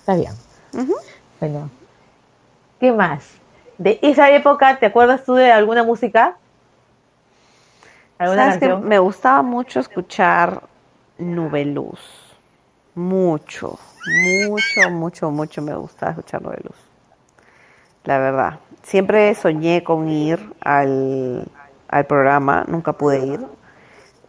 Está 0.00 0.16
bien. 0.16 0.32
Bueno. 1.40 1.70
¿Qué 2.80 2.92
más? 2.92 3.24
De 3.78 3.98
esa 4.02 4.30
época, 4.30 4.78
¿te 4.78 4.86
acuerdas 4.86 5.24
tú 5.24 5.34
de 5.34 5.52
alguna 5.52 5.84
música? 5.84 6.36
¿Alguna 8.18 8.42
¿Sabes 8.52 8.58
canción? 8.60 8.88
Me 8.88 8.98
gustaba 8.98 9.42
mucho 9.42 9.80
escuchar 9.80 10.62
Nubeluz. 11.18 12.00
Mucho, 12.94 13.78
mucho, 14.06 14.90
mucho, 14.90 15.30
mucho 15.30 15.62
me 15.62 15.74
gustaba 15.74 16.12
escuchar 16.12 16.42
Nubeluz. 16.42 16.76
La 18.04 18.18
verdad. 18.18 18.58
Siempre 18.82 19.34
soñé 19.34 19.84
con 19.84 20.08
ir 20.08 20.52
al, 20.60 21.46
al 21.88 22.06
programa, 22.06 22.64
nunca 22.66 22.92
pude 22.94 23.24
ir. 23.24 23.46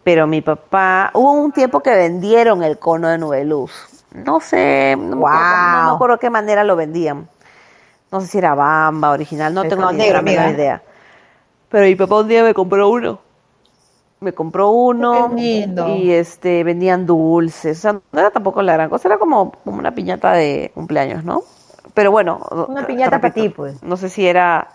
Pero 0.04 0.26
mi 0.26 0.42
papá, 0.42 1.10
hubo 1.14 1.32
un 1.32 1.50
tiempo 1.50 1.80
que 1.80 1.94
vendieron 1.94 2.62
el 2.62 2.78
cono 2.78 3.08
de 3.08 3.18
Nubeluz. 3.18 3.72
No 4.12 4.38
sé, 4.38 4.94
no, 4.96 5.16
me 5.16 5.26
acuerdo, 5.26 5.82
no 5.82 5.88
me 5.90 5.94
acuerdo 5.94 6.18
qué 6.18 6.30
manera 6.30 6.62
lo 6.62 6.76
vendían. 6.76 7.28
No 8.12 8.20
sé 8.20 8.28
si 8.28 8.38
era 8.38 8.54
Bamba, 8.54 9.10
original, 9.10 9.52
no 9.52 9.62
El 9.62 9.70
tengo 9.70 9.90
ni 9.90 9.98
negro, 9.98 10.22
idea. 10.22 10.82
Pero 11.68 11.86
mi 11.86 11.96
papá 11.96 12.20
un 12.20 12.28
día 12.28 12.44
me 12.44 12.54
compró 12.54 12.88
uno. 12.90 13.18
Me 14.20 14.32
compró 14.32 14.70
uno 14.70 15.30
Qué 15.34 15.42
lindo. 15.42 15.88
y 15.88 16.12
este 16.12 16.62
vendían 16.62 17.06
dulces. 17.06 17.78
O 17.78 17.80
sea, 17.80 17.92
no 17.94 18.20
era 18.20 18.30
tampoco 18.30 18.62
la 18.62 18.74
gran 18.74 18.88
cosa, 18.88 19.08
era 19.08 19.18
como, 19.18 19.50
como 19.64 19.78
una 19.78 19.92
piñata 19.94 20.32
de 20.32 20.70
cumpleaños, 20.74 21.24
¿no? 21.24 21.42
Pero 21.94 22.10
bueno, 22.10 22.40
Una 22.68 22.86
piñata 22.86 23.20
para 23.20 23.32
ti, 23.32 23.48
pues. 23.48 23.82
No 23.82 23.96
sé 23.96 24.08
si 24.08 24.26
era, 24.26 24.68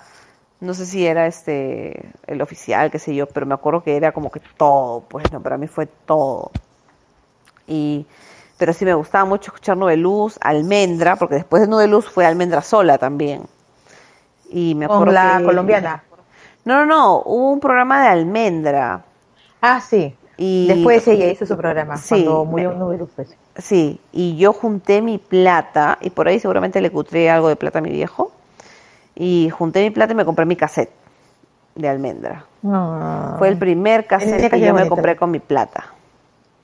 no 0.61 0.74
sé 0.74 0.86
si 0.86 1.05
era 1.05 1.28
este 1.28 2.09
el 2.28 2.41
oficial, 2.41 2.89
qué 2.91 2.97
sé 2.99 3.13
yo, 3.13 3.28
pero 3.28 3.45
me 3.45 3.53
acuerdo 3.53 3.84
que 3.84 3.95
era 3.97 4.11
como 4.13 4.32
que 4.32 4.39
todo, 4.57 5.01
pues 5.01 5.30
no, 5.32 5.41
para 5.41 5.57
mí 5.57 5.67
fue 5.67 5.86
todo. 5.86 6.51
Y 7.67 8.05
pero 8.57 8.74
sí 8.74 8.84
me 8.84 8.93
gustaba 8.93 9.24
mucho 9.26 9.51
escuchar 9.51 9.78
Nubeluz, 9.78 10.38
Almendra, 10.41 11.15
porque 11.15 11.36
después 11.36 11.61
de 11.61 11.67
Nubeluz 11.70 12.09
fue 12.09 12.26
Almendra 12.26 12.61
sola 12.61 12.97
también. 12.97 13.43
Y 14.49 14.76
me 14.76 14.86
acuerdo 14.86 15.05
Con 15.05 15.13
la 15.13 15.38
que- 15.38 15.43
colombiana. 15.45 16.03
No, 16.65 16.80
no, 16.80 16.86
no, 16.86 17.22
hubo 17.26 17.51
un 17.53 17.59
programa 17.61 18.01
de 18.01 18.09
Almendra. 18.09 19.03
Ah, 19.61 19.80
sí. 19.82 20.13
Y 20.36 20.67
Después 20.67 21.07
ella 21.07 21.28
hizo 21.28 21.45
su 21.45 21.55
programa, 21.57 21.95
Sí, 21.97 22.09
cuando 22.26 22.45
murió 22.45 22.72
me- 22.72 22.76
Nubeluz, 22.78 23.09
pues. 23.15 23.36
Sí, 23.60 23.99
y 24.12 24.38
yo 24.38 24.53
junté 24.53 25.01
mi 25.01 25.18
plata, 25.18 25.97
y 26.01 26.10
por 26.10 26.28
ahí 26.28 26.39
seguramente 26.39 26.82
le 26.82 26.91
cutré 26.91 27.30
algo 27.30 27.49
de 27.49 27.55
plata 27.55 27.80
a 27.80 27.82
mi 27.82 27.91
viejo, 27.91 28.32
y 29.16 29.49
junté 29.49 29.84
mi 29.84 29.89
plata 29.91 30.14
y 30.14 30.16
me 30.16 30.26
compré 30.26 30.45
mi 30.45 30.55
cassette 30.55 30.91
de 31.76 31.89
almendra. 31.89 32.45
No. 32.62 33.36
Fue 33.38 33.49
el 33.49 33.57
primer 33.57 34.07
cassette 34.07 34.49
que 34.49 34.60
yo 34.60 34.74
me 34.74 34.88
compré 34.88 35.16
con 35.16 35.32
mi 35.32 35.39
plata. 35.39 35.86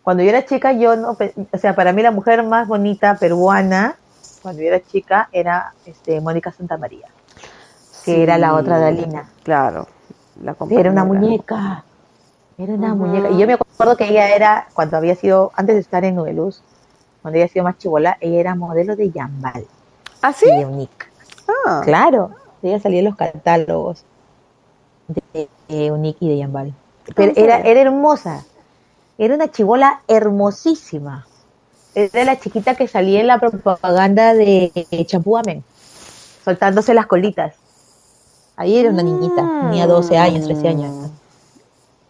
Cuando 0.04 0.24
yo 0.24 0.30
era 0.30 0.46
chica, 0.46 0.72
yo 0.72 0.96
no, 0.96 1.18
o 1.52 1.58
sea, 1.58 1.76
para 1.76 1.92
mí 1.92 2.02
la 2.02 2.12
mujer 2.12 2.44
más 2.44 2.68
bonita 2.68 3.16
peruana, 3.16 3.98
cuando 4.42 4.62
yo 4.62 4.68
era 4.68 4.80
chica, 4.80 5.30
era 5.32 5.74
este, 5.86 6.22
Mónica 6.22 6.52
Santamaría, 6.52 7.08
que 8.06 8.22
era 8.22 8.38
la 8.38 8.54
otra 8.54 8.78
de 8.78 8.86
Alina. 8.86 9.30
Claro, 9.44 9.88
la 10.42 10.56
era 10.70 10.92
una 10.92 11.06
muñeca. 11.06 11.84
Era 12.58 12.74
una 12.74 12.94
muñeca. 12.94 13.32
Y 13.32 13.38
yo 13.40 13.48
me 13.48 13.54
acuerdo 13.54 13.98
que 13.98 14.08
ella 14.08 14.34
era, 14.36 14.68
cuando 14.74 14.96
había 14.96 15.16
sido, 15.16 15.52
antes 15.56 15.76
de 15.76 15.82
estar 15.82 16.06
en 16.06 16.16
Nubeluz, 16.16 16.62
cuando 17.26 17.38
ella 17.38 17.46
había 17.46 17.54
sido 17.54 17.64
más 17.66 17.80
chivola, 17.80 18.18
ella 18.22 18.40
era 18.40 18.54
modelo 18.54 18.96
de 18.96 19.10
Yambal 19.10 19.66
¿Ah, 20.22 20.32
sí? 20.32 20.46
y 20.48 20.60
de 20.60 20.66
Unique. 20.68 21.08
Ah, 21.66 21.82
Claro, 21.84 22.30
ella 22.62 22.80
salía 22.80 23.00
en 23.00 23.06
los 23.06 23.16
catálogos 23.16 24.04
de, 25.08 25.50
de 25.68 25.92
Unique 25.92 26.20
y 26.20 26.30
de 26.30 26.38
Yambal. 26.38 26.76
Pero 27.16 27.32
¿En 27.36 27.44
era, 27.44 27.62
era 27.62 27.82
hermosa. 27.82 28.46
Era 29.18 29.34
una 29.34 29.50
chivola 29.50 30.02
hermosísima. 30.08 31.26
Era 31.96 32.26
la 32.26 32.40
chiquita 32.40 32.76
que 32.76 32.88
salía 32.88 33.22
en 33.22 33.26
la 33.26 33.40
propaganda 33.40 34.36
de 34.36 34.72
Champú 35.08 35.36
Amén, 35.36 35.64
soltándose 36.44 36.94
las 36.94 37.08
colitas. 37.08 37.56
Ahí 38.56 38.78
era 38.78 38.92
una 38.92 39.02
niñita, 39.02 39.62
tenía 39.64 39.88
12 39.88 40.16
años, 40.16 40.46
13 40.46 40.68
años. 40.68 41.10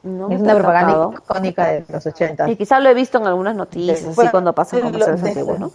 No 0.05 0.29
es 0.29 0.39
una 0.39 0.53
propaganda 0.53 1.09
icónica 1.17 1.65
de 1.65 1.85
los 1.89 2.05
80. 2.05 2.49
Y 2.51 2.55
quizás 2.55 2.81
lo 2.81 2.89
he 2.89 2.93
visto 2.93 3.17
en 3.17 3.25
algunas 3.25 3.55
noticias, 3.55 4.03
así 4.05 4.29
cuando 4.29 4.53
pasan 4.53 4.81
comerciales 4.81 5.23
antiguos, 5.23 5.59
¿no? 5.59 5.71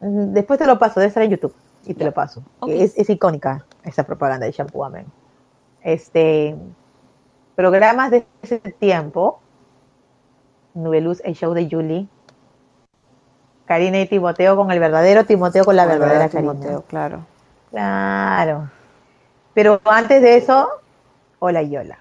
Después 0.00 0.58
te 0.58 0.66
lo 0.66 0.78
paso, 0.78 1.00
debe 1.00 1.08
estar 1.08 1.22
en 1.24 1.30
YouTube 1.30 1.54
y 1.86 1.94
te 1.94 2.04
lo 2.04 2.12
paso. 2.12 2.42
Es, 2.68 2.96
es 2.96 3.10
icónica 3.10 3.64
esa 3.82 4.04
propaganda 4.04 4.46
de 4.46 4.52
Shampoo 4.52 4.84
Amen. 4.84 5.06
Este, 5.82 6.54
programas 7.56 8.12
de 8.12 8.24
ese 8.42 8.58
tiempo, 8.58 9.40
Nubeluz, 10.74 11.20
el 11.24 11.34
show 11.34 11.52
de 11.52 11.68
Julie, 11.68 12.06
Karina 13.66 14.00
y 14.00 14.06
Timoteo 14.06 14.56
con 14.56 14.70
el 14.70 14.78
verdadero 14.78 15.24
Timoteo 15.24 15.64
con 15.64 15.74
la 15.74 15.86
verdadera 15.86 16.28
verdadero 16.28 16.32
Karina. 16.32 16.52
Timoteo, 16.52 16.82
claro. 16.82 17.26
Claro. 17.70 18.70
Pero 19.54 19.80
antes 19.84 20.20
de 20.22 20.36
eso, 20.36 20.68
Hola 21.38 21.62
Yola. 21.62 21.98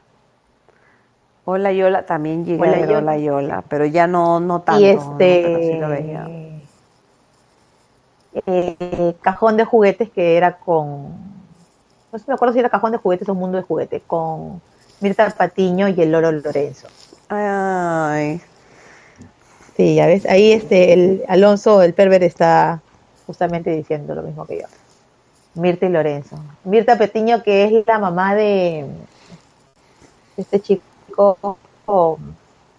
Hola 1.45 1.71
Yola, 1.73 2.05
también 2.05 2.45
llegué 2.45 2.61
Hola, 2.61 2.77
a 2.77 2.79
ver 2.79 2.89
Yola. 2.89 2.97
Hola 2.99 3.17
Yola, 3.17 3.63
pero 3.67 3.85
ya 3.85 4.07
no, 4.07 4.39
no 4.39 4.61
tanto. 4.61 4.81
y 4.81 4.93
¿no? 4.95 5.15
Pero 5.17 5.59
sí 5.59 5.73
lo 5.73 5.93
este 5.93 6.01
veía. 6.01 6.27
eh, 8.45 9.15
cajón 9.21 9.57
de 9.57 9.65
juguetes 9.65 10.09
que 10.09 10.37
era 10.37 10.57
con 10.57 11.11
no 12.11 12.19
sé 12.19 12.25
me 12.27 12.33
acuerdo 12.35 12.53
si 12.53 12.59
era 12.59 12.69
cajón 12.69 12.91
de 12.91 12.97
juguetes 12.97 13.27
o 13.29 13.35
mundo 13.35 13.57
de 13.57 13.63
juguetes 13.63 14.01
con 14.07 14.61
Mirta 15.01 15.29
Patiño 15.31 15.87
y 15.89 16.01
el 16.01 16.11
Loro 16.11 16.31
Lorenzo 16.31 16.87
Ay, 17.29 18.41
sí 19.75 19.95
ya 19.95 20.05
ves 20.07 20.25
ahí 20.25 20.51
este 20.53 20.93
el 20.93 21.23
Alonso 21.27 21.81
el 21.81 21.93
perver 21.93 22.23
está 22.23 22.81
justamente 23.27 23.71
diciendo 23.71 24.15
lo 24.15 24.23
mismo 24.23 24.45
que 24.45 24.59
yo 24.61 24.67
Mirta 25.55 25.85
y 25.85 25.89
Lorenzo 25.89 26.37
Mirta 26.65 26.97
Patiño 26.97 27.41
que 27.43 27.65
es 27.65 27.85
la 27.87 27.99
mamá 27.99 28.35
de 28.35 28.85
este 30.37 30.61
chico, 30.61 31.57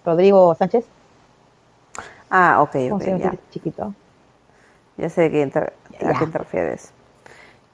Rodrigo 0.04 0.54
Sánchez. 0.54 0.84
Ah, 2.30 2.62
ok, 2.62 2.76
¿Cómo 2.88 3.00
ok, 3.00 3.04
se 3.04 3.10
llama 3.10 3.24
ya. 3.24 3.34
este 3.34 3.48
chiquito? 3.50 3.94
Ya 4.96 5.08
sé 5.08 5.26
inter- 5.26 5.72
a 6.04 6.14
qué 6.14 6.26
te 6.26 6.38
refieres. 6.38 6.92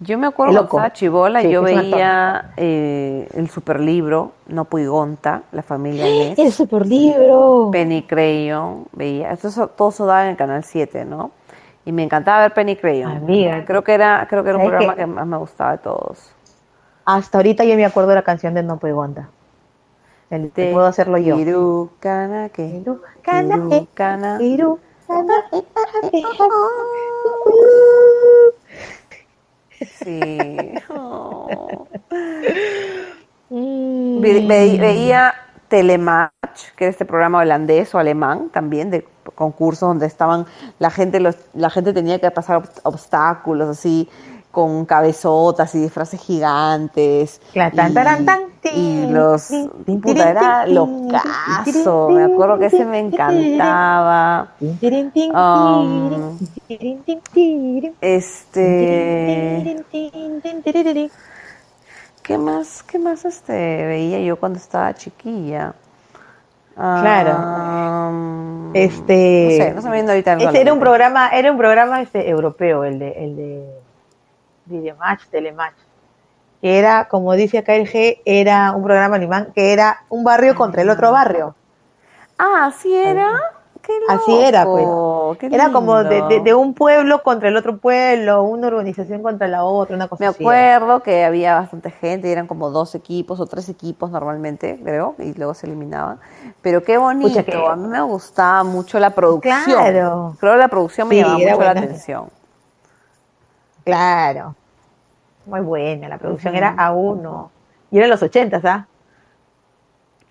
Yo 0.01 0.19
me 0.19 0.27
acuerdo 0.29 0.53
El 0.53 0.69
cuando 0.69 0.69
estaba 0.69 0.93
chivola, 0.93 1.43
Sí, 1.43 1.51
yo 1.51 1.63
veía 1.63 2.53
eh, 2.57 3.29
el 3.35 3.51
superlibro, 3.51 4.33
No 4.49 4.65
Puigonta, 4.67 5.43
La 5.53 5.63
familia 5.63 6.07
Ness, 6.11 6.39
El 6.39 6.53
super 6.53 6.87
libro. 6.87 7.71
Penny 7.71 8.03
Crayon, 8.03 8.87
veía, 8.93 9.33
esto 9.33 9.49
eso- 9.49 9.69
todo 9.69 9.91
eso 9.91 10.07
daba 10.07 10.25
en 10.25 10.31
el 10.33 10.37
canal 10.37 10.65
7, 10.65 11.05
¿no? 11.05 11.31
Y 11.85 11.93
me 11.93 12.03
encantaba 12.03 12.41
ver 12.41 12.55
Penny 12.55 12.77
Crayon. 12.77 13.11
Amiga. 13.11 13.65
Creo 13.65 13.83
que 13.83 13.95
era, 13.95 14.27
creo 14.29 14.43
que 14.45 14.51
era 14.51 14.59
un 14.59 14.65
¿Sabes 14.65 14.77
programa 14.79 14.97
que 14.97 15.07
más 15.07 15.27
me 15.27 15.37
gustaba 15.39 15.73
de 15.73 15.79
todos. 15.79 16.33
Hasta 17.05 17.39
ahorita 17.39 17.65
yo 17.65 17.75
me 17.77 17.85
acuerdo 17.85 18.11
de 18.11 18.17
la 18.17 18.23
canción 18.23 18.55
de 18.55 18.63
No 18.63 18.79
Puegonta. 18.79 19.29
El, 20.31 20.49
puedo 20.51 20.87
hacerlo 20.87 21.19
yo. 21.19 21.37
Eh, 21.37 21.45
Sí. 30.05 30.39
Oh. 30.91 31.87
Ve- 33.51 34.45
ve- 34.47 34.77
veía 34.79 35.35
Telematch, 35.71 36.73
que 36.77 36.87
era 36.87 36.93
este 36.93 37.07
programa 37.07 37.41
holandés 37.41 37.95
o 37.95 38.01
alemán 38.01 38.51
también 38.53 38.91
de 38.91 39.09
concursos 39.37 39.89
donde 39.89 40.07
estaban 40.07 40.47
la 40.81 40.91
gente 40.91 41.21
los, 41.21 41.37
la 41.55 41.71
gente 41.71 41.95
tenía 41.95 42.21
que 42.21 42.31
pasar 42.33 42.63
ob- 42.65 42.81
obstáculos 42.85 43.69
así 43.71 44.11
con 44.53 44.87
cabezotas 44.87 45.75
y 45.77 45.81
disfraces 45.81 46.21
gigantes 46.23 47.41
Cla- 47.55 47.75
tan, 47.75 47.93
y, 47.93 47.95
taran, 47.95 48.27
tan, 48.27 48.41
y 48.71 49.07
los 49.09 49.71
puta, 50.03 50.29
tirin, 50.29 50.29
era 50.29 50.67
locazo 50.67 52.11
me 52.13 52.25
acuerdo 52.25 52.59
que 52.59 52.67
ese 52.67 52.87
me 52.87 53.01
encantaba 53.01 54.49
Um, 55.33 56.41
este 58.01 59.75
¿Qué 62.23 62.39
más, 62.39 62.83
qué 62.83 62.99
más 62.99 63.25
este, 63.25 63.53
veía 63.87 64.21
yo 64.21 64.37
cuando 64.37 64.59
estaba 64.59 64.95
chiquilla? 64.95 65.75
Claro. 66.75 67.33
Ah, 67.37 68.71
Este, 68.73 69.59
No 69.59 69.65
sé, 69.65 69.75
no 69.75 69.83
se 69.83 69.89
me 69.89 69.95
viene 69.97 70.11
ahorita 70.11 70.33
algo 70.33 70.49
Ese 70.49 70.61
era 70.61 70.73
un 70.73 70.81
programa, 70.81 71.29
era 71.29 71.51
un 71.51 71.59
programa 71.59 72.01
este, 72.01 72.29
europeo, 72.29 72.85
el 72.85 72.99
de, 72.99 73.11
el 73.13 73.37
de 73.37 73.65
Videomatch, 74.67 75.27
Telematch. 75.27 75.75
Que 76.63 76.79
era, 76.79 77.09
como 77.09 77.35
dice 77.35 77.59
acá 77.59 77.75
el 77.75 77.91
G, 77.91 78.21
era 78.25 78.73
un 78.73 78.83
programa 78.83 79.17
alemán 79.17 79.49
que 79.55 79.73
era 79.73 80.05
un 80.09 80.25
barrio 80.25 80.55
contra 80.55 80.83
el 80.83 80.91
otro 80.91 81.13
barrio. 81.13 81.55
Ah, 82.39 82.67
así 82.67 82.95
era. 82.95 83.60
Qué 83.83 83.93
Así 84.09 84.37
era, 84.39 84.67
qué 85.39 85.47
Era 85.47 85.73
como 85.73 86.03
de, 86.03 86.11
lindo. 86.11 86.29
de- 86.29 86.41
de 86.41 86.55
un 86.55 86.75
pueblo 86.75 87.23
contra 87.23 87.49
el 87.49 87.57
otro 87.57 87.79
pueblo, 87.79 88.43
una 88.43 88.67
organización 88.67 89.23
contra 89.23 89.49
la 89.49 89.65
otra, 89.65 89.97
una 89.97 90.07
cosa 90.07 90.23
Me 90.23 90.27
así. 90.29 90.43
acuerdo 90.45 91.03
que 91.03 91.25
había 91.25 91.55
bastante 91.55 91.91
gente, 91.91 92.29
y 92.29 92.33
eran 92.33 92.47
como 92.47 92.71
dos 92.71 92.95
equipos 92.95 93.41
o 93.41 93.47
tres 93.47 93.69
equipos 93.71 94.11
normalmente, 94.11 94.79
creo, 94.83 95.15
y 95.19 95.33
luego 95.35 95.55
se 95.55 95.67
eliminaban. 95.67 96.21
Pero 96.61 96.83
qué 96.83 96.99
bonito, 96.99 97.43
que- 97.45 97.53
a 97.57 97.77
mí 97.77 97.89
me 97.89 98.03
gustaba 98.03 98.65
mucho 98.65 98.99
la 98.99 99.11
producción. 99.11 99.65
Claro. 99.65 100.37
Creo 100.39 100.53
que 100.53 100.59
la 100.59 100.69
producción 100.69 101.09
me 101.09 101.15
Sí, 101.15 101.21
llamaba 101.23 101.39
mucho 101.39 101.61
la 101.63 101.71
atención. 101.71 102.25
Claro. 103.85 104.55
Muy 105.47 105.61
buena, 105.61 106.09
la 106.09 106.19
producción 106.19 106.55
era 106.55 106.75
a 106.77 106.93
uno. 106.93 107.51
Y 107.91 107.97
era 107.97 108.07
en 108.07 108.11
los 108.11 108.23
ochentas, 108.23 108.65
¿ah? 108.65 108.87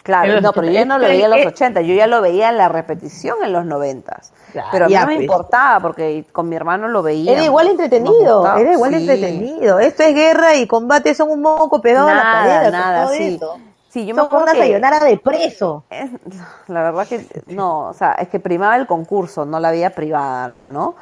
Claro, 0.04 0.42
no, 0.42 0.54
pero 0.54 0.68
yo 0.68 0.72
80. 0.80 0.86
no 0.86 0.98
lo 0.98 1.08
veía 1.08 1.26
en 1.26 1.32
los 1.32 1.40
Eh, 1.40 1.48
80, 1.48 1.82
yo 1.82 1.94
ya 1.94 2.08
lo 2.08 2.22
veía 2.22 2.50
en 2.50 2.58
la 2.58 2.70
repetición 2.70 3.38
en 3.44 3.54
los 3.54 3.66
90. 3.66 4.22
Claro, 4.52 4.70
pero 4.72 4.86
a 4.86 4.88
mí 4.88 4.94
ya, 4.94 5.02
no 5.02 5.08
me 5.08 5.14
pues. 5.16 5.24
importaba 5.26 5.80
porque 5.82 6.26
con 6.32 6.50
mi 6.50 6.56
hermano 6.56 6.88
lo 6.88 7.04
veía. 7.04 7.34
Era 7.34 7.44
igual 7.44 7.68
entretenido, 7.68 8.58
era 8.58 8.74
igual 8.74 8.92
sí. 8.92 8.98
entretenido. 9.02 9.80
Esto 9.80 10.04
es 10.04 10.16
guerra 10.16 10.56
y 10.56 10.68
combate, 10.68 11.14
son 11.14 11.30
un 11.30 11.42
moco 11.42 11.82
pegado 11.82 12.08
a 12.08 12.14
la 12.16 12.24
Nada, 12.24 12.60
pared, 12.60 12.72
nada, 12.72 13.04
todo 13.06 13.14
sí. 13.14 13.36
eso. 13.36 13.60
Sí, 13.90 14.06
yo 14.06 14.14
me 14.16 14.22
acuerdo 14.22 14.44
una 14.44 14.54
que 14.54 14.60
de 15.06 15.18
preso. 15.18 15.84
es- 15.90 16.12
la 16.68 16.84
verdad 16.84 17.08
que 17.08 17.26
no, 17.48 17.88
o 17.90 17.94
sea, 17.94 18.12
es 18.14 18.28
que 18.30 18.40
primaba 18.40 18.76
el 18.78 18.86
concurso, 18.88 19.46
no 19.46 19.60
la 19.60 19.72
vida 19.72 19.90
privada, 19.92 20.54
¿no? 20.70 20.96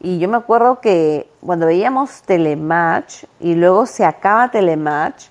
Y 0.00 0.18
yo 0.18 0.28
me 0.28 0.36
acuerdo 0.36 0.80
que 0.80 1.28
cuando 1.44 1.66
veíamos 1.66 2.22
Telematch 2.22 3.24
y 3.40 3.54
luego 3.54 3.86
se 3.86 4.04
acaba 4.04 4.50
Telematch 4.50 5.26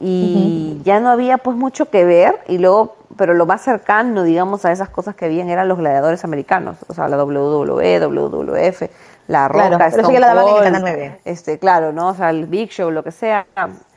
y 0.00 0.80
ya 0.84 1.00
no 1.00 1.10
había 1.10 1.38
pues 1.38 1.56
mucho 1.56 1.90
que 1.90 2.04
ver 2.04 2.38
y 2.46 2.58
luego, 2.58 2.96
pero 3.16 3.34
lo 3.34 3.46
más 3.46 3.62
cercano, 3.62 4.22
digamos, 4.22 4.64
a 4.64 4.70
esas 4.70 4.88
cosas 4.90 5.16
que 5.16 5.24
habían 5.24 5.48
eran 5.48 5.66
los 5.66 5.78
gladiadores 5.78 6.24
americanos, 6.24 6.76
o 6.88 6.94
sea, 6.94 7.08
la 7.08 7.22
WWE, 7.22 7.98
WWF, 8.00 8.82
la 9.26 9.48
Roca, 9.48 9.68
Claro, 9.68 9.78
pero 9.78 9.88
eso 9.88 9.98
Stone 9.98 10.14
ya 10.14 10.20
la 10.20 10.26
daban 10.28 10.44
en 10.44 10.48
el 10.48 10.54
Cold, 10.54 10.64
Canal 10.64 10.82
9. 10.82 11.20
Este, 11.24 11.58
claro, 11.58 11.92
¿no? 11.92 12.08
O 12.08 12.14
sea, 12.14 12.30
el 12.30 12.46
Big 12.46 12.70
Show, 12.70 12.90
lo 12.90 13.02
que 13.02 13.10
sea. 13.10 13.46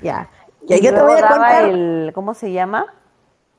Ya. 0.01 0.27
Y 0.67 0.73
Y 0.73 0.81
yo 0.81 0.93
te 0.93 1.01
voy 1.01 1.13
a 1.13 1.27
contar. 1.27 1.65
el, 1.65 2.11
¿cómo 2.15 2.33
se 2.33 2.51
llama? 2.51 2.87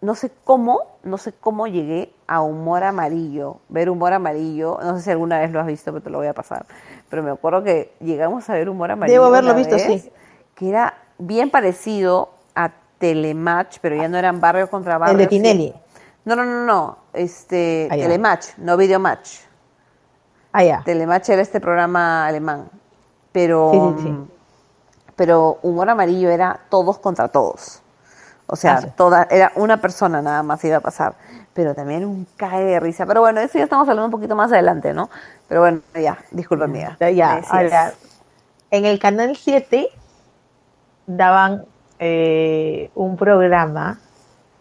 No 0.01 0.17
sé 0.17 0.33
cómo, 0.43 0.81
no 1.05 1.17
sé 1.19 1.33
cómo 1.33 1.69
llegué 1.69 2.13
a 2.27 2.41
Humor 2.41 2.83
Amarillo, 2.83 3.61
ver 3.69 3.89
Humor 3.89 4.15
Amarillo, 4.15 4.81
no 4.83 4.97
sé 4.97 5.05
si 5.05 5.11
alguna 5.13 5.39
vez 5.39 5.53
lo 5.53 5.61
has 5.61 5.67
visto, 5.67 5.93
pero 5.93 6.03
te 6.03 6.11
lo 6.11 6.19
voy 6.19 6.27
a 6.27 6.35
pasar, 6.35 6.67
pero 7.09 7.23
me 7.23 7.31
acuerdo 7.31 7.63
que 7.63 7.93
llegamos 8.01 8.51
a 8.51 8.55
ver 8.55 8.69
Humor 8.69 8.91
Amarillo 8.91 9.13
Debo 9.15 9.27
haberlo 9.27 9.55
visto, 9.55 9.77
vez, 9.77 10.03
sí. 10.03 10.13
que 10.57 10.71
era 10.71 11.02
bien 11.27 11.51
parecido 11.51 12.31
a 12.55 12.71
Telematch, 12.99 13.79
pero 13.81 13.97
ya 13.97 14.09
no 14.09 14.19
eran 14.19 14.41
barrio 14.41 14.69
contra 14.69 14.99
barrio. 14.99 15.13
El 15.15 15.19
de. 15.19 15.27
Tinelli. 15.27 15.75
No, 16.25 16.37
no, 16.37 16.45
no, 16.45 16.65
no, 16.65 16.99
este, 17.13 17.89
Ah, 17.91 17.97
ya. 17.97 18.05
Telematch, 18.07 18.57
no 18.59 18.77
Videomatch. 18.77 19.41
Ah, 20.53 20.63
ya. 20.65 20.83
Telematch 20.85 21.31
era 21.31 21.43
este 21.43 21.61
programa 21.61 22.27
alemán, 22.27 22.69
pero, 23.33 23.71
Sí, 23.73 24.03
sí, 24.03 24.09
sí. 24.09 24.15
pero 25.17 25.59
Humor 25.63 25.91
Amarillo 25.91 26.31
era 26.31 26.61
todos 26.69 26.99
contra 26.99 27.29
todos. 27.29 27.81
O 28.47 28.55
sea, 28.57 28.81
Ah, 28.83 28.87
toda, 28.97 29.27
era 29.31 29.51
una 29.57 29.81
persona 29.81 30.21
nada 30.21 30.43
más 30.43 30.63
iba 30.65 30.77
a 30.77 30.81
pasar, 30.81 31.15
pero 31.55 31.75
también 31.75 32.05
un 32.05 32.27
cae 32.37 32.65
de 32.65 32.81
risa. 32.81 33.07
Pero 33.07 33.21
bueno, 33.23 33.41
eso 33.41 33.57
ya 33.59 33.65
estamos 33.65 33.89
hablando 33.89 34.07
un 34.07 34.11
poquito 34.13 34.37
más 34.37 34.53
adelante, 34.53 34.93
¿no? 34.93 35.09
Pero 35.49 35.63
bueno, 35.63 35.81
ya, 35.95 36.19
disculpa 36.31 36.67
mía. 36.67 36.97
Ya, 37.01 37.11
ya, 37.11 37.37
decías. 37.37 37.53
ahora, 37.53 37.93
en 38.71 38.85
el 38.85 38.99
canal 38.99 39.37
7 39.37 39.89
daban 41.07 41.65
eh, 41.99 42.91
un 42.95 43.17
programa 43.17 43.99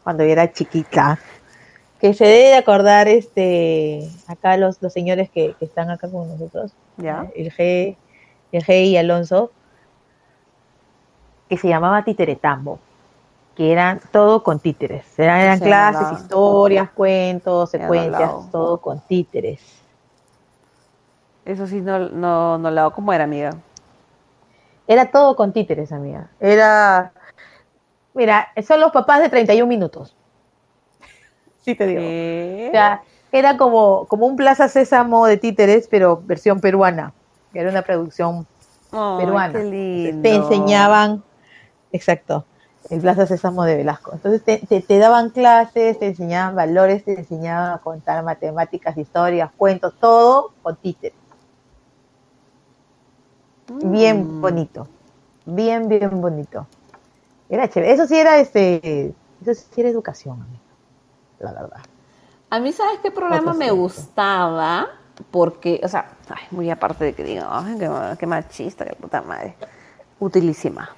cuando 0.03 0.23
yo 0.23 0.30
era 0.31 0.51
chiquita 0.51 1.19
que 1.99 2.13
se 2.13 2.26
debe 2.26 2.49
de 2.49 2.55
acordar 2.55 3.07
este 3.07 4.09
acá 4.27 4.57
los, 4.57 4.81
los 4.81 4.91
señores 4.91 5.30
que, 5.30 5.55
que 5.59 5.65
están 5.65 5.89
acá 5.89 6.09
con 6.09 6.27
nosotros 6.27 6.73
Ya. 6.97 7.26
eh, 7.35 7.43
el 7.43 7.51
G 7.51 7.97
el 8.51 8.63
G 8.63 8.85
y 8.85 8.97
Alonso 8.97 9.51
que 11.49 11.57
se 11.57 11.68
llamaba 11.68 12.03
Titeretambo 12.03 12.80
que 13.55 13.72
eran 13.72 13.99
todo 14.11 14.43
con 14.43 14.59
títeres 14.59 15.05
eran, 15.19 15.39
eran 15.39 15.57
Sí, 15.59 15.63
clases 15.65 16.11
historias 16.19 16.89
cuentos 16.91 17.69
secuencias 17.72 18.31
todo 18.51 18.77
con 18.80 18.99
títeres 19.07 19.61
Eso 21.45 21.65
sí, 21.68 21.81
no, 21.81 21.97
no, 22.09 22.57
no 22.57 22.72
la 22.72 22.81
hago 22.81 22.91
como 22.91 23.11
era, 23.13 23.23
amiga. 23.23 23.51
Era 24.87 25.11
todo 25.11 25.35
con 25.35 25.53
títeres, 25.53 25.91
amiga. 25.91 26.29
Era. 26.39 27.11
Mira, 28.13 28.49
son 28.67 28.79
los 28.81 28.91
papás 28.91 29.21
de 29.21 29.29
31 29.29 29.67
minutos. 29.69 30.15
Sí 31.63 31.75
te 31.75 31.85
digo. 31.85 32.01
¿Qué? 32.01 32.65
O 32.69 32.71
sea, 32.71 33.03
era 33.31 33.55
como, 33.55 34.05
como 34.07 34.25
un 34.25 34.35
Plaza 34.35 34.67
Sésamo 34.67 35.27
de 35.27 35.37
títeres, 35.37 35.87
pero 35.89 36.19
versión 36.25 36.59
peruana. 36.59 37.13
Era 37.53 37.69
una 37.69 37.83
producción 37.83 38.47
peruana. 39.17 39.53
qué 39.59 39.63
lindo. 39.65 40.21
Te 40.23 40.35
enseñaban, 40.35 41.23
exacto, 41.91 42.45
el 42.89 42.99
Plaza 42.99 43.27
Sésamo 43.27 43.63
de 43.63 43.75
Velasco. 43.77 44.11
Entonces 44.13 44.43
te, 44.43 44.57
te- 44.57 44.81
te 44.81 44.97
daban 44.97 45.29
clases, 45.29 45.99
te 45.99 46.07
enseñaban 46.07 46.55
valores, 46.55 47.05
te 47.05 47.13
enseñaban 47.13 47.73
a 47.73 47.77
contar 47.77 48.23
matemáticas, 48.23 48.97
historias, 48.97 49.51
cuentos, 49.55 49.93
todo 49.99 50.51
con 50.63 50.75
títeres. 50.77 51.20
Bien 53.80 54.38
Mm. 54.38 54.41
bonito. 54.41 54.88
Bien, 55.45 55.88
bien 55.88 56.22
bonito. 56.22 56.68
Era 57.49 57.68
chévere. 57.69 57.93
Eso 57.93 58.07
sí 58.07 58.18
era 58.18 58.38
este. 58.39 59.14
Eso 59.41 59.53
sí 59.53 59.81
era 59.81 59.89
educación, 59.89 60.45
la 61.39 61.52
verdad. 61.53 61.80
A 62.49 62.60
mí, 62.60 62.72
¿sabes 62.73 62.99
qué 63.02 63.11
programa 63.11 63.52
Otro 63.52 63.53
me 63.56 63.65
cierto. 63.65 63.81
gustaba? 63.81 64.88
Porque, 65.31 65.80
o 65.84 65.88
sea, 65.88 66.11
ay, 66.30 66.43
muy 66.52 66.69
aparte 66.69 67.06
de 67.06 67.14
que 67.14 67.23
digan, 67.23 67.48
ay, 67.49 67.77
qué, 67.77 67.89
qué 68.19 68.26
machista, 68.27 68.85
qué 68.85 68.93
puta 68.95 69.22
madre. 69.22 69.56
Utilísima. 70.19 70.89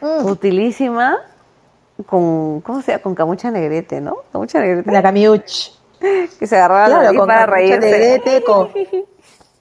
Mm. 0.00 0.26
Utilísima 0.26 1.18
con, 2.06 2.60
¿cómo 2.60 2.82
se 2.82 2.92
llama? 2.92 3.02
Con 3.02 3.14
camucha 3.14 3.50
negrete, 3.50 4.00
¿no? 4.00 4.16
Camucha 4.32 4.60
negrete. 4.60 4.90
La 4.92 5.02
Camiuch. 5.02 5.70
que 6.38 6.46
se 6.46 6.56
agarraba 6.56 6.88
la 6.88 7.02
nariz 7.04 7.18
con 7.18 7.26
para 7.28 7.46
reírse. 7.46 7.78
negrete, 7.80 8.42
con- 8.44 8.68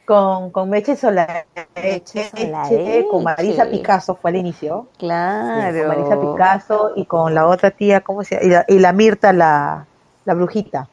Con, 0.06 0.52
con 0.52 0.70
Meche 0.70 0.96
Solareche, 0.98 1.46
Meche 1.76 2.30
Solareche. 2.30 3.06
con 3.10 3.24
Marisa 3.24 3.66
Picasso 3.66 4.16
fue 4.16 4.32
al 4.32 4.36
inicio. 4.38 4.88
Claro. 4.98 5.78
Con 5.78 5.88
Marisa 5.88 6.20
Picasso 6.20 6.92
y 6.96 7.06
con 7.06 7.34
la 7.34 7.48
otra 7.48 7.72
tía, 7.72 8.02
¿cómo 8.02 8.24
se 8.24 8.36
llama? 8.36 8.46
Y 8.46 8.50
la, 8.50 8.66
y 8.68 8.80
la 8.80 8.92
Mirta, 8.94 9.32
la, 9.32 9.86
la 10.26 10.34
brujita. 10.34 10.90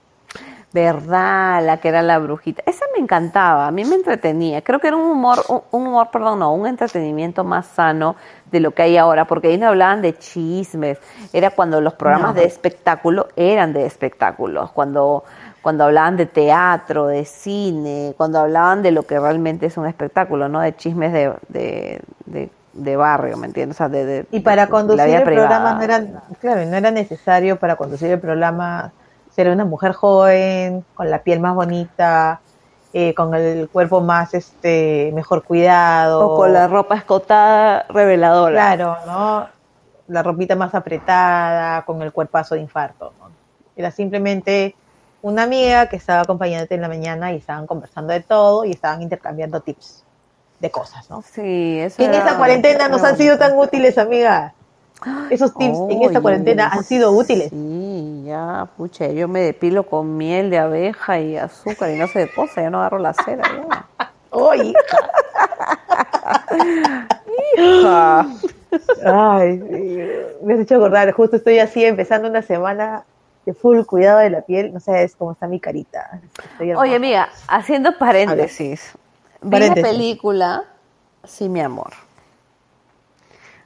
¿Verdad? 0.72 1.66
La 1.66 1.78
que 1.78 1.88
era 1.88 2.00
la 2.00 2.20
brujita. 2.20 2.62
Esa 2.64 2.84
me 2.94 3.02
encantaba, 3.02 3.66
a 3.66 3.72
mí 3.72 3.84
me 3.84 3.96
entretenía. 3.96 4.62
Creo 4.62 4.78
que 4.78 4.86
era 4.86 4.96
un 4.96 5.02
humor, 5.10 5.40
un, 5.48 5.62
un 5.72 5.88
humor, 5.88 6.10
perdón, 6.12 6.38
no, 6.38 6.54
un 6.54 6.64
entretenimiento 6.68 7.42
más 7.42 7.66
sano 7.66 8.14
de 8.52 8.60
lo 8.60 8.70
que 8.70 8.82
hay 8.82 8.96
ahora, 8.96 9.24
porque 9.24 9.48
ahí 9.48 9.58
no 9.58 9.66
hablaban 9.66 10.00
de 10.00 10.16
chismes. 10.16 10.98
Era 11.32 11.50
cuando 11.50 11.80
los 11.80 11.94
programas 11.94 12.36
No. 12.36 12.40
de 12.40 12.46
espectáculo 12.46 13.26
eran 13.34 13.72
de 13.72 13.84
espectáculos, 13.84 14.70
cuando, 14.70 15.24
cuando 15.62 15.84
hablaban 15.84 16.16
de 16.16 16.26
teatro, 16.26 17.06
de 17.06 17.24
cine, 17.24 18.14
cuando 18.16 18.40
hablaban 18.40 18.82
de 18.82 18.92
lo 18.92 19.02
que 19.04 19.18
realmente 19.18 19.66
es 19.66 19.76
un 19.76 19.86
espectáculo, 19.86 20.48
¿no? 20.48 20.60
De 20.60 20.74
chismes 20.74 21.12
de, 21.12 21.32
de, 21.48 22.00
de, 22.26 22.50
de 22.72 22.96
barrio, 22.96 23.36
¿me 23.36 23.46
entiendes? 23.46 23.76
O 23.76 23.78
sea, 23.78 23.88
de, 23.88 24.26
Y 24.30 24.40
para 24.40 24.68
conducir 24.68 25.06
el 25.06 25.22
privada. 25.22 25.48
programa 25.48 25.74
no 25.74 25.82
era, 25.82 26.22
claro, 26.40 26.64
no 26.64 26.76
era 26.76 26.90
necesario 26.90 27.56
para 27.58 27.76
conducir 27.76 28.10
el 28.10 28.20
programa 28.20 28.92
ser 29.30 29.48
una 29.48 29.64
mujer 29.64 29.92
joven, 29.92 30.84
con 30.94 31.08
la 31.10 31.22
piel 31.22 31.40
más 31.40 31.54
bonita, 31.54 32.40
eh, 32.92 33.14
con 33.14 33.34
el 33.34 33.68
cuerpo 33.68 34.00
más 34.00 34.34
este 34.34 35.12
mejor 35.14 35.44
cuidado. 35.44 36.30
O 36.30 36.36
con 36.36 36.52
la 36.52 36.66
ropa 36.66 36.96
escotada 36.96 37.86
reveladora. 37.88 38.52
Claro, 38.74 38.96
¿no? 39.06 39.46
La 40.08 40.22
ropita 40.24 40.56
más 40.56 40.74
apretada, 40.74 41.82
con 41.82 42.02
el 42.02 42.12
cuerpazo 42.12 42.56
de 42.56 42.62
infarto. 42.62 43.12
¿no? 43.20 43.30
Era 43.76 43.92
simplemente 43.92 44.74
una 45.22 45.42
amiga 45.42 45.88
que 45.88 45.96
estaba 45.96 46.22
acompañándote 46.22 46.74
en 46.74 46.80
la 46.80 46.88
mañana 46.88 47.32
y 47.32 47.36
estaban 47.36 47.66
conversando 47.66 48.12
de 48.12 48.20
todo 48.20 48.64
y 48.64 48.72
estaban 48.72 49.02
intercambiando 49.02 49.60
tips 49.60 50.04
de 50.60 50.70
cosas, 50.70 51.08
¿no? 51.10 51.22
Sí, 51.22 51.78
eso 51.80 51.96
Que 51.98 52.04
en 52.04 52.14
esta 52.14 52.36
cuarentena 52.36 52.88
nos 52.88 53.02
han 53.02 53.16
sido 53.16 53.38
tan 53.38 53.58
útiles, 53.58 53.98
amiga. 53.98 54.54
Esos 55.30 55.54
tips 55.54 55.78
en 55.88 56.02
esta 56.02 56.20
cuarentena 56.20 56.68
han 56.68 56.84
sido 56.84 57.12
útiles. 57.12 57.48
Sí, 57.50 58.24
ya, 58.26 58.68
pucha, 58.76 59.08
yo 59.08 59.28
me 59.28 59.40
depilo 59.40 59.84
con 59.84 60.16
miel 60.18 60.50
de 60.50 60.58
abeja 60.58 61.18
y 61.20 61.36
azúcar 61.38 61.90
y 61.90 61.98
no 61.98 62.06
sé 62.06 62.20
de 62.20 62.32
cosa, 62.34 62.62
ya 62.62 62.70
no 62.70 62.80
agarro 62.80 62.98
la 62.98 63.14
cera. 63.14 63.42
Ya. 63.44 64.10
Oye, 64.30 64.74
Ah, 67.84 68.26
ay, 69.04 69.58
sí, 69.58 69.98
me 70.44 70.54
has 70.54 70.60
hecho 70.60 70.76
acordar. 70.76 71.10
Justo 71.12 71.36
estoy 71.36 71.58
así 71.58 71.84
empezando 71.84 72.28
una 72.28 72.42
semana 72.42 73.04
full 73.54 73.82
cuidado 73.84 74.18
de 74.20 74.30
la 74.30 74.42
piel. 74.42 74.72
No 74.72 74.80
sabes 74.80 75.14
cómo 75.16 75.32
está 75.32 75.46
mi 75.46 75.60
carita. 75.60 76.20
Oye, 76.76 76.94
amiga, 76.96 77.28
haciendo 77.48 77.96
paréntesis, 77.98 78.92
vi 79.42 79.50
Paréntesis. 79.50 79.82
la 79.82 79.88
película 79.90 80.64
Sí, 81.24 81.48
mi 81.48 81.60
amor. 81.60 81.92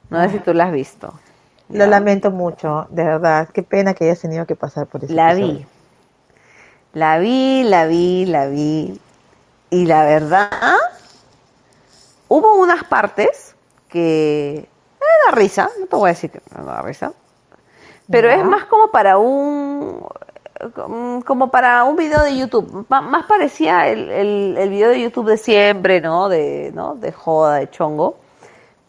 No 0.09 0.21
sé 0.23 0.29
si 0.29 0.39
tú 0.39 0.53
la 0.53 0.65
has 0.65 0.71
visto. 0.71 1.13
Lo 1.69 1.79
Ya. 1.85 1.87
lamento 1.87 2.29
mucho, 2.31 2.85
de 2.89 3.03
verdad. 3.03 3.49
Qué 3.53 3.63
pena 3.63 3.93
que 3.93 4.03
hayas 4.03 4.19
tenido 4.19 4.45
que 4.45 4.55
pasar 4.55 4.87
por 4.87 5.03
eso. 5.03 5.13
La 5.13 5.33
vi. 5.33 5.65
La 6.93 7.17
vi, 7.17 7.63
la 7.63 7.85
vi, 7.87 8.25
la 8.25 8.47
vi. 8.47 8.99
Y 9.69 9.85
la 9.85 10.03
verdad, 10.03 10.49
hubo 12.27 12.55
unas 12.55 12.83
partes 12.83 13.55
que 13.89 14.67
me 14.99 15.31
da 15.31 15.35
risa, 15.35 15.69
no 15.79 15.87
te 15.87 15.95
voy 15.95 16.09
a 16.09 16.13
decir 16.13 16.29
que 16.31 16.41
me 16.57 16.63
da 16.63 16.81
risa, 16.81 17.13
pero 18.09 18.29
Ya. 18.29 18.35
es 18.35 18.43
más 18.43 18.65
como 18.65 18.91
para 18.91 19.17
un 19.17 20.05
como 21.25 21.51
para 21.51 21.83
un 21.83 21.95
video 21.97 22.21
de 22.23 22.37
YouTube, 22.37 22.85
más 22.89 23.25
parecía 23.27 23.87
el, 23.89 24.09
el, 24.09 24.57
el 24.57 24.69
video 24.69 24.89
de 24.89 25.01
YouTube 25.01 25.27
de 25.27 25.37
siempre, 25.37 25.99
¿no? 26.01 26.29
De, 26.29 26.71
¿no? 26.73 26.95
de 26.95 27.11
joda, 27.11 27.55
de 27.57 27.69
chongo. 27.69 28.15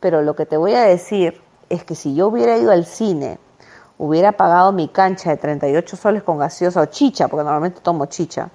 Pero 0.01 0.23
lo 0.23 0.37
que 0.37 0.47
te 0.47 0.57
voy 0.57 0.75
a 0.75 0.83
decir 0.83 1.41
es 1.69 1.85
que 1.85 1.95
si 1.97 2.15
yo 2.15 2.29
hubiera 2.29 2.57
ido 2.57 2.71
al 2.71 2.87
cine, 2.87 3.39
hubiera 3.99 4.33
pagado 4.33 4.73
mi 4.73 4.89
cancha 4.89 5.31
de 5.31 5.37
38 5.39 5.97
soles 5.97 6.23
con 6.23 6.39
gaseosa 6.39 6.81
o 6.83 6.87
chicha, 6.87 7.29
porque 7.29 7.43
normalmente 7.45 7.81
tomo 7.81 8.07
chicha, 8.07 8.51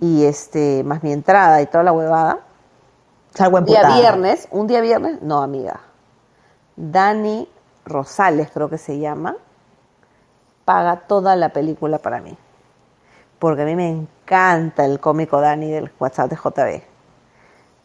y 0.00 0.24
este, 0.24 0.82
más 0.84 1.02
mi 1.02 1.12
entrada 1.12 1.60
y 1.60 1.66
toda 1.66 1.84
la 1.84 1.92
huevada, 1.92 2.38
Salgo 3.34 3.58
un 3.58 3.64
día 3.66 3.82
viernes, 3.96 4.48
un 4.50 4.66
día 4.66 4.80
viernes, 4.80 5.20
no 5.22 5.42
amiga, 5.42 5.80
Dani 6.76 7.48
Rosales 7.84 8.50
creo 8.52 8.68
que 8.70 8.78
se 8.78 8.98
llama, 8.98 9.36
paga 10.68 10.96
toda 10.96 11.34
la 11.34 11.48
película 11.48 11.96
para 11.96 12.20
mí. 12.20 12.36
Porque 13.38 13.62
a 13.62 13.64
mí 13.64 13.74
me 13.74 13.88
encanta 13.88 14.84
el 14.84 15.00
cómico 15.00 15.40
Dani 15.40 15.70
del 15.70 15.90
WhatsApp 15.98 16.28
de 16.28 16.36
JB. 16.36 16.82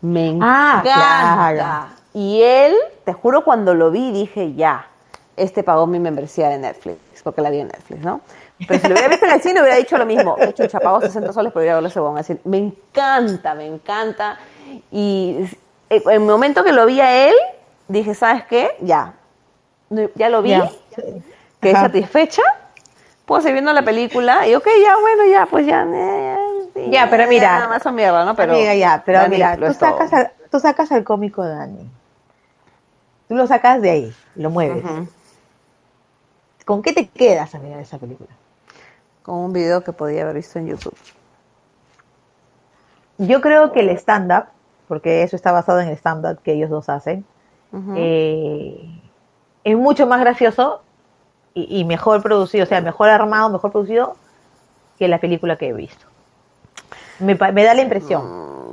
Me 0.01 0.37
Ah, 0.41 0.81
encanta. 0.81 1.51
claro. 1.53 1.93
Y 2.13 2.41
él, 2.43 2.75
te 3.05 3.13
juro, 3.13 3.45
cuando 3.45 3.73
lo 3.73 3.89
vi 3.89 4.11
dije, 4.11 4.53
ya, 4.55 4.85
este 5.37 5.63
pagó 5.63 5.87
mi 5.87 5.97
membresía 5.97 6.49
de 6.49 6.57
Netflix, 6.57 6.97
porque 7.23 7.39
la 7.39 7.51
vi 7.51 7.59
en 7.59 7.67
Netflix, 7.67 8.01
¿no? 8.03 8.19
Pero 8.67 8.81
si 8.81 8.87
lo 8.89 8.95
hubiera 8.95 9.07
visto 9.07 9.25
en 9.27 9.31
el 9.31 9.41
cine 9.41 9.61
hubiera 9.61 9.77
dicho 9.77 9.97
lo 9.97 10.05
mismo. 10.05 10.35
De 10.35 10.49
hecho, 10.49 10.67
pagó 10.81 10.99
60 10.99 11.31
soles, 11.31 11.53
pero 11.53 11.61
hubiera 11.61 11.75
verlo 11.75 11.87
ese 11.87 12.01
huevón. 12.01 12.17
Así, 12.17 12.37
me 12.43 12.57
encanta, 12.57 13.55
me 13.55 13.65
encanta. 13.65 14.37
Y 14.91 15.37
en 15.89 16.01
el 16.11 16.19
momento 16.19 16.65
que 16.65 16.73
lo 16.73 16.85
vi 16.85 16.99
a 16.99 17.29
él, 17.29 17.33
dije, 17.87 18.13
¿sabes 18.13 18.43
qué? 18.43 18.75
Ya. 18.81 19.13
Ya 20.15 20.27
lo 20.27 20.41
vi, 20.41 20.49
Ya. 20.49 20.69
quedé 21.61 21.75
Ajá. 21.75 21.85
satisfecha. 21.85 22.41
Puedo 23.25 23.41
seguir 23.41 23.53
viendo 23.53 23.73
la 23.73 23.83
película 23.83 24.47
y 24.47 24.55
ok, 24.55 24.67
ya, 24.83 24.97
bueno, 24.99 25.25
ya, 25.31 25.45
pues 25.45 25.65
ya. 25.65 25.87
eh, 25.87 26.37
sí, 26.73 26.89
Ya, 26.91 27.09
pero 27.09 27.27
mira. 27.27 27.53
Nada 27.59 27.67
más 27.69 27.83
son 27.83 27.95
mierda, 27.95 28.25
¿no? 28.25 28.35
Pero, 28.35 28.53
Amiga, 28.53 28.75
ya, 28.75 29.01
pero 29.05 29.19
Dani 29.19 29.35
mira, 29.35 29.55
tú 29.55 29.73
sacas, 29.73 30.11
al, 30.13 30.31
tú 30.51 30.59
sacas 30.59 30.91
al 30.91 31.03
cómico 31.03 31.43
Dani. 31.45 31.89
Tú 33.29 33.35
lo 33.35 33.47
sacas 33.47 33.81
de 33.81 33.89
ahí, 33.89 34.15
lo 34.35 34.49
mueves. 34.49 34.83
¿Con 36.65 36.81
qué 36.81 36.93
te 36.93 37.07
quedas 37.07 37.55
a 37.55 37.59
mirar 37.59 37.79
esa 37.79 37.97
película? 37.97 38.29
Con 39.23 39.35
un 39.35 39.53
video 39.53 39.83
que 39.83 39.93
podía 39.93 40.23
haber 40.23 40.35
visto 40.35 40.59
en 40.59 40.67
YouTube. 40.67 40.95
Yo 43.17 43.41
creo 43.41 43.71
que 43.71 43.79
el 43.81 43.89
stand-up, 43.91 44.45
porque 44.87 45.23
eso 45.23 45.35
está 45.35 45.51
basado 45.51 45.79
en 45.79 45.87
el 45.87 45.97
stand-up 45.97 46.41
que 46.41 46.53
ellos 46.53 46.69
dos 46.69 46.89
hacen, 46.89 47.25
eh, 47.95 48.99
es 49.63 49.77
mucho 49.77 50.05
más 50.07 50.19
gracioso 50.19 50.81
y, 51.53 51.79
y 51.79 51.83
mejor 51.85 52.21
producido, 52.21 52.63
o 52.63 52.67
sea, 52.67 52.81
mejor 52.81 53.09
armado, 53.09 53.49
mejor 53.49 53.71
producido 53.71 54.15
que 54.97 55.07
la 55.07 55.19
película 55.19 55.55
que 55.57 55.69
he 55.69 55.73
visto. 55.73 56.05
Me, 57.19 57.35
da 57.35 57.73
la 57.73 57.81
impresión. 57.81 58.23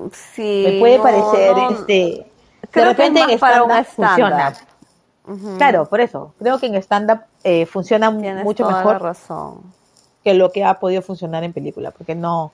Mm, 0.07 0.11
Sí. 0.35 0.65
me 0.67 0.81
puede 0.81 0.97
no, 0.97 1.03
parecer, 1.03 1.57
no. 1.57 1.71
este, 1.71 2.27
Creo 2.71 2.85
de 2.87 2.91
repente 2.93 3.21
en 3.21 3.31
stand-up 3.31 3.85
funciona. 3.85 4.55
Claro, 5.59 5.85
por 5.87 6.01
eso. 6.01 6.35
Creo 6.39 6.59
que 6.59 6.67
en 6.67 6.75
stand-up 6.77 7.21
eh, 7.45 7.67
funciona 7.67 8.11
Tienes 8.19 8.43
mucho 8.45 8.65
toda 8.65 8.79
mejor 8.79 8.95
la 8.95 8.99
razón. 8.99 9.61
que 10.25 10.35
lo 10.35 10.51
que 10.51 10.65
ha 10.65 10.75
podido 10.81 11.03
funcionar 11.03 11.45
en 11.45 11.53
película, 11.53 11.91
porque 11.91 12.15
no, 12.15 12.53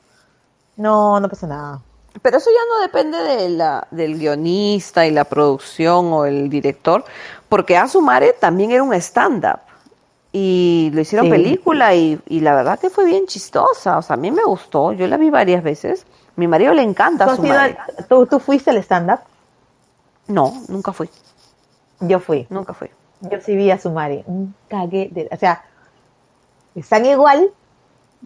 no, 0.76 1.20
no 1.20 1.28
pasa 1.28 1.46
nada. 1.46 1.80
Pero 2.22 2.38
eso 2.38 2.50
ya 2.50 2.60
no 2.74 2.82
depende 2.82 3.18
de 3.18 3.48
la, 3.50 3.86
del 3.90 4.18
guionista 4.18 5.06
y 5.06 5.10
la 5.10 5.24
producción 5.24 6.12
o 6.12 6.24
el 6.24 6.48
director, 6.48 7.04
porque 7.48 7.76
Asumare 7.76 8.32
también 8.32 8.70
era 8.72 8.82
un 8.82 8.92
stand-up. 8.94 9.60
Y 10.38 10.90
lo 10.92 11.00
hicieron 11.00 11.26
Sí. 11.26 11.30
película 11.30 11.94
y, 11.94 12.20
y 12.28 12.40
la 12.40 12.54
verdad 12.54 12.78
que 12.78 12.90
fue 12.90 13.06
bien 13.06 13.24
chistosa. 13.26 13.96
O 13.96 14.02
sea, 14.02 14.14
a 14.14 14.16
mí 14.18 14.30
me 14.30 14.44
gustó. 14.44 14.92
Yo 14.92 15.06
la 15.06 15.16
vi 15.16 15.30
varias 15.30 15.62
veces. 15.62 16.04
Mi 16.36 16.46
marido 16.46 16.74
le 16.74 16.82
encanta 16.82 17.24
¿Tú, 17.24 17.30
has 17.30 17.38
ido 17.38 17.54
Asumare. 17.54 17.78
al- 17.98 18.06
tú- 18.06 18.26
tú 18.26 18.38
fuiste 18.38 18.68
al 18.68 18.76
stand-up? 18.78 19.20
No, 20.26 20.52
nunca 20.68 20.92
fui. 20.92 21.08
Yo 22.00 22.18
fui. 22.20 22.46
Nunca 22.50 22.74
fui. 22.74 22.90
Yo 23.22 23.40
sí 23.40 23.56
vi 23.56 23.70
a 23.70 23.78
Sumari. 23.78 24.22
Un 24.26 24.54
cague 24.68 25.08
de, 25.10 25.26
o 25.32 25.36
sea, 25.38 25.64
están 26.74 27.06
igual 27.06 27.48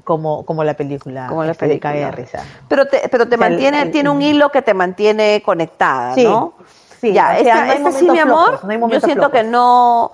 como, 0.02 0.44
como 0.44 0.64
la 0.64 0.74
película. 0.74 1.28
Como 1.28 1.44
la 1.44 1.52
este, 1.52 1.66
película. 1.68 1.92
De 1.92 2.10
risa. 2.10 2.42
Pero 2.68 2.86
te, 2.88 3.08
pero 3.08 3.28
te 3.28 3.36
O 3.36 3.38
sea, 3.38 3.46
el- 3.46 3.52
mantiene, 3.52 3.82
el- 3.82 3.90
tiene 3.92 4.10
un 4.10 4.20
hilo 4.20 4.50
que 4.50 4.62
te 4.62 4.74
mantiene 4.74 5.42
conectada, 5.44 6.14
Sí, 6.16 6.24
¿no? 6.24 6.54
sí, 7.00 7.12
ya, 7.12 7.36
o 7.38 7.42
sea, 7.44 7.72
esta, 7.74 7.78
no 7.90 7.92
sí, 7.92 8.10
mi 8.10 8.18
amor, 8.18 8.58
flojos, 8.58 8.64
no 8.64 8.70
hay 8.86 8.92
yo 8.92 9.00
siento 9.00 9.28
flojos. 9.28 9.30
que 9.32 9.42
no, 9.44 10.10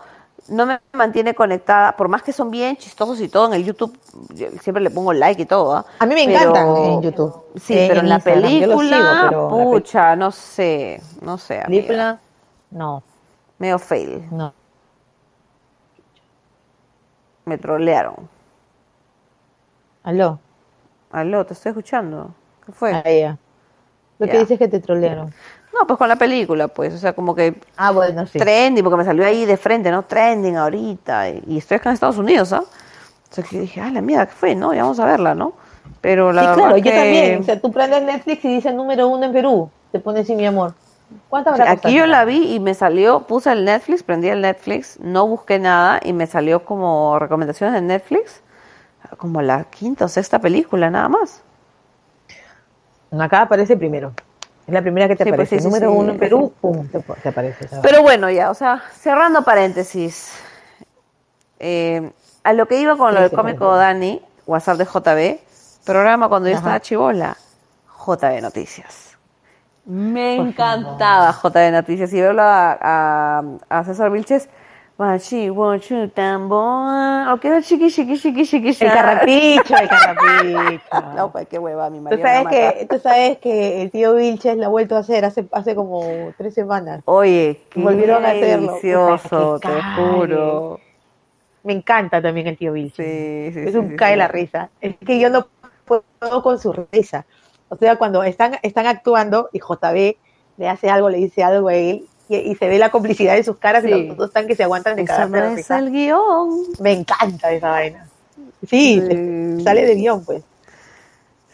no 0.49 0.67
me 0.67 0.81
mantiene 0.93 1.35
conectada, 1.35 1.97
por 1.97 2.09
más 2.09 2.23
que 2.23 2.33
son 2.33 2.51
bien 2.51 2.77
chistosos 2.77 3.21
y 3.21 3.29
todo 3.29 3.47
en 3.49 3.55
el 3.55 3.65
YouTube, 3.65 3.99
yo 4.31 4.49
siempre 4.63 4.83
le 4.83 4.91
pongo 4.91 5.13
like 5.13 5.43
y 5.43 5.47
todo. 5.47 5.77
¿ah? 5.77 5.87
A 5.99 6.07
mí 6.07 6.15
me 6.15 6.25
Pero- 6.27 6.39
encantan 6.51 6.77
en 6.77 7.03
YouTube. 7.03 7.35
Sí, 7.57 7.75
pero 7.89 7.95
en, 8.01 8.07
en 8.07 8.09
la 8.09 8.15
Instagram, 8.17 8.43
película, 8.43 8.97
sigo, 8.97 9.29
pero 9.31 9.59
la 9.59 9.65
pucha, 9.65 10.17
no 10.17 10.31
sé, 10.31 11.03
no 11.23 11.39
sé, 11.39 11.55
amiga. 11.55 11.67
película, 11.69 12.21
no, 12.71 13.03
medio 13.59 13.79
fail, 13.79 14.25
no. 14.31 14.53
me 17.45 17.59
trolearon. 17.59 18.29
Aló, 20.03 20.39
Aló, 21.11 21.47
te 21.47 21.55
estoy 21.55 21.71
escuchando. 21.71 22.31
¿Qué 22.65 22.73
fue? 22.73 22.93
a 22.95 23.03
ella. 23.05 23.39
Lo 24.19 24.27
que 24.27 24.33
Ya. 24.35 24.39
dices 24.41 24.53
es 24.53 24.59
que 24.59 24.69
te 24.69 24.81
trolearon. 24.81 25.33
No, 25.79 25.87
pues 25.87 25.99
con 25.99 26.09
la 26.09 26.17
película, 26.17 26.69
pues, 26.69 26.95
o 26.95 26.99
sea, 26.99 27.13
como 27.13 27.35
que 27.35 27.61
Ah, 27.77 27.91
bueno, 27.91 28.27
sí. 28.27 28.39
trending, 28.39 28.83
porque 28.83 28.97
me 28.97 29.05
salió 29.05 29.27
ahí 29.27 29.45
de 29.45 29.57
frente, 29.57 29.91
¿no? 29.91 30.05
Trending 30.05 30.57
ahorita. 30.57 31.29
Y, 31.29 31.59
estoy 31.59 31.77
acá 31.77 31.91
en 31.91 31.95
Estados 31.95 32.19
Unidos, 32.19 32.53
¿ah? 32.53 32.63
O 32.63 33.35
sea, 33.35 33.45
que 33.45 33.61
dije, 33.61 33.81
ah, 33.81 33.91
la 33.91 34.01
mierda, 34.01 34.27
¿qué 34.27 34.33
fue? 34.33 34.55
No, 34.55 34.73
ya 34.73 34.83
vamos 34.83 34.99
a 35.01 35.05
verla, 35.05 35.35
¿no? 35.35 35.53
Pero 36.01 36.33
la 36.33 36.55
sí, 36.55 36.61
claro, 36.61 36.75
que 36.77 36.83
yo 36.83 36.91
también. 36.93 37.41
O 37.41 37.43
sea, 37.43 37.61
tú 37.61 37.71
prendes 37.71 38.03
Netflix 38.03 38.45
y 38.45 38.49
dice 38.49 38.73
número 38.73 39.09
uno 39.09 39.27
en 39.27 39.33
Perú. 39.33 39.71
Te 39.93 40.01
pones 40.01 40.27
sí, 40.27 40.35
mi 40.35 40.47
amor. 40.47 40.75
¿Cuánto 41.29 41.51
habrá 41.51 41.65
aquí 41.65 41.75
costado? 41.75 41.95
yo 41.95 42.07
la 42.07 42.25
vi 42.25 42.55
y 42.55 42.61
me 42.61 42.75
salió, 42.75 43.21
puse 43.27 43.53
el 43.53 43.65
Netflix, 43.65 44.03
prendí 44.03 44.29
el 44.29 44.41
Netflix, 44.41 44.99
no 45.01 45.27
busqué 45.27 45.59
nada 45.59 46.01
y 46.03 46.13
me 46.13 46.27
salió 46.27 46.65
como 46.65 47.19
recomendaciones 47.19 47.75
de 47.75 47.83
Netflix, 47.83 48.43
como 49.17 49.41
la 49.43 49.65
quinta 49.65 50.07
o 50.07 50.09
sexta 50.09 50.41
película, 50.41 50.91
nada 50.91 51.09
más. 51.09 51.43
Acá 53.13 53.43
aparece 53.43 53.77
primero. 53.77 54.13
Es 54.67 54.75
la 54.75 54.83
primera 54.83 55.09
que 55.09 55.17
te 55.17 55.25
Sí, 55.25 55.33
pues 55.33 55.35
aparece. 55.35 55.57
sí, 55.61 55.61
sí, 55.61 55.71
número 55.71 55.89
sí. 55.89 55.93
uno 55.93 56.13
en 56.13 56.19
Perú, 56.19 56.53
pum, 56.61 56.89
te, 56.89 57.01
te 57.01 57.29
aparece. 57.29 57.69
¿sabes? 57.69 57.83
Pero 57.83 58.03
bueno, 58.03 58.31
ya, 58.31 58.51
o 58.51 58.55
sea, 58.55 58.83
cerrando 58.93 59.43
paréntesis. 59.45 60.33
eh, 61.59 62.13
a 62.45 62.53
lo 62.53 62.67
que 62.67 62.81
iba 62.81 62.97
con 62.97 63.15
lo 63.15 63.21
del 63.21 63.33
cómico. 63.33 63.75
Dani, 63.77 64.23
WhatsApp 64.47 64.79
de 64.79 64.85
JB, 64.85 65.41
programa 65.85 66.29
cuando 66.29 66.49
yo 66.49 66.55
Ajá. 66.55 66.61
estaba 66.61 66.81
chivola, 66.81 67.37
JB 68.07 68.41
Noticias. 68.43 69.17
Me 69.87 70.37
Por 70.37 70.49
encantaba 70.49 71.33
JB 71.33 71.73
Noticias 71.73 72.13
y 72.13 72.21
verlo 72.21 72.43
a, 72.43 72.79
a, 72.81 73.43
a 73.69 73.85
César 73.85 74.11
Vilches. 74.11 74.49
Guachi, 74.99 75.51
guachu, 75.51 76.09
tambor. 76.09 77.29
O 77.29 77.39
que 77.39 77.49
era 77.49 77.61
chiqui, 77.61 77.91
chiqui, 77.91 78.17
chiqui, 78.17 78.47
chiqui, 78.47 78.69
El 78.69 78.93
carrapicho, 78.93 79.77
el 79.77 79.89
carrapicho. 79.89 80.81
No, 81.17 81.31
pues 81.31 81.47
qué 81.49 81.59
hueva, 81.59 81.91
mi 81.91 81.99
Tú 81.99 82.05
marido. 82.05 82.23
sabes, 82.23 82.45
me 82.45 82.51
que, 82.51 82.87
tú 82.87 82.99
sabes 82.99 83.39
que 83.39 83.83
el 83.83 83.91
tío 83.91 84.15
Vilches 84.15 84.57
lo 84.57 84.65
ha 84.65 84.69
vuelto 84.69 84.97
a 84.97 85.01
hacer 85.01 85.27
hace, 85.27 85.47
hace 85.53 85.75
como 85.75 86.33
tres 86.39 86.55
semanas. 86.55 87.03
Oye, 87.05 87.61
qué 87.69 87.81
Volvieron 87.81 88.25
a 88.25 88.31
hacerlo. 88.31 88.69
delicioso, 88.69 89.61
te 89.61 89.69
juro. 89.97 90.81
Me 91.63 91.75
encanta 91.75 92.23
también 92.23 92.47
el 92.47 92.57
tío 92.57 92.73
Vilches. 92.73 92.97
Sí, 93.55 93.61
sí, 93.61 93.69
es 93.69 93.75
un 93.75 93.91
sí, 93.91 93.97
cae 93.97 94.15
sí. 94.15 94.19
la 94.19 94.29
risa. 94.29 94.71
Es 94.81 94.97
que 94.97 95.19
yo 95.19 95.29
no 95.29 95.47
puedo 95.85 96.43
con 96.43 96.59
su 96.59 96.73
risa. 96.73 97.27
O 97.69 97.77
sea, 97.77 97.97
cuando 97.97 98.23
están, 98.23 98.57
están 98.63 98.87
actuando 98.87 99.51
y 99.53 99.59
JB 99.59 100.17
le 100.57 100.69
hace 100.71 100.89
algo, 100.89 101.11
le 101.11 101.19
dice 101.19 101.45
algo 101.45 101.69
a 101.69 101.75
él 101.75 102.07
y, 102.29 102.37
y 102.37 102.55
se 102.57 102.69
ve 102.69 102.79
la 102.79 102.91
complicidad 102.91 103.35
de 103.35 103.45
sus 103.45 103.57
caras 103.57 103.83
Sí. 103.83 103.91
y 103.91 104.09
los 104.09 104.17
dos 104.17 104.29
están 104.29 104.47
que 104.47 104.57
se 104.57 104.65
aguantan 104.65 104.97
de 104.97 105.05
cada 105.05 105.27
no 105.27 105.39
es 105.39 105.71
el 105.71 105.91
guion. 105.91 106.63
Me 106.81 106.93
encanta 106.93 107.53
esa 107.53 107.71
vaina. 107.71 108.07
Sí, 108.69 109.01
sale 109.63 109.85
de 109.87 109.95
guion, 109.95 110.25
pues. 110.25 110.43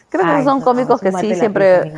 Creo 0.09 0.25
que 0.25 0.43
son 0.43 0.59
no, 0.59 0.65
cómicos 0.65 1.01
que 1.01 1.11
sí 1.11 1.35
siempre. 1.35 1.91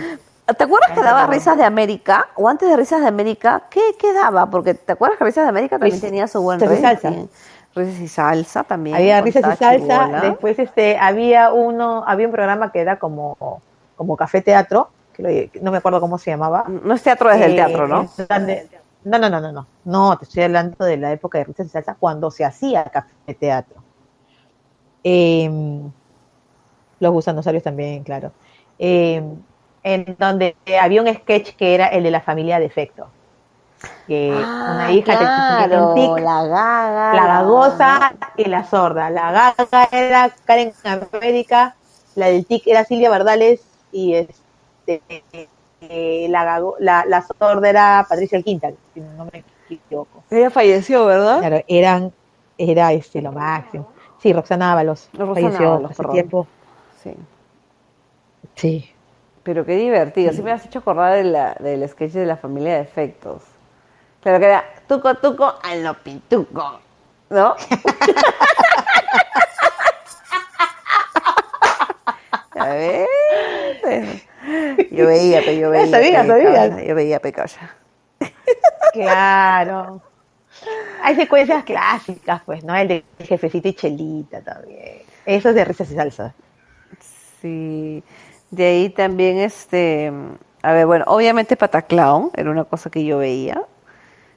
¿Te 0.45 0.63
acuerdas 0.63 0.91
que 0.93 1.01
daba 1.01 1.25
no. 1.25 1.33
risas 1.33 1.57
de 1.57 1.63
América? 1.63 2.27
O 2.35 2.47
antes 2.47 2.69
de 2.69 2.77
risas 2.77 3.01
de 3.01 3.07
América, 3.07 3.63
¿qué, 3.69 3.81
qué 3.99 4.13
daba? 4.13 4.49
Porque 4.49 4.73
te 4.73 4.93
acuerdas 4.93 5.17
que 5.17 5.25
risas 5.25 5.45
de 5.45 5.49
América 5.49 5.79
también 5.79 5.99
tenía 5.99 6.27
su 6.27 6.41
buen 6.41 6.59
risas 6.59 6.77
y 6.77 6.81
salsa. 6.81 7.13
Risas 7.73 7.99
y 7.99 8.07
salsa 8.07 8.63
también. 8.63 8.95
Había 8.95 9.21
risas 9.21 9.41
y 9.41 9.57
salsa, 9.57 9.75
chibola. 10.05 10.21
después 10.21 10.59
este 10.59 10.97
había 10.97 11.51
uno, 11.51 12.03
había 12.07 12.27
un 12.27 12.31
programa 12.31 12.71
que 12.71 12.79
era 12.79 12.99
como, 12.99 13.61
como 13.95 14.15
café 14.15 14.41
teatro, 14.41 14.89
que 15.15 15.23
lo- 15.23 15.63
no 15.63 15.71
me 15.71 15.77
acuerdo 15.77 15.99
cómo 16.01 16.17
se 16.17 16.31
llamaba. 16.31 16.65
No 16.67 16.93
es 16.93 17.01
teatro 17.03 17.29
desde 17.29 17.45
el 17.45 17.51
Eh, 17.53 17.55
teatro, 17.55 17.87
¿no? 17.87 18.09
donde- 18.29 18.69
no, 19.03 19.19
no, 19.19 19.29
no, 19.29 19.39
no, 19.39 19.51
no. 19.51 19.67
No, 19.85 20.17
te 20.17 20.25
estoy 20.25 20.43
hablando 20.43 20.83
de 20.83 20.97
la 20.97 21.11
época 21.11 21.37
de 21.37 21.43
risas 21.45 21.67
y 21.67 21.69
salsa 21.69 21.95
cuando 21.99 22.31
se 22.31 22.43
hacía 22.43 22.83
café 22.85 23.33
teatro. 23.39 23.77
Eh, 25.03 25.49
los 26.99 27.11
gusanosarios 27.11 27.63
también, 27.63 28.03
claro. 28.03 28.31
Eh, 28.79 29.21
en 29.83 30.15
donde 30.17 30.55
había 30.81 31.01
un 31.01 31.13
sketch 31.13 31.55
que 31.55 31.75
era 31.75 31.87
el 31.87 32.03
de 32.03 32.11
la 32.11 32.21
familia 32.21 32.59
de 32.59 32.65
efecto. 32.65 33.07
Que 34.07 34.31
una 34.31 34.91
hija 34.91 35.15
claro, 35.17 35.89
un 35.89 35.95
tic, 35.95 36.23
la 36.25 36.43
gaga. 36.45 37.13
la 37.13 37.27
gagosa 37.27 38.13
y 38.35 38.45
la 38.45 38.63
sorda. 38.63 39.11
La 39.11 39.31
gaga 39.31 39.87
era 39.91 40.31
Karen 40.45 40.73
América, 40.83 41.75
la 42.15 42.27
del 42.27 42.47
tic 42.47 42.65
era 42.65 42.83
Silvia 42.85 43.11
Bardales 43.11 43.61
y 43.91 44.15
este, 44.15 44.33
eh, 44.87 46.27
la, 46.29 46.61
la, 46.79 47.05
la 47.05 47.21
sorda 47.21 47.69
era 47.69 48.05
Patricia 48.07 48.41
Quintal, 48.41 48.75
si 48.93 48.99
no 49.01 49.25
me 49.25 49.43
equivoco. 49.69 50.23
Ella 50.29 50.49
falleció, 50.49 51.05
¿verdad? 51.05 51.39
Claro, 51.39 51.63
eran, 51.67 52.11
era 52.57 52.93
este 52.93 53.21
lo 53.21 53.31
máximo. 53.31 53.91
Sí, 54.21 54.33
Roxana 54.33 54.71
Ábalos, 54.71 55.09
falleció 55.13 55.73
Ábalos, 55.73 55.91
hace 55.91 55.97
perdón. 55.97 56.13
tiempo. 56.13 56.47
Sí. 57.03 57.13
Sí. 58.55 58.91
Pero 59.43 59.65
qué 59.65 59.75
divertido. 59.75 60.33
Sí 60.33 60.41
me 60.41 60.51
has 60.51 60.65
hecho 60.65 60.79
acordar 60.79 61.13
de 61.13 61.23
la, 61.25 61.55
del 61.59 61.87
sketch 61.87 62.13
de 62.13 62.25
la 62.25 62.37
familia 62.37 62.75
de 62.75 62.81
efectos. 62.81 63.43
Claro 64.21 64.39
que 64.39 64.45
era 64.45 64.63
tuco 64.87 65.13
tuco 65.15 65.53
al 65.61 65.83
no 65.83 65.93
pituco. 65.93 66.79
¿No? 67.29 67.55
A 72.51 72.65
ver. 72.67 73.07
Yo 74.91 75.07
veía, 75.07 75.41
pero 75.45 75.57
yo 75.57 75.69
veía. 75.71 75.87
Sabía, 75.87 76.25
sabía. 76.25 76.83
Yo 76.83 76.95
veía 76.95 77.19
pecaya. 77.19 77.75
Claro. 78.93 80.01
Hay 81.03 81.15
secuencias 81.15 81.63
clásicas, 81.63 82.41
pues, 82.45 82.63
¿no? 82.63 82.75
El 82.75 82.87
de 82.87 83.03
Jefecito 83.19 83.67
y 83.67 83.73
Chelita 83.73 84.41
también. 84.41 85.01
Eso 85.25 85.49
es 85.49 85.55
de 85.55 85.65
risas 85.65 85.91
y 85.91 85.95
salsa. 85.95 86.33
Sí. 87.41 88.03
De 88.51 88.65
ahí 88.65 88.89
también 88.89 89.37
este. 89.37 90.11
A 90.61 90.73
ver, 90.73 90.85
bueno, 90.85 91.05
obviamente 91.07 91.57
Pataclown 91.57 92.31
era 92.35 92.49
una 92.49 92.63
cosa 92.63 92.89
que 92.89 93.03
yo 93.03 93.19
veía. 93.19 93.61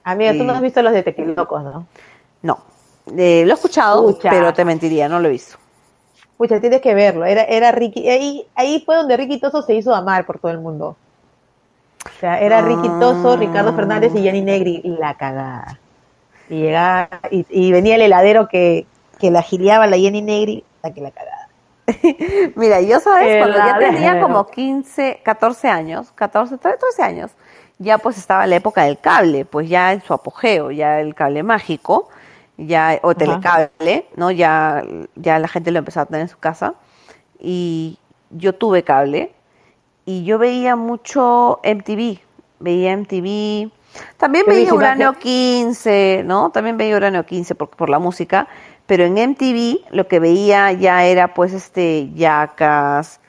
Amiga, 0.05 0.33
tú 0.33 0.45
no 0.45 0.53
has 0.53 0.61
visto 0.61 0.83
los 0.83 0.93
de 0.93 1.03
Tequilocos, 1.03 1.63
¿no? 1.63 1.87
No. 2.43 2.59
Eh, 3.17 3.45
lo 3.47 3.53
he 3.53 3.55
escuchado, 3.55 4.19
pero 4.23 4.53
te 4.53 4.65
mentiría, 4.65 5.09
no 5.09 5.21
lo 5.21 5.29
he 5.29 5.33
visto. 5.33 5.58
Pucha, 6.39 6.61
tienes 6.61 6.81
que 6.81 6.95
verlo. 6.95 7.27
Era, 7.27 7.43
era 7.43 7.73
Ricky. 7.73 8.09
Ahí, 8.09 8.47
ahí 8.55 8.83
fue 8.87 8.97
donde 8.97 9.17
Ricky 9.17 9.39
Toso 9.39 9.61
se 9.61 9.75
hizo 9.75 9.95
amar 9.95 10.25
por 10.25 10.39
todo 10.39 10.53
el 10.53 10.59
mundo. 10.59 10.97
O 12.07 12.21
sea, 12.21 12.41
era 12.41 12.63
Ricky 12.63 12.89
Toso. 13.01 13.37
Ricardo 13.37 13.75
Fernández 13.75 14.15
y 14.15 14.23
Jenny 14.23 14.41
Negri. 14.41 14.81
La 14.85 15.15
cagada. 15.15 15.79
Y 16.49 16.63
llegaba, 16.63 17.09
y, 17.31 17.45
y 17.51 17.73
venía 17.73 17.97
el 17.97 18.03
heladero 18.03 18.49
que, 18.49 18.87
que 19.19 19.31
la 19.31 19.43
gileaba 19.43 19.87
la 19.87 19.99
Jenny 19.99 20.23
Negri, 20.23 20.65
la 20.83 20.95
que 20.95 21.01
la 21.01 21.11
cagada. 21.11 21.49
Mira, 22.55 22.81
yo 22.81 23.01
sabes, 23.01 23.29
El 23.29 23.39
cuando 23.41 23.59
ya 23.59 23.79
tenía 23.79 24.21
como 24.21 24.47
15, 24.47 25.21
14 25.23 25.69
años, 25.69 26.13
14, 26.15 26.57
13 26.59 27.03
años, 27.03 27.31
ya 27.79 27.99
pues 27.99 28.19
estaba 28.19 28.47
la 28.47 28.57
época 28.57 28.85
del 28.85 28.99
cable, 28.99 29.45
pues 29.45 29.69
ya 29.69 29.93
en 29.93 30.03
su 30.03 30.13
apogeo, 30.13 30.71
ya 30.71 31.01
el 31.01 31.15
cable 31.15 31.43
mágico, 31.43 32.09
ya, 32.59 32.99
o 33.03 33.15
telecable, 33.15 34.07
¿no? 34.17 34.31
Ya, 34.31 34.85
ya 35.17 35.39
la 35.39 35.49
gente 35.49 35.71
lo 35.71 35.79
empezó 35.79 36.01
a 36.01 36.07
tener 36.07 36.21
en 36.23 36.29
su 36.29 36.39
casa. 36.39 36.75
Y 37.41 37.99
yo 38.31 38.55
tuve 38.55 38.83
cable 38.85 39.33
y 40.05 40.25
yo 40.25 40.39
veía 40.39 40.77
mucho 40.77 41.61
MTV, 41.65 42.19
veía 42.61 42.93
MTV, 42.93 43.71
también 44.19 44.45
veía 44.47 44.75
Uranio 44.75 45.15
qué- 45.15 45.21
15, 45.21 46.23
¿no? 46.27 46.51
También 46.51 46.77
veía 46.77 46.97
Uranio 46.97 47.25
15 47.25 47.55
por, 47.55 47.71
por 47.71 47.89
la 47.89 47.99
música, 47.99 48.49
pero 48.87 49.05
en 49.05 49.17
MTV 49.19 49.85
lo 49.91 50.09
que 50.09 50.19
veía 50.21 50.73
ya 50.73 51.05
era 51.05 51.33
pues 51.35 51.53
este 51.53 52.11
Yacas, 52.15 53.21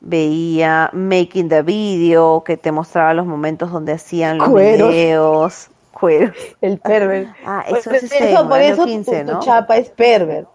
veía 0.00 0.90
Making 0.92 1.48
the 1.48 1.62
Video, 1.62 2.42
que 2.44 2.56
te 2.56 2.70
mostraba 2.72 3.14
los 3.14 3.26
momentos 3.26 3.72
donde 3.72 3.92
hacían 3.92 4.38
los 4.38 4.48
Cueros. 4.50 4.90
videos, 4.90 5.70
cueros. 5.94 6.36
El 6.60 6.78
pervert. 6.78 7.28
Ah, 7.46 7.64
Por 7.68 7.78
eso 7.78 7.90
es 7.92 8.02
este, 8.04 8.32
eso, 8.32 8.48
por 8.48 8.60
eso 8.60 8.84
15, 8.84 9.20
tu, 9.20 9.26
tu 9.26 9.32
¿no? 9.34 9.40
chapa 9.40 9.76
es 9.76 9.88
pervert. 9.90 10.48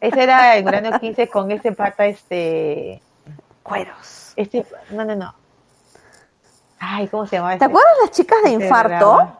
Ese 0.00 0.22
era 0.22 0.56
en 0.56 0.66
Uranio 0.68 0.98
15 0.98 1.28
con 1.28 1.50
este 1.50 1.72
pata, 1.72 2.04
este. 2.06 3.00
Cueros. 3.62 4.32
este 4.36 4.66
no, 4.90 5.04
no, 5.04 5.14
no. 5.16 5.34
Ay, 6.80 7.06
¿cómo 7.08 7.26
se 7.26 7.36
llama? 7.36 7.50
¿Te 7.50 7.54
este- 7.54 7.64
acuerdas 7.66 7.92
las 8.02 8.10
chicas 8.10 8.38
de 8.42 8.50
este 8.52 8.64
infarto? 8.64 8.98
programa? 8.98 9.38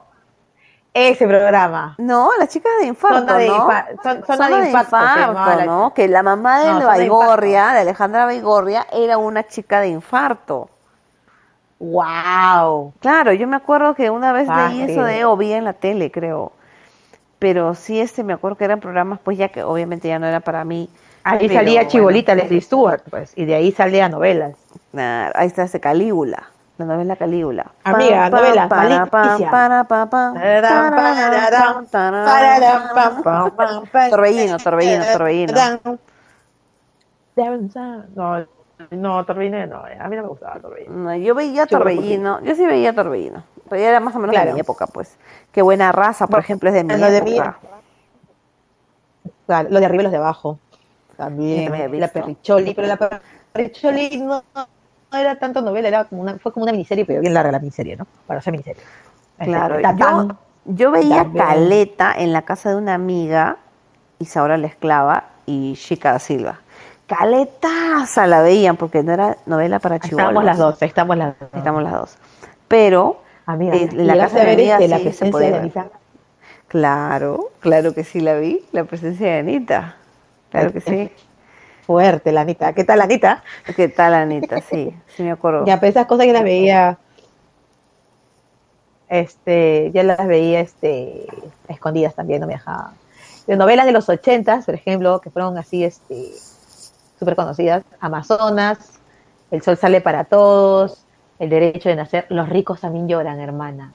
Ese 0.95 1.27
programa. 1.27 1.95
No, 1.99 2.31
las 2.39 2.51
chicas 2.51 2.71
de 2.81 2.87
infarto, 2.87 3.19
Zona 3.21 3.39
de 3.39 3.49
¿no? 3.49 3.69
son- 4.03 4.25
zona 4.27 4.49
de 4.61 4.67
impacto 4.69 4.97
la- 4.97 5.65
¿no? 5.65 5.95
Que 5.95 6.07
la 6.07 6.23
mamá 6.23 6.61
de 6.61 6.67
No, 6.71 6.79
de 6.81 6.85
Baigorria, 6.87 7.69
de 7.73 7.81
Alejandra 7.81 8.27
Baigorria, 8.27 8.87
era 8.93 9.17
una 9.17 9.43
chica 9.47 9.81
de 9.81 9.89
infarto. 9.89 10.69
¡Wow! 11.83 12.93
Claro, 13.01 13.33
yo 13.33 13.49
me 13.49 13.57
acuerdo 13.57 13.97
que 13.97 14.09
una 14.09 14.33
vez 14.33 14.47
leí 14.47 14.83
eso 14.83 15.03
de 15.03 15.25
o 15.25 15.37
vi 15.37 15.53
en 15.53 15.65
la 15.65 15.73
tele, 15.73 16.13
creo. 16.13 16.53
Pero 17.41 17.75
sí, 17.75 18.01
este, 18.01 18.23
me 18.23 18.33
acuerdo 18.33 18.57
que 18.57 18.65
eran 18.65 18.79
programas, 18.79 19.19
pues 19.19 19.37
ya 19.37 19.49
que 19.49 19.65
obviamente 19.65 20.07
ya 20.07 20.21
no 20.21 20.27
era 20.29 20.39
para 20.39 20.65
mí. 20.65 20.89
Ahí 21.25 21.49
pero 21.49 21.55
salía 21.55 21.81
bueno. 21.81 21.91
Chibolita 21.91 22.37
Leslie 22.37 22.61
Stewart, 22.61 23.03
pues, 23.11 23.33
y 23.35 23.47
de 23.47 23.57
ahí 23.57 23.73
salía 23.73 24.09
novelas. 24.09 24.55
Nah, 24.93 25.31
ahí 25.35 25.49
está 25.49 25.65
ese 25.65 25.81
Calígula, 25.81 26.45
la 26.79 26.85
novela 26.85 27.17
Calígula. 27.17 27.73
Amiga, 27.83 28.31
novela. 28.31 28.69
Torbellino, 34.09 34.57
Torbellino, 34.59 35.05
Torbellino. 35.13 35.99
No, 38.15 38.47
no, 38.91 39.25
Torbellino 39.25 39.67
no, 39.67 39.85
a 39.85 40.09
mí 40.09 40.17
no 40.17 40.23
me 40.23 40.29
gustaba 40.29 40.59
Torbellino. 40.61 40.95
No, 40.95 41.17
yo 41.17 41.35
veía 41.35 41.67
Torbellino, 41.67 42.41
yo 42.43 42.55
sí 42.55 42.67
veía 42.67 42.95
Torbellino, 42.95 43.45
pero 43.69 43.81
ya 43.83 43.89
era 43.91 44.01
más 44.01 44.15
o 44.15 44.19
menos 44.19 44.35
de 44.35 44.41
Claro. 44.41 44.55
mi 44.55 44.61
época, 44.61 44.87
pues. 44.87 45.17
Qué 45.53 45.63
buena 45.63 45.93
raza, 45.93 46.27
por 46.27 46.39
ejemplo, 46.41 46.69
es 46.69 46.75
de 46.75 46.85
mi 46.85 46.97
lo 46.97 47.11
de 47.11 47.23
mi- 47.23 47.33
época. 47.37 47.59
Claro, 49.47 49.69
los 49.71 49.81
de 49.81 49.87
arriba 49.87 50.03
y 50.03 50.05
los 50.05 50.13
de 50.13 50.19
abajo. 50.19 50.59
También, 51.17 51.71
la 52.01 52.09
perricholi, 52.09 52.75
pero 52.75 52.89
la, 52.89 52.97
per- 52.97 53.21
Marecholi 53.55 54.17
no, 54.19 54.43
no 54.55 55.19
era 55.19 55.39
tanto 55.39 55.61
novela, 55.61 55.89
era 55.89 56.05
como 56.05 56.23
una, 56.23 56.39
fue 56.39 56.53
como 56.53 56.65
una 56.65 56.73
miniserie, 56.73 57.05
pero 57.05 57.21
bien 57.21 57.35
larga 57.35 57.53
la 57.53 57.59
miniserie, 57.59 57.97
¿no? 57.97 58.07
Para 58.27 58.39
hacer 58.41 58.51
miniserie. 58.53 58.83
Claro, 59.39 59.77
Este, 59.79 59.95
yo, 59.99 60.29
yo 60.65 60.91
veía 60.91 61.23
También. 61.25 61.45
Caleta 61.47 62.15
en 62.17 62.33
la 62.33 62.43
casa 62.43 62.71
de 62.71 62.77
una 62.77 62.95
amiga, 62.95 63.59
Isaura 64.19 64.57
la 64.57 64.69
Esclava 64.69 65.25
y 65.47 65.75
Chica 65.75 66.13
da 66.13 66.19
Silva. 66.19 66.61
Caletaza 67.13 68.27
la 68.27 68.41
veían 68.41 68.79
porque 68.79 69.03
no 69.03 69.13
era 69.13 69.37
novela 69.45 69.81
para 69.81 69.99
chivolos. 69.99 70.29
Estamos 70.29 70.45
las 70.45 70.59
dos, 70.59 70.83
estamos 70.83 71.17
las 71.19 71.39
dos. 71.39 71.49
Estamos 71.53 71.83
las 71.83 71.93
dos. 71.93 72.17
Pero, 72.69 73.21
Amiga, 73.45 73.75
eh, 73.77 73.89
la 73.93 74.15
¿llegaste 74.15 74.39
casa 74.39 74.47
de 74.47 74.53
amiga 74.53 74.75
este, 74.77 74.89
la 74.89 74.97
sí 74.97 75.03
se 75.03 75.09
presencia 75.11 75.31
podía 75.31 75.47
de 75.47 75.53
ver. 75.53 75.61
Anita? 75.61 75.87
claro, 76.69 77.51
claro 77.61 77.93
que 77.93 78.03
sí 78.03 78.21
la 78.21 78.35
vi, 78.35 78.65
la 78.73 78.85
presencia 78.85 79.27
de 79.27 79.39
Anita. 79.41 79.97
Claro 80.51 80.73
que 80.73 80.81
sí. 80.81 81.11
Fuerte, 81.87 82.33
la 82.33 82.41
Anita. 82.43 82.73
¿Qué 82.73 82.85
tal, 82.85 83.03
Anita? 83.03 83.43
¿Qué 83.77 83.89
tal, 83.89 84.15
Anita? 84.15 84.63
Sí, 84.63 84.97
sí 85.09 85.23
me 85.23 85.33
acuerdo. 85.33 85.67
Ya, 85.67 85.79
pero 85.81 85.91
esas 85.91 86.07
cosas 86.07 86.25
que 86.25 86.33
las 86.33 86.45
veía, 86.45 86.97
este, 89.11 89.91
ya 89.93 90.03
las 90.03 90.27
veía, 90.27 90.61
este, 90.61 91.27
escondidas 91.69 92.15
también, 92.15 92.41
no 92.41 92.47
me 92.47 92.55
dejaba. 92.55 92.95
De 93.47 93.57
novelas 93.57 93.85
de 93.85 93.93
los 93.93 94.09
ochentas, 94.09 94.65
por 94.65 94.75
ejemplo, 94.75 95.21
que 95.21 95.29
fueron 95.29 95.59
así, 95.59 95.85
este, 95.85 96.33
súper 97.23 97.37
conocidas, 97.37 97.85
Amazonas, 98.01 98.99
El 99.53 99.63
Sol 99.63 99.77
sale 99.77 100.01
para 100.01 100.25
todos, 100.25 101.05
El 101.39 101.51
Derecho 101.51 101.89
de 101.89 101.95
Nacer, 101.95 102.27
Los 102.31 102.49
ricos 102.49 102.81
también 102.81 103.07
lloran, 103.07 103.39
hermana. 103.39 103.93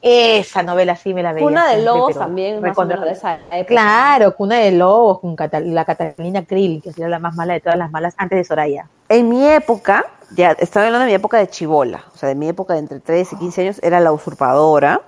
Esa 0.00 0.62
novela 0.62 0.96
sí 0.96 1.12
me 1.12 1.22
la 1.22 1.32
veía. 1.32 1.46
Cuna 1.46 1.68
de 1.68 1.82
Lobos 1.82 2.08
pero 2.08 2.20
también, 2.20 2.62
más 2.62 2.78
o 2.78 2.84
menos 2.86 3.04
de 3.04 3.10
esa 3.12 3.34
época. 3.34 3.64
Claro, 3.66 4.34
Cuna 4.34 4.56
de 4.56 4.70
Lobos, 4.70 5.18
con 5.20 5.36
Catal- 5.36 5.74
la 5.74 5.84
Catalina 5.84 6.44
Krill, 6.44 6.80
que 6.82 6.92
sería 6.92 7.08
la 7.08 7.18
más 7.18 7.34
mala 7.34 7.54
de 7.54 7.60
todas 7.60 7.78
las 7.78 7.90
malas, 7.90 8.14
antes 8.16 8.38
de 8.38 8.44
Soraya. 8.44 8.86
En 9.08 9.28
mi 9.28 9.46
época, 9.46 10.06
ya 10.34 10.52
estaba 10.52 10.86
hablando 10.86 11.04
de 11.04 11.10
mi 11.10 11.14
época 11.14 11.38
de 11.38 11.48
chivola, 11.48 12.04
o 12.14 12.16
sea, 12.16 12.28
de 12.28 12.34
mi 12.34 12.48
época 12.48 12.74
de 12.74 12.80
entre 12.80 13.00
13 13.00 13.34
y 13.34 13.38
15 13.38 13.60
años, 13.62 13.80
era 13.82 14.00
la 14.00 14.12
usurpadora. 14.12 15.00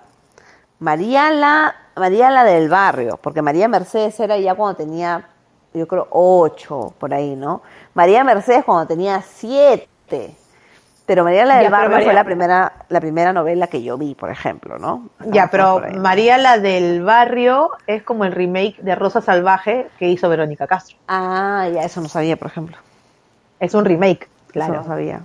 María 0.81 1.31
la, 1.31 1.75
María 1.97 2.31
la 2.31 2.45
del 2.45 2.69
barrio, 2.69 3.19
porque 3.23 3.43
María 3.43 3.69
Mercedes 3.69 4.19
era 4.21 4.37
ya 4.39 4.55
cuando 4.55 4.77
tenía, 4.77 5.29
yo 5.75 5.87
creo, 5.87 6.09
8, 6.11 6.95
por 6.99 7.13
ahí, 7.15 7.37
¿no? 7.37 7.63
María 7.95 8.25
Mercedes 8.25 8.65
cuando 8.65 8.87
tenía 8.87 9.23
7. 9.23 10.35
Pero 11.07 11.25
María 11.25 11.47
la 11.47 11.55
del 11.57 11.65
Ya, 11.65 11.71
barrio 11.71 11.91
María- 11.91 12.05
fue 12.07 12.15
la 12.15 12.25
primera, 12.25 12.73
la 12.91 13.01
primera 13.01 13.33
novela 13.33 13.67
que 13.69 13.83
yo 13.83 13.97
vi, 13.97 14.15
por 14.15 14.29
ejemplo, 14.31 14.79
¿no? 14.79 15.09
Ya, 15.27 15.49
pero. 15.51 15.81
María 15.97 16.37
la 16.37 16.59
del 16.59 17.03
barrio 17.03 17.71
es 17.87 18.03
como 18.03 18.25
el 18.27 18.33
remake 18.33 18.77
de 18.83 18.95
Rosa 18.95 19.23
Salvaje 19.23 19.89
que 19.99 20.07
hizo 20.09 20.29
Verónica 20.29 20.67
Castro. 20.67 20.99
Ah, 21.09 21.67
ya, 21.73 21.83
eso 21.85 22.03
no 22.03 22.09
sabía, 22.09 22.37
por 22.37 22.49
ejemplo. 22.49 22.77
Es 23.59 23.73
un 23.75 23.87
remake, 23.87 24.25
Eso 24.25 24.53
claro. 24.53 24.75
no 24.75 24.85
sabía. 24.85 25.21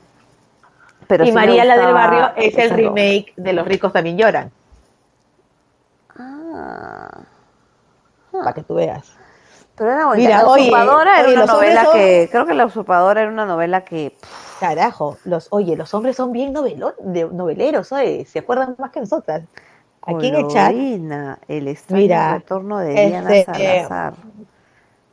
Pero 1.08 1.26
y 1.26 1.28
sí 1.28 1.34
María 1.34 1.66
la 1.66 1.78
del 1.78 1.94
barrio 1.94 2.32
es 2.38 2.58
el 2.58 2.70
remake 2.70 3.34
de 3.36 3.52
Los 3.52 3.68
ricos 3.68 3.92
también 3.92 4.18
lloran, 4.18 4.52
Ah. 6.18 7.10
para 8.32 8.54
que 8.54 8.64
tú 8.64 8.76
veas. 8.76 9.18
Pero 9.76 9.92
era 9.92 10.06
bonita. 10.06 10.30
Mira, 10.30 10.44
la 10.44 10.48
oye, 10.50 10.62
usurpadora 10.64 11.20
era 11.20 11.28
oye, 11.28 11.36
una 11.38 11.46
novela 11.46 11.84
son- 11.86 11.94
que. 11.94 12.30
Creo 12.32 12.46
que 12.46 12.54
la 12.54 12.66
usurpadora 12.66 13.22
era 13.22 13.32
una 13.32 13.46
novela 13.46 13.84
que. 13.84 14.16
pff, 14.20 14.60
Carajo, 14.60 15.18
los, 15.26 15.48
oye, 15.50 15.76
los 15.76 15.94
hombres 15.94 16.16
son 16.16 16.32
bien 16.32 16.54
novelo- 16.54 16.94
de- 17.00 17.26
noveleros, 17.26 17.92
oye, 17.92 18.26
se 18.26 18.40
acuerdan 18.40 18.76
más 18.78 18.92
que 18.92 19.00
nosotras. 19.00 19.44
Aquí 20.06 20.28
en 20.28 20.36
el 20.36 20.48
chat, 20.48 20.74
el 21.48 21.68
extraño 21.68 22.02
Mira, 22.02 22.34
retorno 22.36 22.78
de 22.80 22.92
Diana 22.94 23.36
este, 23.36 23.52
Salazar. 23.54 24.14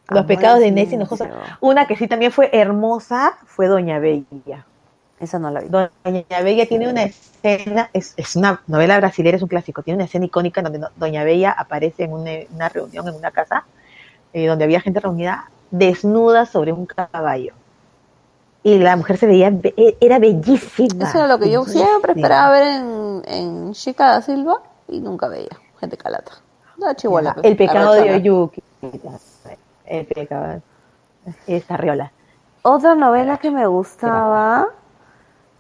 Los 0.09 0.27
pecados 0.27 0.59
de 0.59 0.67
Inés 0.67 0.93
Hinojosa. 0.93 1.31
Una 1.61 1.87
que 1.87 1.97
sí 1.97 2.09
también 2.09 2.33
fue 2.33 2.51
hermosa 2.53 3.39
fue 3.47 3.69
Doña 3.69 4.01
Bella. 4.01 4.67
Esa 5.21 5.39
no 5.39 5.51
la 5.51 5.61
vi. 5.61 5.69
Doña 5.69 6.41
Bella 6.43 6.67
tiene 6.67 6.89
una 6.89 7.05
escena, 7.05 7.91
es, 7.93 8.15
es 8.17 8.35
una 8.35 8.63
novela 8.67 8.97
brasileña, 8.99 9.37
es 9.37 9.43
un 9.43 9.49
clásico, 9.49 9.83
tiene 9.83 9.97
una 9.97 10.07
escena 10.07 10.25
icónica 10.25 10.61
en 10.61 10.65
donde 10.65 10.87
Doña 10.97 11.23
Bella 11.23 11.53
aparece 11.53 12.05
en 12.05 12.13
una, 12.13 12.31
una 12.53 12.69
reunión 12.69 13.07
en 13.07 13.15
una 13.15 13.31
casa 13.31 13.65
eh, 14.33 14.47
donde 14.47 14.65
había 14.65 14.81
gente 14.81 15.01
reunida 15.01 15.51
desnuda 15.71 16.47
sobre 16.47 16.73
un 16.73 16.87
caballo. 16.87 17.55
Y 18.63 18.79
la 18.79 18.97
mujer 18.97 19.17
se 19.17 19.27
veía, 19.27 19.49
e- 19.49 19.97
era 20.01 20.19
bellísima. 20.19 21.09
Eso 21.09 21.19
era 21.19 21.29
lo 21.29 21.39
que 21.39 21.51
yo 21.51 21.63
bellísima. 21.63 21.87
siempre 21.87 22.13
esperaba 22.13 22.53
ver 22.53 22.65
en, 22.65 23.23
en 23.27 23.73
Chica 23.73 24.11
da 24.11 24.23
Silva 24.23 24.61
y 24.89 25.01
nunca 25.01 25.29
veía. 25.29 25.49
Gente 25.79 25.97
calata. 25.97 26.33
La 26.77 26.95
chihuahua. 26.95 27.37
El 27.43 27.57
pecado 27.57 27.93
de 27.93 28.15
Oyuki. 28.15 28.63
El 29.87 30.07
pecado. 30.07 30.63
Esta 31.47 31.77
riola. 31.77 32.13
Otra 32.63 32.95
novela 32.95 33.39
que 33.39 33.51
me 33.51 33.67
gustaba. 33.67 34.69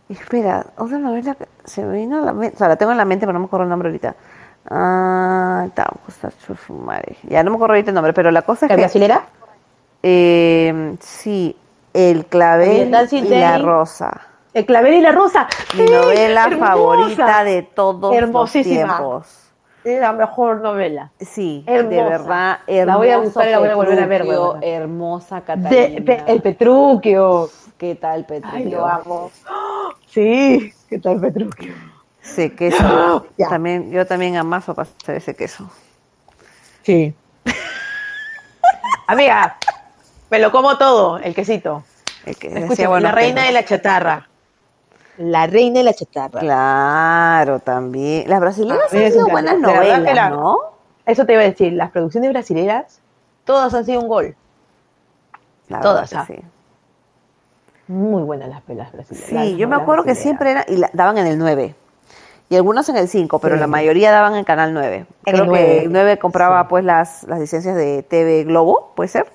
Espera, 0.08 0.66
otra 0.76 0.98
novela 0.98 1.34
que 1.34 1.46
se 1.64 1.84
me 1.84 1.96
vino 1.96 2.18
a 2.18 2.24
la 2.24 2.32
mente. 2.32 2.56
O 2.56 2.58
sea, 2.58 2.68
la 2.68 2.76
tengo 2.76 2.92
en 2.92 2.98
la 2.98 3.04
mente, 3.04 3.26
pero 3.26 3.32
no 3.32 3.40
me 3.40 3.46
acuerdo 3.46 3.64
el 3.64 3.70
nombre 3.70 3.88
ahorita. 3.88 4.16
Ah, 4.68 5.66
madre. 6.68 7.16
Ya 7.22 7.42
no 7.42 7.50
me 7.50 7.56
acuerdo 7.56 7.74
ahorita 7.74 7.90
el 7.90 7.94
nombre, 7.94 8.12
pero 8.12 8.30
la 8.30 8.42
cosa 8.42 8.66
es 8.66 8.70
¿La 8.70 8.76
que. 8.76 8.82
brasilera? 8.82 9.24
Eh, 10.02 10.96
sí, 11.00 11.56
El 11.92 12.26
clavel 12.26 12.88
y 13.12 13.22
la 13.28 13.58
rosa. 13.58 14.20
El 14.54 14.64
clavel 14.66 14.94
y 14.94 15.00
la 15.00 15.12
rosa. 15.12 15.46
Mi 15.76 15.86
¡Sí! 15.86 15.92
novela 15.92 16.44
Hermosa. 16.44 16.66
favorita 16.66 17.44
de 17.44 17.62
todos 17.62 18.14
Hermosísima. 18.14 18.86
los 18.86 18.96
tiempos. 18.96 19.36
La 19.84 20.12
mejor 20.12 20.60
novela. 20.60 21.10
Sí, 21.20 21.64
de 21.66 21.74
Hermosa. 21.74 22.04
verdad, 22.04 22.58
La 22.66 22.74
hermoso 22.74 22.98
voy 22.98 23.10
a 23.10 23.18
buscar 23.18 23.48
y 23.48 23.50
la 23.50 23.58
voy 23.60 23.68
a 23.68 23.74
volver 23.76 23.98
a 24.02 24.06
ver, 24.06 24.22
huevona. 24.24 24.60
hermosa 24.66 25.36
De- 25.36 25.42
Catalina. 25.42 26.14
el 26.26 26.42
Petruquio. 26.42 27.48
¿Qué 27.78 27.94
tal 27.94 28.26
Petruchio? 28.26 28.58
Ay, 28.58 28.70
lo 28.70 28.86
amo. 28.86 29.30
Sí, 30.06 30.70
¿qué 30.88 30.98
tal 30.98 31.18
Petruquio? 31.20 31.72
Sí, 32.34 32.50
queso. 32.50 33.26
Ya. 33.36 33.48
también, 33.48 33.90
yo 33.90 34.06
también 34.06 34.36
amaso 34.36 34.74
para 34.74 34.88
hacer 35.02 35.16
ese 35.16 35.34
queso. 35.34 35.70
Sí. 36.82 37.14
Amiga, 39.06 39.56
me 40.30 40.38
lo 40.38 40.52
como 40.52 40.78
todo, 40.78 41.18
el 41.18 41.34
quesito. 41.34 41.82
El 42.24 42.36
que 42.36 42.48
Escucha, 42.48 42.68
decía, 42.68 42.88
bueno, 42.88 43.08
la 43.08 43.12
reina 43.12 43.44
de 43.44 43.52
la 43.52 43.64
chatarra. 43.64 44.28
La 45.18 45.46
reina 45.46 45.78
de 45.80 45.84
la 45.84 45.94
chatarra. 45.94 46.40
Claro, 46.40 47.58
también. 47.60 48.28
Las 48.28 48.40
brasileñas 48.40 48.78
Ah, 48.92 48.96
han 48.96 49.12
sido 49.12 49.28
buenas 49.28 49.58
novelas, 49.58 50.14
la- 50.14 50.30
¿no? 50.30 50.58
Eso 51.06 51.26
te 51.26 51.32
iba 51.32 51.42
a 51.42 51.46
decir, 51.46 51.72
las 51.72 51.90
producciones 51.90 52.30
brasileras, 52.30 53.00
todas 53.44 53.74
han 53.74 53.84
sido 53.84 54.00
un 54.00 54.08
gol. 54.08 54.36
La 55.68 55.80
Todas, 55.80 56.12
ah. 56.14 56.24
sí. 56.26 56.36
Muy 57.88 58.22
buenas 58.22 58.48
las 58.48 58.62
pelas 58.62 58.92
brasileras. 58.92 59.28
Sí, 59.28 59.34
las 59.34 59.48
yo 59.58 59.66
me 59.66 59.74
acuerdo 59.76 60.04
que 60.04 60.14
siempre 60.14 60.52
era, 60.52 60.64
y 60.68 60.76
la- 60.76 60.90
daban 60.92 61.18
en 61.18 61.26
el 61.26 61.38
9. 61.38 61.74
Y 62.50 62.56
algunas 62.56 62.88
en 62.88 62.96
el 62.96 63.08
5, 63.08 63.38
pero 63.38 63.54
Sí. 63.54 63.60
la 63.60 63.68
mayoría 63.68 64.10
daban 64.10 64.34
en 64.34 64.44
Canal 64.44 64.74
9. 64.74 65.06
En 65.24 65.34
Creo 65.34 65.44
el 65.44 65.50
que 65.50 65.56
9, 65.56 65.82
el 65.84 65.92
9 65.92 66.18
compraba 66.18 66.62
sí. 66.62 66.66
pues 66.68 66.84
las, 66.84 67.22
las 67.24 67.38
licencias 67.38 67.76
de 67.76 68.02
TV 68.02 68.44
Globo, 68.44 68.92
puede 68.96 69.08
ser. 69.08 69.26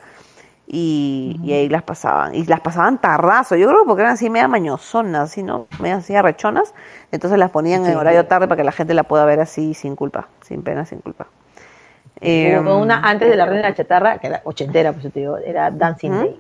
Y, 0.68 1.40
y 1.44 1.54
ahí 1.54 1.70
las 1.70 1.84
pasaban. 1.84 2.36
Y 2.36 2.44
las 2.46 2.60
pasaban 2.60 3.00
tardazo. 3.00 3.56
Yo 3.56 3.68
creo 3.70 3.82
que 3.84 3.88
porque 3.88 4.02
eran 4.02 4.16
así 4.16 4.30
media 4.30 4.48
mañosonas, 4.50 5.32
así, 5.32 5.44
¿no? 5.44 5.68
Media 5.80 5.98
así 5.98 6.16
arrechonas. 6.16 6.74
Entonces 7.12 7.40
las 7.40 7.52
ponían 7.52 7.86
en 7.86 7.96
horario 7.96 8.26
tarde 8.26 8.48
para 8.48 8.58
que 8.58 8.64
la 8.66 8.72
gente 8.74 8.94
la 8.94 9.04
pueda 9.04 9.26
ver 9.26 9.40
así 9.40 9.74
sin 9.74 9.96
culpa, 9.96 10.28
sin 10.42 10.62
pena, 10.64 10.86
sin 10.86 11.00
culpa. 11.00 11.28
Eh, 12.22 12.60
Hubo 12.60 12.78
una 12.80 13.00
antes 13.00 13.30
de 13.30 13.36
la 13.38 13.46
reina 13.46 13.62
de 13.64 13.70
la 13.70 13.76
chatarra, 13.76 14.18
que 14.18 14.28
era 14.28 14.42
ochentera, 14.44 14.92
pues 14.92 15.04
yo 15.04 15.12
te 15.12 15.20
digo, 15.22 15.38
era 15.38 15.72
Dancing 15.72 16.12
Ujú. 16.12 16.20
Days. 16.22 16.36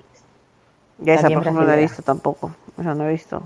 Ya 0.99 1.14
esa 1.14 1.30
por 1.30 1.41
ejemplo 1.41 1.61
no 1.61 1.68
la 1.68 1.77
he 1.77 1.81
visto 1.81 2.02
tampoco. 2.02 2.52
Esa 2.80 2.95
no 2.95 3.06
he 3.06 3.11
visto. 3.11 3.43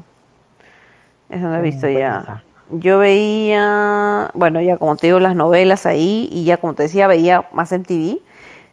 Esa 1.29 1.43
no 1.47 1.55
he 1.55 1.59
Mm, 1.59 1.63
visto 1.63 1.87
ya. 1.87 2.43
Yo 2.71 2.99
veía, 2.99 4.29
bueno, 4.35 4.61
ya 4.61 4.77
como 4.77 4.95
te 4.95 5.07
digo, 5.07 5.19
las 5.19 5.35
novelas 5.35 5.85
ahí 5.85 6.29
y 6.31 6.43
ya 6.45 6.57
como 6.57 6.75
te 6.75 6.83
decía, 6.83 7.07
veía 7.07 7.47
más 7.51 7.71
MTV 7.71 8.19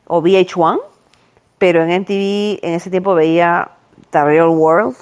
o 0.07 0.21
VH1, 0.23 0.81
pero 1.59 1.83
en 1.83 1.91
MTV 2.03 2.59
en 2.63 2.75
ese 2.75 2.91
tiempo 2.91 3.15
veía 3.15 3.71
The 4.11 4.23
Real 4.25 4.49
World, 4.49 4.97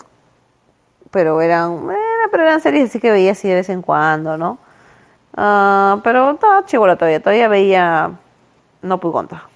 pero 1.10 1.40
eran, 1.40 1.90
eh, 1.90 2.28
pero 2.30 2.44
eran 2.44 2.60
series 2.60 2.88
así 2.90 3.00
que 3.00 3.10
veía 3.10 3.32
así 3.32 3.48
de 3.48 3.54
vez 3.56 3.68
en 3.68 3.82
cuando, 3.82 4.38
¿no? 4.38 4.58
Ah, 5.36 6.00
pero 6.04 6.30
estaba 6.32 6.64
chivola 6.64 6.94
todavía, 6.96 7.20
todavía 7.20 7.48
veía 7.48 8.12
No 8.82 9.00
Pugonta. 9.00 9.48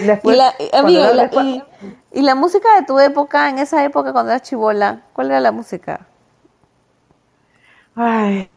Después, 0.00 0.34
y, 0.34 0.38
la, 0.38 0.54
amiga, 0.78 1.12
la- 1.12 1.22
después- 1.24 1.44
y- 1.46 1.62
y 2.12 2.22
la 2.22 2.34
música 2.34 2.68
de 2.78 2.86
tu 2.86 2.98
época, 2.98 3.48
en 3.48 3.58
esa 3.58 3.84
época 3.84 4.12
cuando 4.12 4.32
eras 4.32 4.42
chivola, 4.42 5.02
¿cuál 5.12 5.28
era 5.30 5.40
la 5.40 5.52
música? 5.52 6.06
Ay, 7.94 8.48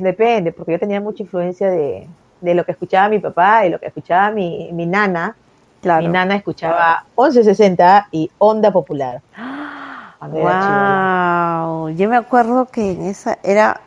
depende, 0.00 0.52
porque 0.52 0.72
yo 0.72 0.78
tenía 0.78 1.00
mucha 1.00 1.22
influencia 1.22 1.70
de, 1.70 2.08
de 2.40 2.54
lo 2.54 2.64
que 2.64 2.72
escuchaba 2.72 3.08
mi 3.08 3.18
papá 3.18 3.66
y 3.66 3.70
lo 3.70 3.78
que 3.78 3.86
escuchaba 3.86 4.30
mi, 4.30 4.70
mi 4.72 4.86
nana. 4.86 5.36
Claro. 5.80 6.06
Mi 6.06 6.12
nana 6.12 6.36
escuchaba 6.36 7.04
1160 7.16 8.08
y 8.10 8.30
Onda 8.38 8.72
Popular. 8.72 9.20
Cuando 10.18 10.38
era 10.38 10.60
chibola. 10.60 11.64
Wow, 11.66 11.88
yo 11.90 12.08
me 12.08 12.16
acuerdo 12.16 12.66
que 12.66 12.90
en 12.90 13.02
esa 13.02 13.38
era 13.42 13.80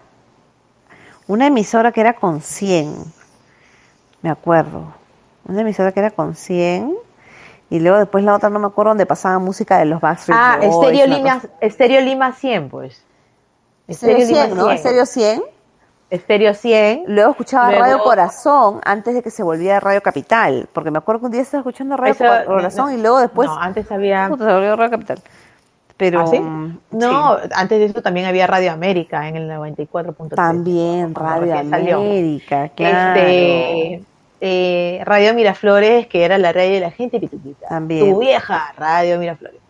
una 1.28 1.48
emisora 1.48 1.91
que 1.91 2.02
era 2.02 2.14
con 2.14 2.41
100. 2.41 2.95
Me 4.22 4.30
acuerdo. 4.30 4.94
Una 5.45 5.62
emisora 5.62 5.91
que 5.91 5.99
era 5.99 6.12
con 6.12 6.36
100. 6.36 6.95
Y 7.72 7.80
luego 7.80 7.98
después 7.98 8.23
la 8.23 8.35
otra 8.35 8.49
no 8.52 8.60
me 8.60 8.68
acuerdo 8.68 8.89
donde 8.91 9.07
pasaban 9.07 9.41
música 9.43 9.80
de 9.80 9.85
los 9.85 9.99
Backstreet 9.99 10.38
Ah, 10.39 10.57
Boys. 10.61 10.72
Estéreo 10.76 11.06
una 11.07 11.18
Lima, 11.18 11.41
Estéreo 11.61 12.02
Lima 12.02 12.31
100, 12.34 12.69
pues. 12.69 13.03
Estéreo 13.88 14.27
100, 14.27 14.56
¿no? 14.57 14.69
Estéreo 14.69 15.06
100. 15.06 15.41
Estéreo 16.10 16.53
100. 16.53 17.06
Luego 17.07 17.31
escuchaba 17.31 17.69
Luego- 17.69 17.84
Radio 17.84 17.99
Corazón 18.03 18.81
antes 18.84 19.14
de 19.15 19.23
que 19.23 19.31
se 19.31 19.41
volviera 19.43 19.80
Radio 19.80 20.02
Capital. 20.02 20.68
Porque 20.73 20.91
me 20.91 20.98
acuerdo 20.98 21.22
que 21.22 21.26
un 21.27 21.31
día 21.31 21.41
estaba 21.41 21.61
escuchando 21.61 21.95
Radio 21.95 22.14
Eso- 22.14 22.45
Corazón 22.45 22.93
y 22.93 23.02
luego 23.02 23.19
después 23.19 23.48
No, 23.48 23.57
antes 23.57 23.89
había... 23.91 24.27
se 24.27 24.35
volvió 24.35 24.76
Radio 24.76 24.91
Capital. 24.91 25.19
Pero 25.95 26.22
¿Ah, 26.22 26.27
sí? 26.27 26.39
mm, 26.39 26.80
No, 26.91 27.38
sí. 27.39 27.49
antes 27.56 27.80
de 27.80 27.85
eso 27.85 28.02
también 28.02 28.26
había 28.26 28.48
Radio 28.48 28.73
América 28.73 29.30
en 29.30 29.38
el 29.38 29.48
94.3. 29.49 30.35
también 30.35 31.15
Radio 31.15 31.56
salió. 31.69 31.98
América, 31.99 32.69
claro. 32.76 33.19
Este, 33.22 34.03
eh, 34.42 35.02
Radio 35.06 35.34
Miraflores, 35.36 36.08
que 36.08 36.26
era 36.26 36.38
la 36.40 36.52
radio 36.52 36.74
de 36.74 36.80
la 36.80 36.92
gente 36.92 37.20
pituquita. 37.20 37.68
También. 37.68 38.12
Tu 38.12 38.20
vieja 38.20 38.74
Radio 38.76 39.20
Miraflores. 39.20 39.62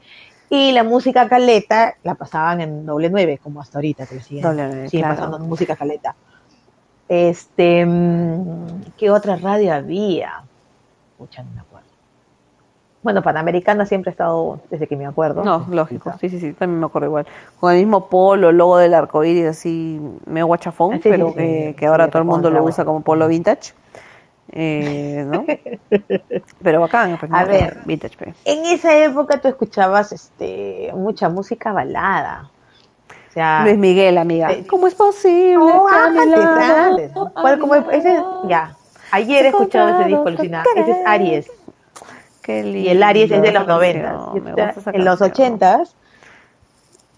Y 0.49 0.72
la 0.72 0.84
música 0.84 1.30
caleta 1.30 1.95
la 2.03 2.15
pasaban 2.15 2.61
en 2.61 2.85
doble 2.85 3.10
nueve, 3.10 3.39
como 3.41 3.61
hasta 3.61 3.77
ahorita 3.77 4.06
que 4.06 4.15
lo 4.15 4.22
siguen, 4.22 4.43
Doble 4.43 4.68
nueve, 4.68 4.89
siguen 4.89 5.06
claro. 5.06 5.15
pasando 5.15 5.39
música 5.39 5.76
caleta. 5.76 6.15
Este, 7.07 7.85
mm, 7.85 8.93
¿qué 8.98 9.11
otra 9.11 9.35
radio 9.35 9.73
había? 9.73 10.43
Pucha, 11.18 11.43
no 11.43 11.52
me 11.53 11.61
acuerdo. 11.61 11.88
Bueno, 13.03 13.23
Panamericana 13.23 13.85
siempre 13.85 14.10
ha 14.10 14.14
estado 14.14 14.60
desde 14.69 14.88
que 14.88 14.95
me 14.95 15.06
acuerdo. 15.06 15.43
No, 15.43 15.65
lógico, 15.69 16.14
sí, 16.19 16.30
sí, 16.30 16.39
sí, 16.39 16.53
también 16.53 16.80
me 16.80 16.85
acuerdo 16.85 17.07
igual. 17.07 17.26
Con 17.60 17.73
el 17.73 17.80
mismo 17.80 18.07
polo, 18.07 18.52
logo 18.52 18.77
del 18.77 18.93
arco 18.93 19.23
iris, 19.23 19.45
así 19.48 19.99
medio 20.26 20.45
guachafón, 20.48 20.93
Ah, 20.95 20.99
sí, 21.02 21.10
pero 21.10 21.27
sí, 21.30 21.34
sí, 21.34 21.39
que, 21.39 21.76
que 21.77 21.85
ahora 21.88 22.10
todo 22.10 22.19
el 22.19 22.27
mundo 22.27 22.49
lo 22.49 22.64
usa 22.64 22.85
como 22.85 23.02
polo 23.02 23.27
vintage. 23.27 23.73
Eh, 24.53 25.26
¿no? 25.27 25.45
pero 26.63 26.81
bacán, 26.81 27.18
pues, 27.18 27.31
A 27.31 27.43
¿no? 27.43 27.47
ver. 27.49 27.77
vintage. 27.85 28.18
pues. 28.18 28.35
En 28.45 28.65
esa 28.65 28.95
época 28.97 29.39
tú 29.39 29.47
escuchabas 29.47 30.11
este, 30.11 30.91
mucha 30.93 31.30
música 31.30 31.72
balada. 31.72 32.49
O 33.30 33.34
sea, 33.34 33.63
Luis 33.63 33.77
Miguel, 33.77 34.18
amiga. 34.18 34.51
eh, 34.51 34.65
¿Cómo 34.68 34.88
es 34.88 34.95
posible? 34.95 35.55
No, 35.55 35.85
que 35.85 35.95
a 35.95 36.09
mi 36.09 36.18
bájate. 36.18 37.97
Ese, 37.97 38.22
ya. 38.47 38.76
Ayer 39.11 39.45
he 39.45 39.49
escuchado 39.49 39.99
ese 39.99 40.09
disco 40.09 40.27
alucinado. 40.27 40.65
Ese 40.76 40.91
es 40.91 40.97
Aries. 41.05 41.51
Qué 42.41 42.63
lindo. 42.63 42.80
Y 42.80 42.89
el 42.89 43.01
Aries 43.03 43.31
es 43.31 43.41
de 43.41 43.51
los 43.53 43.63
esa 43.63 43.72
90. 43.73 44.01
canción, 44.11 44.43
me 44.43 44.49
gusta 44.53 44.69
esa 44.80 44.91
En 44.91 45.05
los 45.05 45.19
canción. 45.19 45.53
80 45.53 45.84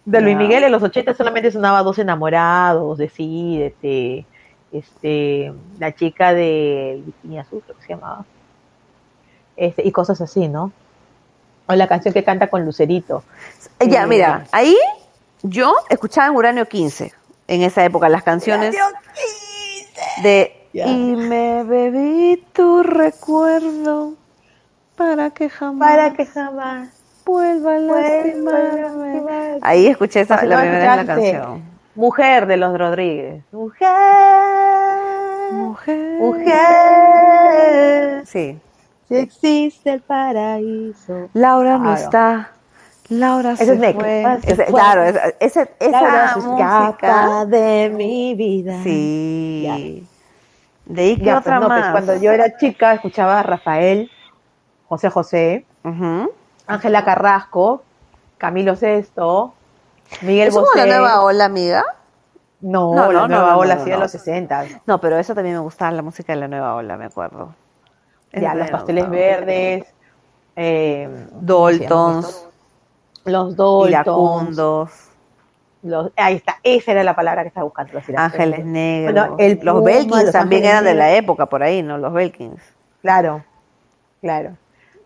de 0.05 0.21
Luis. 0.21 0.35
Miguel 0.37 0.63
en 0.65 0.71
los 0.71 0.83
80 0.83 1.13
solamente 1.15 1.49
sonaba 1.51 1.81
Dos 1.81 1.97
Enamorados, 1.97 2.97
Decídete, 2.99 4.25
este, 4.73 5.53
la 5.79 5.93
chica 5.93 6.33
de 6.33 7.01
Bikini 7.05 7.39
Azul, 7.39 7.61
creo 7.63 7.77
que 7.77 7.83
se 7.83 7.89
llamaba. 7.89 8.25
Este, 9.55 9.87
y 9.87 9.91
cosas 9.91 10.19
así, 10.19 10.47
¿no? 10.47 10.71
O 11.67 11.73
la 11.75 11.87
canción 11.87 12.13
que 12.13 12.23
canta 12.23 12.47
con 12.47 12.65
Lucerito. 12.65 13.23
Eh, 13.79 13.87
Ya, 13.87 14.03
Eh, 14.03 14.07
mira, 14.07 14.45
ahí 14.51 14.75
yo 15.43 15.75
escuchaba 15.89 16.27
en 16.27 16.35
Uranio 16.35 16.67
15, 16.67 17.13
en 17.47 17.61
esa 17.61 17.85
época, 17.85 18.09
las 18.09 18.23
canciones 18.23 18.75
de. 20.23 20.59
Y 20.73 21.15
me 21.15 21.63
bebí 21.63 22.43
tu 22.51 22.81
recuerdo 22.81 24.13
para 24.95 25.29
que 25.29 25.47
jamás 25.47 25.87
Para 25.87 26.13
que 26.13 26.25
jamás 26.25 26.89
vuelva 27.25 27.75
a 27.75 27.79
lastimarme. 27.79 29.59
Ahí 29.61 29.85
escuché 29.85 30.21
esa, 30.21 30.43
la 30.43 30.59
primera 30.59 30.95
vez 30.95 31.05
la 31.05 31.15
canción. 31.15 31.72
Mujer 31.95 32.47
de 32.47 32.57
los 32.57 32.77
Rodríguez. 32.77 33.43
Mujer. 33.51 33.87
Mujer. 35.51 36.19
Mujer. 36.19 38.25
Sí. 38.25 38.59
Si 39.07 39.15
existe 39.15 39.91
el 39.93 40.01
paraíso. 40.01 41.29
Laura 41.33 41.77
no 41.77 41.83
Claro. 41.83 42.01
está. 42.01 42.49
Laura 43.09 43.55
se 43.55 43.63
es 43.73 43.95
fue. 43.95 44.23
Ah, 44.25 44.37
se 44.41 44.55
fue. 44.55 44.65
Claro, 44.65 45.03
esa, 45.03 45.21
esa, 45.39 45.67
esa 45.79 46.35
música. 46.37 47.45
de 47.47 47.91
mi 47.95 48.33
vida. 48.33 48.81
Sí. 48.83 50.07
De 50.85 51.01
ahí 51.01 51.17
que 51.17 51.25
Ya, 51.25 51.37
otra 51.39 51.59
pues, 51.59 51.61
no, 51.61 51.67
pues, 51.75 51.79
más. 51.81 51.91
cuando 51.91 52.15
yo 52.17 52.31
era 52.31 52.57
chica 52.57 52.93
escuchaba 52.93 53.39
a 53.39 53.43
Rafael, 53.43 54.09
José 54.87 55.09
José. 55.09 55.65
Ángela 56.65 57.03
Carrasco, 57.03 57.83
Camilo 58.37 58.75
Sesto, 58.77 59.53
Miguel 60.21 60.47
¿Es 60.49 60.53
como 60.53 60.67
Bosé. 60.67 60.79
la 60.79 60.85
nueva 60.85 61.21
ola, 61.21 61.45
amiga? 61.45 61.83
No, 62.61 62.93
No, 62.93 63.11
la 63.11 63.21
no, 63.21 63.27
nueva 63.27 63.51
no, 63.53 63.57
ola 63.59 63.75
no, 63.75 63.83
sí 63.83 63.89
de 63.91 63.97
los 63.97 64.11
60. 64.11 64.65
No, 64.85 64.99
pero 65.01 65.17
eso 65.17 65.35
también 65.35 65.55
me 65.55 65.61
gustaba, 65.61 65.91
la 65.91 66.01
música 66.01 66.33
de 66.33 66.39
la 66.39 66.47
nueva 66.47 66.75
ola, 66.75 66.97
me 66.97 67.05
acuerdo. 67.05 67.53
Ya, 68.33 68.55
los 68.55 68.69
pasteles 68.71 69.05
gustaba. 69.05 69.21
verdes, 69.21 69.93
eh, 70.55 71.27
Daltons, 71.41 72.47
los 73.25 73.55
Daltons, 73.55 75.09
los, 75.83 76.11
ahí 76.15 76.35
está, 76.35 76.57
esa 76.63 76.91
era 76.93 77.03
la 77.03 77.15
palabra 77.15 77.41
que 77.43 77.49
estaba 77.49 77.65
buscando. 77.65 77.93
los 77.93 78.03
ángeles 78.17 78.65
negros. 78.65 79.13
Bueno, 79.13 79.35
el 79.39 79.59
los 79.61 79.83
Belkins 79.83 80.23
los 80.23 80.31
también 80.31 80.63
Ángeles 80.63 80.71
eran 80.71 80.83
de 80.85 80.93
la 80.95 81.15
época, 81.15 81.45
por 81.47 81.61
ahí, 81.63 81.83
¿no? 81.83 81.97
Los 81.97 82.13
Belkins. 82.13 82.61
Claro, 83.01 83.43
claro. 84.21 84.57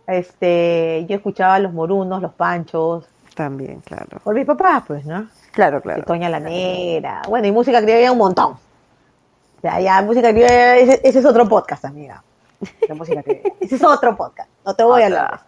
Este, 0.06 1.06
yo 1.10 1.16
escuchaba 1.16 1.60
los 1.60 1.74
morunos, 1.74 2.22
los 2.22 2.34
panchos, 2.34 3.10
También, 3.38 3.82
claro. 3.82 4.18
por 4.24 4.34
mis 4.34 4.48
papás, 4.48 4.84
pues, 4.88 5.06
¿no? 5.06 5.28
Claro, 5.52 5.80
claro. 5.80 6.04
Toña 6.04 6.28
la 6.28 6.40
Negra. 6.40 7.22
Bueno, 7.28 7.46
y 7.46 7.52
música 7.52 7.80
criolla 7.84 8.12
un 8.12 8.18
montón. 8.18 8.54
O 8.54 9.62
sea, 9.62 9.80
ya 9.80 10.02
música 10.02 10.32
criolla, 10.32 10.76
ese, 10.78 11.00
ese 11.04 11.20
es 11.20 11.26
otro 11.26 11.48
podcast, 11.48 11.86
amiga. 11.86 12.24
La 12.90 12.96
música 12.96 13.22
criolla. 13.22 13.54
Ese 13.60 13.76
es 13.76 13.84
otro 13.84 14.18
podcast. 14.18 14.50
No 14.66 14.74
te 14.74 14.84
voy 14.84 15.04
a 15.04 15.06
hablar. 15.06 15.42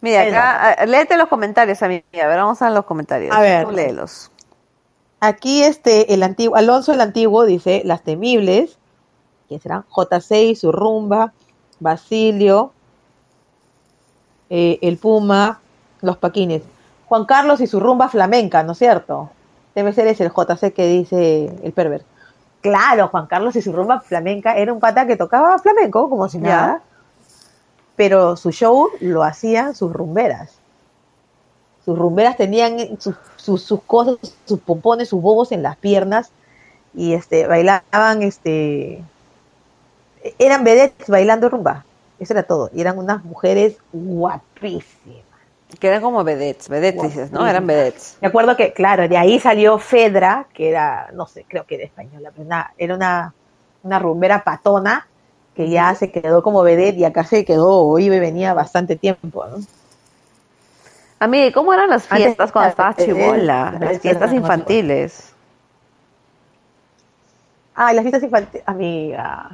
Mira, 0.00 0.22
acá, 0.22 0.86
léete 0.86 1.16
los 1.16 1.26
comentarios, 1.26 1.82
amiga. 1.82 2.04
A 2.22 2.26
ver, 2.28 2.38
vamos 2.38 2.62
a 2.62 2.70
los 2.70 2.84
comentarios. 2.84 3.34
A 3.34 3.40
ver. 3.40 3.64
Tú 3.66 3.72
léelos. 3.72 4.30
Aquí 5.18 5.64
este, 5.64 6.14
el 6.14 6.22
antiguo, 6.22 6.54
Alonso 6.54 6.92
el 6.92 7.00
Antiguo 7.00 7.44
dice, 7.44 7.82
Las 7.84 8.04
Temibles, 8.04 8.78
¿quién 9.48 9.60
serán? 9.60 9.84
J6, 9.90 10.54
su 10.54 10.70
rumba, 10.70 11.32
Basilio, 11.80 12.72
eh, 14.50 14.78
el 14.82 14.98
Puma, 14.98 15.58
los 16.00 16.16
Paquines. 16.18 16.62
Juan 17.08 17.24
Carlos 17.24 17.60
y 17.60 17.66
su 17.66 17.80
rumba 17.80 18.08
flamenca, 18.08 18.62
¿no 18.62 18.72
es 18.72 18.78
cierto? 18.78 19.30
Debe 19.74 19.92
ser 19.92 20.06
ese 20.06 20.24
el 20.24 20.30
JC 20.30 20.72
que 20.72 20.86
dice 20.86 21.52
el 21.62 21.72
perver. 21.72 22.04
Claro, 22.60 23.08
Juan 23.08 23.26
Carlos 23.26 23.56
y 23.56 23.62
su 23.62 23.72
rumba 23.72 24.00
flamenca 24.00 24.56
era 24.56 24.72
un 24.72 24.80
pata 24.80 25.06
que 25.06 25.16
tocaba 25.16 25.58
flamenco, 25.58 26.10
como 26.10 26.28
si 26.28 26.38
nada. 26.38 26.82
Pero 27.96 28.36
su 28.36 28.50
show 28.50 28.88
lo 29.00 29.22
hacían 29.22 29.74
sus 29.74 29.92
rumberas. 29.92 30.54
Sus 31.84 31.98
rumberas 31.98 32.36
tenían 32.36 33.00
sus, 33.00 33.14
sus, 33.36 33.62
sus 33.62 33.80
cosas, 33.82 34.16
sus 34.44 34.60
pompones, 34.60 35.08
sus 35.08 35.22
bobos 35.22 35.52
en 35.52 35.62
las 35.62 35.76
piernas 35.76 36.30
y 36.94 37.14
este 37.14 37.46
bailaban, 37.46 38.22
este 38.22 39.02
eran 40.38 40.64
vedettes 40.64 41.08
bailando 41.08 41.48
rumba. 41.48 41.84
Eso 42.18 42.32
era 42.32 42.42
todo. 42.42 42.70
Y 42.74 42.80
eran 42.80 42.98
unas 42.98 43.24
mujeres 43.24 43.78
guapísimas. 43.92 45.27
Que 45.78 45.88
eran 45.88 46.00
como 46.02 46.24
vedettes, 46.24 46.68
vedettes 46.68 47.02
dices, 47.02 47.30
¿no? 47.30 47.46
Eran 47.46 47.66
vedettes. 47.66 48.16
Me 48.20 48.28
acuerdo 48.28 48.56
que, 48.56 48.72
claro, 48.72 49.06
de 49.06 49.16
ahí 49.18 49.38
salió 49.38 49.78
Fedra, 49.78 50.46
que 50.54 50.70
era, 50.70 51.10
no 51.12 51.26
sé, 51.26 51.44
creo 51.46 51.66
que 51.66 51.74
era 51.76 51.84
española, 51.84 52.30
pero 52.32 52.46
una- 52.46 52.72
era 52.78 52.94
una, 52.94 53.34
una 53.82 53.98
rumbera 53.98 54.42
patona 54.42 55.06
que 55.54 55.68
ya 55.68 55.94
se 55.94 56.10
quedó 56.10 56.42
como 56.42 56.62
vedette 56.62 56.98
y 56.98 57.04
acá 57.04 57.24
se 57.24 57.44
quedó, 57.44 57.98
iba 57.98 58.16
y 58.16 58.20
venía 58.20 58.54
bastante 58.54 58.96
tiempo, 58.96 59.44
¿no? 59.46 59.58
Amiga, 61.20 61.46
¿y 61.46 61.52
cómo 61.52 61.74
eran 61.74 61.90
las 61.90 62.04
Antes- 62.10 62.26
fiestas 62.26 62.50
cuando 62.52 62.70
estabas 62.70 62.96
chibola? 62.96 63.72
eh, 63.74 63.78
Las 63.84 63.96
eh, 63.96 63.98
fiestas 64.00 64.32
infantiles. 64.32 65.32
Ah, 67.74 67.92
las 67.92 68.02
fiestas 68.02 68.22
infantiles, 68.22 68.62
amiga. 68.66 69.50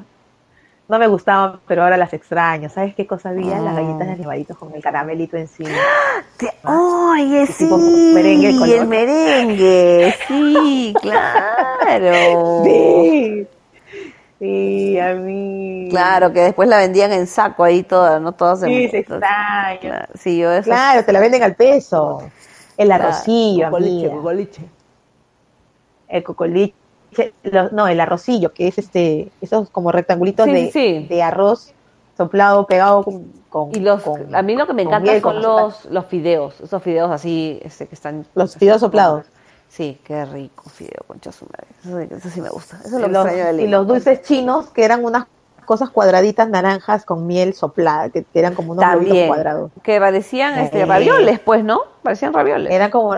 No 0.87 0.99
me 0.99 1.07
gustaban, 1.07 1.61
pero 1.67 1.83
ahora 1.83 1.97
las 1.97 2.13
extraño. 2.13 2.69
¿Sabes 2.69 2.95
qué 2.95 3.07
cosa 3.07 3.31
había? 3.31 3.59
Las 3.59 3.73
Ah. 3.75 3.81
galletas 3.81 4.07
de 4.07 4.13
animalitos 4.13 4.59
con 4.59 4.75
el 4.75 4.83
caramelito 4.83 5.37
encima. 5.39 5.71
Oye, 6.65 7.43
Y 7.43 7.47
sí, 7.47 8.13
merengue 8.15 8.51
y 8.51 8.59
color. 8.59 8.79
el 8.81 8.87
merengue, 8.87 10.15
sí, 10.29 10.95
claro. 11.03 12.65
Sí. 12.65 13.47
Sí, 14.41 14.99
a 14.99 15.15
mí. 15.15 15.87
Claro, 15.91 16.33
que 16.33 16.41
después 16.41 16.69
la 16.69 16.77
vendían 16.79 17.13
en 17.13 17.27
saco 17.27 17.65
ahí 17.65 17.83
toda, 17.83 18.21
¿no? 18.21 18.33
Todas 18.33 18.63
en 18.65 18.69
Sí, 18.69 18.89
se 18.89 18.99
extraña. 18.99 19.79
Claro, 19.81 20.07
Sí, 20.19 20.37
yo 20.39 20.53
eso. 20.53 20.65
Claro, 20.65 21.03
te 21.05 21.13
la 21.13 21.21
venden 21.21 21.43
al 21.45 21.55
peso. 21.55 22.31
El 22.77 22.89
Claro, 22.89 23.05
arrocillo, 23.05 23.67
cocoliche, 23.67 23.97
amiga. 24.07 24.17
cocoliche. 24.17 24.63
El 26.09 26.23
cocoliche. 26.25 26.75
No, 27.73 27.89
el 27.89 28.01
arrocillo, 28.01 28.53
que 28.53 28.69
es 28.69 28.79
este, 28.79 29.31
esos 29.41 29.71
como 29.71 29.93
rectangulitos 29.93 30.47
Sí, 30.47 30.53
de, 30.53 30.71
sí, 30.73 31.07
de 31.09 31.23
arroz 31.23 31.73
soplado, 32.17 32.67
pegado 32.67 33.03
con. 33.05 33.25
con- 33.49 33.71
Y 33.75 33.81
los, 33.81 34.03
con- 34.03 34.35
a 34.35 34.43
mí 34.43 34.57
lo 34.57 34.67
que 34.67 34.73
me 34.75 34.85
con 34.85 34.93
encanta 34.95 35.11
miel, 35.11 35.23
son 35.23 35.33
con 35.35 35.43
los, 35.43 35.85
los 35.87 36.07
fideos, 36.07 36.61
esos 36.61 36.83
fideos 36.83 37.11
así, 37.11 37.59
este, 37.63 37.87
que 37.87 37.95
están... 37.95 38.27
Los 38.35 38.57
fideos 38.57 38.81
soplados. 38.81 39.27
Sí, 39.69 39.99
qué 40.05 40.25
rico 40.25 40.69
fideo, 40.71 41.03
concha 41.09 41.33
su 41.33 41.47
madre. 41.47 41.67
Eso, 41.83 41.99
sí- 42.01 42.09
eso 42.17 42.29
sí 42.35 42.41
me 42.41 42.49
gusta. 42.51 42.79
Eso 42.85 42.97
es 42.97 43.03
lo 43.03 43.09
los, 43.09 43.25
de 43.25 43.63
y 43.63 43.67
los 43.67 43.87
dulces 43.87 44.23
chinos, 44.23 44.71
que 44.71 44.85
eran 44.85 45.05
unas 45.05 45.27
cosas 45.65 45.91
cuadraditas 45.91 46.49
naranjas 46.49 47.05
con 47.05 47.27
miel 47.27 47.55
soplada, 47.55 48.11
que 48.11 48.25
eran 48.35 48.55
como 48.55 48.73
unos 48.73 48.85
También. 48.85 49.27
cuadrados. 49.29 49.73
Que 49.83 49.99
parecían 49.99 50.59
este, 50.59 50.81
Eh. 50.81 50.87
ravioles, 50.87 51.41
pues, 51.41 51.65
¿no? 51.65 51.81
Parecían 52.03 52.33
ravioles. 52.35 52.71
Eran 52.73 52.91
como, 52.91 53.15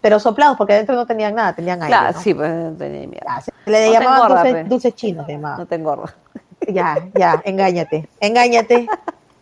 pero 0.00 0.20
soplados, 0.20 0.56
porque 0.56 0.74
adentro 0.74 0.94
no 0.94 1.06
tenían 1.06 1.34
nada, 1.34 1.54
tenían 1.54 1.82
aire. 1.82 1.88
claro, 1.96 2.12
¿no? 2.14 2.20
sí, 2.20 2.34
pues 2.34 2.50
no 2.52 2.72
tenía 2.72 3.40
se 3.44 3.52
le 3.70 3.86
No 3.86 3.92
llamaban 3.92 4.16
engorda, 4.22 4.42
dulces, 4.44 4.62
pe. 4.62 4.68
dulces 4.68 4.94
chinos, 4.94 5.26
se 5.26 5.32
llamaban. 5.32 5.58
No 5.58 5.66
te 5.66 5.74
engorda. 5.74 6.14
Ya, 6.68 6.96
ya, 7.14 7.42
engáñate, 7.44 8.08
engáñate, 8.18 8.88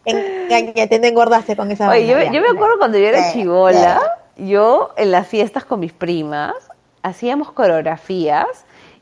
engáñate, 0.05 0.99
no 0.99 1.07
engordaste 1.07 1.57
con 1.57 1.71
esa 1.71 1.89
Oye, 1.89 2.07
yo, 2.07 2.17
vaina, 2.17 2.33
yo 2.33 2.41
ya. 2.41 2.41
me 2.43 2.49
acuerdo 2.49 2.77
cuando 2.79 2.99
yo 2.99 3.07
era 3.07 3.33
chivola, 3.33 4.01
yo 4.37 4.93
en 4.97 5.11
las 5.13 5.27
fiestas 5.27 5.65
con 5.65 5.81
mis 5.81 5.93
primas 5.93 6.55
hacíamos 7.03 7.53
coreografías 7.53 8.47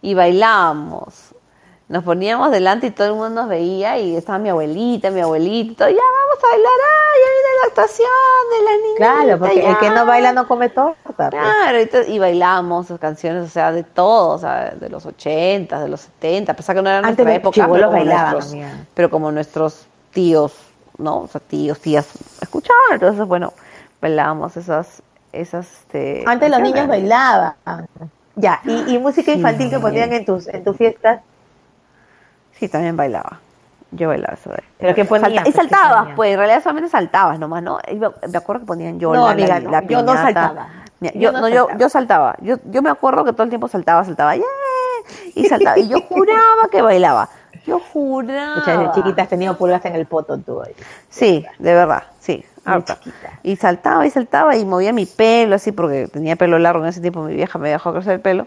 y 0.02 0.14
bailábamos. 0.14 1.31
Nos 1.92 2.04
poníamos 2.04 2.50
delante 2.50 2.86
y 2.86 2.90
todo 2.90 3.08
el 3.08 3.12
mundo 3.12 3.42
nos 3.42 3.50
veía 3.50 3.98
y 3.98 4.16
estaba 4.16 4.38
mi 4.38 4.48
abuelita, 4.48 5.10
mi 5.10 5.20
abuelito, 5.20 5.86
ya 5.86 5.94
vamos 5.94 6.42
a 6.42 6.46
bailar, 6.48 6.72
ah, 6.72 7.12
ya 7.20 7.28
viene 7.28 7.48
la 7.60 7.68
actuación 7.68 8.08
de 8.50 8.64
las 8.64 8.76
niñas. 8.80 8.96
Claro, 8.96 9.38
porque 9.38 9.68
el 9.68 9.76
que 9.76 9.90
no 9.90 10.06
baila 10.06 10.32
no 10.32 10.48
come 10.48 10.70
torta. 10.70 10.96
pues. 11.14 11.28
Claro, 11.28 11.78
y, 12.08 12.18
bailamos 12.18 12.86
sus 12.86 12.98
canciones, 12.98 13.44
o 13.44 13.50
sea, 13.50 13.72
de 13.72 13.82
todo, 13.82 14.36
o 14.36 14.38
sea, 14.38 14.70
de 14.70 14.88
los 14.88 15.04
80, 15.04 15.82
de 15.82 15.88
los 15.90 16.00
70, 16.00 16.52
a 16.52 16.56
pesar 16.56 16.76
que 16.76 16.80
no 16.80 16.88
era 16.88 17.00
Antes 17.00 17.26
nuestra 17.26 17.34
época, 17.34 17.68
pero 17.70 17.84
como, 17.84 17.92
bailaban, 17.92 18.32
nuestros, 18.32 18.62
pero 18.94 19.10
como 19.10 19.30
nuestros 19.30 19.86
tíos, 20.12 20.54
¿no? 20.96 21.18
O 21.18 21.28
sea, 21.28 21.42
tíos, 21.42 21.78
tías, 21.78 22.08
escuchaban, 22.40 22.94
entonces, 22.94 23.26
bueno, 23.26 23.52
bailábamos 24.00 24.56
esas, 24.56 25.02
esas, 25.30 25.70
este... 25.70 26.24
Antes 26.26 26.48
los 26.48 26.60
niños 26.60 26.88
bailaban. 26.88 27.54
Ya, 28.34 28.62
y, 28.64 28.94
y 28.94 28.98
música 28.98 29.30
infantil 29.30 29.68
que 29.68 29.78
ponían 29.78 30.10
en 30.14 30.24
tus, 30.24 30.48
en 30.48 30.64
tus 30.64 30.74
fiestas. 30.74 31.20
Sí, 32.58 32.68
también 32.68 32.96
bailaba. 32.96 33.40
Yo 33.90 34.08
bailaba 34.08 34.34
eso 34.34 34.48
de... 34.50 34.62
¿Pero 34.78 34.94
qué 34.94 35.04
ponían? 35.04 35.30
Salta- 35.34 35.40
y 35.48 35.52
Pues, 35.52 35.54
¿qué 35.54 35.74
saltabas, 35.74 36.08
pues, 36.16 36.32
en 36.32 36.38
realidad 36.38 36.62
solamente 36.62 36.90
saltabas 36.90 37.38
nomás, 37.38 37.62
¿no? 37.62 37.78
Me 38.30 38.38
acuerdo 38.38 38.60
que 38.60 38.66
ponían 38.66 38.98
yo 38.98 39.12
No, 39.12 39.26
la, 39.26 39.32
amiga, 39.32 39.60
la- 39.60 39.80
no, 39.82 39.88
yo 39.88 40.02
no 40.02 40.14
saltaba. 40.14 40.68
Mira, 41.00 41.12
Yo 41.14 41.20
Yo, 41.20 41.32
no 41.32 41.40
no, 41.42 41.48
yo, 41.48 41.56
saltaba. 41.56 41.78
yo 41.78 41.88
saltaba. 41.90 42.36
Yo, 42.40 42.56
yo 42.70 42.80
me 42.82 42.88
acuerdo 42.90 43.24
que 43.24 43.32
todo 43.32 43.42
el 43.42 43.48
tiempo 43.50 43.68
saltaba, 43.68 44.02
saltaba, 44.04 44.34
¡yeah! 44.36 44.44
Y 45.34 45.44
saltaba. 45.46 45.78
Y 45.78 45.88
yo 45.88 46.00
juraba 46.08 46.68
que 46.70 46.80
bailaba. 46.80 47.28
Yo 47.66 47.80
juraba. 47.80 48.54
Muchas 48.56 48.78
de 48.78 48.90
chiquitas 48.92 49.28
tenían 49.28 49.56
pulgas 49.56 49.84
en 49.84 49.94
el 49.94 50.06
poto 50.06 50.38
tú. 50.38 50.62
ahí. 50.62 50.72
Sí, 51.10 51.44
de 51.58 51.74
verdad, 51.74 52.04
sí. 52.18 52.44
Harta. 52.64 52.96
Y 53.42 53.56
saltaba 53.56 54.06
y 54.06 54.10
saltaba 54.10 54.56
y 54.56 54.64
movía 54.64 54.92
mi 54.92 55.04
pelo 55.04 55.56
así 55.56 55.70
porque 55.72 56.06
tenía 56.08 56.36
pelo 56.36 56.58
largo 56.58 56.82
en 56.84 56.88
ese 56.88 57.00
tiempo, 57.00 57.22
mi 57.24 57.34
vieja 57.34 57.58
me 57.58 57.68
dejó 57.68 57.92
crecer 57.92 58.12
el 58.14 58.20
pelo. 58.20 58.46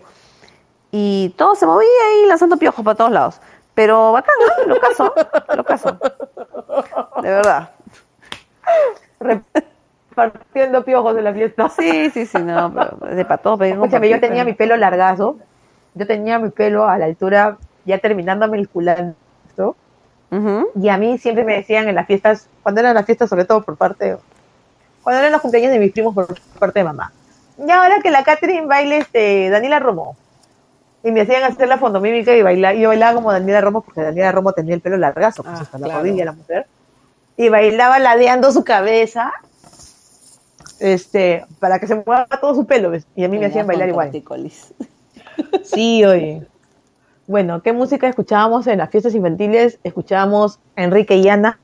Y 0.91 1.33
todo 1.37 1.55
se 1.55 1.65
movía 1.65 1.87
ahí 2.09 2.25
lanzando 2.27 2.57
piojos 2.57 2.83
para 2.83 2.95
todos 2.95 3.11
lados. 3.11 3.41
Pero 3.75 4.13
bacán, 4.13 4.35
¿no? 4.67 4.73
lo 4.73 4.79
caso, 4.79 5.13
lo 5.55 5.63
caso. 5.63 5.99
De 7.21 7.29
verdad. 7.29 7.69
Repartiendo 9.19 10.83
piojos 10.83 11.17
en 11.17 11.23
la 11.25 11.33
fiesta. 11.33 11.69
Sí, 11.69 12.09
sí, 12.09 12.25
sí, 12.25 12.37
no, 12.39 12.73
pero 12.73 13.15
de 13.15 13.25
pedir 13.25 13.73
Escúchame, 13.73 14.09
yo 14.09 14.19
tenía 14.19 14.45
mi 14.45 14.53
pelo 14.53 14.77
largazo. 14.77 15.37
Yo 15.93 16.07
tenía 16.07 16.39
mi 16.39 16.49
pelo 16.49 16.87
a 16.87 16.97
la 16.97 17.05
altura, 17.05 17.57
ya 17.85 17.99
terminándome 17.99 18.57
el 18.57 18.69
culantro. 18.69 19.75
Ujú. 20.31 20.69
Y 20.81 20.89
a 20.89 20.97
mí 20.97 21.17
siempre 21.17 21.43
me 21.43 21.55
decían 21.55 21.87
en 21.87 21.95
las 21.95 22.07
fiestas, 22.07 22.49
cuando 22.63 22.81
eran 22.81 22.95
las 22.95 23.05
fiestas, 23.05 23.29
sobre 23.29 23.45
todo 23.45 23.61
por 23.61 23.77
parte, 23.77 24.17
cuando 25.03 25.19
eran 25.19 25.31
los 25.31 25.41
cumpleaños 25.41 25.71
de 25.71 25.79
mis 25.79 25.91
primos 25.91 26.15
por 26.15 26.27
parte 26.59 26.79
de 26.79 26.85
mamá. 26.85 27.11
Y 27.57 27.69
ahora 27.71 28.01
que 28.01 28.09
la 28.09 28.23
Catherine 28.23 28.65
baile 28.67 28.97
este, 28.97 29.49
Daniela 29.49 29.79
Romo. 29.79 30.17
Y 31.05 31.11
me 31.11 31.21
hacían 31.21 31.43
hacer 31.43 31.67
la 31.67 31.77
fondomímica 31.77 32.35
y 32.35 32.41
bailar. 32.41 32.75
Y 32.75 32.81
yo 32.81 32.89
bailaba 32.89 33.13
como 33.13 33.31
Daniela 33.31 33.61
Romo, 33.61 33.81
porque 33.81 34.01
Daniela 34.01 34.31
Romo 34.31 34.53
tenía 34.53 34.73
el 34.73 34.81
pelo 34.81 34.97
largazo, 34.97 35.43
pues 35.43 35.59
Ah, 35.59 35.61
hasta 35.61 35.77
la 35.77 35.99
rodilla 35.99 36.25
la 36.25 36.31
mujer. 36.31 36.65
Y 37.37 37.49
bailaba 37.49 37.99
ladeando 37.99 38.51
su 38.51 38.63
cabeza, 38.63 39.31
este, 40.79 41.45
para 41.59 41.77
que 41.77 41.85
se 41.85 41.93
mueva 41.95 42.25
todo 42.41 42.55
su 42.55 42.65
pelo, 42.65 42.89
¿ves? 42.89 43.05
Y 43.15 43.23
a 43.23 43.29
mí 43.29 43.37
me 43.37 43.45
hacían 43.45 43.67
bailar 43.67 43.87
igual. 43.89 44.09
Sí, 45.63 46.03
oye. 46.03 46.47
Bueno, 47.27 47.61
¿qué 47.61 47.71
música 47.71 48.07
escuchábamos 48.07 48.65
en 48.65 48.79
las 48.79 48.89
fiestas 48.89 49.13
infantiles? 49.13 49.79
Escuchábamos 49.83 50.59
Enrique 50.75 51.17
y 51.17 51.27
Ana, 51.27 51.59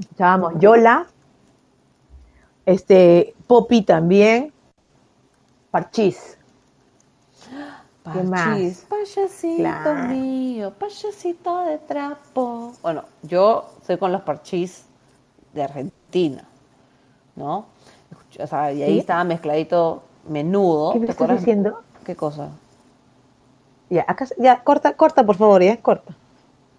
escuchábamos 0.00 0.54
Yola, 0.58 1.06
este, 2.66 3.34
Poppy 3.46 3.82
también, 3.82 4.52
Parchís. 5.70 6.37
¿Qué 8.12 8.22
más? 8.22 8.86
Payasito 8.88 9.56
Claro. 9.56 9.94
mío, 10.14 10.72
payasito 10.78 11.64
de 11.64 11.78
trapo. 11.78 12.72
Bueno, 12.82 13.04
yo 13.22 13.68
soy 13.86 13.98
con 13.98 14.12
los 14.12 14.22
parchís 14.22 14.84
de 15.52 15.62
Argentina, 15.62 16.44
¿no? 17.36 17.66
O 18.40 18.46
sea, 18.46 18.72
y 18.72 18.82
ahí 18.82 18.94
¿Sí? 18.94 19.00
estaba 19.00 19.24
mezcladito 19.24 20.02
menudo. 20.28 20.92
¿Qué 20.92 21.00
me 21.00 21.06
¿te 21.06 21.12
estás 21.12 21.24
acuerdas? 21.24 21.40
diciendo? 21.40 21.80
¿Qué 22.04 22.16
cosa? 22.16 22.48
Ya, 23.90 24.04
acá, 24.06 24.26
ya, 24.38 24.62
corta, 24.62 24.94
corta, 24.94 25.24
por 25.24 25.36
favor, 25.36 25.62
ya, 25.62 25.76
corta. 25.80 26.14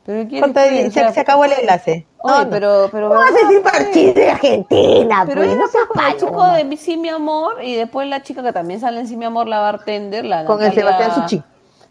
¿Pero 0.05 0.21
o 0.21 0.53
se, 0.53 0.91
sea, 0.91 1.13
se 1.13 1.19
acabó 1.19 1.45
el 1.45 1.53
enlace. 1.53 2.05
Oye, 2.23 2.33
No, 2.33 2.43
no. 2.45 2.49
pero, 2.49 2.89
pero 2.91 3.09
¿Cómo 3.09 3.19
vas 3.19 3.29
a 3.29 3.33
¿verdad, 3.33 3.49
decir? 3.49 3.63
Parchís 3.63 4.15
de 4.15 4.29
Argentina? 4.29 5.23
Pero 5.27 5.41
pues? 5.41 5.57
No 5.57 5.67
seas 5.67 6.17
chico 6.17 6.43
de 6.53 6.77
Sí, 6.77 6.97
mi 6.97 7.09
amor, 7.09 7.63
y 7.63 7.75
después 7.75 8.07
la 8.07 8.23
chica 8.23 8.41
que 8.41 8.53
también 8.53 8.79
sale 8.79 9.01
en 9.01 9.07
Sí, 9.07 9.17
mi 9.17 9.25
amor, 9.25 9.47
la 9.47 9.59
bartender, 9.59 10.25
la 10.25 10.45
Con 10.45 10.61
el 10.63 10.73
Sebastián 10.73 11.15
Suchi. 11.15 11.43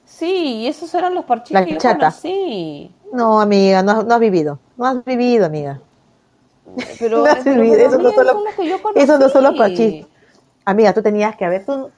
Sí, 0.05 0.57
y 0.57 0.67
esos 0.67 0.93
eran 0.95 1.15
los 1.15 1.25
parchís 1.27 1.53
La 1.53 1.65
que 1.65 1.75
yo 1.75 1.79
conocí. 1.81 2.91
No, 3.13 3.41
amiga, 3.41 3.83
no, 3.83 3.93
has- 3.93 4.05
no 4.07 4.15
has 4.15 4.21
vivido. 4.21 4.59
No 4.77 4.87
has 4.87 5.05
vivido, 5.05 5.47
amiga. 5.47 5.81
Pero, 6.99 7.19
No 7.25 7.25
has 7.27 7.45
pero, 7.45 7.63
vivido, 7.63 7.77
esos 7.77 8.03
no 8.03 8.11
son 8.11 8.27
los- 8.27 8.37
esos 8.97 9.21
no 9.21 9.29
son 9.29 9.45
los 9.45 9.55
parchís. 9.57 10.07
Amiga, 10.65 10.93
tú 10.93 11.03
tenías 11.03 11.37
que 11.37 11.49
ver, 11.49 11.65
tú 11.65 11.91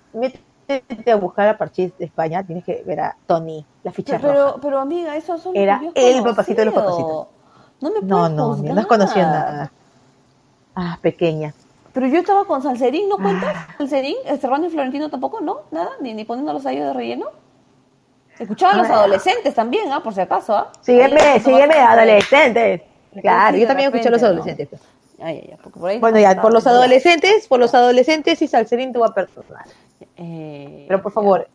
a 1.07 1.17
buscar 1.17 1.49
a 1.49 1.59
Parchís 1.59 1.93
de 1.99 2.05
España, 2.07 2.43
tienes 2.45 2.65
que 2.65 2.83
ver 2.87 3.01
a 3.01 3.17
Tony, 3.27 3.65
la 3.83 3.93
ficha 3.93 4.19
Pero, 4.19 4.33
roja. 4.33 4.45
pero, 4.53 4.61
pero, 4.61 4.79
amiga, 4.81 5.17
esos 5.17 5.41
son 5.43 5.57
Era 5.57 5.81
los 5.83 5.93
el 5.97 6.23
papacito 6.23 6.61
de 6.61 6.65
los 6.67 6.75
conocido. 6.75 7.29
No 7.81 7.91
me 7.91 8.01
No, 8.03 8.29
no, 8.29 8.55
juzgar. 8.55 8.75
no 8.75 8.81
has 8.81 8.87
conocido 8.87 9.27
nada. 9.27 9.73
Ah, 10.75 10.99
pequeña. 11.01 11.55
Pero 11.93 12.07
yo 12.07 12.19
estaba 12.21 12.45
con 12.45 12.63
Salserín, 12.63 13.09
¿no 13.09 13.17
cuentas? 13.17 13.53
Ah. 13.55 13.75
Salserín, 13.79 14.17
Serrano 14.41 14.67
y 14.67 14.71
Florentino 14.71 15.11
tampoco, 15.11 15.41
¿no? 15.41 15.63
Nada, 15.71 15.91
ni, 16.01 16.15
ni 16.15 16.25
poniéndolos 16.25 16.65
a 16.67 16.73
ellos 16.73 16.87
de 16.87 16.93
relleno. 16.93 17.27
Escuchaba 18.39 18.73
a 18.75 18.77
los 18.77 18.89
Ah. 18.89 18.95
adolescentes 19.01 19.55
también, 19.55 19.91
¿ah? 19.93 20.03
Por 20.03 20.15
si 20.15 20.21
acaso, 20.21 20.55
¿ah? 20.55 20.69
Ahí 20.73 20.79
Sígueme, 20.83 21.41
sígueme, 21.41 21.75
adolescentes. 21.75 22.83
Claro, 23.21 23.57
yo 23.57 23.67
también 23.67 23.89
escuché 23.93 24.09
a 24.09 24.13
los 24.13 24.23
repente, 24.23 24.69
¿no? 24.73 24.79
Adolescentes. 25.21 25.23
Ay, 25.23 25.37
ay, 25.43 25.49
ay, 25.53 25.59
porque 25.63 25.79
por 25.81 25.91
ahí 25.91 25.99
Bueno, 25.99 26.17
no 26.17 26.23
ya, 26.23 26.41
por 26.41 26.53
los 26.53 26.67
adolescentes, 26.67 27.47
por 27.47 27.61
los 27.61 27.75
adolescentes 27.75 28.41
y 28.43 28.49
Salserín 28.49 28.93
te 28.93 28.99
voy 28.99 29.09
a 29.09 29.15
perdonar. 29.15 29.67
Eh, 30.17 30.85
Pero 30.89 31.03
por 31.03 31.13
favor, 31.13 31.49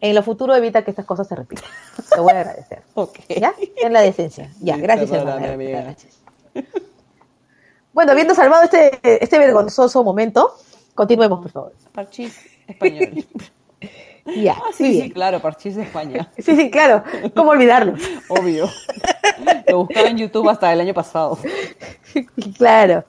en 0.00 0.14
lo 0.14 0.22
futuro 0.22 0.54
evita 0.54 0.82
que 0.84 0.90
estas 0.90 1.06
cosas 1.06 1.28
se 1.28 1.34
repitan. 1.36 1.64
Te 2.12 2.20
voy 2.20 2.32
a 2.32 2.40
agradecer. 2.40 2.82
Ok. 2.94 3.18
¿Ya? 3.28 3.54
En 3.82 3.92
la 3.92 4.00
decencia. 4.00 4.50
Ya, 4.60 4.76
Sí, 4.76 4.80
gracias, 4.80 5.10
hermana. 5.12 5.56
Gracias. 5.56 6.20
Bueno, 7.92 8.12
habiendo 8.12 8.34
salvado 8.34 8.64
este, 8.64 9.22
este 9.22 9.38
vergonzoso 9.38 10.04
momento, 10.04 10.54
continuemos, 10.94 11.40
por 11.40 11.50
favor. 11.50 11.72
Parchís 11.92 12.38
español. 12.66 13.24
Ya, 14.26 14.54
Ah, 14.56 14.70
sí, 14.74 15.00
sí, 15.00 15.10
claro, 15.10 15.40
Parchís 15.40 15.76
de 15.76 15.82
España. 15.82 16.30
Sí, 16.38 16.54
sí, 16.56 16.70
claro. 16.70 17.02
¿Cómo 17.34 17.50
olvidarlo? 17.50 17.94
Obvio. 18.28 18.68
Lo 19.68 19.78
buscaba 19.78 20.08
en 20.08 20.18
YouTube 20.18 20.48
hasta 20.48 20.72
el 20.72 20.80
año 20.80 20.94
pasado. 20.94 21.38
Claro. 22.58 23.04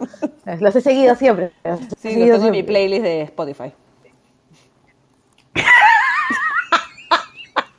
Los 0.59 0.75
he 0.75 0.81
seguido 0.81 1.15
siempre. 1.15 1.51
los 1.63 1.79
Sí, 1.79 1.85
lo 1.87 1.95
seguido 1.97 2.35
tengo 2.35 2.45
en 2.47 2.51
mi 2.51 2.63
playlist 2.63 3.03
de 3.03 3.21
Spotify. 3.23 3.73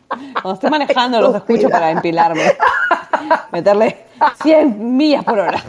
Cuando 0.09 0.55
estoy 0.55 0.71
manejando 0.71 1.21
los 1.21 1.35
escucho 1.37 1.71
para 1.71 1.91
empilarme. 1.91 2.43
Meterle 3.53 3.99
100 4.43 4.97
millas 4.97 5.25
por 5.25 5.39
hora. 5.39 5.63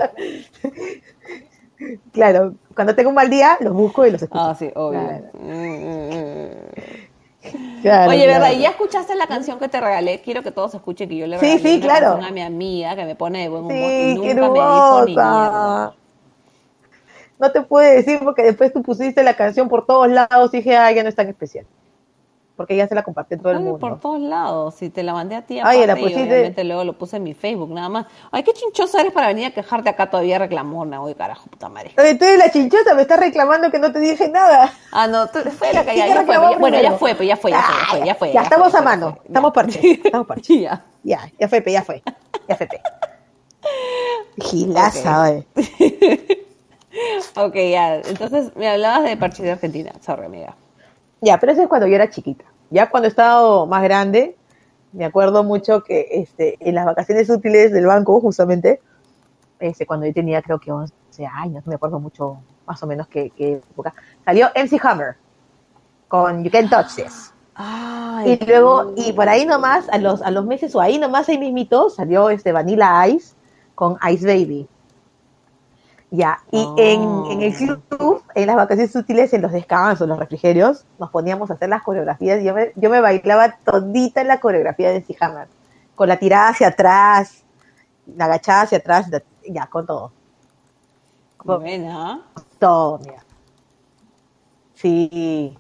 Claro. 2.12 2.56
Cuando 2.76 2.96
tengo 2.96 3.10
un 3.10 3.16
mal 3.16 3.30
día, 3.30 3.58
los 3.60 3.74
busco 3.74 4.06
y 4.06 4.12
los 4.12 4.22
escucho. 4.22 4.44
Ah, 4.44 4.56
sí, 4.58 4.72
obvio. 4.76 5.00
Claro. 5.02 5.26
Mm, 5.34 6.48
Claro, 7.82 8.12
Oye, 8.12 8.24
claro. 8.24 8.28
¿verdad? 8.28 8.52
¿Y 8.54 8.60
ya 8.62 8.70
escuchaste 8.72 9.16
la 9.16 9.28
canción 9.28 9.60
que 9.60 9.70
te 9.70 9.80
regalé? 9.82 10.22
Quiero 10.22 10.44
que 10.44 10.52
todos 10.52 10.74
escuchen 10.76 11.10
que 11.10 11.18
yo 11.18 11.28
le 11.28 11.38
Sí, 11.40 11.60
regalé 11.60 11.60
sí, 11.60 11.76
una 11.76 11.82
claro. 11.82 12.08
canción 12.10 12.24
a 12.24 12.32
mi 12.32 12.42
amiga 12.42 12.96
que 12.96 13.06
me 13.06 13.16
pone 13.16 13.42
de 13.42 13.50
buen 13.50 13.64
humor 13.66 13.94
y 13.98 14.06
Sí, 14.06 14.14
nunca 14.16 14.50
qué 14.50 14.50
me 14.50 14.68
dijo 14.68 15.02
ni. 15.02 15.16
No 17.40 17.52
te 17.52 17.62
puede 17.62 17.96
decir 17.98 18.20
porque 18.24 18.42
después 18.44 18.74
tú 18.74 18.82
pusiste 18.82 19.24
la 19.24 19.36
canción 19.36 19.70
por 19.70 19.86
todos 19.86 20.08
lados 20.10 20.54
y 20.54 20.58
dije, 20.58 20.78
ay, 20.78 20.96
ya 20.96 21.04
no 21.04 21.10
es 21.10 21.16
tan 21.16 21.28
especial. 21.30 21.66
Porque 22.56 22.76
ya 22.76 22.88
se 22.88 22.94
la 22.94 23.02
compartió 23.02 23.36
todo 23.40 23.50
el 23.52 23.58
Ay, 23.58 23.64
mundo. 23.64 23.80
por 23.80 24.00
todos 24.00 24.22
lados. 24.22 24.76
Si 24.76 24.92
te 24.92 25.02
la 25.02 25.14
mandé 25.14 25.36
a 25.36 25.42
ti, 25.42 25.56
Ay, 25.60 25.82
aparte, 25.82 25.88
la 25.88 26.00
y 26.00 26.04
pusiste- 26.04 26.24
obviamente 26.34 26.64
luego 26.64 26.84
lo 26.84 26.94
puse 26.94 27.18
en 27.18 27.24
mi 27.24 27.34
Facebook, 27.34 27.72
nada 27.72 27.90
más. 27.90 28.06
Ay, 28.32 28.44
qué 28.44 28.54
chinchosa 28.54 29.02
eres 29.02 29.12
para 29.12 29.28
venir 29.30 29.48
a 29.48 29.52
quejarte 29.52 29.90
acá 29.90 30.10
todavía 30.12 30.38
reclamona. 30.38 31.02
Oye, 31.02 31.16
carajo, 31.16 31.48
puta 31.50 31.68
madre. 31.68 31.94
Oye, 31.98 32.14
tú 32.14 32.26
eres 32.26 32.38
la 32.38 32.52
chinchosa, 32.52 32.94
me 32.94 33.02
estás 33.02 33.20
reclamando 33.20 33.72
que 33.72 33.80
no 33.80 33.92
te 33.92 34.00
dije 34.00 34.30
nada. 34.30 34.72
Ah, 34.92 35.08
no, 35.08 35.28
tú, 35.30 35.40
fue 35.50 35.74
la 35.74 35.82
que 35.84 35.98
ya, 35.98 36.06
¿Quién 36.06 36.16
ya 36.18 36.24
fue. 36.26 36.36
ya- 36.36 36.58
bueno, 36.60 36.80
ya 36.80 36.92
fue, 36.92 37.16
pues 37.16 37.28
ya 37.28 37.38
fue, 37.38 37.50
ya 37.52 37.62
fue, 37.64 37.76
ya 37.76 37.86
fue, 37.98 38.06
ya 38.08 38.16
fue. 38.16 38.32
Ya, 38.34 38.42
estamos 38.44 38.70
fue, 38.70 38.80
a 38.80 38.82
ya 38.82 38.86
mano, 38.86 39.10
fue, 39.16 39.26
estamos 39.26 39.50
ya. 39.50 39.54
parches, 39.54 39.84
estamos 40.06 40.28
parches. 40.28 40.58
Ya. 40.62 40.86
Ya, 41.04 41.20
ya 41.40 41.48
fue, 41.50 41.62
pe, 41.62 41.72
ya 41.72 41.82
fue. 41.84 42.02
FP. 42.48 42.80
Gilaza, 44.38 45.32
Ok. 45.40 45.46
Ok, 47.36 47.56
ya. 47.56 47.96
Entonces 47.96 48.56
me 48.56 48.70
hablabas 48.70 49.04
de 49.06 49.18
parche 49.18 49.42
de 49.42 49.52
Argentina. 49.52 49.92
Sorry, 50.02 50.26
amiga. 50.26 50.56
Ya, 51.24 51.40
pero 51.40 51.54
eso 51.54 51.62
es 51.64 51.70
cuando 51.70 51.88
yo 51.88 51.96
era 51.96 52.10
chiquita. 52.10 52.44
Ya 52.70 52.90
cuando 52.90 53.08
he 53.08 53.10
estado 53.10 53.66
más 53.66 53.82
grande, 53.82 54.36
me 54.92 55.06
acuerdo 55.06 55.44
mucho 55.46 55.82
que 55.82 56.08
este, 56.12 56.58
en 56.60 56.76
las 56.76 56.86
vacaciones 56.86 57.30
útiles 57.30 57.72
del 57.72 57.86
banco, 57.86 58.20
justamente, 58.20 58.82
este, 59.60 59.86
cuando 59.86 60.06
yo 60.06 60.14
tenía 60.14 60.42
creo 60.42 60.60
que 60.60 60.72
11 60.72 60.92
años, 61.26 61.66
me 61.66 61.76
acuerdo 61.76 62.02
mucho 62.02 62.40
más 62.66 62.84
o 62.84 62.88
menos 62.88 63.08
qué, 63.08 63.30
qué 63.30 63.54
época, 63.54 63.94
salió 64.26 64.50
MC 64.54 64.78
Hammer 64.84 65.16
con 66.10 66.44
You 66.44 66.52
Can 66.52 66.70
Touch 66.70 66.96
This. 66.96 67.34
Ay, 67.56 68.38
Y 68.42 68.46
luego, 68.46 68.94
y 68.98 69.14
por 69.14 69.30
ahí 69.30 69.46
nomás, 69.46 69.88
a 69.90 70.00
los, 70.00 70.22
a 70.22 70.30
los 70.30 70.46
meses 70.46 70.76
o 70.76 70.82
ahí 70.82 71.00
nomás, 71.00 71.30
ahí 71.30 71.38
mismito, 71.38 71.90
salió 71.90 72.30
este 72.30 72.52
Vanilla 72.52 73.08
Ice 73.08 73.34
con 73.76 73.98
Ice 74.12 74.26
Baby. 74.26 74.68
Ya, 76.16 76.44
y 76.52 76.58
Oh. 76.64 76.76
en, 76.78 77.32
en 77.32 77.42
el 77.42 77.56
club, 77.56 78.24
en 78.36 78.46
las 78.46 78.56
vacaciones 78.56 78.96
útiles, 78.96 79.34
en 79.34 79.42
los 79.42 79.52
descansos, 79.52 80.08
los 80.08 80.20
refrigerios, 80.20 80.86
nos 81.00 81.10
poníamos 81.10 81.50
a 81.50 81.56
hacer 81.56 81.70
las 81.70 81.82
coreografías. 81.82 82.40
y 82.40 82.44
Yo 82.44 82.54
me, 82.54 82.72
yo 82.76 82.92
me 82.92 83.02
bailaba 83.02 83.58
todita 83.66 84.22
en 84.22 84.28
la 84.28 84.40
coreografía 84.40 84.92
de 84.92 84.98
MC 85.00 85.18
Hammer, 85.20 85.48
con 85.96 86.08
la 86.08 86.18
tirada 86.20 86.50
hacia 86.50 86.68
atrás, 86.68 87.42
la 88.06 88.26
agachada 88.26 88.62
hacia 88.62 88.78
atrás, 88.78 89.10
la- 89.10 89.24
ya, 89.50 89.66
con 89.66 89.88
todo. 89.88 90.12
buena. 91.44 92.22
Todo, 92.60 93.00
mira. 93.00 93.24
Sí. 94.76 95.58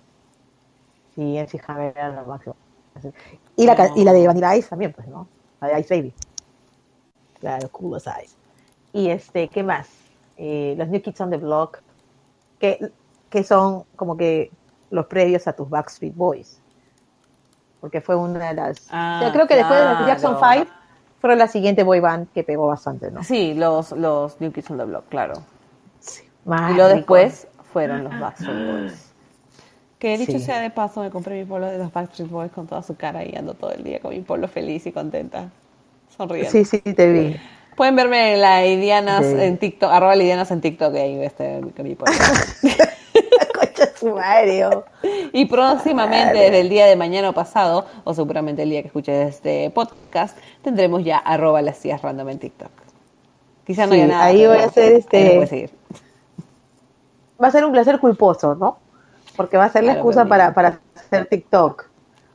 Sí, 1.15 1.37
MC 1.37 1.61
Hammer 1.67 1.93
era 1.97 2.09
lo 2.09 2.25
máximo. 2.27 2.55
Y 3.55 3.65
la, 3.65 3.75
ca- 3.75 3.91
y 3.95 4.03
la 4.03 4.13
de 4.13 4.27
Vanilla 4.27 4.55
Ice 4.55 4.69
también, 4.69 4.93
pues, 4.93 5.07
¿no? 5.07 5.27
La 5.61 5.69
de 5.69 5.79
Ice 5.79 5.95
Baby. 5.95 6.13
Claro, 7.39 7.69
cool 7.69 7.95
as 7.95 8.05
Ice. 8.23 8.35
Y 8.93 9.09
este, 9.09 9.47
¿qué 9.47 9.63
más? 9.63 9.87
Eh, 10.37 10.75
los 10.77 10.87
New 10.87 11.01
Kids 11.01 11.21
on 11.21 11.29
the 11.29 11.37
Block, 11.37 11.79
que, 12.59 12.91
que 13.29 13.43
son 13.43 13.83
como 13.95 14.17
que 14.17 14.51
los 14.89 15.05
previos 15.07 15.47
a 15.47 15.53
tus 15.53 15.69
Backstreet 15.69 16.15
Boys. 16.15 16.59
Porque 17.81 18.01
fue 18.01 18.15
una 18.15 18.49
de 18.49 18.53
las... 18.53 18.87
Ah, 18.89 19.17
o 19.19 19.23
sea, 19.23 19.33
creo 19.33 19.47
que 19.47 19.55
después 19.55 19.79
de 19.79 19.85
los. 19.85 20.07
Jackson 20.07 20.37
5, 20.39 20.71
fueron 21.19 21.39
la 21.39 21.47
siguiente 21.47 21.83
boy 21.83 21.99
band 21.99 22.27
que 22.33 22.43
pegó 22.43 22.67
bastante, 22.67 23.11
¿no? 23.11 23.23
Sí, 23.23 23.53
los, 23.53 23.91
los 23.91 24.39
New 24.41 24.51
Kids 24.51 24.71
on 24.71 24.77
the 24.77 24.85
Block, 24.85 25.07
claro. 25.09 25.35
Y 26.45 26.73
luego 26.73 26.89
después 26.89 27.47
fueron 27.71 28.03
los 28.03 28.19
Backstreet 28.19 28.71
Boys. 28.71 29.09
Que 29.99 30.17
dicho 30.17 30.33
Sí. 30.33 30.39
sea 30.39 30.59
de 30.59 30.69
paso, 30.69 31.01
me 31.01 31.09
compré 31.09 31.39
mi 31.39 31.45
polo 31.45 31.67
de 31.67 31.77
los 31.77 31.93
Backstreet 31.93 32.29
Boys 32.29 32.51
con 32.51 32.67
toda 32.67 32.83
su 32.83 32.95
cara 32.95 33.23
y 33.23 33.35
ando 33.35 33.53
todo 33.53 33.71
el 33.71 33.83
día 33.85 34.01
con 34.01 34.11
mi 34.11 34.19
polo 34.19 34.49
feliz 34.49 34.85
y 34.85 34.91
contenta. 34.91 35.49
Sonriendo. 36.15 36.51
Sí, 36.51 36.65
sí, 36.65 36.79
te 36.81 37.11
vi. 37.11 37.37
Pueden 37.75 37.95
verme 37.95 38.33
en 38.35 38.41
la 38.41 38.65
Idianas 38.65 39.25
Sí. 39.25 39.35
en 39.39 39.57
TikTok, 39.57 39.91
arroba 39.91 40.15
Lidianas 40.15 40.51
en 40.51 40.61
TikTok, 40.61 40.93
ahí 40.95 41.19
este, 41.23 41.61
con 41.75 41.83
mi 41.85 41.95
polo. 41.95 42.11
Concha 43.59 43.89
su 43.95 44.09
madre, 44.13 44.65
oh. 44.65 44.83
Y 45.31 45.45
próximamente, 45.45 46.37
desde 46.37 46.59
el 46.59 46.69
día 46.69 46.85
de 46.85 46.95
mañana 46.95 47.29
o 47.29 47.33
pasado, 47.33 47.85
o 48.03 48.13
seguramente 48.13 48.63
el 48.63 48.69
día 48.69 48.81
que 48.81 48.87
escuches 48.87 49.29
este 49.35 49.69
podcast, 49.71 50.37
tendremos 50.61 51.03
ya 51.03 51.17
arroba 51.17 51.61
las 51.61 51.79
tías 51.79 52.01
random 52.01 52.29
en 52.29 52.39
TikTok. 52.39 52.71
Quizá 53.65 53.85
no 53.87 53.93
Sí, 53.93 54.01
haya 54.01 54.07
nada. 54.07 54.25
ahí 54.25 54.45
voy 54.45 54.57
a 54.57 54.65
hacer 54.65 54.91
este- 54.93 55.69
va 57.41 57.47
a 57.47 57.51
ser 57.51 57.65
un 57.65 57.71
placer 57.71 57.99
culposo, 57.99 58.55
¿no? 58.55 58.77
Porque 59.35 59.57
va 59.57 59.65
a 59.65 59.69
ser 59.69 59.83
la 59.83 59.93
Claro, 59.93 59.99
excusa 60.09 60.25
para, 60.25 60.53
para 60.53 60.79
hacer 60.95 61.25
TikTok. 61.27 61.85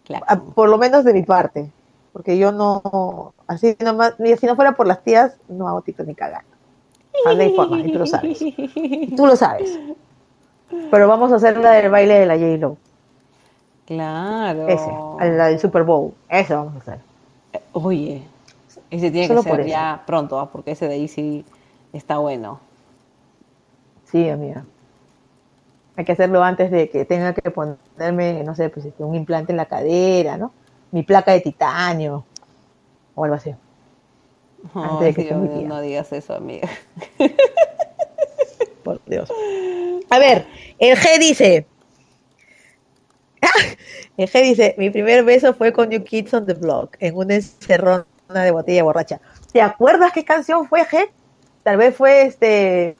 Claro. 0.04 0.24
Ah, 0.28 0.40
Por 0.40 0.68
lo 0.68 0.78
menos 0.78 1.04
de 1.04 1.12
mi 1.12 1.22
parte. 1.22 1.70
Porque 2.18 2.36
yo 2.36 2.50
no, 2.50 3.32
así 3.46 3.76
nomás, 3.78 4.14
si 4.18 4.46
no 4.46 4.56
fuera 4.56 4.72
por 4.72 4.88
las 4.88 5.04
tías, 5.04 5.36
no 5.46 5.68
hago 5.68 5.82
TikTok 5.82 6.04
ni 6.04 6.16
cagando. 6.16 6.50
Forma, 7.54 7.78
y 7.78 7.92
tú 7.92 7.98
lo 8.00 8.06
sabes. 8.06 8.38
Tú 9.16 9.24
lo 9.24 9.36
sabes. 9.36 9.78
Pero 10.90 11.06
vamos 11.06 11.30
a 11.30 11.36
hacer 11.36 11.58
la 11.58 11.74
del 11.74 11.92
baile 11.92 12.18
de 12.18 12.26
la 12.26 12.34
J-Lo. 12.34 12.76
Claro. 13.86 14.66
Ese, 14.66 14.90
la 15.30 15.46
del 15.46 15.60
Super 15.60 15.84
Bowl. 15.84 16.12
Eso 16.28 16.56
vamos 16.56 16.74
a 16.74 16.78
hacer. 16.78 16.98
Eh, 17.52 17.60
Oye, 17.70 18.22
ese 18.90 19.12
tiene 19.12 19.28
Solo 19.28 19.44
que 19.44 19.50
ser 19.50 19.66
ya 19.66 20.02
pronto, 20.04 20.40
¿ah? 20.40 20.50
porque 20.50 20.72
ese 20.72 20.88
de 20.88 20.94
ahí 20.94 21.06
sí 21.06 21.44
está 21.92 22.18
bueno. 22.18 22.58
Sí, 24.06 24.28
amiga. 24.28 24.64
Hay 25.94 26.04
que 26.04 26.10
hacerlo 26.10 26.42
antes 26.42 26.72
de 26.72 26.90
que 26.90 27.04
tenga 27.04 27.32
que 27.32 27.48
ponerme, 27.52 28.42
no 28.42 28.56
sé, 28.56 28.70
pues 28.70 28.86
este, 28.86 29.04
un 29.04 29.14
implante 29.14 29.52
en 29.52 29.56
la 29.56 29.66
cadera, 29.66 30.36
¿no? 30.36 30.50
Mi 30.90 31.02
placa 31.02 31.32
de 31.32 31.40
titanio. 31.40 32.24
O 33.14 33.24
algo 33.24 33.36
así. 33.36 33.54
Antes 34.74 35.00
de 35.00 35.06
Ay, 35.06 35.14
que 35.14 35.22
Dios 35.24 35.58
tía. 35.58 35.68
no 35.68 35.80
digas 35.80 36.12
eso, 36.12 36.34
amiga. 36.34 36.68
Por 38.82 39.00
Dios. 39.06 39.30
A 40.10 40.18
ver, 40.18 40.46
el 40.78 40.96
G 40.96 41.18
dice. 41.18 41.66
El 44.16 44.28
G 44.28 44.42
dice: 44.42 44.74
Mi 44.78 44.90
primer 44.90 45.24
beso 45.24 45.54
fue 45.54 45.72
con 45.72 45.88
New 45.88 46.02
Kids 46.02 46.34
on 46.34 46.46
the 46.46 46.54
Block, 46.54 46.96
en 46.98 47.16
una 47.16 47.36
encerrona 47.36 48.04
de 48.28 48.50
botella 48.50 48.82
borracha. 48.82 49.20
¿Te 49.52 49.62
acuerdas 49.62 50.12
qué 50.12 50.24
canción 50.24 50.66
fue 50.68 50.84
G? 50.84 51.08
Tal 51.62 51.76
vez 51.76 51.94
fue 51.94 52.22
este. 52.22 52.96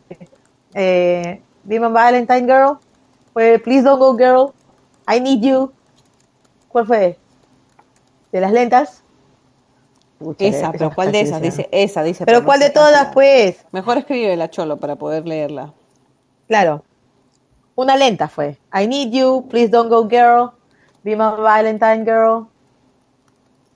Eh, 0.75 1.43
My 1.65 1.79
Valentine 1.79 2.47
Girl. 2.47 2.79
Fue 3.33 3.59
Please 3.59 3.83
Don't 3.83 3.99
Go 3.99 4.17
Girl. 4.17 4.53
I 5.13 5.21
Need 5.21 5.41
You. 5.41 5.73
¿Cuál 6.69 6.87
fue? 6.87 7.19
¿De 8.33 8.41
las 8.41 8.53
lentas? 8.53 9.05
Esa, 10.39 10.73
pero 10.73 10.91
¿cuál 10.93 11.13
de 11.13 11.21
esas? 11.21 11.41
Dice 11.41 11.69
esa, 11.71 12.03
dice. 12.03 12.27
Pero 12.27 12.45
¿cuál 12.45 12.61
de 12.61 12.71
todas, 12.71 13.15
pues? 13.15 13.65
Mejor 13.71 13.99
escribe 13.99 14.37
la 14.37 14.51
cholo 14.51 14.77
para 14.77 14.97
poder 14.97 15.27
leerla. 15.27 15.73
Claro. 16.49 16.83
Una 17.77 17.97
lenta 17.97 18.29
fue. 18.29 18.59
I 18.75 18.89
need 18.89 19.13
you, 19.13 19.47
please 19.49 19.71
don't 19.71 19.89
go 19.89 20.09
girl, 20.09 20.51
be 21.05 21.15
my 21.15 21.41
Valentine 21.41 22.05
girl. 22.05 22.49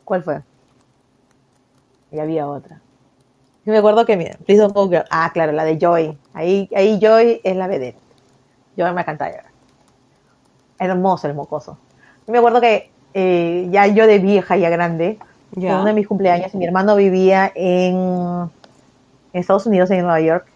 ¿Cuál 0.05 0.25
fue? 0.25 0.43
Y 2.11 2.19
había 2.19 2.49
otra. 2.49 2.81
Yo 3.65 3.73
me 3.73 3.79
acuerdo 3.79 4.05
que, 4.05 4.17
mira, 4.17 4.37
please 4.45 4.61
don't 4.61 4.75
go 4.75 4.89
girl. 4.89 5.05
Ah, 5.11 5.31
claro, 5.33 5.53
la 5.53 5.65
de 5.65 5.79
Joy. 5.79 6.19
Ahí, 6.35 6.69
ahí 6.75 6.99
Joy 7.01 7.41
es 7.45 7.57
la 7.57 7.69
vedette. 7.69 7.99
Joy 8.77 8.93
McIntyre. 8.93 9.45
Hermoso 10.81 11.29
el 11.29 11.35
mocoso. 11.35 11.79
Yo 12.27 12.33
me 12.33 12.39
acuerdo 12.39 12.61
que 12.61 12.92
eh, 13.15 13.69
ya 13.71 13.87
yo 13.87 14.07
de 14.07 14.19
vieja, 14.19 14.57
ya 14.57 14.71
grande, 14.71 15.19
en 15.57 15.65
uno 15.65 15.85
de 15.85 15.93
mis 15.93 16.07
cumpleaños, 16.07 16.55
mi 16.55 16.65
hermano 16.65 16.97
vivía 16.97 17.53
en, 17.55 17.95
en 17.95 19.41
Estados 19.41 19.67
Unidos, 19.67 19.91
en 19.91 20.01
Nueva 20.01 20.21
York, 20.21 20.47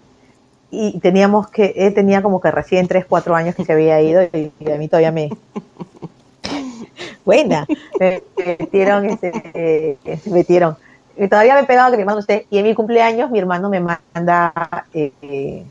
y 0.70 0.98
teníamos 1.00 1.48
que, 1.48 1.74
él 1.76 1.94
tenía 1.94 2.22
como 2.22 2.40
que 2.40 2.50
recién 2.50 2.88
3, 2.88 3.04
4 3.06 3.34
años 3.34 3.54
que 3.54 3.64
se 3.64 3.72
había 3.72 4.00
ido, 4.00 4.22
y, 4.22 4.52
y 4.58 4.70
a 4.70 4.76
mí 4.76 4.88
todavía 4.88 5.12
me... 5.12 5.30
Buena, 7.24 7.66
me 7.98 8.22
metieron, 8.58 9.04
este, 9.06 9.32
eh, 9.54 10.18
se 10.22 10.30
metieron. 10.30 10.76
Y 11.16 11.28
todavía 11.28 11.56
me 11.56 11.64
pegaba 11.64 11.90
que 11.90 11.96
mi 11.96 12.02
hermano 12.02 12.20
esté, 12.20 12.46
y 12.50 12.58
en 12.58 12.64
mi 12.64 12.74
cumpleaños 12.74 13.30
mi 13.30 13.38
hermano 13.38 13.68
me 13.68 13.80
manda, 13.80 14.86
eh, 14.94 15.64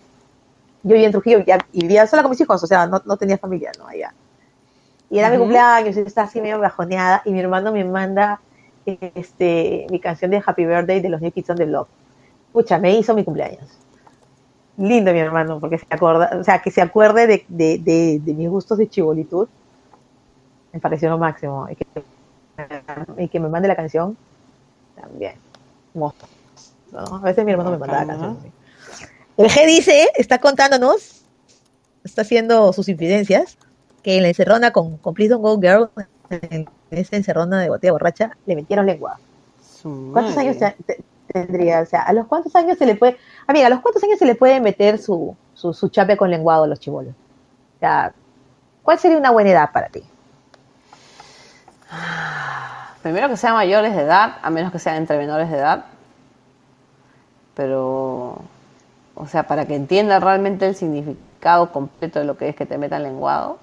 yo 0.83 0.93
vivía 0.93 1.07
en 1.07 1.11
Trujillo 1.11 1.43
y 1.71 1.81
vivía 1.81 2.05
sola 2.07 2.21
con 2.21 2.31
mis 2.31 2.41
hijos, 2.41 2.61
o 2.63 2.67
sea, 2.67 2.85
no, 2.85 3.01
no 3.05 3.17
tenía 3.17 3.37
familia, 3.37 3.71
¿no? 3.79 3.87
Allá. 3.87 4.13
Y 5.15 5.19
era 5.19 5.29
mi 5.29 5.37
Ujú. 5.37 5.45
cumpleaños, 5.45 5.95
y 5.95 6.01
estaba 6.01 6.27
así 6.27 6.41
medio 6.41 6.59
bajoneada, 6.59 7.21
y 7.23 7.31
mi 7.31 7.39
hermano 7.39 7.71
me 7.71 7.85
manda 7.85 8.41
este, 8.85 9.87
mi 9.89 9.97
canción 10.01 10.29
de 10.29 10.43
Happy 10.45 10.65
Birthday 10.65 10.99
de 10.99 11.07
los 11.07 11.21
New 11.21 11.31
Kids 11.31 11.51
on 11.51 11.55
the 11.55 11.63
Block. 11.63 11.87
Pucha, 12.51 12.79
me 12.79 12.97
hizo 12.97 13.15
mi 13.15 13.23
cumpleaños. 13.23 13.77
Lindo 14.75 15.13
mi 15.13 15.19
hermano, 15.19 15.61
porque 15.61 15.77
se 15.77 15.85
acuerda, 15.89 16.37
o 16.37 16.43
sea, 16.43 16.61
que 16.61 16.69
se 16.69 16.81
acuerde 16.81 17.27
de, 17.27 17.45
de, 17.47 17.77
de, 17.77 18.19
de 18.19 18.33
mis 18.33 18.49
gustos 18.49 18.77
de 18.77 18.89
chibolitud. 18.89 19.47
Me 20.73 20.81
pareció 20.81 21.09
lo 21.09 21.17
máximo. 21.17 21.65
Y 21.69 21.77
que, 21.77 21.85
y 23.19 23.29
que 23.29 23.39
me 23.39 23.47
mande 23.47 23.69
la 23.69 23.77
canción, 23.77 24.17
también. 24.99 25.35
¿no? 25.93 26.13
A 26.91 27.19
veces 27.19 27.45
mi 27.45 27.53
hermano 27.53 27.71
me 27.71 27.77
mandaba 27.77 28.05
canciones. 28.05 28.37
así. 28.89 29.05
El 29.37 29.47
G 29.49 29.65
dice, 29.65 30.09
está 30.15 30.39
contándonos, 30.39 31.23
está 32.03 32.23
haciendo 32.23 32.73
sus 32.73 32.89
infidencias, 32.89 33.57
que 34.05 34.17
en 34.17 34.21
la 34.21 34.27
encerrona 34.29 34.69
con, 34.71 34.97
con 34.97 35.15
Please 35.15 35.31
Don't 35.33 35.41
Go 35.43 35.59
Girl, 35.59 35.89
en 36.29 36.69
esa 36.91 37.15
encerrona 37.15 37.59
de 37.59 37.69
botella 37.69 37.91
borracha, 37.91 38.37
le 38.45 38.55
metieron 38.55 38.85
lengua. 38.85 39.17
¿Cuántos 40.13 40.37
años 40.37 40.57
te- 40.59 40.75
te- 40.85 41.03
tendría? 41.33 41.79
O 41.81 41.85
sea, 41.87 42.03
¿a 42.03 42.13
los 42.13 42.27
cuántos 42.27 42.55
años 42.55 42.77
se 42.77 42.85
le 42.85 42.93
puede, 42.95 43.17
amiga, 43.47 43.65
a 43.65 43.69
los 43.71 43.79
cuántos 43.79 44.03
años 44.03 44.19
se 44.19 44.27
le 44.27 44.35
puede 44.35 44.59
meter 44.61 44.99
su, 44.99 45.35
su, 45.55 45.73
su 45.73 45.89
chape 45.89 46.17
con 46.17 46.29
lenguado 46.29 46.65
a 46.65 46.67
los 46.67 46.79
chibolos? 46.79 47.13
O 47.77 47.79
sea, 47.79 48.13
¿cuál 48.83 48.99
sería 48.99 49.17
una 49.17 49.31
buena 49.31 49.49
edad 49.49 49.71
para 49.73 49.87
ti? 49.89 50.03
Primero 53.01 53.27
que 53.27 53.37
sean 53.37 53.55
mayores 53.55 53.95
de 53.95 54.03
edad, 54.03 54.37
a 54.43 54.49
menos 54.51 54.71
que 54.71 54.77
sean 54.77 54.97
entre 54.97 55.17
menores 55.17 55.49
de 55.49 55.57
edad. 55.57 55.85
Pero, 57.55 58.39
o 59.15 59.27
sea, 59.27 59.47
para 59.47 59.65
que 59.65 59.73
entienda 59.75 60.19
realmente 60.19 60.67
el 60.67 60.75
significado 60.75 61.71
completo 61.71 62.19
de 62.19 62.25
lo 62.25 62.37
que 62.37 62.49
es 62.49 62.55
que 62.55 62.67
te 62.67 62.77
metan 62.77 63.01
lenguado, 63.01 63.57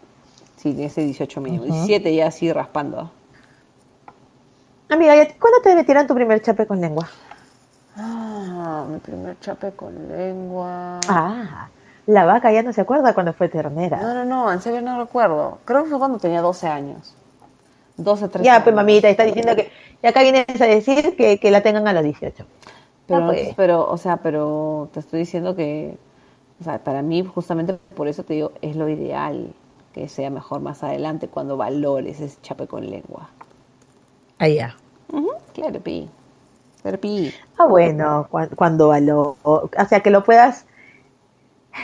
sí, 0.63 0.73
tiene 0.73 0.89
ser 0.91 1.05
18 1.05 1.41
mínimo. 1.41 1.65
Ujú. 1.65 1.73
17 1.73 2.15
ya 2.15 2.27
así 2.29 2.53
raspando. 2.53 3.11
Amiga, 4.89 5.17
¿y 5.17 5.21
a 5.21 5.29
ti 5.29 5.35
¿cuándo 5.41 5.61
te 5.63 5.75
metieron 5.75 6.07
tu 6.07 6.15
primer 6.15 6.41
chape 6.43 6.67
con 6.67 6.81
lengua? 6.81 7.09
Ah, 7.97 8.85
mi 8.89 8.99
primer 8.99 9.39
chape 9.41 9.73
con 9.73 10.09
lengua. 10.09 11.01
Ah, 11.09 11.69
la 12.07 12.25
vaca 12.25 12.51
ya 12.53 12.63
no 12.63 12.73
se 12.73 12.81
acuerda 12.81 13.15
cuando 13.15 13.33
fue 13.33 13.49
ternera. 13.49 13.99
No, 14.01 14.15
no, 14.15 14.25
no, 14.25 14.53
en 14.53 14.61
serio 14.61 14.83
no 14.83 14.99
recuerdo. 15.01 15.59
Creo 15.65 15.85
que 15.85 15.91
fue 15.91 15.99
cuando 15.99 16.19
tenía 16.19 16.41
12 16.43 16.67
años. 16.69 17.15
12, 17.97 18.29
13 18.29 18.45
ya, 18.45 18.55
años. 18.55 18.65
pues 18.65 18.75
mamita, 18.77 19.09
está 19.09 19.25
diciendo 19.25 19.55
que. 19.55 19.71
Y 20.03 20.07
acá 20.07 20.23
vienes 20.23 20.61
a 20.61 20.67
decir 20.67 21.15
que, 21.17 21.39
que 21.39 21.51
la 21.51 21.63
tengan 21.63 21.87
a 21.87 21.93
los 21.93 22.03
18. 22.03 22.45
Pero, 23.07 23.23
Ah, 23.23 23.27
pues. 23.27 23.55
pero, 23.57 23.89
o 23.89 23.97
sea, 23.97 24.17
pero 24.19 24.89
te 24.93 25.01
estoy 25.01 25.21
diciendo 25.21 25.55
que, 25.55 25.97
o 26.61 26.65
sea, 26.65 26.79
para 26.83 27.03
mí, 27.03 27.25
justamente 27.25 27.79
por 27.95 28.09
eso 28.09 28.25
te 28.25 28.35
digo, 28.35 28.53
es 28.63 28.75
lo 28.77 28.89
ideal 28.89 29.55
que 29.93 30.09
sea 30.09 30.31
mejor 30.31 30.61
más 30.61 30.83
adelante 30.83 31.29
cuando 31.29 31.57
valores 31.57 32.21
ese 32.21 32.41
chape 32.43 32.67
con 32.67 32.89
lengua. 32.89 33.29
Ah, 34.39 34.49
ya. 34.49 34.77
Ujú, 35.13 35.31
Claro, 35.55 35.81
pi. 35.81 36.09
Claro, 36.83 36.99
pi. 36.99 37.33
Ah, 37.59 37.67
bueno, 37.67 38.27
cua- 38.31 38.49
cuando 38.57 38.89
valor. 38.89 39.37
O 39.43 39.69
sea, 39.89 40.01
que 40.01 40.11
lo 40.11 40.25
puedas. 40.25 40.67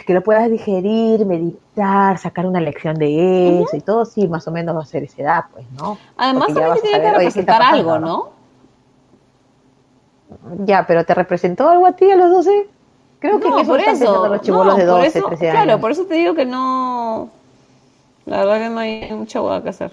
Que 0.06 0.12
lo 0.12 0.22
puedas 0.22 0.50
digerir, 0.50 1.24
meditar, 1.24 2.18
sacar 2.18 2.44
una 2.46 2.60
lección 2.60 2.96
de 2.96 3.62
eso 3.62 3.76
y 3.76 3.80
todo, 3.80 4.04
sí, 4.04 4.28
más 4.28 4.46
o 4.46 4.50
menos 4.50 4.76
va 4.76 4.82
a 4.82 4.84
ser 4.84 5.02
esa 5.04 5.22
edad, 5.22 5.44
pues, 5.52 5.64
¿no? 5.72 5.96
Además, 6.18 6.48
también 6.48 6.74
te 6.74 6.80
tiene 6.82 6.98
que 6.98 7.04
saber, 7.04 7.16
oye, 7.16 7.32
¿qué 7.32 7.40
está 7.40 7.58
representar 7.58 7.60
pasando, 7.60 7.92
algo, 7.94 8.06
¿no? 8.06 8.30
Ya, 10.66 10.86
pero 10.86 11.04
¿te 11.04 11.14
representó 11.14 11.68
algo 11.70 11.86
a 11.86 11.92
ti 11.92 12.10
a 12.10 12.16
los 12.16 12.30
12? 12.30 12.68
Creo 13.18 13.40
que 13.40 13.48
No, 13.48 13.60
eso 13.60 13.70
por 13.70 13.80
eso. 13.80 14.28
los 14.28 14.46
no, 14.46 14.76
de 14.76 14.84
por 14.86 15.00
12, 15.00 15.18
eso- 15.18 15.26
13 15.28 15.50
Claro, 15.50 15.70
años. 15.72 15.80
por 15.80 15.90
eso 15.90 16.04
te 16.04 16.14
digo 16.14 16.34
que 16.34 16.44
no. 16.44 17.30
La 18.28 18.44
verdad 18.44 18.58
que 18.60 18.68
no 18.68 18.78
hay 18.78 19.12
mucha 19.12 19.42
hueá 19.42 19.62
que 19.62 19.70
hacer. 19.70 19.92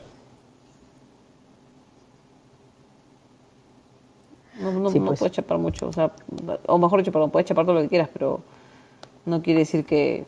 No, 4.62 4.72
no, 4.72 4.90
Sí, 4.90 5.00
no 5.00 5.08
pues. 5.08 5.20
puedes 5.20 5.34
chapar 5.36 5.58
mucho, 5.58 5.88
o 5.90 5.94
sea, 5.94 6.12
o 6.68 6.78
mejor 6.78 7.00
dicho, 7.00 7.12
perdón, 7.12 7.30
puedes 7.30 7.48
chapar 7.48 7.66
todo 7.66 7.76
lo 7.76 7.82
que 7.82 7.90
quieras, 7.90 8.10
pero 8.12 8.40
no 9.26 9.42
quiere 9.42 9.60
decir 9.62 9.86
que. 9.86 10.26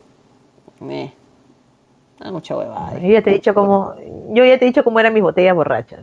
Eh, 0.82 1.12
hay 2.20 2.32
mucha 2.32 2.56
huevada. 2.56 2.98
Yo 2.98 3.08
ya 3.08 3.22
te 3.22 3.30
he 3.30 3.34
dicho 3.34 3.54
cómo, 3.54 3.94
yo 4.30 4.44
ya 4.44 4.58
te 4.58 4.64
he 4.64 4.68
dicho 4.68 4.84
cómo 4.84 5.00
eran 5.00 5.14
mis 5.14 5.22
botellas 5.22 5.54
borrachas. 5.54 6.00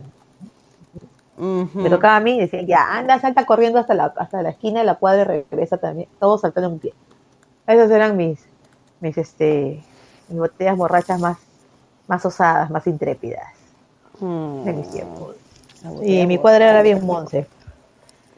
Ujú. 1.38 1.78
Me 1.80 1.90
tocaba 1.90 2.16
a 2.16 2.20
mí 2.20 2.36
y 2.36 2.40
decían, 2.40 2.66
ya, 2.66 2.96
anda, 2.96 3.18
salta 3.20 3.44
corriendo 3.44 3.78
hasta 3.78 3.94
la, 3.94 4.06
hasta 4.16 4.42
la 4.42 4.50
esquina 4.50 4.80
de 4.80 4.86
la 4.86 4.94
cuadra 4.94 5.36
y 5.36 5.44
regresa 5.50 5.76
también, 5.76 6.08
todos 6.18 6.40
saltando 6.40 6.68
en 6.68 6.74
un 6.74 6.80
pie. 6.80 6.94
Esas 7.66 7.90
eran 7.90 8.16
mis, 8.16 8.46
mis, 9.00 9.18
este, 9.18 9.82
mis 10.28 10.38
botellas 10.38 10.76
borrachas 10.76 11.20
más, 11.20 11.38
más 12.08 12.24
osadas, 12.24 12.70
más 12.70 12.86
intrépidas 12.86 13.46
Mm. 14.20 14.64
de 14.64 14.72
mis 14.72 14.90
tiempos. 14.90 15.36
Y 16.02 16.26
mi 16.26 16.38
cuadra 16.38 16.70
era 16.70 16.82
bien 16.82 17.04
monce. 17.04 17.46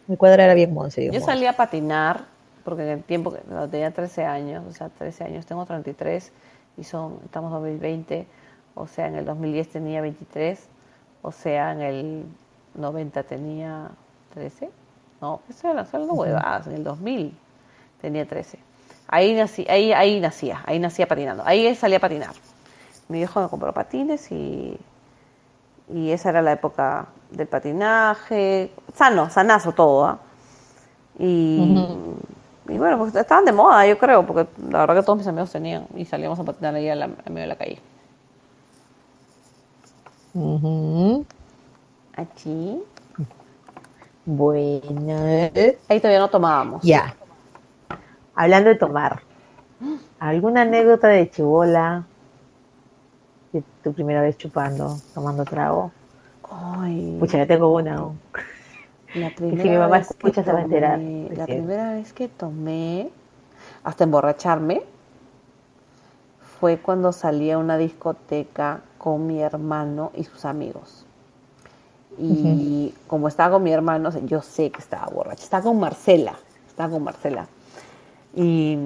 Mi 0.07 0.17
cuadra 0.17 0.45
era 0.45 0.55
bien 0.55 0.73
bien 0.75 1.13
Yo 1.13 1.21
salí 1.21 1.47
a 1.47 1.53
patinar, 1.55 2.25
porque 2.65 2.83
en 2.83 2.89
el 2.89 3.03
tiempo 3.03 3.33
que 3.33 3.41
tenía 3.71 3.91
13 3.93 4.25
años, 4.25 4.65
o 4.69 4.73
sea, 4.73 4.89
13 4.89 5.25
años, 5.25 5.47
tengo 5.47 5.65
33 5.65 6.33
y 6.77 6.85
son, 6.85 7.19
estamos 7.25 7.51
en 7.51 7.55
2020, 7.55 8.27
o 8.75 8.87
sea, 8.87 9.07
en 9.07 9.17
el 9.17 9.25
2010 9.25 9.69
tenía 9.69 10.01
23, 10.01 10.59
o 11.23 11.33
sea, 11.33 11.73
en 11.73 11.81
el 11.83 12.25
90 12.75 13.23
tenía 13.23 13.91
13. 14.35 14.71
No, 15.21 15.41
eso 15.49 15.71
era 15.71 15.85
solo 15.85 16.13
huevadas, 16.15 16.67
en 16.69 16.75
el 16.75 16.85
2000 16.85 17.37
tenía 18.01 18.27
13. 18.27 18.59
Ahí 19.09 19.35
nací, 19.35 19.67
ahí, 19.69 19.93
ahí 19.93 20.21
nacía, 20.21 20.63
ahí 20.67 20.79
nacía 20.79 21.07
patinando, 21.07 21.43
ahí 21.47 21.75
salí 21.75 21.95
a 21.95 22.01
patinar. 22.01 22.31
Mi 23.09 23.19
viejo 23.19 23.41
me 23.41 23.49
compró 23.49 23.73
patines 23.73 24.31
y, 24.31 24.79
y 25.93 26.11
esa 26.11 26.29
era 26.31 26.43
la 26.43 26.53
época 26.53 27.07
del 27.31 27.47
patinaje, 27.47 28.71
sano, 28.95 29.31
sanazo 29.31 29.73
todo, 29.73 30.05
¿ah? 30.07 30.19
Y, 31.19 31.59
y 32.69 32.79
bueno, 32.79 32.99
pues 32.99 33.15
estaban 33.15 33.45
de 33.45 33.53
moda, 33.53 33.87
yo 33.87 33.99
creo, 33.99 34.25
porque 34.27 34.47
la 34.71 34.81
verdad 34.81 34.97
que 34.97 35.03
todos 35.03 35.19
mis 35.19 35.27
amigos 35.27 35.51
tenían 35.51 35.87
y 35.97 36.05
salíamos 36.05 36.39
a 36.39 36.45
patinar 36.45 36.75
ahí 36.75 36.89
a 36.89 36.95
la- 36.95 37.07
en 37.07 37.35
medio 37.35 37.43
de 37.43 37.47
la 37.49 37.57
calle. 37.57 37.81
Ujú. 40.35 41.25
Aquí. 42.17 42.83
Bueno. 44.25 45.51
Ahí 45.89 45.99
todavía 46.01 46.19
no 46.21 46.29
tomábamos. 46.29 46.83
Ya. 46.83 47.15
Hablando 48.35 48.69
de 48.69 48.77
tomar. 48.77 49.23
¿Alguna 50.21 50.63
anécdota 50.63 51.09
de 51.09 51.31
chibola? 51.31 52.05
Tu 53.83 53.93
primera 53.95 54.21
vez 54.23 54.37
chupando, 54.37 54.97
tomando 55.15 55.45
trago. 55.45 55.91
Ay, 56.51 57.17
Pucha, 57.19 57.39
ya 57.39 57.47
tengo 57.47 57.73
una. 57.75 58.11
la 59.15 59.31
si 59.31 59.35
primera 59.35 59.65
mi 59.69 59.77
mamá 59.77 59.99
vez 59.99 60.11
escucha 60.11 60.43
que 60.43 60.45
se 60.45 60.53
va 60.53 60.59
a 60.59 60.63
enterar, 60.63 60.99
tomé- 60.99 61.29
La 61.37 61.47
primera 61.47 61.93
vez 61.95 62.13
que 62.13 62.29
tomé, 62.29 63.11
hasta 63.85 64.05
emborracharme, 64.05 64.83
fue 66.61 66.79
cuando 66.79 67.13
salí 67.13 67.51
a 67.51 67.59
una 67.59 67.79
discoteca 67.79 68.81
con 68.99 69.27
mi 69.27 69.41
hermano 69.41 70.11
y 70.15 70.25
sus 70.25 70.45
amigos. 70.45 71.05
Y 72.19 72.95
como 73.07 73.29
estaba 73.29 73.53
con 73.55 73.63
mi 73.63 73.73
hermano, 73.73 74.11
yo 74.27 74.43
sé 74.43 74.71
que 74.71 74.81
estaba 74.81 75.07
borracha. 75.07 75.45
Estaba 75.45 75.63
con 75.63 75.79
Marcela. 75.79 76.35
Estaba 76.67 76.91
con 76.91 77.05
Marcela. 77.05 77.47
Y, 78.35 78.77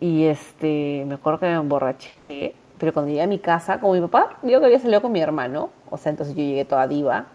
y 0.00 0.24
este, 0.24 1.04
me 1.06 1.14
acuerdo 1.14 1.40
que 1.40 1.46
me 1.46 1.54
emborraché. 1.54 2.54
Pero 2.78 2.92
cuando 2.92 3.10
llegué 3.10 3.22
a 3.22 3.26
mi 3.26 3.38
casa, 3.38 3.80
como 3.80 3.94
mi 3.94 4.00
papá 4.00 4.36
vio 4.42 4.60
que 4.60 4.66
había 4.66 4.78
salido 4.78 5.00
con 5.00 5.12
mi 5.12 5.20
hermano, 5.20 5.70
o 5.90 5.96
sea, 5.96 6.10
entonces 6.10 6.34
yo 6.34 6.42
llegué 6.42 6.64
toda 6.64 6.86
diva, 6.86 7.26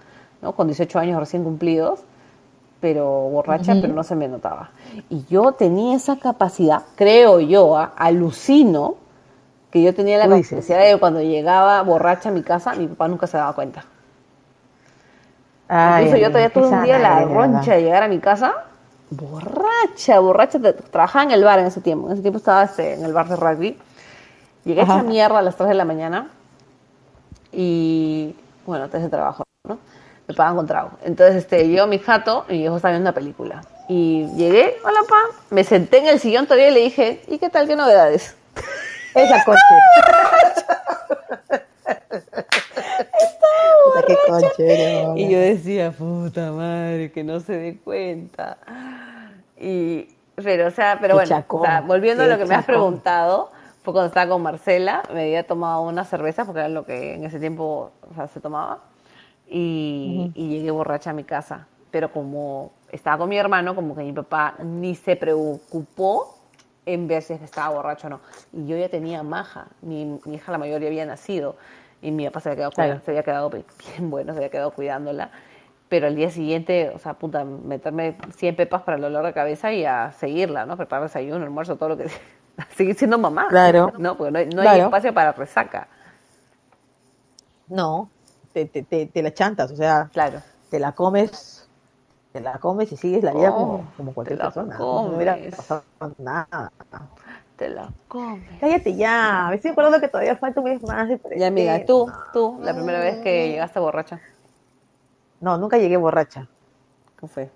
¿no? 0.41 0.53
Con 0.53 0.67
18 0.67 0.99
años 0.99 1.19
recién 1.19 1.43
cumplidos, 1.43 2.01
pero 2.79 3.05
borracha, 3.05 3.75
pero 3.79 3.93
no 3.93 4.03
se 4.03 4.15
me 4.15 4.27
notaba. 4.27 4.71
Y 5.09 5.23
yo 5.29 5.53
tenía 5.53 5.95
esa 5.95 6.17
capacidad, 6.17 6.83
creo 6.95 7.39
yo, 7.39 7.77
¿ah? 7.77 7.93
alucino, 7.95 8.95
que 9.69 9.81
yo 9.81 9.93
tenía 9.93 10.17
la 10.17 10.27
capacidad 10.27 10.83
de 10.83 10.99
cuando 10.99 11.21
llegaba 11.21 11.81
borracha 11.83 12.29
a 12.29 12.31
mi 12.31 12.41
casa, 12.41 12.73
mi 12.73 12.87
papá 12.87 13.07
nunca 13.07 13.27
se 13.27 13.37
daba 13.37 13.53
cuenta. 13.53 13.85
Ay, 15.69 16.05
Incluso 16.05 16.21
yo 16.21 16.27
todavía 16.27 16.49
tuve 16.49 16.67
un 16.67 16.83
día 16.83 16.99
la 16.99 17.23
roncha 17.23 17.75
de 17.75 17.83
llegar 17.83 18.03
a 18.03 18.09
mi 18.09 18.19
casa, 18.19 18.53
borracha, 19.11 20.19
borracha, 20.19 20.59
trabajaba 20.91 21.23
en 21.23 21.31
el 21.31 21.43
bar 21.43 21.59
en 21.59 21.67
ese 21.67 21.79
tiempo, 21.79 22.07
en 22.07 22.13
ese 22.13 22.21
tiempo 22.21 22.39
estaba 22.39 22.63
este, 22.63 22.95
en 22.95 23.05
el 23.05 23.13
bar 23.13 23.29
de 23.29 23.37
rugby, 23.37 23.77
llegué 24.65 24.81
Ajá. 24.81 24.95
hecha 24.95 25.03
mierda 25.03 25.39
a 25.39 25.41
las 25.41 25.55
3 25.55 25.69
de 25.69 25.75
la 25.75 25.85
mañana 25.85 26.29
y, 27.51 28.35
bueno, 28.65 28.85
antes 28.85 29.01
de 29.01 29.09
trabajo, 29.09 29.43
¿no? 29.67 29.79
Me 30.27 30.33
pagan 30.33 30.55
con 30.55 30.67
trago. 30.67 30.91
Entonces, 31.03 31.35
este, 31.37 31.69
yo, 31.71 31.87
mi 31.87 31.99
jato, 31.99 32.45
y 32.47 32.53
mi 32.53 32.65
estaba 32.65 32.91
viendo 32.91 33.09
una 33.09 33.13
película. 33.13 33.61
Y 33.89 34.27
llegué, 34.35 34.77
hola, 34.85 34.99
pa, 35.09 35.19
me 35.49 35.63
senté 35.63 35.97
en 35.97 36.07
el 36.07 36.19
sillón 36.19 36.45
todavía 36.45 36.69
y 36.69 36.73
le 36.73 36.79
dije, 36.81 37.21
¿y 37.27 37.37
qué 37.39 37.49
tal, 37.49 37.67
qué 37.67 37.75
novedades? 37.75 38.35
Esa 39.15 39.43
coche. 39.43 39.59
Qué 44.07 44.17
conche 44.27 44.73
eres, 44.73 45.07
Y 45.17 45.29
yo 45.29 45.39
decía, 45.39 45.91
puta 45.91 46.51
madre, 46.51 47.11
que 47.11 47.23
no 47.23 47.39
se 47.39 47.53
dé 47.53 47.77
cuenta. 47.77 48.57
Y, 49.59 50.07
pero, 50.35 50.67
o 50.67 50.71
sea, 50.71 50.97
pero 50.99 51.13
Qué 51.13 51.19
bueno, 51.19 51.29
chacón, 51.29 51.61
o 51.61 51.65
sea, 51.65 51.81
volviendo 51.81 52.23
a 52.23 52.25
qué 52.25 52.31
lo 52.31 52.37
que 52.39 52.45
me 52.45 52.55
has 52.55 52.61
chacón. 52.65 52.75
preguntado, 52.75 53.51
fue 53.83 53.93
cuando 53.93 54.07
estaba 54.07 54.29
con 54.31 54.41
Marcela, 54.41 55.03
me 55.13 55.23
había 55.23 55.45
tomado 55.47 55.81
una 55.81 56.03
cerveza, 56.05 56.45
porque 56.45 56.59
era 56.59 56.69
lo 56.69 56.85
que 56.85 57.15
en 57.15 57.23
ese 57.23 57.39
tiempo 57.39 57.91
o 58.09 58.13
sea, 58.15 58.27
se 58.27 58.39
tomaba, 58.39 58.79
y, 59.47 60.31
y 60.35 60.49
llegué 60.49 60.71
borracha 60.71 61.09
a 61.09 61.13
mi 61.13 61.23
casa. 61.23 61.67
Pero 61.89 62.11
como 62.11 62.71
estaba 62.91 63.17
con 63.17 63.29
mi 63.29 63.37
hermano, 63.37 63.75
como 63.75 63.95
que 63.95 64.03
mi 64.03 64.13
papá 64.13 64.55
ni 64.63 64.95
se 64.95 65.15
preocupó 65.17 66.37
en 66.85 67.07
ver 67.07 67.21
si 67.21 67.33
estaba 67.33 67.69
borracho 67.75 68.07
o 68.07 68.09
no. 68.11 68.19
Y 68.53 68.65
yo 68.65 68.77
ya 68.77 68.87
tenía 68.89 69.23
maja, 69.23 69.67
mi, 69.81 70.19
mi 70.25 70.35
hija 70.35 70.51
la 70.51 70.57
mayor 70.57 70.81
ya 70.81 70.87
había 70.87 71.05
nacido, 71.05 71.55
y 72.01 72.11
mi 72.11 72.25
papá 72.25 72.39
se 72.39 72.49
había 72.49 72.57
quedado, 72.57 72.71
Claro. 72.71 72.87
cuidando- 72.89 73.05
se 73.05 73.11
había 73.11 73.23
quedado 73.23 73.49
bien 73.49 74.09
bueno, 74.09 74.33
se 74.33 74.39
había 74.39 74.49
quedado 74.49 74.71
cuidándola. 74.71 75.31
Pero 75.89 76.07
al 76.07 76.15
día 76.15 76.29
siguiente, 76.31 76.89
o 76.95 76.99
sea, 76.99 77.15
puta, 77.15 77.43
meterme 77.43 78.15
100 78.37 78.55
pepas 78.55 78.83
para 78.83 78.95
el 78.95 79.01
dolor 79.01 79.25
de 79.25 79.33
cabeza 79.33 79.73
y 79.73 79.83
a 79.83 80.13
seguirla, 80.13 80.65
¿no? 80.65 80.77
Preparar 80.77 81.03
desayuno, 81.03 81.43
almuerzo, 81.43 81.75
todo 81.75 81.89
lo 81.89 81.97
que... 81.97 82.05
Seguir 82.75 82.95
siendo 82.95 83.17
mamá. 83.17 83.47
Claro. 83.49 83.93
No, 83.97 84.17
porque 84.17 84.31
no, 84.31 84.39
hay- 84.39 84.47
no 84.47 84.85
espacio 84.85 85.13
para 85.13 85.31
resaca. 85.31 85.87
No, 87.67 88.09
te, 88.53 88.65
te, 88.65 88.83
te, 88.83 89.05
te 89.05 89.23
la 89.23 89.33
chantas, 89.33 89.71
o 89.71 89.75
sea, 89.75 90.09
Claro. 90.11 90.41
te 90.69 90.79
la 90.79 90.91
comes, 90.91 91.67
te 92.33 92.41
la 92.41 92.57
comes 92.59 92.91
y 92.91 92.97
sigues 92.97 93.23
la 93.23 93.31
vida 93.33 93.51
Oh, 93.51 93.55
como, 93.55 93.91
como 93.95 94.13
cualquier 94.13 94.39
te 94.39 94.43
la 94.43 94.49
persona. 94.51 94.77
No 94.77 95.03
me 95.03 95.15
hubiera 95.15 95.35
comes. 95.35 95.55
pasado 95.55 95.83
nada. 96.17 96.71
Te 97.55 97.69
la 97.69 97.89
comes. 98.07 98.43
Cállate 98.59 98.95
ya, 98.95 99.47
me 99.49 99.55
estoy 99.55 99.71
acordando 99.71 99.99
que 100.01 100.07
todavía 100.09 100.35
falta 100.35 100.59
un 100.59 100.69
mes 100.69 100.81
más 100.83 101.07
de 101.07 101.19
Ya, 101.37 101.47
amiga, 101.47 101.85
tú, 101.85 102.11
tú, 102.33 102.59
la 102.61 102.73
primera 102.73 102.99
vez 102.99 103.19
que 103.23 103.49
llegaste 103.49 103.79
borracha, 103.79 104.19
No, 105.39 105.57
nunca 105.57 105.77
llegué 105.77 105.95
borracha. 105.97 106.47
¿cómo 107.19 107.31
fue? 107.31 107.49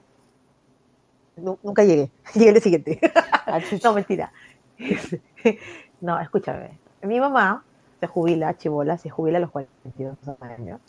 Nu- 1.37 1.59
nunca 1.63 1.83
llegué. 1.83 2.09
Llegué 2.33 2.49
el 2.51 2.61
siguiente. 2.61 2.99
Ah, 3.47 3.59
no, 3.83 3.93
mentira. 3.93 4.31
no, 6.01 6.19
escúchame. 6.19 6.77
Mi 7.01 7.19
mamá 7.19 7.63
se 7.99 8.07
jubila, 8.07 8.57
chibola, 8.57 8.97
se 8.97 9.09
jubila 9.09 9.37
a 9.37 9.41
los 9.41 9.51
42 9.51 10.17
años. 10.41 10.81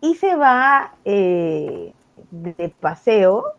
Y 0.00 0.14
se 0.14 0.34
va 0.34 0.94
eh, 1.04 1.92
de 2.30 2.68
paseo 2.80 3.54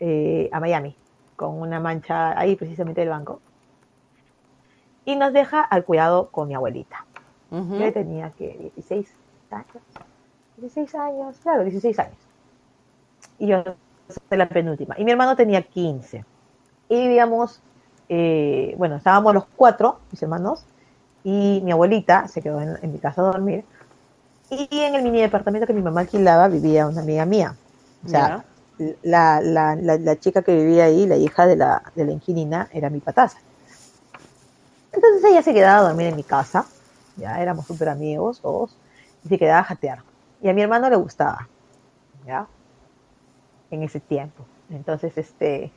eh, 0.00 0.48
a 0.52 0.60
Miami 0.60 0.96
con 1.36 1.60
una 1.60 1.78
mancha 1.78 2.38
ahí 2.38 2.56
precisamente 2.56 3.00
del 3.00 3.10
banco. 3.10 3.40
Y 5.04 5.16
nos 5.16 5.32
deja 5.32 5.62
al 5.62 5.84
cuidado 5.84 6.30
con 6.30 6.48
mi 6.48 6.54
abuelita. 6.54 7.06
Yo 7.50 7.92
tenía 7.94 8.30
que 8.32 8.72
16 8.74 9.14
años. 9.50 9.66
16 10.58 10.94
años, 10.96 11.38
claro, 11.38 11.62
16 11.62 11.98
años. 11.98 12.18
Y 13.38 13.46
yo 13.46 13.64
soy 14.28 14.36
la 14.36 14.48
penúltima. 14.48 14.96
Y 14.98 15.04
mi 15.04 15.12
hermano 15.12 15.36
tenía 15.36 15.62
15. 15.62 16.24
Y 16.90 17.00
vivíamos, 17.02 17.62
eh, 18.08 18.74
bueno, 18.78 18.96
estábamos 18.96 19.34
los 19.34 19.44
cuatro, 19.56 19.98
mis 20.10 20.22
hermanos, 20.22 20.64
y 21.24 21.60
mi 21.64 21.72
abuelita 21.72 22.28
se 22.28 22.40
quedó 22.42 22.60
en, 22.60 22.78
en 22.82 22.92
mi 22.92 22.98
casa 22.98 23.22
a 23.22 23.24
dormir. 23.24 23.64
Y 24.50 24.68
en 24.70 24.94
el 24.94 25.02
mini 25.02 25.20
departamento 25.20 25.66
que 25.66 25.74
mi 25.74 25.82
mamá 25.82 26.00
alquilaba 26.00 26.48
vivía 26.48 26.86
una 26.86 27.02
amiga 27.02 27.26
mía. 27.26 27.54
O 28.04 28.08
sea, 28.08 28.44
la, 29.02 29.40
la, 29.42 29.76
la, 29.76 29.98
la 29.98 30.16
chica 30.18 30.42
que 30.42 30.54
vivía 30.54 30.84
ahí, 30.84 31.06
la 31.06 31.16
hija 31.16 31.46
de 31.46 31.56
la, 31.56 31.82
de 31.94 32.06
la 32.06 32.12
inquilina, 32.12 32.68
era 32.72 32.88
mi 32.88 33.00
pataza. 33.00 33.38
Entonces 34.92 35.24
ella 35.24 35.42
se 35.42 35.52
quedaba 35.52 35.80
a 35.80 35.88
dormir 35.88 36.06
en 36.06 36.16
mi 36.16 36.22
casa, 36.22 36.64
ya 37.16 37.42
éramos 37.42 37.66
súper 37.66 37.90
amigos 37.90 38.40
todos, 38.40 38.74
y 39.24 39.28
se 39.28 39.38
quedaba 39.38 39.60
a 39.60 39.64
jatear. 39.64 39.98
Y 40.40 40.48
a 40.48 40.54
mi 40.54 40.62
hermano 40.62 40.88
le 40.88 40.96
gustaba, 40.96 41.48
¿ya? 42.26 42.46
En 43.70 43.82
ese 43.82 44.00
tiempo. 44.00 44.44
Entonces, 44.70 45.18
este, 45.18 45.70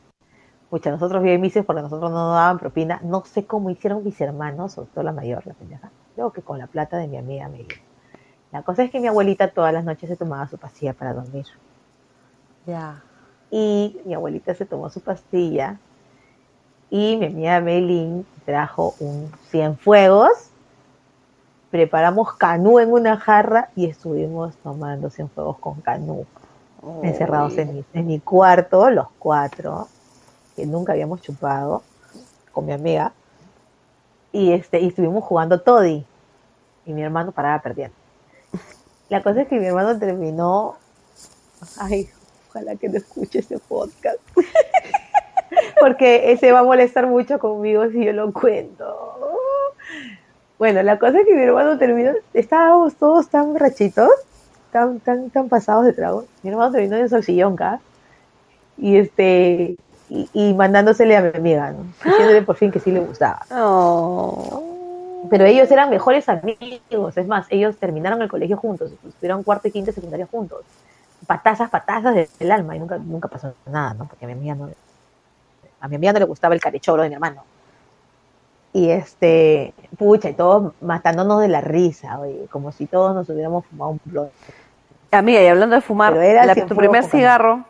pucha, 0.71 0.89
nosotros 0.89 1.21
bien 1.21 1.41
mises 1.41 1.65
porque 1.65 1.81
nosotros 1.81 2.09
no 2.09 2.27
nos 2.27 2.33
daban 2.33 2.57
propina. 2.57 3.01
No 3.03 3.25
sé 3.25 3.45
cómo 3.45 3.69
hicieron 3.69 4.05
mis 4.05 4.19
hermanos, 4.21 4.71
sobre 4.71 4.89
todo 4.91 5.03
la 5.03 5.11
mayor, 5.11 5.45
la 5.45 5.53
pendeja. 5.53 5.91
Creo 6.15 6.31
que 6.31 6.41
con 6.41 6.57
la 6.57 6.67
plata 6.67 6.97
de 6.97 7.09
mi 7.09 7.17
amiga 7.17 7.49
me. 7.49 7.67
La 8.53 8.63
cosa 8.63 8.83
es 8.83 8.89
que 8.89 9.01
mi 9.01 9.07
abuelita 9.07 9.49
todas 9.49 9.73
las 9.73 9.83
noches 9.83 10.09
se 10.09 10.15
tomaba 10.15 10.47
su 10.47 10.57
pastilla 10.57 10.93
para 10.93 11.13
dormir. 11.13 11.45
Ya. 12.65 13.03
Y 13.51 13.99
mi 14.05 14.13
abuelita 14.13 14.55
se 14.55 14.65
tomó 14.65 14.89
su 14.89 15.01
pastilla 15.01 15.77
y 16.89 17.17
mi 17.17 17.25
amiga 17.25 17.59
Melin 17.59 18.25
trajo 18.45 18.95
un 19.01 19.29
cienfuegos. 19.49 20.51
Preparamos 21.69 22.33
canú 22.35 22.79
en 22.79 22.93
una 22.93 23.17
jarra 23.17 23.71
y 23.75 23.87
estuvimos 23.87 24.55
tomando 24.57 25.09
cienfuegos 25.09 25.57
con 25.57 25.81
canú, 25.81 26.25
encerrados 27.01 27.57
en 27.57 27.73
mi, 27.73 27.85
en 27.93 28.07
mi 28.07 28.19
cuarto, 28.21 28.89
los 28.89 29.07
cuatro, 29.19 29.87
que 30.55 30.65
nunca 30.65 30.93
habíamos 30.93 31.21
chupado 31.21 31.83
con 32.51 32.65
mi 32.65 32.73
amiga. 32.73 33.13
Y, 34.31 34.53
este, 34.53 34.79
y 34.79 34.87
estuvimos 34.87 35.23
jugando 35.23 35.61
Toddy. 35.61 36.05
Y 36.85 36.93
mi 36.93 37.03
hermano 37.03 37.31
paraba 37.31 37.61
perdiendo. 37.61 37.95
La 39.09 39.21
cosa 39.21 39.41
es 39.41 39.47
que 39.47 39.59
mi 39.59 39.65
hermano 39.65 39.99
terminó. 39.99 40.77
Ay, 41.77 42.09
ojalá 42.49 42.75
que 42.75 42.89
no 42.89 42.97
escuche 42.97 43.39
este 43.39 43.59
podcast. 43.59 44.19
Porque 45.79 46.31
ese 46.31 46.51
va 46.51 46.59
a 46.59 46.63
molestar 46.63 47.07
mucho 47.07 47.37
conmigo 47.39 47.89
si 47.89 48.05
yo 48.05 48.13
lo 48.13 48.31
cuento. 48.31 49.29
Bueno, 50.57 50.81
la 50.83 50.97
cosa 50.97 51.19
es 51.19 51.25
que 51.25 51.35
mi 51.35 51.41
hermano 51.41 51.77
terminó. 51.77 52.11
Estábamos 52.33 52.95
todos 52.95 53.27
tan 53.27 53.53
borrachitos, 53.53 54.11
tan, 54.71 54.99
tan, 54.99 55.29
tan 55.29 55.49
pasados 55.49 55.85
de 55.85 55.93
trago. 55.93 56.25
Mi 56.43 56.51
hermano 56.51 56.71
terminó 56.71 56.95
en 56.95 57.09
su 57.09 57.21
sillón. 57.21 57.57
Y 58.77 58.97
este. 58.97 59.75
Y, 60.13 60.29
y 60.33 60.53
mandándosele 60.53 61.15
a 61.15 61.21
mi 61.21 61.29
amiga, 61.29 61.71
¿no? 61.71 61.85
Diciéndole 62.03 62.41
por 62.41 62.57
fin 62.57 62.69
que 62.69 62.81
sí 62.81 62.91
le 62.91 62.99
gustaba. 62.99 63.45
Oh. 63.49 64.61
Pero 65.29 65.45
ellos 65.45 65.71
eran 65.71 65.89
mejores 65.89 66.27
amigos, 66.27 67.15
es 67.15 67.27
más, 67.27 67.45
ellos 67.49 67.77
terminaron 67.77 68.21
el 68.21 68.27
colegio 68.29 68.57
juntos, 68.57 68.91
estuvieron 69.07 69.43
cuarto 69.43 69.69
y 69.69 69.71
quinto 69.71 69.93
secundaria 69.93 70.27
juntos. 70.29 70.63
Patazas, 71.25 71.69
patazas 71.69 72.27
del 72.37 72.51
alma, 72.51 72.75
y 72.75 72.79
nunca, 72.79 72.97
nunca 72.97 73.29
pasó 73.29 73.53
nada, 73.67 73.93
¿no? 73.93 74.05
Porque 74.05 74.25
a 74.25 74.27
mi 74.27 74.33
amiga 74.33 74.55
no, 74.55 74.69
a 75.79 75.87
mi 75.87 75.95
amiga 75.95 76.11
no 76.11 76.19
le 76.19 76.25
gustaba 76.25 76.55
el 76.55 76.59
carechoro 76.59 77.03
de 77.03 77.07
mi 77.09 77.15
hermano. 77.15 77.43
Y 78.73 78.89
este, 78.89 79.73
pucha, 79.97 80.29
y 80.29 80.33
todos 80.33 80.73
matándonos 80.81 81.39
de 81.39 81.47
la 81.47 81.61
risa, 81.61 82.19
oye, 82.19 82.47
como 82.51 82.73
si 82.73 82.85
todos 82.85 83.15
nos 83.15 83.29
hubiéramos 83.29 83.65
fumado 83.65 83.91
un 83.91 84.01
blog. 84.03 84.29
Amiga, 85.11 85.41
y 85.41 85.47
hablando 85.47 85.75
de 85.77 85.81
fumar, 85.81 86.13
la- 86.13 86.55
tu 86.65 86.75
primer 86.75 87.05
cigarro, 87.05 87.63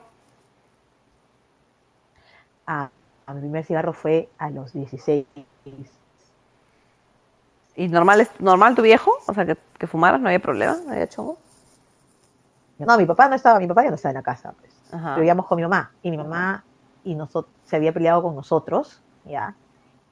A 2.65 2.89
mi 3.33 3.39
primer 3.39 3.63
cigarro 3.65 3.93
fue 3.93 4.29
a 4.37 4.49
los 4.49 4.73
16. 4.73 5.25
¿y 7.75 7.87
normal, 7.87 8.21
es, 8.21 8.29
normal 8.39 8.75
tu 8.75 8.81
viejo? 8.81 9.11
O 9.27 9.33
sea, 9.33 9.45
que, 9.45 9.57
que 9.77 9.87
fumaras, 9.87 10.19
no 10.19 10.27
había 10.27 10.39
problema, 10.39 10.77
no 10.85 10.91
había 10.91 11.07
chongo. 11.07 11.37
No, 12.79 12.97
mi 12.97 13.05
papá 13.05 13.27
no 13.29 13.35
estaba, 13.35 13.59
mi 13.59 13.67
papá 13.67 13.83
ya 13.83 13.89
no 13.89 13.95
estaba 13.95 14.11
en 14.11 14.15
la 14.15 14.23
casa, 14.23 14.53
pues. 14.59 14.71
Ajá. 14.91 15.15
vivíamos 15.15 15.45
con 15.45 15.55
mi 15.55 15.61
mamá 15.61 15.91
y 16.01 16.11
mi 16.11 16.17
mamá 16.17 16.63
y 17.03 17.15
nosotros 17.15 17.53
se 17.65 17.77
había 17.77 17.93
peleado 17.93 18.21
con 18.21 18.35
nosotros 18.35 19.01
ya 19.25 19.55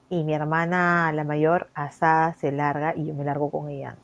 y 0.09 0.23
mi 0.23 0.34
hermana 0.34 1.11
la 1.13 1.23
mayor 1.23 1.69
asada 1.73 2.34
se 2.35 2.51
larga 2.51 2.95
y 2.95 3.05
yo 3.05 3.13
me 3.13 3.23
largo 3.26 3.51
con 3.51 3.69
ella 3.69 3.95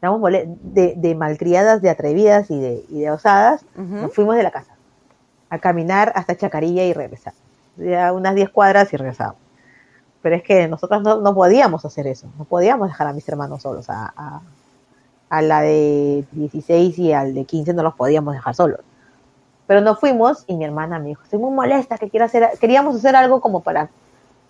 de, 0.00 0.94
de 0.96 1.14
malcriadas 1.14 1.82
de 1.82 1.90
atrevidas 1.90 2.50
y 2.50 2.58
de, 2.58 2.84
y 2.88 3.00
de 3.00 3.10
osadas 3.10 3.64
nos 3.74 4.14
fuimos 4.14 4.36
de 4.36 4.42
la 4.42 4.50
casa 4.50 4.74
a 5.50 5.58
caminar 5.58 6.12
hasta 6.14 6.36
Chacarilla 6.36 6.84
y 6.84 6.92
regresar 6.92 7.34
ya 7.76 8.12
unas 8.12 8.34
10 8.34 8.50
cuadras 8.50 8.92
y 8.92 8.96
regresamos 8.96 9.36
pero 10.22 10.36
es 10.36 10.42
que 10.42 10.68
nosotros 10.68 11.02
no, 11.02 11.20
no 11.20 11.34
podíamos 11.34 11.84
hacer 11.84 12.06
eso 12.06 12.28
no 12.38 12.44
podíamos 12.44 12.88
dejar 12.88 13.06
a 13.06 13.12
mis 13.12 13.28
hermanos 13.28 13.62
solos 13.62 13.90
a, 13.90 14.12
a, 14.16 14.40
a 15.28 15.42
la 15.42 15.60
de 15.60 16.24
16 16.32 16.98
y 16.98 17.12
al 17.12 17.34
de 17.34 17.44
15 17.44 17.74
no 17.74 17.82
los 17.82 17.94
podíamos 17.94 18.34
dejar 18.34 18.54
solos 18.54 18.80
pero 19.66 19.80
nos 19.80 19.98
fuimos 19.98 20.44
y 20.46 20.56
mi 20.56 20.64
hermana 20.64 20.98
me 20.98 21.08
dijo, 21.08 21.22
estoy 21.22 21.38
muy 21.38 21.50
molesta, 21.50 21.96
que 21.96 22.10
quiero 22.10 22.26
hacer, 22.26 22.50
queríamos 22.60 22.96
hacer 22.96 23.16
algo 23.16 23.40
como 23.40 23.60
para, 23.60 23.88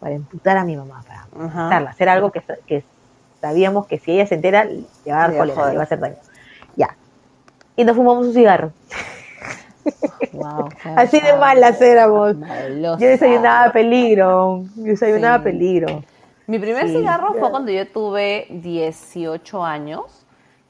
para 0.01 0.15
emputar 0.15 0.57
a 0.57 0.65
mi 0.65 0.77
mamá, 0.77 1.05
para 1.07 1.21
Ajá. 1.21 1.61
emputarla, 1.63 1.91
hacer 1.91 2.09
algo 2.09 2.33
que, 2.33 2.43
que 2.67 2.85
sabíamos 3.41 3.87
que 3.87 3.99
si 3.99 4.13
ella 4.13 4.27
se 4.27 4.35
entera, 4.35 4.65
le 4.65 4.85
va 5.07 5.17
a 5.17 5.21
dar 5.21 5.31
Le 5.31 5.39
cólera, 5.39 5.71
le 5.71 5.77
va 5.77 5.83
a 5.83 5.85
hacer 5.85 6.01
daño. 6.01 6.17
Ya. 6.77 6.97
Y 7.77 7.85
nos 7.85 7.97
fumamos 7.97 8.27
un 8.27 8.35
cigarro. 8.35 8.73
Wow, 10.32 10.69
Así 10.97 11.20
de 11.20 11.32
malas 11.36 11.81
éramos. 11.81 12.36
Malosa. 12.36 13.01
Yo 13.01 13.09
desayunaba 13.09 13.73
peligro, 13.73 14.65
yo 14.77 14.85
desayunaba 14.85 15.39
Sí. 15.39 15.44
peligro. 15.44 16.02
Mi 16.47 16.59
primer 16.59 16.89
Sí. 16.89 16.98
cigarro 16.98 17.35
fue 17.35 17.51
cuando 17.51 17.70
yo 17.70 17.86
tuve 17.89 18.47
18 18.51 19.65
años, 19.65 20.27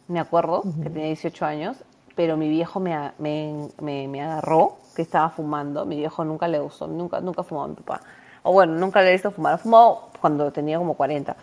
me 0.07 0.21
acuerdo 0.21 0.63
que 0.83 0.91
tenía 0.91 1.07
18 1.07 1.45
años, 1.47 1.77
pero 2.15 2.37
mi 2.37 2.49
viejo 2.49 2.79
me, 2.81 3.13
me, 3.19 3.69
me- 3.81 4.07
me 4.09 4.23
agarró 4.23 4.77
que 4.95 5.03
estaba 5.03 5.31
fumando. 5.31 5.85
Mi 5.87 5.97
viejo 5.97 6.25
nunca 6.25 6.47
le 6.47 6.61
gustó, 6.61 6.87
nunca, 6.87 7.21
nunca 7.21 7.43
fumó 7.43 7.65
a 7.65 7.69
mi 7.69 7.75
papá. 7.75 8.01
O 8.43 8.53
bueno, 8.53 8.75
nunca 8.75 9.01
le 9.03 9.09
he 9.09 9.13
visto 9.13 9.31
fumar. 9.31 9.59
Fumó 9.59 10.11
cuando 10.21 10.53
tenía 10.53 10.79
como 10.79 10.95
40. 10.95 11.35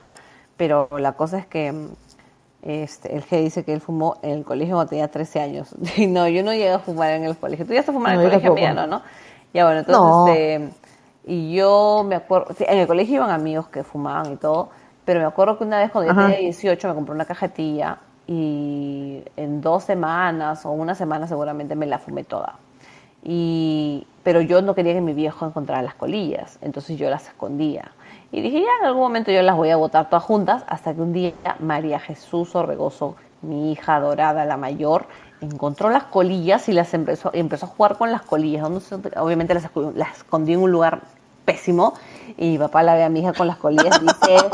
Pero 0.56 0.88
la 0.98 1.14
cosa 1.14 1.40
es 1.40 1.48
que 1.48 1.74
este, 2.62 3.16
el 3.16 3.24
G 3.26 3.42
dice 3.42 3.64
que 3.64 3.74
él 3.74 3.82
fumó 3.82 4.18
en 4.22 4.32
el 4.32 4.44
colegio 4.46 4.76
cuando 4.76 4.90
tenía 4.90 5.08
13 5.10 5.40
años. 5.40 5.76
Y 5.98 6.08
no, 6.08 6.28
yo 6.28 6.44
no 6.44 6.54
llegué 6.54 6.72
a 6.72 6.80
fumar 6.80 7.12
en 7.12 7.24
el 7.26 7.38
colegio. 7.38 7.66
Tú 7.66 7.74
ya 7.74 7.82
a 7.82 7.84
fumar 7.84 8.14
en 8.16 8.22
el 8.22 8.26
colegio, 8.30 8.54
mía, 8.54 8.74
¿no? 8.74 8.88
¿no? 8.88 9.02
Ya 9.54 9.66
bueno, 9.66 9.80
entonces 9.80 10.02
No. 10.02 10.28
este, 10.28 10.70
y 11.26 11.54
yo 11.54 12.04
me 12.08 12.16
acuerdo, 12.16 12.54
sí, 12.58 12.66
en 12.68 12.80
el 12.80 12.88
colegio 12.88 13.16
iban 13.16 13.30
amigos 13.32 13.68
que 13.68 13.84
fumaban 13.84 14.34
y 14.34 14.38
todo, 14.38 14.70
pero 15.06 15.20
me 15.20 15.26
acuerdo 15.26 15.58
que 15.58 15.64
una 15.66 15.80
vez 15.80 15.92
cuando 15.92 16.12
yo 16.14 16.18
tenía 16.20 16.38
18 16.38 16.88
me 16.88 16.94
compré 16.96 17.14
una 17.16 17.26
cajetilla 17.26 18.00
y 18.28 19.24
en 19.36 19.62
dos 19.62 19.84
semanas 19.84 20.66
o 20.66 20.72
una 20.72 20.96
semana 20.96 21.28
seguramente 21.28 21.76
me 21.76 21.86
la 21.86 22.00
fumé 22.00 22.24
toda. 22.24 22.60
Y, 23.24 24.08
pero 24.24 24.42
yo 24.42 24.62
no 24.62 24.74
quería 24.74 24.94
que 24.94 25.02
mi 25.02 25.14
viejo 25.14 25.46
encontrara 25.46 25.82
las 25.84 25.96
colillas, 25.96 26.58
entonces 26.62 26.98
yo 26.98 27.10
las 27.10 27.28
escondía. 27.28 27.92
Y 28.32 28.42
dije, 28.42 28.62
ya 28.62 28.70
en 28.80 28.86
algún 28.86 29.02
momento 29.02 29.32
yo 29.32 29.42
las 29.42 29.56
voy 29.56 29.70
a 29.70 29.78
botar 29.78 30.10
todas 30.10 30.24
juntas, 30.24 30.64
hasta 30.68 30.94
que 30.94 31.02
un 31.02 31.12
día 31.12 31.34
María 31.60 32.00
Jesús 32.00 32.56
Orregoso, 32.56 33.16
mi 33.42 33.72
hija 33.72 33.96
adorada, 33.96 34.46
la 34.46 34.58
mayor, 34.58 35.08
encontró 35.42 35.90
las 35.90 36.04
colillas 36.04 36.70
y 36.70 36.72
las 36.72 36.94
empezó, 36.94 37.32
empezó 37.34 37.66
a 37.66 37.70
jugar 37.70 37.98
con 37.98 38.12
las 38.12 38.22
colillas. 38.22 38.66
Obviamente 39.18 39.54
las, 39.54 39.70
las 39.96 40.18
escondí 40.18 40.54
en 40.54 40.62
un 40.62 40.72
lugar 40.72 41.02
pésimo 41.44 41.94
y 42.38 42.52
mi 42.52 42.58
papá 42.58 42.84
la 42.84 42.96
ve 42.96 43.04
a 43.04 43.10
mi 43.10 43.22
hija 43.22 43.34
con 43.34 43.48
las 43.48 43.58
colillas 43.58 44.00
y 44.02 44.06
dice, 44.06 44.50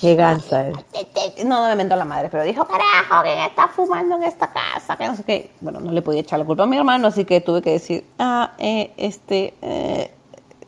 Qué 0.00 0.16
gansa 0.16 0.64
no, 1.44 1.62
no 1.62 1.68
me 1.68 1.76
mentó 1.76 1.96
la 1.96 2.04
madre, 2.04 2.28
pero 2.28 2.42
dijo, 2.42 2.64
carajo, 2.66 3.22
¿quién 3.22 3.38
está 3.38 3.68
fumando 3.68 4.16
en 4.16 4.24
esta 4.24 4.52
casa? 4.52 4.96
Que 4.96 5.06
no 5.06 5.16
sé 5.16 5.24
qué. 5.24 5.50
Bueno, 5.60 5.80
no 5.80 5.92
le 5.92 6.02
podía 6.02 6.20
echar 6.20 6.38
la 6.38 6.44
culpa 6.44 6.64
a 6.64 6.66
mi 6.66 6.76
hermano, 6.76 7.08
así 7.08 7.24
que 7.24 7.40
tuve 7.40 7.62
que 7.62 7.70
decir, 7.70 8.04
ah, 8.18 8.52
eh, 8.58 8.92
este, 8.96 9.54
eh, 9.62 10.12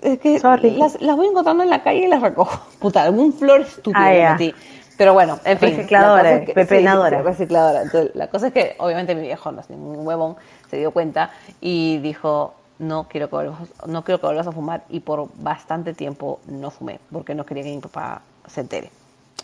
es 0.04 0.18
que 0.20 0.38
las, 0.78 1.00
las 1.02 1.16
voy 1.16 1.26
encontrando 1.28 1.62
en 1.64 1.70
la 1.70 1.82
calle 1.82 2.00
y 2.00 2.08
las 2.08 2.22
recojo. 2.22 2.60
Puta, 2.78 3.02
algún 3.02 3.32
flor 3.32 3.62
estúpido 3.62 3.94
Ah, 4.04 4.32
metí. 4.38 4.54
Pero 4.96 5.12
bueno, 5.12 5.38
en 5.44 5.58
fin. 5.58 5.70
Recicladora, 5.76 6.32
es 6.34 6.46
que- 6.46 6.54
pepenadora. 6.54 7.18
sí, 7.18 7.24
recicladora. 7.24 7.82
Entonces, 7.82 8.14
la 8.14 8.28
cosa 8.28 8.46
es 8.48 8.52
que, 8.52 8.76
obviamente, 8.78 9.14
mi 9.16 9.22
viejo, 9.22 9.50
no 9.50 9.60
es 9.60 9.68
ningún 9.68 10.06
huevón, 10.06 10.36
se 10.70 10.76
dio 10.76 10.92
cuenta 10.92 11.30
y 11.60 11.98
dijo, 11.98 12.54
no 12.78 13.08
quiero 13.08 13.28
que 13.28 13.34
vuelvas, 13.34 13.58
no 13.86 14.04
quiero 14.04 14.20
que 14.20 14.26
vuelvas 14.26 14.46
a 14.46 14.52
fumar. 14.52 14.82
Y 14.88 15.00
por 15.00 15.28
bastante 15.36 15.94
tiempo 15.94 16.38
no 16.46 16.70
fumé, 16.70 17.00
porque 17.10 17.34
no 17.34 17.44
quería 17.44 17.64
que 17.64 17.70
mi 17.74 17.78
papá 17.80 18.22
se 18.46 18.60
entere. 18.60 18.90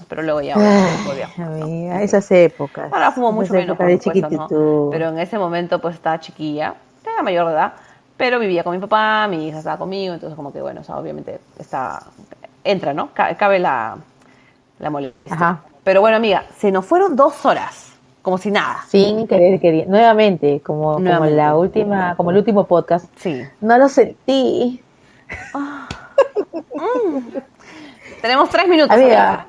Pero 0.08 0.22
luego 0.22 0.40
ya 0.40 0.54
volvió. 1.04 1.26
Amiga, 1.36 2.00
esas 2.02 2.30
épocas. 2.30 2.92
Ahora 2.92 3.10
fumo 3.10 3.32
mucho 3.32 3.52
menos, 3.52 3.76
por 3.76 3.90
supuesto, 4.00 4.30
¿no? 4.30 4.88
Pero 4.90 5.08
en 5.08 5.18
ese 5.18 5.36
momento 5.36 5.80
pues 5.80 5.96
estaba 5.96 6.20
chiquilla, 6.20 6.74
era 7.02 7.22
mayor 7.22 7.48
de 7.48 7.52
edad, 7.54 7.72
pero 8.20 8.38
vivía 8.38 8.62
con 8.62 8.74
mi 8.74 8.78
papá, 8.78 9.26
mi 9.28 9.48
hija 9.48 9.58
estaba 9.58 9.78
conmigo, 9.78 10.12
entonces 10.12 10.36
como 10.36 10.52
que 10.52 10.60
bueno, 10.60 10.82
o 10.82 10.84
sea, 10.84 10.98
obviamente 10.98 11.40
está, 11.58 12.02
entra, 12.62 12.92
¿no? 12.92 13.08
Ca- 13.14 13.34
Cabe 13.36 13.58
la, 13.58 13.96
la 14.78 14.90
molestia. 14.90 15.32
Ajá. 15.34 15.62
Pero 15.82 16.02
bueno, 16.02 16.18
amiga, 16.18 16.44
se 16.58 16.70
nos 16.70 16.84
fueron 16.84 17.16
dos 17.16 17.46
horas, 17.46 17.94
como 18.20 18.36
si 18.36 18.50
nada. 18.50 18.84
Sin 18.88 19.26
querer 19.26 19.58
querer. 19.58 19.88
Nuevamente, 19.88 20.60
como, 20.60 20.92
como 20.92 20.98
Nuevamente. 21.00 21.34
la 21.36 21.56
última, 21.56 22.14
como 22.16 22.30
el 22.30 22.36
último 22.36 22.64
podcast. 22.66 23.06
Sí. 23.16 23.42
No 23.62 23.78
lo 23.78 23.88
sentí. 23.88 24.82
Tenemos 28.20 28.50
tres 28.50 28.68
minutos. 28.68 28.94
Amiga, 28.94 29.46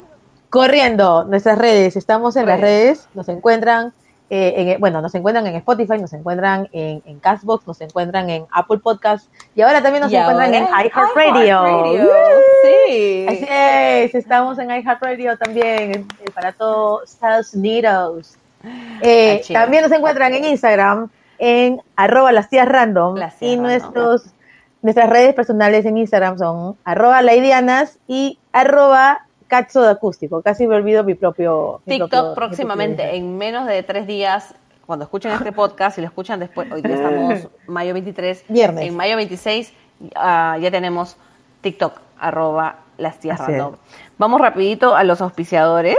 corriendo 0.49 1.26
nuestras 1.26 1.57
redes, 1.57 1.98
estamos 1.98 2.38
en 2.38 2.45
las 2.45 2.61
redes, 2.61 3.10
nos 3.14 3.27
encuentran, 3.27 3.91
eh, 4.33 4.53
en, 4.55 4.79
bueno, 4.79 5.01
nos 5.01 5.13
encuentran 5.13 5.45
en 5.45 5.55
Spotify, 5.57 5.99
nos 5.99 6.13
encuentran 6.13 6.69
en, 6.71 7.03
en 7.05 7.19
Castbox, 7.19 7.67
nos 7.67 7.81
encuentran 7.81 8.29
en 8.29 8.45
Apple 8.49 8.77
Podcast 8.77 9.27
y 9.53 9.61
ahora 9.61 9.83
también 9.83 10.03
nos 10.03 10.11
Y 10.13 10.15
encuentran 10.15 10.53
en 10.53 10.63
iHeartRadio. 10.63 11.63
Sí. 12.63 13.25
Así 13.27 13.45
es, 13.49 14.15
estamos 14.15 14.57
en 14.57 14.71
iHeartRadio 14.71 15.37
también, 15.37 16.07
para 16.33 16.53
todo 16.53 17.03
Estados 17.03 17.53
Unidos. 17.53 18.35
Eh, 19.01 19.41
Ah, 19.49 19.53
también 19.53 19.83
nos 19.83 19.91
encuentran 19.91 20.33
en 20.33 20.45
Instagram, 20.45 21.09
en 21.37 21.81
arroba 21.97 22.31
las 22.31 22.49
tías 22.49 22.69
random. 22.69 23.15
Las 23.17 23.37
tías 23.37 23.51
y 23.51 23.55
random. 23.57 23.69
nuestros, 23.69 24.23
nuestras 24.81 25.09
redes 25.09 25.33
personales 25.33 25.85
en 25.85 25.97
Instagram 25.97 26.37
son 26.37 26.77
arroba 26.85 27.21
laidianas 27.21 27.99
y 28.07 28.39
arroba 28.53 29.25
cacho 29.52 29.82
de 29.82 29.91
acústico. 29.91 30.41
Casi 30.41 30.65
me 30.65 30.76
olvido 30.78 31.03
mi 31.03 31.14
propio... 31.14 31.82
mi 31.86 31.99
TikTok 31.99 32.10
propio- 32.10 32.36
próximamente, 32.36 33.03
propio- 33.03 33.18
en 33.19 33.38
menos 33.38 33.68
de 33.68 33.84
tres 33.84 34.07
días, 34.07 34.56
cuando 34.86 35.03
escuchen 35.03 35.34
este 35.34 35.52
podcast, 35.52 35.95
si 35.95 36.02
lo 36.02 36.07
escuchan 36.07 36.40
después, 36.40 36.72
hoy 36.72 36.82
día 36.82 36.95
estamos 36.95 37.48
mayo 37.68 37.94
23, 37.94 38.45
Viernes. 38.48 38.88
en 38.88 38.95
mayo 38.95 39.18
26 39.18 39.73
ah, 40.15 40.57
ya 40.61 40.72
tenemos 40.72 41.18
TikTok, 41.60 41.99
arroba 42.18 42.78
las 42.98 43.19
tías 43.19 43.40
random. 43.40 43.76
Vamos 44.18 44.40
rapidito 44.40 44.95
a 44.95 45.03
los 45.03 45.22
auspiciadores. 45.22 45.98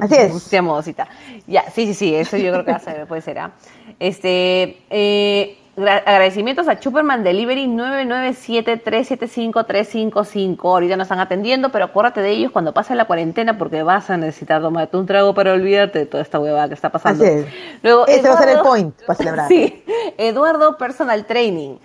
Así 0.00 0.14
es. 0.14 0.62
Modosita. 0.62 1.08
Ya, 1.48 1.64
sí, 1.70 1.86
sí, 1.88 1.94
sí, 1.94 2.14
eso 2.14 2.36
yo 2.36 2.52
creo 2.52 2.64
que 2.64 2.70
va 2.70 2.76
a 2.76 2.80
ser, 2.80 3.06
puede 3.08 3.22
ser. 3.22 3.38
¿ah? 3.40 3.50
Este, 3.98 4.82
eh, 4.88 5.57
agradecimientos 5.86 6.66
a 6.68 6.80
Superman 6.80 7.22
Delivery 7.22 7.66
997-375-355. 7.68 10.58
Ahorita 10.64 10.96
nos 10.96 11.04
están 11.06 11.20
atendiendo, 11.20 11.70
pero 11.70 11.86
acuérdate 11.86 12.20
de 12.20 12.30
ellos 12.30 12.52
cuando 12.52 12.74
pase 12.74 12.94
la 12.94 13.04
cuarentena 13.04 13.58
porque 13.58 13.82
vas 13.82 14.10
a 14.10 14.16
necesitar 14.16 14.60
tomarte 14.60 14.96
un 14.96 15.06
trago 15.06 15.34
para 15.34 15.52
olvidarte 15.52 16.00
de 16.00 16.06
toda 16.06 16.22
esta 16.22 16.40
huevada 16.40 16.68
que 16.68 16.74
está 16.74 16.90
pasando. 16.90 17.24
Así 17.24 17.32
es. 17.32 17.46
Luego, 17.82 18.06
Ese 18.06 18.28
va 18.28 18.34
a 18.34 18.38
ser 18.38 18.48
el 18.48 18.60
point 18.60 18.94
para 19.06 19.16
celebrar. 19.16 19.48
Sí, 19.58 19.84
Eduardo 20.16 20.76
Personal 20.76 21.24
Training. 21.24 21.76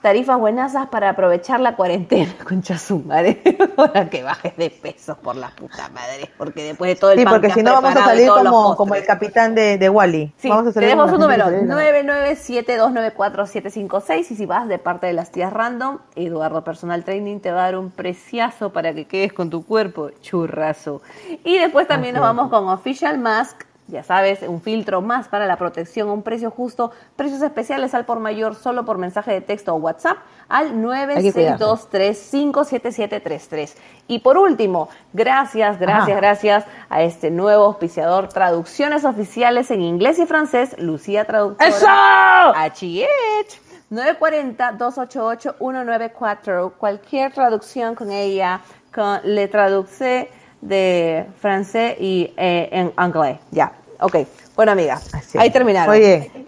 Tarifas 0.00 0.38
buenasas 0.38 0.86
para 0.88 1.10
aprovechar 1.10 1.58
la 1.58 1.74
cuarentena, 1.74 2.32
concha 2.48 2.78
su 2.78 3.00
madre. 3.00 3.42
Para 3.76 4.08
que 4.08 4.22
bajes 4.22 4.56
de 4.56 4.70
peso 4.70 5.16
por 5.16 5.36
la 5.36 5.50
puta 5.50 5.88
madre. 5.88 6.30
Porque 6.38 6.62
después 6.62 6.88
de 6.88 6.96
todo 6.96 7.10
el 7.12 7.18
Sí, 7.18 7.24
pan 7.24 7.34
porque 7.34 7.48
que 7.48 7.54
si 7.54 7.62
no 7.62 7.72
vamos 7.72 7.96
a 7.96 8.04
salir 8.04 8.28
como, 8.28 8.76
como 8.76 8.94
el 8.94 9.04
capitán 9.04 9.54
de, 9.54 9.76
de 9.76 9.88
Wally. 9.88 10.32
Sí, 10.36 10.48
vamos 10.48 10.68
a 10.68 10.72
salir 10.72 10.88
tenemos 10.88 11.10
un 11.12 11.20
número 11.20 11.44
gente 11.46 11.60
que 11.62 11.66
sale, 11.74 12.02
¿no? 12.02 12.12
997-294-756 12.12 14.30
y 14.30 14.36
si 14.36 14.46
vas 14.46 14.68
de 14.68 14.78
parte 14.78 15.06
de 15.08 15.12
las 15.12 15.32
tías 15.32 15.52
random, 15.52 15.98
Eduardo 16.14 16.62
Personal 16.62 17.02
Training 17.04 17.40
te 17.40 17.50
va 17.50 17.62
a 17.62 17.64
dar 17.64 17.78
un 17.78 17.90
preciazo 17.90 18.72
para 18.72 18.94
que 18.94 19.06
quedes 19.06 19.32
con 19.32 19.50
tu 19.50 19.64
cuerpo 19.64 20.10
churrazo. 20.20 21.02
Y 21.44 21.58
después 21.58 21.88
también 21.88 22.14
nos 22.14 22.22
vamos 22.22 22.50
con 22.50 22.68
Official 22.68 23.18
Mask, 23.18 23.62
ya 23.88 24.02
sabes, 24.02 24.42
un 24.42 24.60
filtro 24.60 25.00
más 25.00 25.28
para 25.28 25.46
la 25.46 25.56
protección, 25.56 26.10
un 26.10 26.22
precio 26.22 26.50
justo, 26.50 26.90
precios 27.16 27.40
especiales 27.42 27.94
al 27.94 28.04
por 28.04 28.20
mayor 28.20 28.54
solo 28.54 28.84
por 28.84 28.98
mensaje 28.98 29.32
de 29.32 29.40
texto 29.40 29.74
o 29.74 29.78
WhatsApp 29.78 30.18
al 30.48 30.80
que 31.22 31.32
cuidarse. 31.32 31.64
962357733. 31.64 33.74
Y 34.06 34.18
por 34.20 34.38
último, 34.38 34.88
gracias, 35.12 35.78
gracias, 35.78 36.08
Ajá. 36.08 36.16
gracias 36.16 36.64
a 36.90 37.02
este 37.02 37.30
nuevo 37.30 37.64
auspiciador, 37.64 38.28
traducciones 38.28 39.04
oficiales 39.04 39.70
en 39.70 39.82
inglés 39.82 40.18
y 40.18 40.24
francés, 40.26 40.74
Lucía 40.78 41.24
Traductora. 41.24 41.68
¡Eso! 41.68 41.86
Achiech. 41.88 43.60
940-288-194. 43.90 46.72
Cualquier 46.76 47.32
traducción 47.32 47.94
con 47.94 48.12
ella, 48.12 48.60
con, 48.94 49.20
le 49.24 49.48
traduce 49.48 50.30
de 50.60 51.26
francés 51.40 51.96
y 51.98 52.34
eh, 52.36 52.68
en 52.72 52.92
inglés. 52.96 53.38
Ya, 53.50 53.72
ok. 54.00 54.16
Bueno, 54.56 54.72
amiga, 54.72 55.00
Así 55.12 55.38
ahí 55.38 55.50
terminaron. 55.50 55.90
Muy 55.94 56.00
bien. 56.00 56.46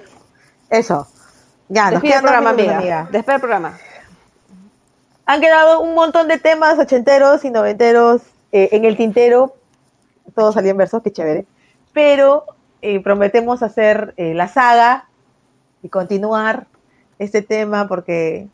Eso. 0.69 1.07
Ya, 1.69 1.85
nos 1.91 2.03
Despide 2.03 2.15
el 2.15 2.21
quedan 2.21 2.23
dos 2.23 2.31
programa, 2.33 2.51
amiga. 2.51 2.79
amiga. 2.79 3.09
Despide 3.13 3.35
el 3.37 3.41
programa. 3.41 3.79
Han 5.27 5.41
quedado 5.41 5.81
un 5.81 5.95
montón 5.95 6.27
de 6.27 6.39
temas 6.39 6.79
ochenteros 6.79 7.45
y 7.45 7.51
noventeros 7.51 8.23
eh, 8.51 8.71
en 8.73 8.85
el 8.85 8.97
tintero. 8.97 9.55
Todos 10.35 10.55
salían 10.55 10.77
versos, 10.77 11.03
qué 11.03 11.13
chévere. 11.13 11.47
Pero 11.93 12.47
eh, 12.83 13.01
prometemos 13.01 13.63
hacer 13.63 14.15
eh, 14.17 14.35
la 14.35 14.49
saga 14.49 15.09
y 15.83 15.89
continuar 15.89 16.67
este 17.21 17.43
tema 17.43 17.87
porque 17.87 18.49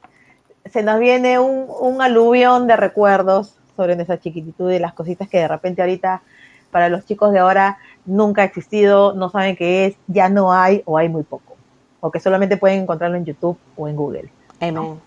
se 0.71 0.83
nos 0.83 0.99
viene 0.99 1.39
un, 1.39 1.67
un 1.81 2.03
aluvión 2.03 2.67
de 2.67 2.77
recuerdos 2.77 3.55
sobre 3.77 3.95
nuestra 3.95 4.19
chiquititud 4.19 4.71
y 4.71 4.79
las 4.79 4.93
cositas 4.95 5.29
que 5.29 5.39
de 5.39 5.49
repente 5.49 5.81
ahorita 5.81 6.23
para 6.71 6.89
los 6.89 7.07
chicos 7.07 7.33
de 7.33 7.39
ahora 7.39 7.79
nunca 8.07 8.43
ha 8.43 8.45
existido, 8.45 9.13
no 9.15 9.29
saben 9.31 9.57
qué 9.57 9.87
es, 9.87 9.97
ya 10.07 10.29
no 10.29 10.53
hay 10.53 10.83
o 10.87 10.97
hay 10.99 11.09
muy 11.09 11.23
poco. 11.23 11.57
O 12.01 12.11
que 12.11 12.21
solamente 12.21 12.57
pueden 12.57 12.83
encontrarlo 12.83 13.17
en 13.17 13.25
YouTube 13.25 13.59
o 13.77 13.89
en 13.89 13.97
Google. 13.97 14.31
Amen. 14.61 15.01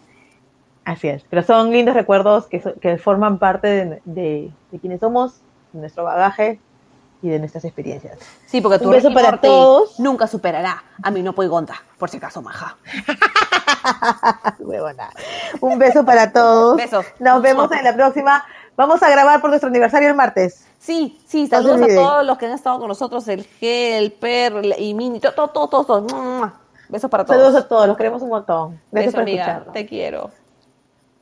Así 0.85 1.07
es, 1.07 1.23
pero 1.29 1.43
son 1.43 1.71
lindos 1.71 1.93
recuerdos 1.95 2.47
que, 2.47 2.61
so- 2.61 2.73
que 2.79 2.97
forman 2.97 3.37
parte 3.39 3.67
de, 3.67 4.01
de- 4.05 4.51
de 4.71 4.79
quienes 4.79 4.99
somos, 4.99 5.39
de 5.71 5.81
nuestro 5.81 6.03
bagaje 6.03 6.59
y 7.21 7.29
de 7.29 7.37
nuestras 7.39 7.63
experiencias. 7.65 8.17
Sí, 8.47 8.59
porque 8.61 8.79
tu 8.79 8.89
beso 8.89 9.13
para 9.13 9.37
todos. 9.39 9.99
nunca 9.99 10.25
superará 10.25 10.83
a 11.03 11.11
mi 11.11 11.21
no 11.21 11.33
puedo 11.33 11.49
contar, 11.51 11.77
por 11.99 12.09
si 12.09 12.17
acaso, 12.17 12.41
maja. 12.41 12.75
Huevona. 14.59 15.09
Un 15.61 15.77
beso 15.79 16.03
para 16.05 16.31
todos. 16.31 16.77
Besos. 16.77 17.05
Nos 17.19 17.41
vemos 17.41 17.71
en 17.71 17.83
la 17.83 17.93
próxima. 17.93 18.43
Vamos 18.75 19.03
a 19.03 19.09
grabar 19.09 19.41
por 19.41 19.49
nuestro 19.49 19.69
aniversario 19.69 20.09
el 20.09 20.15
martes. 20.15 20.65
Sí, 20.79 21.19
sí, 21.25 21.47
saludos 21.47 21.81
a 21.81 21.87
todos 21.87 22.25
los 22.25 22.37
que 22.37 22.45
han 22.45 22.53
estado 22.53 22.79
con 22.79 22.87
nosotros, 22.87 23.27
el 23.27 23.45
G, 23.45 23.59
el 23.61 24.13
Per 24.13 24.75
y 24.79 24.93
Mini, 24.93 25.19
todo, 25.19 25.33
todo, 25.33 25.67
todo, 25.67 25.83
todo. 25.83 26.05
todo. 26.07 26.53
Besos 26.87 27.11
para 27.11 27.25
todos. 27.25 27.37
Saludos 27.39 27.63
a 27.63 27.67
todos, 27.67 27.87
los 27.87 27.97
queremos 27.97 28.21
un 28.21 28.29
montón. 28.29 28.81
Gracias 28.91 29.13
por 29.13 29.21
amiga. 29.23 29.43
escucharnos. 29.43 29.73
Te 29.73 29.85
quiero. 29.85 30.31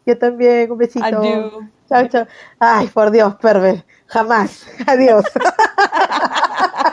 Yo 0.05 0.17
también, 0.17 0.71
un 0.71 0.77
besito. 0.77 1.03
Adiós. 1.03 1.53
Chao, 1.89 2.07
chao. 2.07 2.27
Ay, 2.59 2.87
por 2.87 3.11
Dios, 3.11 3.35
perve. 3.35 3.83
Jamás. 4.05 4.65
Adiós. 4.87 5.25